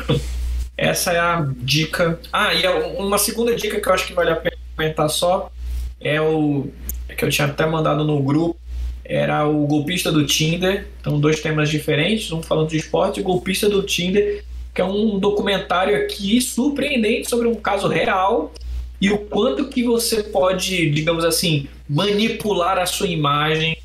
Essa 0.76 1.12
é 1.12 1.18
a 1.18 1.46
dica. 1.56 2.20
Ah, 2.32 2.54
e 2.54 2.66
uma 2.98 3.18
segunda 3.18 3.54
dica 3.56 3.80
que 3.80 3.88
eu 3.88 3.94
acho 3.94 4.06
que 4.06 4.12
vale 4.12 4.30
a 4.30 4.36
pena 4.36 4.56
comentar 4.76 5.08
só 5.08 5.50
é 5.98 6.20
o 6.20 6.70
que 7.16 7.24
eu 7.24 7.30
tinha 7.30 7.48
até 7.48 7.66
mandado 7.66 8.04
no 8.04 8.20
grupo. 8.22 8.56
Era 9.04 9.46
o 9.46 9.66
golpista 9.66 10.10
do 10.10 10.26
Tinder. 10.26 10.88
Então, 11.00 11.20
dois 11.20 11.40
temas 11.40 11.68
diferentes, 11.68 12.30
um 12.32 12.42
falando 12.42 12.70
de 12.70 12.76
esporte 12.76 13.20
e 13.20 13.22
golpista 13.22 13.68
do 13.68 13.82
Tinder, 13.82 14.44
que 14.74 14.80
é 14.80 14.84
um 14.84 15.18
documentário 15.18 15.96
aqui 15.96 16.40
surpreendente 16.40 17.28
sobre 17.28 17.48
um 17.48 17.54
caso 17.54 17.88
real 17.88 18.52
e 19.00 19.10
o 19.10 19.18
quanto 19.18 19.68
que 19.68 19.84
você 19.84 20.22
pode, 20.22 20.90
digamos 20.90 21.24
assim, 21.24 21.68
manipular 21.88 22.78
a 22.78 22.86
sua 22.86 23.06
imagem 23.06 23.76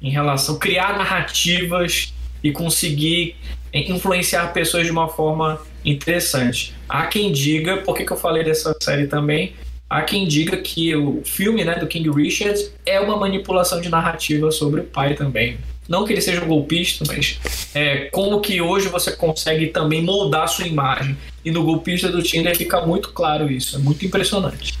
em 0.00 0.10
relação, 0.10 0.58
criar 0.58 0.98
narrativas 0.98 2.12
e 2.42 2.52
conseguir 2.52 3.36
influenciar 3.72 4.52
pessoas 4.52 4.86
de 4.86 4.92
uma 4.92 5.08
forma 5.08 5.60
interessante. 5.84 6.74
Há 6.88 7.06
quem 7.06 7.32
diga, 7.32 7.78
por 7.78 7.96
que, 7.96 8.04
que 8.04 8.12
eu 8.12 8.16
falei 8.16 8.44
dessa 8.44 8.74
série 8.80 9.06
também? 9.06 9.54
Há 9.88 10.02
quem 10.02 10.26
diga 10.26 10.56
que 10.56 10.94
o 10.96 11.22
filme 11.24 11.64
né, 11.64 11.78
do 11.78 11.86
King 11.86 12.10
Richard 12.10 12.70
é 12.84 13.00
uma 13.00 13.16
manipulação 13.16 13.80
de 13.80 13.88
narrativa 13.88 14.50
sobre 14.50 14.80
o 14.80 14.84
pai 14.84 15.14
também. 15.14 15.58
Não 15.88 16.04
que 16.04 16.12
ele 16.12 16.20
seja 16.20 16.42
um 16.42 16.48
golpista, 16.48 17.04
mas 17.06 17.38
é, 17.72 18.06
como 18.06 18.40
que 18.40 18.60
hoje 18.60 18.88
você 18.88 19.12
consegue 19.12 19.68
também 19.68 20.02
moldar 20.02 20.42
a 20.42 20.46
sua 20.48 20.66
imagem. 20.66 21.16
E 21.44 21.50
no 21.52 21.62
golpista 21.62 22.08
do 22.08 22.20
Tinder 22.20 22.56
fica 22.56 22.84
muito 22.84 23.10
claro 23.10 23.48
isso. 23.50 23.76
É 23.76 23.78
muito 23.78 24.04
impressionante. 24.04 24.76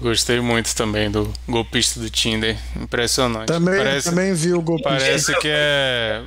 Gostei 0.00 0.40
muito 0.40 0.72
também 0.76 1.10
do 1.10 1.32
golpista 1.48 1.98
do 1.98 2.08
Tinder. 2.08 2.56
Impressionante. 2.76 3.46
Também, 3.46 3.76
parece, 3.76 4.10
também 4.10 4.32
vi 4.32 4.52
o 4.52 4.62
golpista. 4.62 4.90
Parece 4.90 5.36
que 5.38 5.48
é 5.48 6.22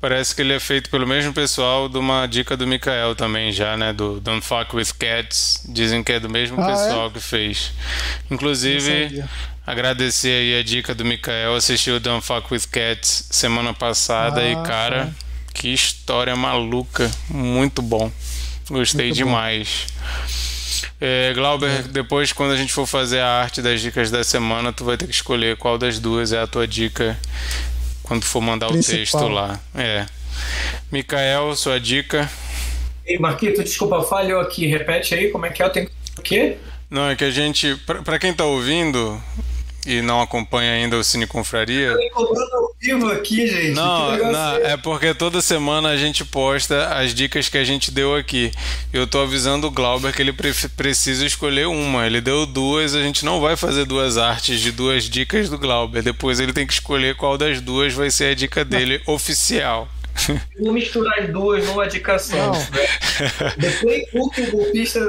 Parece 0.00 0.34
que 0.34 0.42
ele 0.42 0.52
é 0.52 0.58
feito 0.58 0.90
pelo 0.90 1.06
mesmo 1.06 1.32
pessoal 1.32 1.88
de 1.88 1.96
uma 1.96 2.26
dica 2.26 2.56
do 2.56 2.66
Mikael 2.66 3.14
também 3.14 3.52
já, 3.52 3.76
né? 3.76 3.92
Do 3.92 4.18
Don't 4.18 4.44
Fuck 4.44 4.74
With 4.74 4.88
Cats. 4.98 5.64
Dizem 5.68 6.02
que 6.02 6.10
é 6.10 6.18
do 6.18 6.28
mesmo 6.28 6.60
ah, 6.60 6.66
pessoal 6.66 7.06
é? 7.06 7.10
que 7.10 7.20
fez. 7.20 7.72
Inclusive, 8.28 9.22
agradecer 9.64 10.28
aí 10.28 10.58
a 10.58 10.62
dica 10.64 10.92
do 10.92 11.04
Mikael. 11.04 11.54
Assisti 11.54 11.92
o 11.92 12.00
Don't 12.00 12.26
Fuck 12.26 12.52
With 12.52 12.66
Cats 12.70 13.28
semana 13.30 13.72
passada 13.72 14.40
ah, 14.40 14.50
e, 14.50 14.56
cara, 14.64 15.02
é. 15.04 15.54
que 15.54 15.68
história 15.68 16.34
maluca. 16.34 17.08
Muito 17.28 17.80
bom. 17.80 18.10
Gostei 18.68 19.06
Muito 19.06 19.16
demais. 19.18 19.86
É, 21.00 21.32
Glauber, 21.34 21.80
é. 21.80 21.82
depois 21.82 22.32
quando 22.32 22.52
a 22.52 22.56
gente 22.56 22.72
for 22.72 22.86
fazer 22.86 23.20
a 23.20 23.28
arte 23.28 23.62
das 23.62 23.80
dicas 23.80 24.10
da 24.10 24.24
semana, 24.24 24.72
tu 24.72 24.84
vai 24.84 24.96
ter 24.96 25.06
que 25.06 25.12
escolher 25.12 25.56
qual 25.56 25.78
das 25.78 25.98
duas 25.98 26.32
é 26.32 26.40
a 26.40 26.46
tua 26.46 26.66
dica 26.66 27.16
quando 28.02 28.24
for 28.24 28.40
mandar 28.40 28.68
Principal. 28.68 28.94
o 28.94 28.98
texto 28.98 29.28
lá. 29.28 29.60
É. 29.74 30.06
Micael, 30.90 31.54
sua 31.56 31.80
dica. 31.80 32.30
Ei, 33.06 33.18
Marquito, 33.18 33.62
desculpa, 33.62 34.02
falhou 34.02 34.40
aqui. 34.40 34.66
Repete 34.66 35.14
aí 35.14 35.30
como 35.30 35.46
é 35.46 35.50
que 35.50 35.62
é. 35.62 35.66
Eu 35.66 35.70
tenho 35.70 35.90
o 36.18 36.22
quê? 36.22 36.56
Não, 36.88 37.08
é 37.08 37.16
que 37.16 37.24
a 37.24 37.30
gente. 37.30 37.74
Para 38.04 38.18
quem 38.18 38.32
tá 38.34 38.44
ouvindo, 38.44 39.20
e 39.86 40.00
não 40.00 40.20
acompanha 40.20 40.72
ainda 40.72 40.96
o 40.96 41.02
Cine 41.02 41.26
Confraria. 41.26 41.88
Eu 41.88 42.10
cobrando 42.12 42.54
ao 42.54 42.74
vivo 42.80 43.10
aqui, 43.10 43.46
gente. 43.46 43.74
Não, 43.74 44.16
não 44.16 44.56
é 44.56 44.76
porque 44.76 45.12
toda 45.12 45.42
semana 45.42 45.88
a 45.90 45.96
gente 45.96 46.24
posta 46.24 46.88
as 46.94 47.12
dicas 47.14 47.48
que 47.48 47.58
a 47.58 47.64
gente 47.64 47.90
deu 47.90 48.14
aqui. 48.14 48.52
Eu 48.92 49.06
tô 49.06 49.20
avisando 49.20 49.66
o 49.66 49.70
Glauber 49.70 50.12
que 50.12 50.22
ele 50.22 50.32
pre 50.32 50.52
precisa 50.76 51.26
escolher 51.26 51.66
uma. 51.66 52.06
Ele 52.06 52.20
deu 52.20 52.46
duas, 52.46 52.94
a 52.94 53.02
gente 53.02 53.24
não 53.24 53.40
vai 53.40 53.56
fazer 53.56 53.84
duas 53.84 54.16
artes 54.16 54.60
de 54.60 54.70
duas 54.70 55.04
dicas 55.04 55.48
do 55.48 55.58
Glauber. 55.58 56.02
Depois 56.02 56.38
ele 56.38 56.52
tem 56.52 56.66
que 56.66 56.72
escolher 56.72 57.16
qual 57.16 57.36
das 57.36 57.60
duas 57.60 57.92
vai 57.92 58.10
ser 58.10 58.26
a 58.26 58.34
dica 58.34 58.64
dele 58.64 59.00
oficial. 59.06 59.88
Vou 60.60 60.72
misturar 60.72 61.20
as 61.20 61.30
duas 61.30 61.66
numa 61.66 61.88
dica 61.88 62.18
só. 62.18 62.52
Depois 63.56 64.02
o 64.12 64.50
golpista. 64.50 65.00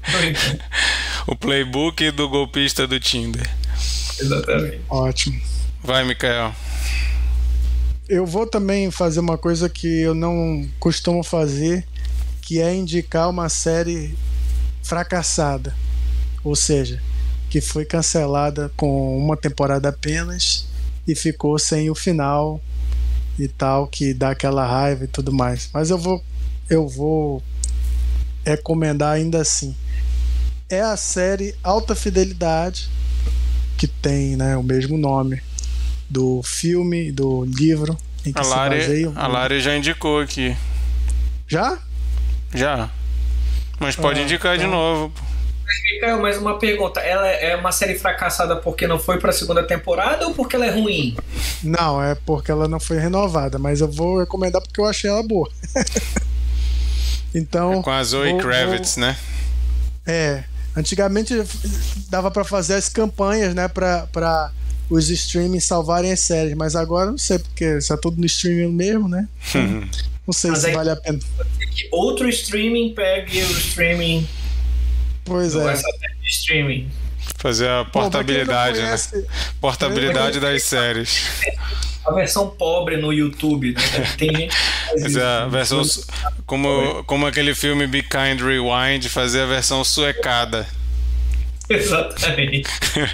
o 1.26 1.36
playbook 1.36 2.10
do 2.10 2.28
golpista 2.28 2.86
do 2.86 2.98
Tinder. 2.98 3.48
Exatamente. 4.20 4.80
Ótimo. 4.88 5.40
Vai, 5.82 6.04
Mikael. 6.04 6.54
Eu 8.08 8.26
vou 8.26 8.46
também 8.46 8.90
fazer 8.90 9.20
uma 9.20 9.38
coisa 9.38 9.68
que 9.68 10.00
eu 10.00 10.14
não 10.14 10.68
costumo 10.78 11.22
fazer, 11.22 11.86
que 12.42 12.60
é 12.60 12.74
indicar 12.74 13.30
uma 13.30 13.48
série 13.48 14.16
fracassada. 14.82 15.74
Ou 16.42 16.56
seja, 16.56 17.00
que 17.48 17.60
foi 17.60 17.84
cancelada 17.84 18.70
com 18.76 19.16
uma 19.16 19.36
temporada 19.36 19.88
apenas 19.88 20.66
e 21.06 21.14
ficou 21.14 21.58
sem 21.58 21.90
o 21.90 21.94
final 21.94 22.60
e 23.38 23.48
tal, 23.48 23.86
que 23.86 24.12
dá 24.12 24.30
aquela 24.30 24.66
raiva 24.66 25.04
e 25.04 25.08
tudo 25.08 25.32
mais. 25.32 25.70
Mas 25.72 25.90
eu 25.90 25.98
vou 25.98 26.22
eu 26.68 26.86
vou 26.86 27.42
recomendar 28.44 29.14
ainda 29.14 29.40
assim. 29.40 29.74
É 30.68 30.80
a 30.80 30.96
série 30.96 31.54
Alta 31.64 31.96
Fidelidade, 31.96 32.88
que 33.80 33.86
tem 33.88 34.36
né, 34.36 34.58
o 34.58 34.62
mesmo 34.62 34.98
nome 34.98 35.40
do 36.06 36.42
filme, 36.42 37.10
do 37.10 37.46
livro 37.46 37.96
em 38.26 38.30
que 38.32 38.38
a 38.38 38.44
se 38.44 38.50
Lari, 38.50 38.76
baseia. 38.78 39.12
a 39.16 39.26
Lari 39.26 39.58
já 39.58 39.74
indicou 39.74 40.20
aqui. 40.20 40.54
Já? 41.48 41.78
Já. 42.52 42.90
Mas 43.78 43.96
pode 43.96 44.20
Ah, 44.20 44.22
indicar 44.24 44.58
de 44.58 44.66
então. 44.66 44.76
novo. 44.76 45.12
Mikael, 45.94 46.20
mais 46.20 46.36
uma 46.36 46.58
pergunta. 46.58 47.00
Ela 47.00 47.26
é 47.28 47.56
uma 47.56 47.72
série 47.72 47.98
fracassada 47.98 48.56
porque 48.56 48.86
não 48.86 48.98
foi 48.98 49.18
pra 49.18 49.32
segunda 49.32 49.62
temporada 49.62 50.26
ou 50.26 50.34
porque 50.34 50.56
ela 50.56 50.66
é 50.66 50.70
ruim? 50.70 51.16
Não, 51.62 52.02
é 52.02 52.14
porque 52.14 52.50
ela 52.50 52.68
não 52.68 52.78
foi 52.78 52.98
renovada, 52.98 53.58
mas 53.58 53.80
eu 53.80 53.90
vou 53.90 54.18
recomendar 54.20 54.60
porque 54.60 54.78
eu 54.78 54.84
achei 54.84 55.08
ela 55.08 55.22
boa. 55.26 55.48
então, 57.34 57.74
É 57.80 57.82
com 57.82 57.90
a 57.90 58.02
Zoe 58.04 58.32
vou- 58.32 58.40
Kravitz, 58.40 58.96
né? 58.98 59.16
É, 60.06 60.44
antigamente 60.80 61.34
dava 62.08 62.30
pra 62.30 62.44
fazer 62.44 62.74
as 62.74 62.88
campanhas, 62.88 63.54
né, 63.54 63.68
pra, 63.68 64.06
pra 64.12 64.50
os 64.88 65.08
streamings 65.08 65.64
salvarem 65.64 66.10
as 66.12 66.20
séries, 66.20 66.54
mas 66.56 66.74
agora 66.74 67.10
não 67.10 67.18
sei 67.18 67.38
porque 67.38 67.64
está 67.64 67.96
tudo 67.96 68.18
no 68.18 68.26
streaming 68.26 68.72
mesmo, 68.74 69.08
né? 69.08 69.28
Então, 69.50 69.88
não 70.26 70.32
sei 70.32 70.50
Mas 70.50 70.60
se 70.60 70.66
aí- 70.66 70.74
vale 70.74 70.90
a 70.90 70.96
pena. 70.96 71.18
Que 71.74 71.88
outro 71.92 72.28
streaming 72.28 72.92
pegue 72.94 73.38
o 73.42 73.50
streaming 73.52 74.28
Pois 75.24 75.54
é. 75.54 75.72
essa 75.72 75.82
de 76.22 76.28
streaming. 76.28 76.88
Fazer 77.36 77.68
a 77.68 77.84
portabilidade, 77.84 78.78
né? 78.78 78.84
conhece- 78.86 79.26
Portabilidade 79.60 80.40
das 80.40 80.62
séries. 80.62 81.26
A 82.06 82.12
versão 82.12 82.48
pobre 82.50 82.96
no 82.96 83.12
YouTube, 83.12 83.72
né? 83.74 83.82
Tem 84.18 84.34
gente 84.34 84.56
que 84.56 85.00
faz 85.00 85.16
a 85.16 85.46
versão. 85.46 85.82
Como, 86.46 87.04
como 87.04 87.26
aquele 87.26 87.54
filme 87.54 87.86
Be 87.86 88.02
Kind 88.02 88.40
Rewind, 88.40 89.06
fazer 89.08 89.42
a 89.42 89.46
versão 89.46 89.84
suecada. 89.84 90.66
Exatamente. 91.68 92.68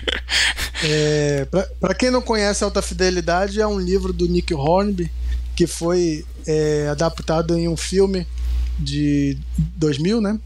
É, 0.84 1.46
pra, 1.50 1.66
pra 1.80 1.94
quem 1.94 2.10
não 2.10 2.20
conhece 2.20 2.62
Alta 2.62 2.82
Fidelidade, 2.82 3.58
é 3.58 3.66
um 3.66 3.80
livro 3.80 4.12
do 4.12 4.28
Nick 4.28 4.52
Hornby 4.52 5.10
que 5.56 5.66
foi 5.66 6.22
é, 6.46 6.88
adaptado 6.90 7.56
em 7.58 7.66
um 7.66 7.78
filme 7.78 8.26
de 8.78 9.38
2000, 9.56 10.20
né? 10.20 10.38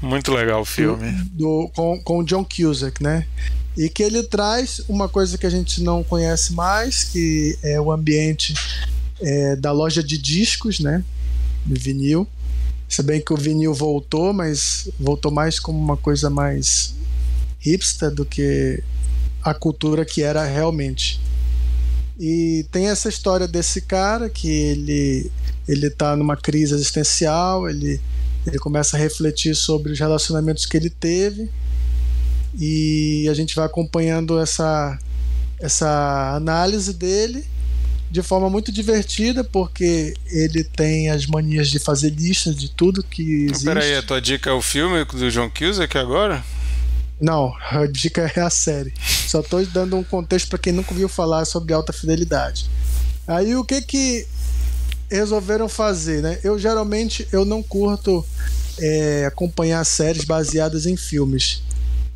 Muito 0.00 0.32
legal 0.32 0.60
o 0.60 0.64
filme. 0.64 1.10
do, 1.32 1.70
com, 1.74 2.00
com 2.00 2.18
o 2.18 2.24
John 2.24 2.44
Cusack, 2.44 3.02
né? 3.02 3.26
E 3.76 3.88
que 3.88 4.02
ele 4.02 4.22
traz 4.22 4.80
uma 4.88 5.08
coisa 5.08 5.36
que 5.36 5.46
a 5.46 5.50
gente 5.50 5.82
não 5.82 6.02
conhece 6.02 6.52
mais, 6.52 7.04
que 7.04 7.58
é 7.62 7.80
o 7.80 7.92
ambiente 7.92 8.54
é, 9.20 9.56
da 9.56 9.72
loja 9.72 10.02
de 10.02 10.18
discos, 10.18 10.80
né? 10.80 11.04
De 11.64 11.78
vinil. 11.78 12.26
Se 12.88 13.02
bem 13.02 13.20
que 13.20 13.32
o 13.32 13.36
vinil 13.36 13.74
voltou, 13.74 14.32
mas 14.32 14.88
voltou 14.98 15.32
mais 15.32 15.58
como 15.58 15.78
uma 15.78 15.96
coisa 15.96 16.30
mais 16.30 16.94
hipster 17.58 18.10
do 18.10 18.24
que 18.24 18.82
a 19.42 19.52
cultura 19.52 20.04
que 20.04 20.22
era 20.22 20.44
realmente. 20.44 21.20
E 22.18 22.64
tem 22.70 22.88
essa 22.88 23.08
história 23.08 23.46
desse 23.46 23.80
cara 23.80 24.30
que 24.30 24.48
ele 24.48 25.30
ele 25.68 25.90
tá 25.90 26.14
numa 26.14 26.36
crise 26.36 26.74
existencial, 26.74 27.68
ele 27.68 28.00
ele 28.46 28.58
começa 28.58 28.96
a 28.96 29.00
refletir 29.00 29.54
sobre 29.54 29.92
os 29.92 29.98
relacionamentos 29.98 30.66
que 30.66 30.76
ele 30.76 30.90
teve 30.90 31.50
e 32.58 33.26
a 33.28 33.34
gente 33.34 33.54
vai 33.54 33.66
acompanhando 33.66 34.38
essa 34.38 34.98
essa 35.58 36.34
análise 36.36 36.92
dele 36.92 37.44
de 38.10 38.22
forma 38.22 38.48
muito 38.48 38.70
divertida 38.70 39.42
porque 39.42 40.14
ele 40.30 40.62
tem 40.62 41.10
as 41.10 41.26
manias 41.26 41.68
de 41.68 41.78
fazer 41.78 42.10
listas 42.10 42.54
de 42.56 42.70
tudo 42.70 43.02
que 43.02 43.46
existe. 43.46 43.64
Peraí, 43.64 43.96
a 43.96 44.02
tua 44.02 44.20
dica 44.20 44.50
é 44.50 44.52
o 44.52 44.62
filme 44.62 45.04
do 45.04 45.30
John 45.30 45.50
Cusack 45.50 45.98
agora? 45.98 46.44
Não, 47.20 47.52
a 47.70 47.86
dica 47.86 48.30
é 48.36 48.40
a 48.40 48.50
série. 48.50 48.92
Só 49.26 49.42
tô 49.42 49.62
dando 49.64 49.96
um 49.96 50.04
contexto 50.04 50.48
para 50.48 50.58
quem 50.58 50.72
nunca 50.72 50.92
ouviu 50.92 51.08
falar 51.08 51.44
sobre 51.46 51.72
alta 51.72 51.92
fidelidade. 51.92 52.68
Aí 53.26 53.56
o 53.56 53.64
que 53.64 53.82
que 53.82 54.26
resolveram 55.10 55.68
fazer, 55.68 56.22
né? 56.22 56.38
Eu 56.42 56.58
geralmente 56.58 57.26
eu 57.32 57.44
não 57.44 57.62
curto 57.62 58.24
é, 58.78 59.24
acompanhar 59.26 59.84
séries 59.84 60.24
baseadas 60.24 60.86
em 60.86 60.96
filmes, 60.96 61.62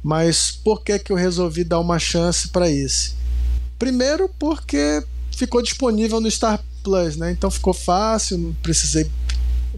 mas 0.03 0.51
por 0.51 0.83
que 0.83 0.99
que 0.99 1.13
eu 1.13 1.17
resolvi 1.17 1.65
dar 1.65 1.81
uma 1.81 1.99
chance 1.99 2.49
para 2.49 2.69
esse? 2.69 3.15
Primeiro 3.79 4.29
porque 4.39 5.03
ficou 5.37 5.63
disponível 5.63 6.21
no 6.21 6.31
Star 6.31 6.63
Plus, 6.83 7.17
né? 7.17 7.31
Então 7.31 7.51
ficou 7.51 7.73
fácil, 7.73 8.39
não 8.39 8.55
precisei 8.55 9.11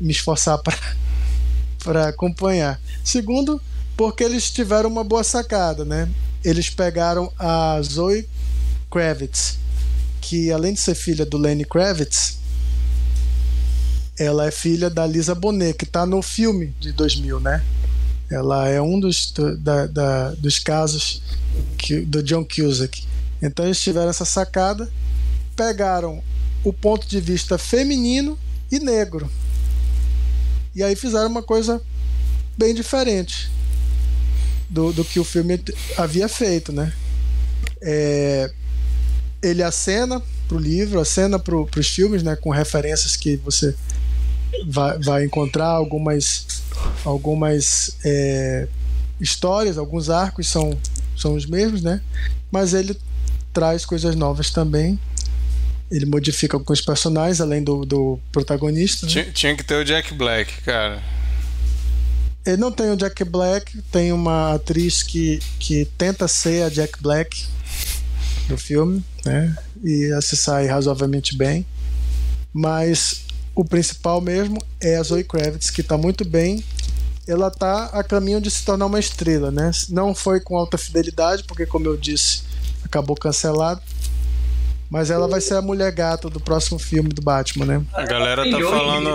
me 0.01 0.13
esforçar 0.13 0.59
para 0.59 0.77
para 1.83 2.09
acompanhar. 2.09 2.81
Segundo, 3.05 3.61
porque 3.97 4.23
eles 4.23 4.51
tiveram 4.51 4.89
uma 4.89 5.05
boa 5.05 5.25
sacada, 5.25 5.85
né? 5.85 6.09
Eles 6.45 6.71
pegaram 6.71 7.33
a 7.39 7.81
Zoe 7.83 8.29
Kravitz, 8.91 9.59
que 10.21 10.51
além 10.51 10.75
de 10.75 10.81
ser 10.81 10.95
filha 10.95 11.27
do 11.27 11.37
Lenny 11.37 11.65
Kravitz, 11.65 12.39
ela 14.19 14.47
é 14.47 14.51
filha 14.51 14.91
da 14.91 15.07
Lisa 15.07 15.35
Bonet, 15.35 15.75
que 15.77 15.85
está 15.85 16.05
no 16.05 16.21
filme 16.23 16.75
de 16.81 16.93
2000, 16.93 17.41
né? 17.41 17.65
Ela 18.31 18.69
é 18.69 18.81
um 18.81 18.99
dos, 18.99 19.31
do- 19.31 19.57
da- 19.57 19.87
da- 19.87 20.31
dos 20.33 20.59
casos 20.59 21.23
que, 21.79 22.01
do 22.01 22.23
John 22.23 22.45
Cusack. 22.45 23.05
Então 23.41 23.65
eles 23.65 23.81
tiveram 23.81 24.11
essa 24.11 24.25
sacada, 24.25 24.89
pegaram 25.57 26.23
o 26.65 26.73
ponto 26.73 27.07
de 27.07 27.21
vista 27.21 27.59
feminino 27.59 28.39
e 28.71 28.79
negro. 28.79 29.31
E 30.75 30.83
aí 30.83 30.97
fizeram 30.97 31.27
uma 31.29 31.43
coisa 31.43 31.81
bem 32.57 32.75
diferente 32.75 33.51
do, 34.71 34.93
do 34.93 35.05
que 35.05 35.19
o 35.21 35.25
filme 35.25 35.61
havia 35.99 36.29
feito, 36.29 36.73
né? 36.73 36.93
É, 37.81 38.51
ele 39.43 39.63
acena 39.63 40.23
pro 40.49 40.59
livro, 40.59 41.01
acena 41.01 41.39
pro, 41.39 41.67
pros 41.67 41.89
filmes, 41.89 42.23
né? 42.23 42.37
Com 42.37 42.51
referências 42.51 43.17
que 43.17 43.37
você 43.37 43.75
vai, 44.67 44.99
vai 44.99 45.25
encontrar 45.25 45.67
algumas 45.67 46.63
algumas 47.05 47.97
é, 48.05 48.67
histórias, 49.21 49.79
alguns 49.79 50.11
arcos 50.11 50.49
são 50.49 50.79
são 51.17 51.35
os 51.35 51.47
mesmos, 51.47 51.83
né? 51.83 52.01
Mas 52.51 52.75
ele 52.75 52.97
traz 53.53 53.85
coisas 53.85 54.17
novas 54.17 54.51
também. 54.51 54.99
Ele 55.91 56.07
modifica 56.07 56.57
alguns 56.57 56.81
personagens 56.81 57.41
além 57.41 57.63
do, 57.63 57.85
do 57.85 58.19
protagonista. 58.33 59.05
né? 59.05 59.13
Tinha, 59.13 59.25
tinha 59.27 59.57
que 59.57 59.63
ter 59.63 59.75
o 59.75 59.85
Jack 59.85 60.15
Black, 60.15 60.63
cara. 60.63 61.03
Ele 62.45 62.57
não 62.57 62.73
tem 62.73 62.91
o 62.91 62.97
Jack 62.97 63.23
Black, 63.25 63.81
tem 63.93 64.11
uma 64.11 64.55
atriz 64.55 65.03
que, 65.03 65.39
que 65.61 65.85
tenta 65.97 66.27
ser 66.27 66.65
a 66.65 66.69
Jack 66.69 67.01
Black 67.01 67.45
do 68.49 68.57
filme, 68.57 69.05
né? 69.25 69.57
E 69.85 70.11
ela 70.11 70.23
se 70.23 70.37
sai 70.37 70.67
razoavelmente 70.67 71.37
bem. 71.37 71.65
Mas 72.53 73.27
o 73.55 73.65
principal 73.65 74.21
mesmo 74.21 74.59
é 74.81 74.97
a 74.97 75.03
Zoe 75.03 75.25
Kravitz, 75.25 75.71
que 75.71 75.81
está 75.81 75.97
muito 75.97 76.25
bem. 76.25 76.65
Ela 77.27 77.49
está 77.49 77.87
a 77.87 78.03
caminho 78.03 78.41
de 78.41 78.51
se 78.51 78.65
tornar 78.65 78.87
uma 78.87 78.99
estrela, 78.99 79.51
né? 79.51 79.71
Não 79.89 80.15
foi 80.15 80.41
com 80.41 80.57
alta 80.57 80.77
fidelidade, 80.77 81.45
porque 81.45 81.67
como 81.67 81.87
eu 81.87 81.97
disse, 81.97 82.43
acabou 82.85 83.17
cancelado. 83.17 83.81
Mas 84.91 85.11
ela 85.11 85.27
vai 85.27 85.41
ser 85.41 85.55
a 85.55 85.63
mulher 85.63 85.91
gata 85.93 86.29
do 86.29 86.41
próximo 86.41 86.79
filme 86.79 87.09
do 87.11 87.23
Batman, 87.23 87.65
né? 87.65 87.83
A 87.95 88.05
galera 88.05 88.43
tá 88.51 88.59
falando. 88.59 89.09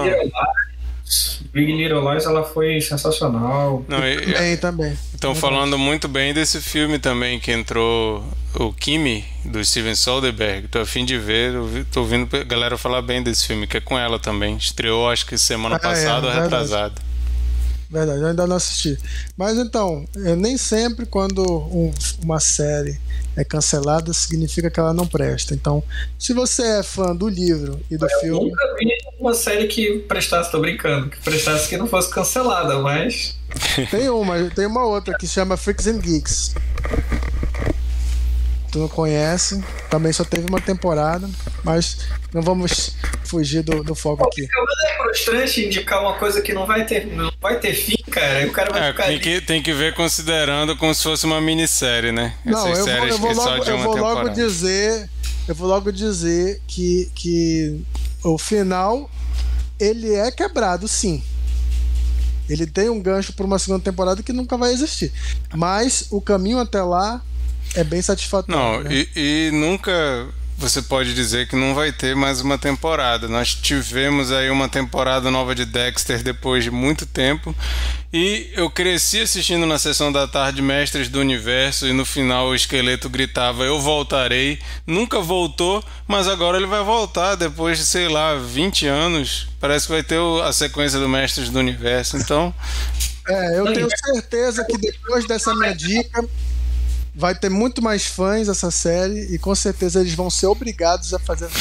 Big 1.54 1.72
Little 1.74 2.12
Lies. 2.12 2.26
Ela 2.26 2.44
foi 2.44 2.80
sensacional. 2.82 3.84
Não, 3.88 4.06
e- 4.08 4.26
Bem 4.26 4.58
também. 4.58 4.98
Estão 5.14 5.34
falando 5.34 5.78
muito 5.78 6.08
bem 6.08 6.34
desse 6.34 6.62
filme 6.62 7.00
também 7.00 7.40
que 7.40 7.52
entrou 7.52 8.24
o 8.56 8.72
Kimi 8.74 9.26
do 9.46 9.64
Steven 9.64 9.96
Soderbergh. 9.96 10.68
Tô 10.68 10.80
a 10.80 10.86
fim 10.86 11.06
de 11.06 11.18
ver, 11.18 11.54
eu 11.54 11.86
tô 11.92 12.02
ouvindo 12.02 12.36
a 12.36 12.44
galera 12.44 12.78
falar 12.78 13.02
bem 13.02 13.24
desse 13.24 13.46
filme, 13.48 13.66
que 13.68 13.78
é 13.78 13.82
com 13.82 13.98
ela 13.98 14.20
também. 14.20 14.56
Estreou 14.58 15.10
acho 15.10 15.26
que 15.26 15.38
semana 15.38 15.76
Ah, 15.76 15.78
é, 15.78 15.82
passada 15.82 16.16
ou 16.28 16.34
verdade. 16.34 16.44
retrasada. 16.44 17.08
Verdade, 17.90 18.20
eu 18.20 18.28
ainda 18.28 18.46
não 18.46 18.58
assisti. 18.58 18.98
Mas 19.38 19.58
então, 19.58 20.06
eu 20.16 20.36
nem 20.36 20.58
sempre 20.58 21.06
quando 21.06 21.42
um- 21.42 21.94
uma 22.22 22.38
série 22.38 23.00
é 23.34 23.46
cancelada 23.46 24.12
significa 24.12 24.70
que 24.70 24.78
ela 24.78 24.94
não 24.94 25.08
presta. 25.08 25.54
Então, 25.54 25.82
se 26.20 26.34
você 26.34 26.64
é 26.80 26.84
fã 26.84 27.16
do 27.16 27.30
livro 27.30 27.80
e 27.90 27.96
do 27.96 28.06
filme, 28.20 28.50
Nunca 28.50 28.76
vi 28.78 28.86
uma 29.20 29.34
série 29.34 29.68
que 29.68 30.00
prestasse, 30.08 30.52
tô 30.52 30.60
brincando, 30.60 31.10
que 31.10 31.20
prestasse 31.22 31.68
que 31.68 31.78
não 31.78 31.88
fosse 31.88 32.10
cancelada, 32.10 32.80
mas. 32.80 33.36
tem 33.90 34.10
uma, 34.10 34.50
tem 34.52 34.66
uma 34.66 34.86
outra 34.86 35.18
que 35.18 35.28
se 35.28 35.34
chama 35.34 35.58
Freaks 35.58 35.88
and 35.88 36.00
Geeks. 36.00 36.54
Tu 38.70 38.80
não 38.80 38.90
conhece, 38.90 39.64
também 39.90 40.12
só 40.12 40.26
teve 40.26 40.46
uma 40.50 40.60
temporada, 40.60 41.30
mas 41.64 42.00
não 42.34 42.42
vamos 42.42 42.98
fugir 43.24 43.64
do, 43.64 43.82
do 43.82 43.96
foco 43.96 44.28
aqui. 44.28 44.42
Mas 44.46 44.92
é 44.92 44.98
frustrante 44.98 45.66
indicar 45.66 46.02
uma 46.02 46.16
coisa 46.16 46.42
que 46.42 46.52
não 46.52 46.66
vai 46.66 46.86
ter, 46.86 47.08
não 47.08 47.32
vai 47.42 47.60
ter 47.60 47.74
fim, 47.74 47.96
cara. 48.12 48.42
E 48.42 48.46
o 48.48 48.52
cara 48.52 48.70
vai 48.72 48.90
É, 48.90 48.92
ficar 48.92 49.04
tem 49.06 49.16
ali. 49.16 49.24
que, 49.24 49.42
tem 49.42 49.64
que 49.64 49.74
ver 49.74 49.96
considerando 49.96 50.76
como 50.76 50.94
se 50.94 51.02
fosse 51.02 51.26
uma 51.26 51.40
minissérie, 51.40 52.12
né? 52.12 52.36
Não, 52.44 52.68
Essas 52.68 52.68
eu 52.68 52.76
vou, 52.76 52.86
séries 52.86 53.12
eu 53.14 53.18
vou 53.20 53.30
que 53.30 53.36
só 53.36 53.50
logo, 53.52 53.64
de 53.64 53.70
eu 53.72 53.78
vou 53.78 53.96
logo 53.98 54.30
dizer 54.30 55.10
eu 55.48 55.56
vou 55.56 55.68
logo 55.70 55.92
dizer 55.94 56.62
que, 56.68 57.10
que 57.16 57.82
o 58.28 58.38
final 58.38 59.10
ele 59.80 60.14
é 60.14 60.32
quebrado, 60.32 60.88
sim. 60.88 61.24
Ele 62.50 62.66
tem 62.66 62.90
um 62.90 63.02
gancho 63.02 63.34
para 63.34 63.46
uma 63.46 63.60
segunda 63.60 63.84
temporada 63.84 64.24
que 64.24 64.34
nunca 64.34 64.58
vai 64.58 64.72
existir. 64.72 65.12
Mas 65.54 66.08
o 66.10 66.22
caminho 66.22 66.60
até 66.60 66.82
lá 66.82 67.22
é 67.76 67.84
bem 67.84 68.02
satisfatório. 68.02 68.84
Não, 68.84 68.84
né? 68.84 69.06
e, 69.16 69.50
e 69.50 69.52
nunca 69.52 69.92
você 70.58 70.82
pode 70.82 71.14
dizer 71.14 71.48
que 71.48 71.56
não 71.56 71.76
vai 71.76 71.92
ter 71.92 72.16
mais 72.16 72.42
uma 72.42 72.58
temporada. 72.58 73.28
Nós 73.28 73.54
tivemos 73.54 74.32
aí 74.32 74.50
uma 74.50 74.68
temporada 74.68 75.30
nova 75.30 75.54
de 75.54 75.66
Dexter 75.66 76.24
depois 76.24 76.64
de 76.64 76.72
muito 76.72 77.06
tempo. 77.06 77.56
E 78.12 78.50
eu 78.54 78.68
cresci 78.70 79.22
assistindo 79.22 79.68
na 79.68 79.78
sessão 79.78 80.12
da 80.12 80.28
tarde 80.28 80.62
Mestres 80.62 81.10
do 81.10 81.20
Universo 81.20 81.88
e 81.88 81.94
no 81.94 82.04
final 82.04 82.48
o 82.48 82.56
esqueleto 82.56 83.08
gritava: 83.08 83.64
Eu 83.64 83.80
voltarei. 83.80 84.60
Nunca 84.86 85.20
voltou, 85.20 85.84
mas 86.08 86.28
agora 86.28 86.58
ele 86.58 86.66
vai 86.66 86.84
voltar 86.84 87.36
depois 87.36 87.78
de, 87.78 87.86
sei 87.86 88.08
lá, 88.08 88.36
20 88.36 88.88
anos. 88.88 89.48
Parece 89.60 89.86
que 89.86 89.92
vai 89.92 90.04
ter 90.04 90.20
a 90.44 90.52
sequência 90.52 91.00
do 91.00 91.08
Mestres 91.08 91.50
do 91.50 91.60
Universo. 91.60 92.18
Então. 92.18 92.54
É, 93.28 93.60
eu 93.60 93.74
tenho 93.74 93.88
certeza 93.90 94.66
que 94.66 94.78
depois 94.78 95.28
dessa 95.28 95.54
minha 95.54 95.76
dica 95.76 96.26
vai 97.18 97.34
ter 97.34 97.50
muito 97.50 97.82
mais 97.82 98.06
fãs 98.06 98.48
essa 98.48 98.70
série 98.70 99.34
e 99.34 99.40
com 99.40 99.56
certeza 99.56 100.00
eles 100.00 100.14
vão 100.14 100.30
ser 100.30 100.46
obrigados 100.46 101.16
a 101.16 101.20
fazer 101.20 101.50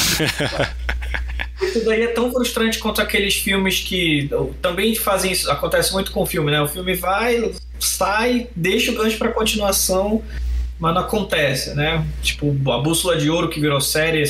Isso 1.63 1.83
daí 1.87 2.03
é 2.03 2.09
tão 2.09 2.31
frustrante 2.31 2.79
quanto 2.79 3.01
aqueles 3.01 3.37
filmes 3.37 3.81
que 3.81 4.29
também 4.61 4.95
fazem 4.95 5.33
isso, 5.33 5.51
acontece 5.51 5.91
muito 5.95 6.13
com 6.13 6.23
o 6.23 6.27
filme, 6.27 6.51
né? 6.51 6.61
O 6.61 6.69
filme 6.69 6.95
vai, 6.95 7.51
sai, 7.81 8.49
deixa 8.55 8.93
o 8.93 8.95
gancho 8.95 9.17
para 9.17 9.33
continuação, 9.33 10.23
mas 10.79 10.95
não 10.95 11.01
acontece, 11.01 11.75
né? 11.75 12.07
Tipo, 12.23 12.55
a 12.71 12.79
Bússola 12.83 13.17
de 13.17 13.31
Ouro 13.31 13.49
que 13.49 13.59
virou 13.59 13.81
série, 13.81 14.23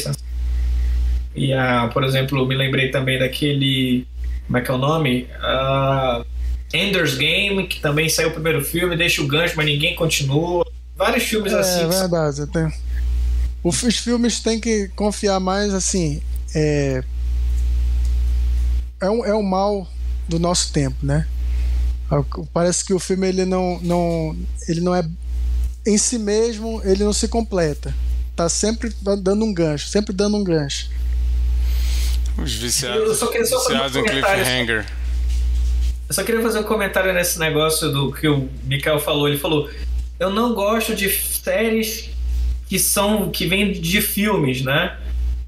e 1.35 1.53
a, 1.53 1.89
por 1.93 2.05
exemplo, 2.05 2.47
me 2.47 2.55
lembrei 2.55 2.91
também 2.91 3.19
daquele, 3.19 4.07
como 4.47 4.59
é 4.59 4.61
que 4.61 4.71
é 4.71 4.75
o 4.75 4.79
nome? 4.79 5.29
Uh, 5.41 6.25
Ender's 6.73 7.17
Game, 7.17 7.67
que 7.67 7.81
também 7.81 8.09
saiu 8.09 8.29
o 8.29 8.33
primeiro 8.33 8.65
filme, 8.65 8.97
deixa 8.97 9.21
o 9.21 9.27
gancho, 9.27 9.55
mas 9.57 9.67
ninguém 9.67 9.95
continua. 9.95 10.66
Vários 10.97 11.25
filmes 11.25 11.53
é, 11.53 11.59
assim. 11.59 11.81
É 11.81 11.87
verdade. 11.87 12.47
Tenho... 12.47 12.73
Os 13.63 13.99
filmes 13.99 14.41
têm 14.41 14.61
que 14.61 14.89
confiar 14.89 15.39
mais 15.41 15.75
assim. 15.75 16.23
É, 16.55 17.03
é, 19.01 19.11
um, 19.11 19.25
é 19.25 19.35
um 19.35 19.43
mal 19.43 19.87
do 20.29 20.39
nosso 20.39 20.73
tempo, 20.73 20.97
né? 21.05 21.27
Parece 22.53 22.85
que 22.85 22.95
o 22.95 23.01
filme 23.01 23.27
ele 23.29 23.45
não, 23.45 23.81
não, 23.83 24.37
ele 24.69 24.81
não 24.81 24.95
é 24.95 25.05
em 25.85 25.99
si 25.99 26.19
mesmo, 26.19 26.81
ele 26.85 27.05
não 27.05 27.13
se 27.13 27.29
completa. 27.29 27.95
Tá 28.35 28.49
sempre 28.49 28.93
dando 29.01 29.45
um 29.45 29.53
gancho, 29.53 29.89
sempre 29.89 30.13
dando 30.13 30.37
um 30.37 30.45
gancho. 30.45 30.91
Os 32.39 32.55
viciados, 32.55 33.09
eu 33.09 33.15
só 33.15 33.27
queria 33.29 33.47
só 33.47 33.59
viciados 33.59 33.97
um 33.97 34.01
em 34.01 34.05
cliffhanger. 34.05 34.87
Eu 36.09 36.15
só 36.15 36.23
queria 36.23 36.43
fazer 36.43 36.61
um 36.61 36.65
comentário 36.65 37.13
nesse 37.13 37.39
negócio 37.39 37.91
do 37.91 38.13
que 38.13 38.29
o 38.29 38.49
Mikael 38.65 39.01
falou. 39.01 39.27
Ele 39.27 39.39
falou: 39.39 39.69
eu 40.19 40.31
não 40.31 40.55
gosto 40.55 40.95
de 40.95 41.09
séries 41.11 42.11
que 42.69 42.79
são 42.79 43.31
que 43.31 43.47
vêm 43.47 43.73
de 43.73 44.01
filmes, 44.01 44.63
né? 44.63 44.97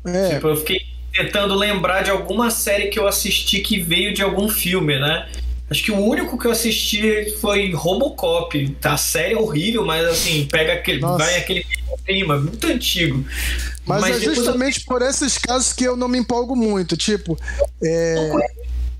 É. 0.04 0.34
Tipo, 0.34 0.48
eu 0.48 0.56
fiquei 0.56 0.80
tentando 1.12 1.54
lembrar 1.54 2.02
de 2.02 2.10
alguma 2.10 2.50
série 2.50 2.88
que 2.88 2.98
eu 2.98 3.06
assisti 3.06 3.60
que 3.60 3.80
veio 3.80 4.14
de 4.14 4.22
algum 4.22 4.48
filme, 4.48 4.98
né? 4.98 5.28
Acho 5.70 5.82
que 5.82 5.92
o 5.92 5.98
único 5.98 6.38
que 6.38 6.46
eu 6.46 6.50
assisti 6.50 7.30
foi 7.40 7.72
Robocop. 7.72 8.68
Tá, 8.80 8.94
a 8.94 8.96
série 8.96 9.34
é 9.34 9.36
horrível, 9.36 9.84
mas 9.84 10.06
assim, 10.06 10.48
pega 10.50 10.72
aquele. 10.72 11.00
Nossa. 11.00 11.24
Vai 11.24 11.36
aquele 11.36 11.66
clima, 12.06 12.38
muito 12.38 12.66
antigo. 12.66 13.24
Mas, 13.84 14.00
mas 14.00 14.16
é 14.16 14.20
justamente 14.20 14.80
eu... 14.80 14.84
por 14.86 15.02
esses 15.02 15.36
casos 15.36 15.72
que 15.72 15.84
eu 15.84 15.96
não 15.96 16.08
me 16.08 16.18
empolgo 16.18 16.56
muito. 16.56 16.96
Tipo. 16.96 17.38
É... 17.82 18.30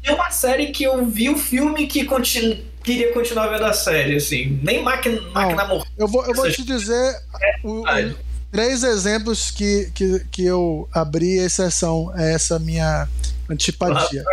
Tem 0.03 0.15
uma 0.15 0.31
série 0.31 0.67
que 0.67 0.85
eu 0.85 1.07
vi 1.07 1.31
o 1.31 1.39
filme 1.39 1.87
que 1.87 2.05
continua 2.05 2.59
queria 2.89 3.13
continuar 3.13 3.49
vendo 3.49 3.67
a 3.67 3.73
série, 3.75 4.17
assim. 4.17 4.59
Nem 4.63 4.83
máquina, 4.83 5.21
máquina 5.33 5.65
morreu. 5.67 5.87
Eu 5.99 6.09
vou, 6.09 6.25
eu 6.25 6.35
vou 6.35 6.51
te 6.51 6.65
dizer 6.65 7.17
o, 7.63 7.83
o, 7.83 8.15
três 8.51 8.83
exemplos 8.83 9.51
que, 9.51 9.91
que, 9.95 10.25
que 10.31 10.45
eu 10.45 10.89
abri 10.93 11.37
exceção 11.37 12.11
a 12.15 12.23
essa 12.23 12.59
minha 12.59 13.07
antipatia. 13.51 14.25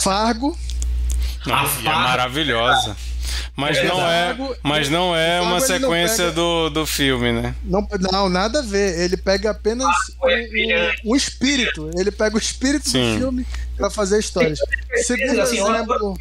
Fargo. 0.00 0.56
Nossa, 1.44 1.80
é 1.80 1.84
maravilhosa. 1.84 2.96
Mas 3.56 3.82
não 3.82 4.00
é, 4.08 4.36
mas 4.62 4.88
não 4.88 5.16
é 5.16 5.40
uma 5.40 5.60
sequência 5.60 6.26
pega, 6.26 6.32
do, 6.32 6.70
do 6.70 6.86
filme, 6.86 7.32
né? 7.32 7.54
Não, 7.64 7.86
não, 8.12 8.28
nada 8.28 8.60
a 8.60 8.62
ver. 8.62 9.00
Ele 9.00 9.16
pega 9.16 9.50
apenas 9.50 9.88
o, 11.04 11.12
o 11.12 11.16
espírito. 11.16 11.90
Ele 11.98 12.12
pega 12.12 12.36
o 12.36 12.38
espírito 12.38 12.88
Sim. 12.88 13.14
do 13.14 13.18
filme 13.18 13.46
para 13.76 13.90
fazer 13.90 14.20
histórias. 14.20 14.58
Segundo 15.04 15.40
assim, 15.40 15.58
exemplo 15.58 16.16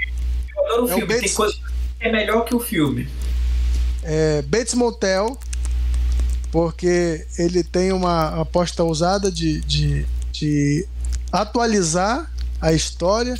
adoro 0.58 0.86
o 0.86 0.90
é 0.90 0.96
filme. 0.96 1.08
Bates... 1.08 1.22
Tem 1.22 1.34
coisa 1.34 1.56
que 1.56 2.06
é 2.06 2.12
melhor 2.12 2.46
que 2.46 2.56
o 2.56 2.60
filme. 2.60 3.08
É, 4.04 4.42
Bates 4.44 4.74
Motel, 4.74 5.38
porque 6.52 7.26
ele 7.38 7.64
tem 7.64 7.92
uma 7.92 8.42
aposta 8.42 8.84
ousada 8.84 9.32
de, 9.32 9.62
de, 9.62 10.06
de 10.32 10.88
atualizar 11.32 12.32
a 12.62 12.72
história, 12.72 13.40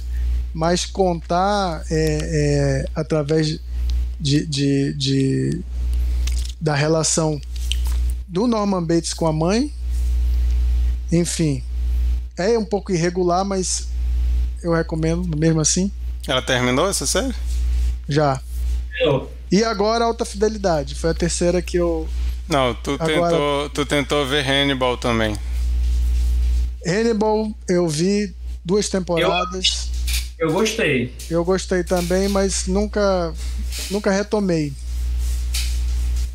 mas 0.54 0.86
contar 0.86 1.84
é, 1.90 2.20
é, 2.22 2.86
através 2.96 3.60
de, 4.20 4.46
de, 4.46 4.94
de, 4.94 5.62
da 6.60 6.74
relação 6.74 7.40
do 8.28 8.48
Norman 8.48 8.84
Bates 8.84 9.14
com 9.14 9.28
a 9.28 9.34
mãe. 9.34 9.72
Enfim, 11.12 11.64
é 12.38 12.58
um 12.58 12.66
pouco 12.66 12.92
irregular, 12.92 13.46
mas 13.46 13.88
eu 14.64 14.74
recomendo 14.74 15.38
mesmo 15.38 15.62
assim. 15.62 15.92
Ela 16.28 16.42
terminou 16.42 16.90
essa 16.90 17.06
série? 17.06 17.34
Já. 18.08 18.42
Eu. 19.00 19.32
E 19.52 19.64
agora 19.64 20.06
Alta 20.06 20.26
Fidelidade. 20.26 20.96
Foi 20.96 21.12
a 21.12 21.14
terceira 21.14 21.62
que 21.62 21.78
eu. 21.78 22.08
Não, 22.48 22.74
tu, 22.76 22.92
agora... 23.00 23.10
tentou, 23.10 23.70
tu 23.70 23.86
tentou 23.86 24.26
ver 24.26 24.48
Hannibal 24.48 24.98
também. 24.98 25.38
Hannibal, 26.86 27.52
eu 27.68 27.88
vi 27.88 28.34
duas 28.64 28.90
temporadas. 28.90 29.90
Eu, 30.38 30.48
eu 30.48 30.54
gostei. 30.54 31.14
Eu 31.30 31.44
gostei 31.44 31.84
também, 31.84 32.28
mas 32.28 32.68
nunca, 32.68 33.34
nunca 33.90 34.12
retomei. 34.12 34.74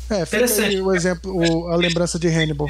É, 0.09 0.25
fica 0.25 0.45
aí 0.63 0.81
o 0.81 0.93
exemplo, 0.93 1.33
o, 1.33 1.69
a 1.69 1.75
lembrança 1.77 2.19
de 2.19 2.27
Hannibal. 2.27 2.67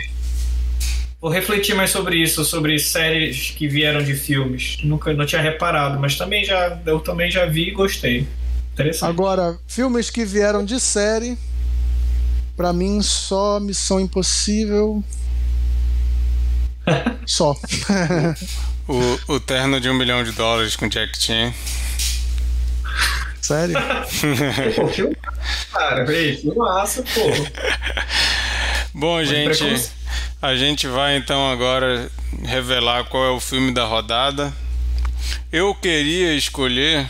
Vou 1.21 1.29
refletir 1.29 1.75
mais 1.75 1.91
sobre 1.91 2.15
isso, 2.17 2.43
sobre 2.43 2.79
séries 2.79 3.51
que 3.51 3.67
vieram 3.67 4.03
de 4.03 4.15
filmes. 4.15 4.79
Nunca 4.83 5.13
não 5.13 5.23
tinha 5.23 5.39
reparado, 5.39 5.99
mas 5.99 6.17
também 6.17 6.43
já 6.43 6.81
eu 6.83 6.99
também 6.99 7.29
já 7.29 7.45
vi 7.45 7.67
e 7.67 7.71
gostei. 7.71 8.27
Interessante. 8.73 9.07
Agora, 9.07 9.59
filmes 9.67 10.09
que 10.09 10.25
vieram 10.25 10.65
de 10.65 10.79
série, 10.79 11.37
para 12.57 12.73
mim 12.73 13.03
só 13.03 13.59
Missão 13.59 13.99
Impossível. 13.99 15.03
só. 17.27 17.55
o, 18.87 19.33
o 19.35 19.39
terno 19.39 19.79
de 19.79 19.91
um 19.91 19.93
milhão 19.93 20.23
de 20.23 20.31
dólares 20.31 20.75
com 20.75 20.87
Jack 20.87 21.21
Chan. 21.21 21.53
Sério? 23.39 23.75
pô, 24.75 24.87
filme, 24.87 25.15
cara, 25.71 26.07
filmaço, 26.07 27.03
pô. 27.03 27.21
Bom, 28.91 29.23
gente. 29.23 30.00
A 30.41 30.55
gente 30.55 30.87
vai 30.87 31.17
então 31.17 31.51
agora 31.51 32.09
revelar 32.43 33.05
qual 33.05 33.25
é 33.25 33.29
o 33.29 33.39
filme 33.39 33.71
da 33.71 33.85
rodada. 33.85 34.53
Eu 35.51 35.75
queria 35.75 36.33
escolher 36.35 37.07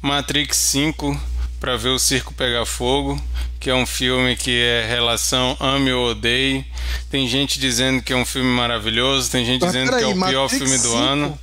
Matrix 0.00 0.56
5 0.56 1.20
para 1.58 1.76
ver 1.76 1.88
o 1.88 1.98
circo 1.98 2.32
pegar 2.34 2.64
fogo, 2.64 3.20
que 3.58 3.68
é 3.68 3.74
um 3.74 3.86
filme 3.86 4.36
que 4.36 4.62
é 4.62 4.86
relação 4.86 5.56
ame 5.58 5.90
ou 5.92 6.10
odeie. 6.10 6.64
Tem 7.10 7.26
gente 7.26 7.58
dizendo 7.58 8.02
que 8.02 8.12
é 8.12 8.16
um 8.16 8.24
filme 8.24 8.48
maravilhoso, 8.48 9.30
tem 9.30 9.44
gente 9.44 9.62
Mas 9.62 9.72
dizendo 9.72 9.96
que 9.96 10.04
é 10.04 10.06
o 10.06 10.14
pior 10.14 10.42
Matrix 10.42 10.58
filme 10.58 10.78
do 10.78 10.90
5? 10.90 10.96
ano. 10.96 11.38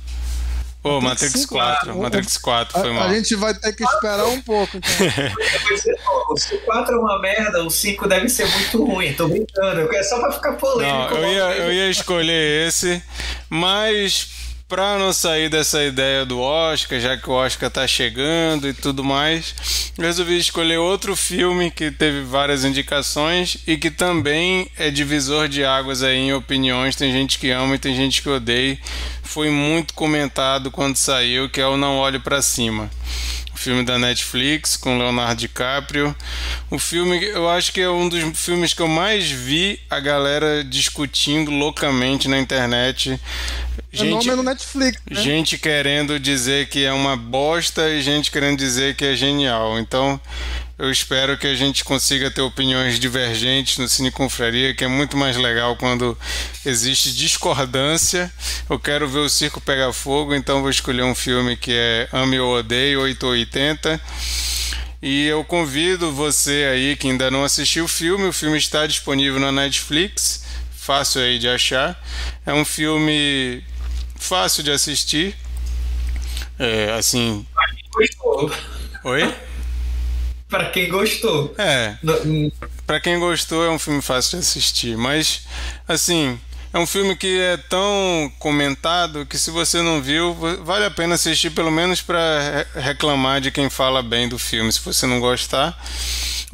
Pô, 0.84 0.98
oh, 0.98 1.00
Matrix 1.00 1.46
4. 1.46 1.96
Matrix 1.96 2.36
4 2.36 2.78
foi 2.78 2.90
a, 2.90 2.92
mal. 2.92 3.04
A 3.04 3.14
gente 3.14 3.34
vai 3.36 3.54
ter 3.54 3.72
que 3.72 3.82
esperar 3.82 4.26
um 4.26 4.42
pouco. 4.42 4.76
Então. 4.76 6.36
Se 6.36 6.54
o 6.56 6.58
4 6.60 6.94
é 6.94 6.98
uma 6.98 7.18
merda, 7.22 7.64
o 7.64 7.70
5 7.70 8.06
deve 8.06 8.28
ser 8.28 8.46
muito 8.46 8.84
ruim. 8.84 9.14
Tô 9.14 9.26
brincando. 9.26 9.90
É 9.94 10.02
só 10.02 10.20
pra 10.20 10.30
ficar 10.30 10.52
polêmico. 10.52 11.14
Não, 11.14 11.16
eu 11.16 11.32
ia, 11.32 11.56
eu 11.56 11.72
ia 11.72 11.88
escolher 11.88 12.68
esse, 12.68 13.02
mas 13.48 14.28
para 14.68 14.98
não 14.98 15.12
sair 15.12 15.48
dessa 15.48 15.84
ideia 15.84 16.24
do 16.24 16.40
Oscar, 16.40 16.98
já 16.98 17.16
que 17.16 17.28
o 17.28 17.32
Oscar 17.32 17.70
tá 17.70 17.86
chegando 17.86 18.68
e 18.68 18.72
tudo 18.72 19.04
mais, 19.04 19.92
resolvi 19.98 20.38
escolher 20.38 20.78
outro 20.78 21.14
filme 21.14 21.70
que 21.70 21.90
teve 21.90 22.22
várias 22.22 22.64
indicações 22.64 23.58
e 23.66 23.76
que 23.76 23.90
também 23.90 24.70
é 24.76 24.90
divisor 24.90 25.48
de 25.48 25.64
águas 25.64 26.02
aí 26.02 26.16
em 26.16 26.32
opiniões. 26.32 26.96
Tem 26.96 27.12
gente 27.12 27.38
que 27.38 27.50
ama 27.50 27.74
e 27.74 27.78
tem 27.78 27.94
gente 27.94 28.22
que 28.22 28.28
odeia 28.28 28.78
foi 29.34 29.50
muito 29.50 29.94
comentado 29.94 30.70
quando 30.70 30.96
saiu, 30.96 31.48
que 31.50 31.60
é 31.60 31.66
o 31.66 31.76
Não 31.76 31.96
Olhe 31.96 32.20
para 32.20 32.40
Cima. 32.40 32.88
o 33.52 33.58
filme 33.58 33.82
da 33.82 33.98
Netflix 33.98 34.76
com 34.76 34.98
Leonardo 34.98 35.40
DiCaprio. 35.40 36.14
O 36.70 36.78
filme, 36.78 37.24
eu 37.24 37.48
acho 37.48 37.72
que 37.72 37.80
é 37.80 37.90
um 37.90 38.08
dos 38.08 38.22
filmes 38.38 38.74
que 38.74 38.82
eu 38.82 38.86
mais 38.86 39.28
vi 39.28 39.80
a 39.90 39.98
galera 39.98 40.62
discutindo 40.62 41.50
loucamente 41.50 42.28
na 42.28 42.38
internet. 42.38 43.18
Gente, 43.94 44.28
é 44.28 44.34
no 44.34 44.42
Netflix. 44.42 45.00
Né? 45.08 45.22
Gente 45.22 45.56
querendo 45.56 46.18
dizer 46.18 46.68
que 46.68 46.84
é 46.84 46.92
uma 46.92 47.16
bosta 47.16 47.88
e 47.88 48.02
gente 48.02 48.30
querendo 48.30 48.58
dizer 48.58 48.96
que 48.96 49.04
é 49.04 49.14
genial. 49.14 49.78
Então, 49.78 50.20
eu 50.76 50.90
espero 50.90 51.38
que 51.38 51.46
a 51.46 51.54
gente 51.54 51.84
consiga 51.84 52.30
ter 52.30 52.40
opiniões 52.40 52.98
divergentes 52.98 53.78
no 53.78 53.88
Cine 53.88 54.10
Confraria, 54.10 54.74
que 54.74 54.82
é 54.82 54.88
muito 54.88 55.16
mais 55.16 55.36
legal 55.36 55.76
quando 55.76 56.18
existe 56.66 57.14
discordância. 57.14 58.32
Eu 58.68 58.78
quero 58.78 59.08
ver 59.08 59.20
o 59.20 59.28
circo 59.28 59.60
pegar 59.60 59.92
fogo, 59.92 60.34
então 60.34 60.62
vou 60.62 60.70
escolher 60.70 61.04
um 61.04 61.14
filme 61.14 61.56
que 61.56 61.72
é 61.72 62.08
Ame 62.12 62.40
ou 62.40 62.58
Odeio, 62.58 63.02
880. 63.02 64.00
E 65.00 65.26
eu 65.26 65.44
convido 65.44 66.10
você 66.10 66.68
aí 66.72 66.96
que 66.96 67.06
ainda 67.08 67.30
não 67.30 67.44
assistiu 67.44 67.84
o 67.84 67.88
filme, 67.88 68.24
o 68.24 68.32
filme 68.32 68.58
está 68.58 68.86
disponível 68.86 69.38
na 69.38 69.52
Netflix, 69.52 70.42
fácil 70.76 71.20
aí 71.20 71.38
de 71.38 71.46
achar. 71.46 72.02
É 72.44 72.52
um 72.52 72.64
filme 72.64 73.62
fácil 74.24 74.62
de 74.62 74.72
assistir. 74.72 75.36
É, 76.58 76.92
assim. 76.92 77.46
Oi? 79.04 79.34
para 80.54 80.70
quem 80.70 80.88
gostou. 80.88 81.52
É. 81.58 81.96
Para 82.86 83.00
quem 83.00 83.18
gostou 83.18 83.64
é 83.64 83.70
um 83.70 83.78
filme 83.78 84.00
fácil 84.00 84.38
de 84.38 84.44
assistir, 84.44 84.96
mas 84.96 85.42
assim, 85.88 86.38
é 86.72 86.78
um 86.78 86.86
filme 86.86 87.16
que 87.16 87.40
é 87.40 87.56
tão 87.56 88.32
comentado 88.38 89.26
que 89.26 89.36
se 89.36 89.50
você 89.50 89.82
não 89.82 90.00
viu, 90.00 90.32
vale 90.62 90.84
a 90.84 90.90
pena 90.92 91.16
assistir 91.16 91.50
pelo 91.50 91.72
menos 91.72 92.00
para 92.00 92.66
reclamar 92.76 93.40
de 93.40 93.50
quem 93.50 93.68
fala 93.68 94.00
bem 94.00 94.28
do 94.28 94.38
filme, 94.38 94.72
se 94.72 94.80
você 94.80 95.06
não 95.06 95.18
gostar, 95.18 95.76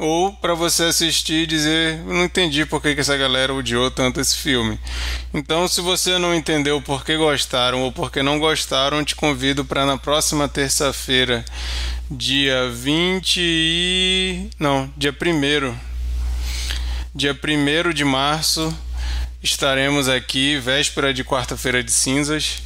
ou 0.01 0.33
para 0.33 0.55
você 0.55 0.85
assistir 0.85 1.43
e 1.43 1.45
dizer, 1.45 1.99
não 1.99 2.23
entendi 2.23 2.65
por 2.65 2.81
que, 2.81 2.95
que 2.95 3.01
essa 3.01 3.15
galera 3.15 3.53
odiou 3.53 3.91
tanto 3.91 4.19
esse 4.19 4.35
filme. 4.35 4.79
Então, 5.31 5.67
se 5.67 5.79
você 5.79 6.17
não 6.17 6.33
entendeu 6.33 6.81
por 6.81 7.05
que 7.05 7.15
gostaram 7.15 7.83
ou 7.83 7.91
por 7.91 8.11
que 8.11 8.23
não 8.23 8.39
gostaram, 8.39 9.05
te 9.05 9.15
convido 9.15 9.63
para 9.63 9.85
na 9.85 9.99
próxima 9.99 10.49
terça-feira 10.49 11.45
dia 12.09 12.67
20 12.71 13.37
e. 13.39 14.49
Não, 14.57 14.91
dia 14.97 15.11
1 15.11 15.75
Dia 17.13 17.37
1 17.37 17.93
de 17.93 18.03
março 18.03 18.75
estaremos 19.43 20.09
aqui, 20.09 20.57
véspera 20.57 21.13
de 21.13 21.23
quarta-feira 21.23 21.83
de 21.83 21.91
cinzas, 21.91 22.63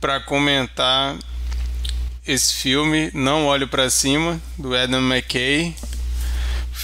para 0.00 0.20
comentar 0.20 1.16
esse 2.24 2.54
filme 2.54 3.10
Não 3.12 3.46
Olho 3.46 3.66
para 3.66 3.90
Cima, 3.90 4.40
do 4.56 4.72
Adam 4.72 5.00
McKay. 5.00 5.74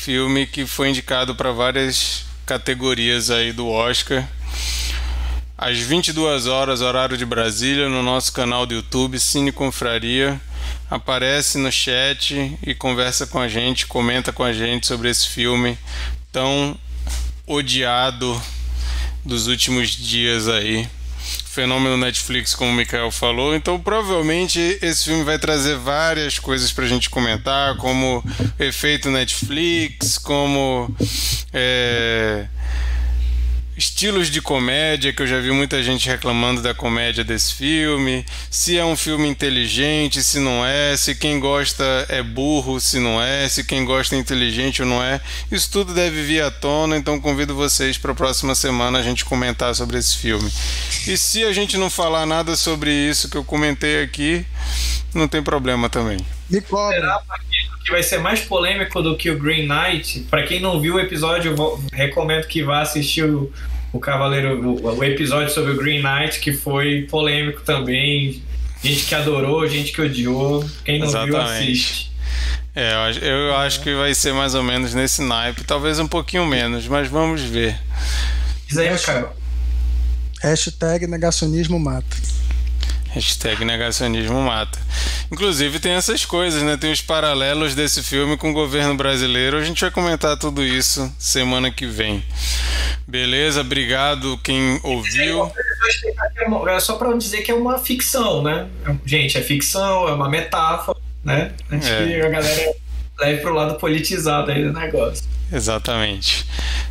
Filme 0.07 0.47
que 0.47 0.65
foi 0.65 0.91
indicado 0.91 1.35
para 1.35 1.51
várias 1.51 2.27
categorias 2.47 3.29
aí 3.29 3.53
do 3.53 3.67
Oscar. 3.67 4.25
Às 5.59 5.81
22 5.81 6.47
horas, 6.47 6.81
horário 6.81 7.17
de 7.17 7.27
Brasília, 7.27 7.89
no 7.89 8.05
nosso 8.05 8.33
canal 8.33 8.65
do 8.67 8.75
YouTube 8.75 9.19
Cine 9.19 9.51
Confraria 9.51 10.41
aparece 10.89 11.59
no 11.59 11.73
chat 11.73 12.57
e 12.65 12.73
conversa 12.73 13.27
com 13.27 13.41
a 13.41 13.49
gente, 13.49 13.89
comenta 13.89 14.33
com 14.33 14.45
a 14.45 14.53
gente 14.53 14.87
sobre 14.87 15.11
esse 15.11 15.29
filme 15.29 15.77
tão 16.31 16.79
odiado 17.45 18.41
dos 19.25 19.49
últimos 19.49 19.91
dias 19.91 20.49
aí. 20.49 20.89
Fenômeno 21.57 21.97
Netflix, 21.97 22.55
como 22.55 22.71
o 22.71 22.75
Mikael 22.75 23.11
falou. 23.11 23.57
Então, 23.57 23.81
provavelmente, 23.81 24.61
esse 24.83 25.05
filme 25.05 25.25
vai 25.25 25.39
trazer 25.39 25.75
várias 25.79 26.39
coisas 26.39 26.71
pra 26.71 26.87
gente 26.87 27.09
comentar, 27.09 27.79
como 27.79 28.23
efeito 28.59 29.11
Netflix, 29.11 30.19
como. 30.19 30.95
É 31.55 32.47
estilos 33.77 34.31
de 34.31 34.41
comédia, 34.41 35.13
que 35.13 35.23
eu 35.23 35.27
já 35.27 35.39
vi 35.39 35.51
muita 35.51 35.83
gente 35.83 36.09
reclamando 36.09 36.63
da 36.63 36.73
comédia 36.73 37.23
desse 37.23 37.55
filme, 37.55 38.25
se 38.51 38.79
é 38.79 38.85
um 38.85 38.97
filme 38.97 39.29
inteligente, 39.29 40.23
se 40.23 40.39
não 40.41 40.65
é, 40.65 40.97
se 40.97 41.15
quem 41.15 41.39
gosta 41.39 41.85
é 42.09 42.23
burro, 42.23 42.81
se 42.81 42.99
não 42.99 43.23
é, 43.23 43.49
se 43.49 43.63
quem 43.63 43.85
gosta 43.85 44.17
é 44.17 44.19
inteligente 44.19 44.83
ou 44.83 44.89
não 44.89 45.03
é. 45.03 45.21
Isso 45.53 45.71
tudo 45.71 45.93
deve 45.93 46.23
vir 46.23 46.43
à 46.43 46.51
tona, 46.51 46.97
então 46.97 47.21
convido 47.21 47.55
vocês 47.55 47.99
para 47.99 48.13
a 48.13 48.15
próxima 48.15 48.55
semana 48.55 48.99
a 48.99 49.03
gente 49.03 49.25
comentar 49.25 49.75
sobre 49.75 49.99
esse 49.99 50.17
filme. 50.17 50.51
E 51.07 51.17
se 51.17 51.45
a 51.45 51.53
gente 51.53 51.77
não 51.77 51.91
falar 51.91 52.25
nada 52.25 52.57
sobre 52.57 52.91
isso 52.91 53.29
que 53.29 53.37
eu 53.37 53.45
comentei 53.45 54.03
aqui, 54.03 54.47
não 55.15 55.29
tem 55.29 55.43
problema 55.43 55.91
também. 55.91 56.19
Me 56.49 56.61
cobra 56.61 57.21
que 57.87 57.93
vai 57.93 58.03
ser 58.03 58.19
mais 58.19 58.41
polêmico 58.41 59.01
do 59.01 59.17
que 59.17 59.31
o 59.31 59.39
Green 59.39 59.69
Knight. 59.69 60.27
Para 60.29 60.43
quem 60.43 60.59
não 60.59 60.81
viu 60.81 60.97
o 60.97 61.01
episódio, 61.01 61.55
eu 61.57 61.85
recomendo 61.93 62.45
que 62.49 62.61
vá 62.65 62.81
assistir 62.81 63.25
o, 63.25 63.53
o 63.93 64.01
Cavaleiro, 64.01 64.61
o, 64.61 64.99
o, 64.99 65.05
episódio 65.05 65.55
sobre 65.55 65.71
o 65.71 65.77
Green 65.77 66.03
Knight, 66.03 66.41
que 66.41 66.53
foi 66.53 67.07
polêmico 67.09 67.63
também. 67.63 68.43
Gente 68.83 69.05
que 69.05 69.15
adorou, 69.15 69.65
gente 69.69 69.93
que 69.93 70.03
odiou. 70.03 70.69
Quem 70.85 70.99
não 70.99 71.07
Exatamente. 71.07 71.31
viu, 71.31 71.41
assiste. 71.41 72.13
É, 72.75 72.93
eu, 73.23 73.55
acho 73.55 73.81
que 73.81 73.95
vai 73.95 74.13
ser 74.15 74.35
mais 74.35 74.57
ou 74.57 74.65
menos 74.65 74.93
nesse 74.93 75.23
naipe, 75.23 75.63
talvez 75.63 76.01
um 76.01 76.09
pouquinho 76.09 76.45
menos, 76.45 76.89
mas 76.89 77.09
vamos 77.09 77.41
ver. 77.41 77.79
Diz 78.67 78.77
aí, 78.79 78.99
Caio. 78.99 79.29
Hashtag 80.43 81.07
negacionismo 81.07 81.79
mata. 81.79 82.17
Hashtag 83.17 83.65
negacionismo 83.65 84.39
mata. 84.43 84.79
Inclusive 85.33 85.81
tem 85.81 85.93
essas 85.93 86.27
coisas, 86.27 86.63
né? 86.63 86.77
Tem 86.77 86.93
os 86.93 87.01
paralelos 87.01 87.75
desse 87.75 88.03
filme 88.03 88.37
com 88.37 88.51
o 88.51 88.53
governo 88.53 88.95
brasileiro. 88.95 89.57
A 89.57 89.65
gente 89.65 89.81
vai 89.81 89.91
comentar 89.91 90.37
tudo 90.37 90.63
isso 90.63 91.11
semana 91.19 91.71
que 91.71 91.87
vem. 91.87 92.23
Beleza? 93.09 93.63
Obrigado 93.63 94.39
quem 94.45 94.79
ouviu. 94.83 95.51
É 96.69 96.79
só 96.79 96.97
para 96.97 97.17
dizer 97.17 97.41
que 97.41 97.51
é 97.51 97.55
uma 97.55 97.79
ficção, 97.79 98.43
né? 98.43 98.69
Gente, 99.07 99.39
é 99.39 99.41
ficção, 99.41 100.07
é 100.07 100.13
uma 100.13 100.29
metáfora, 100.29 100.99
né? 101.25 101.53
Acho 101.71 101.89
é. 101.89 102.07
que 102.07 102.21
a 102.21 102.29
galera 102.29 102.75
leve 103.19 103.41
pro 103.41 103.55
lado 103.55 103.77
politizado 103.79 104.51
aí 104.51 104.65
do 104.65 104.73
negócio. 104.73 105.25
Exatamente. 105.53 106.45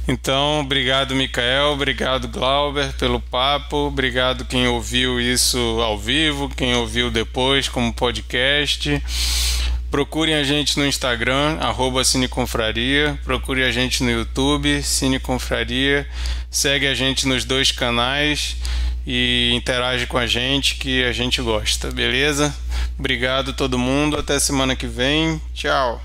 Então, 0.07 0.61
obrigado, 0.61 1.15
Mikael, 1.15 1.73
obrigado, 1.73 2.27
Glauber, 2.27 2.93
pelo 2.93 3.19
papo, 3.19 3.75
obrigado 3.87 4.45
quem 4.45 4.67
ouviu 4.67 5.19
isso 5.19 5.57
ao 5.81 5.97
vivo, 5.97 6.49
quem 6.49 6.75
ouviu 6.75 7.11
depois 7.11 7.67
como 7.67 7.93
podcast. 7.93 9.01
Procurem 9.91 10.35
a 10.35 10.43
gente 10.43 10.77
no 10.77 10.85
Instagram, 10.85 11.57
arroba 11.61 12.03
Cineconfraria. 12.03 13.17
Procure 13.23 13.63
a 13.63 13.71
gente 13.71 14.03
no 14.03 14.11
YouTube, 14.11 14.83
Cineconfraria. 14.83 16.05
Segue 16.51 16.87
a 16.87 16.93
gente 16.93 17.27
nos 17.27 17.45
dois 17.45 17.71
canais 17.71 18.57
e 19.07 19.51
interage 19.53 20.05
com 20.05 20.17
a 20.17 20.27
gente 20.27 20.75
que 20.75 21.03
a 21.03 21.13
gente 21.13 21.41
gosta, 21.41 21.91
beleza? 21.91 22.53
Obrigado 22.99 23.53
todo 23.53 23.79
mundo, 23.79 24.17
até 24.17 24.37
semana 24.39 24.75
que 24.75 24.87
vem. 24.87 25.41
Tchau. 25.53 26.01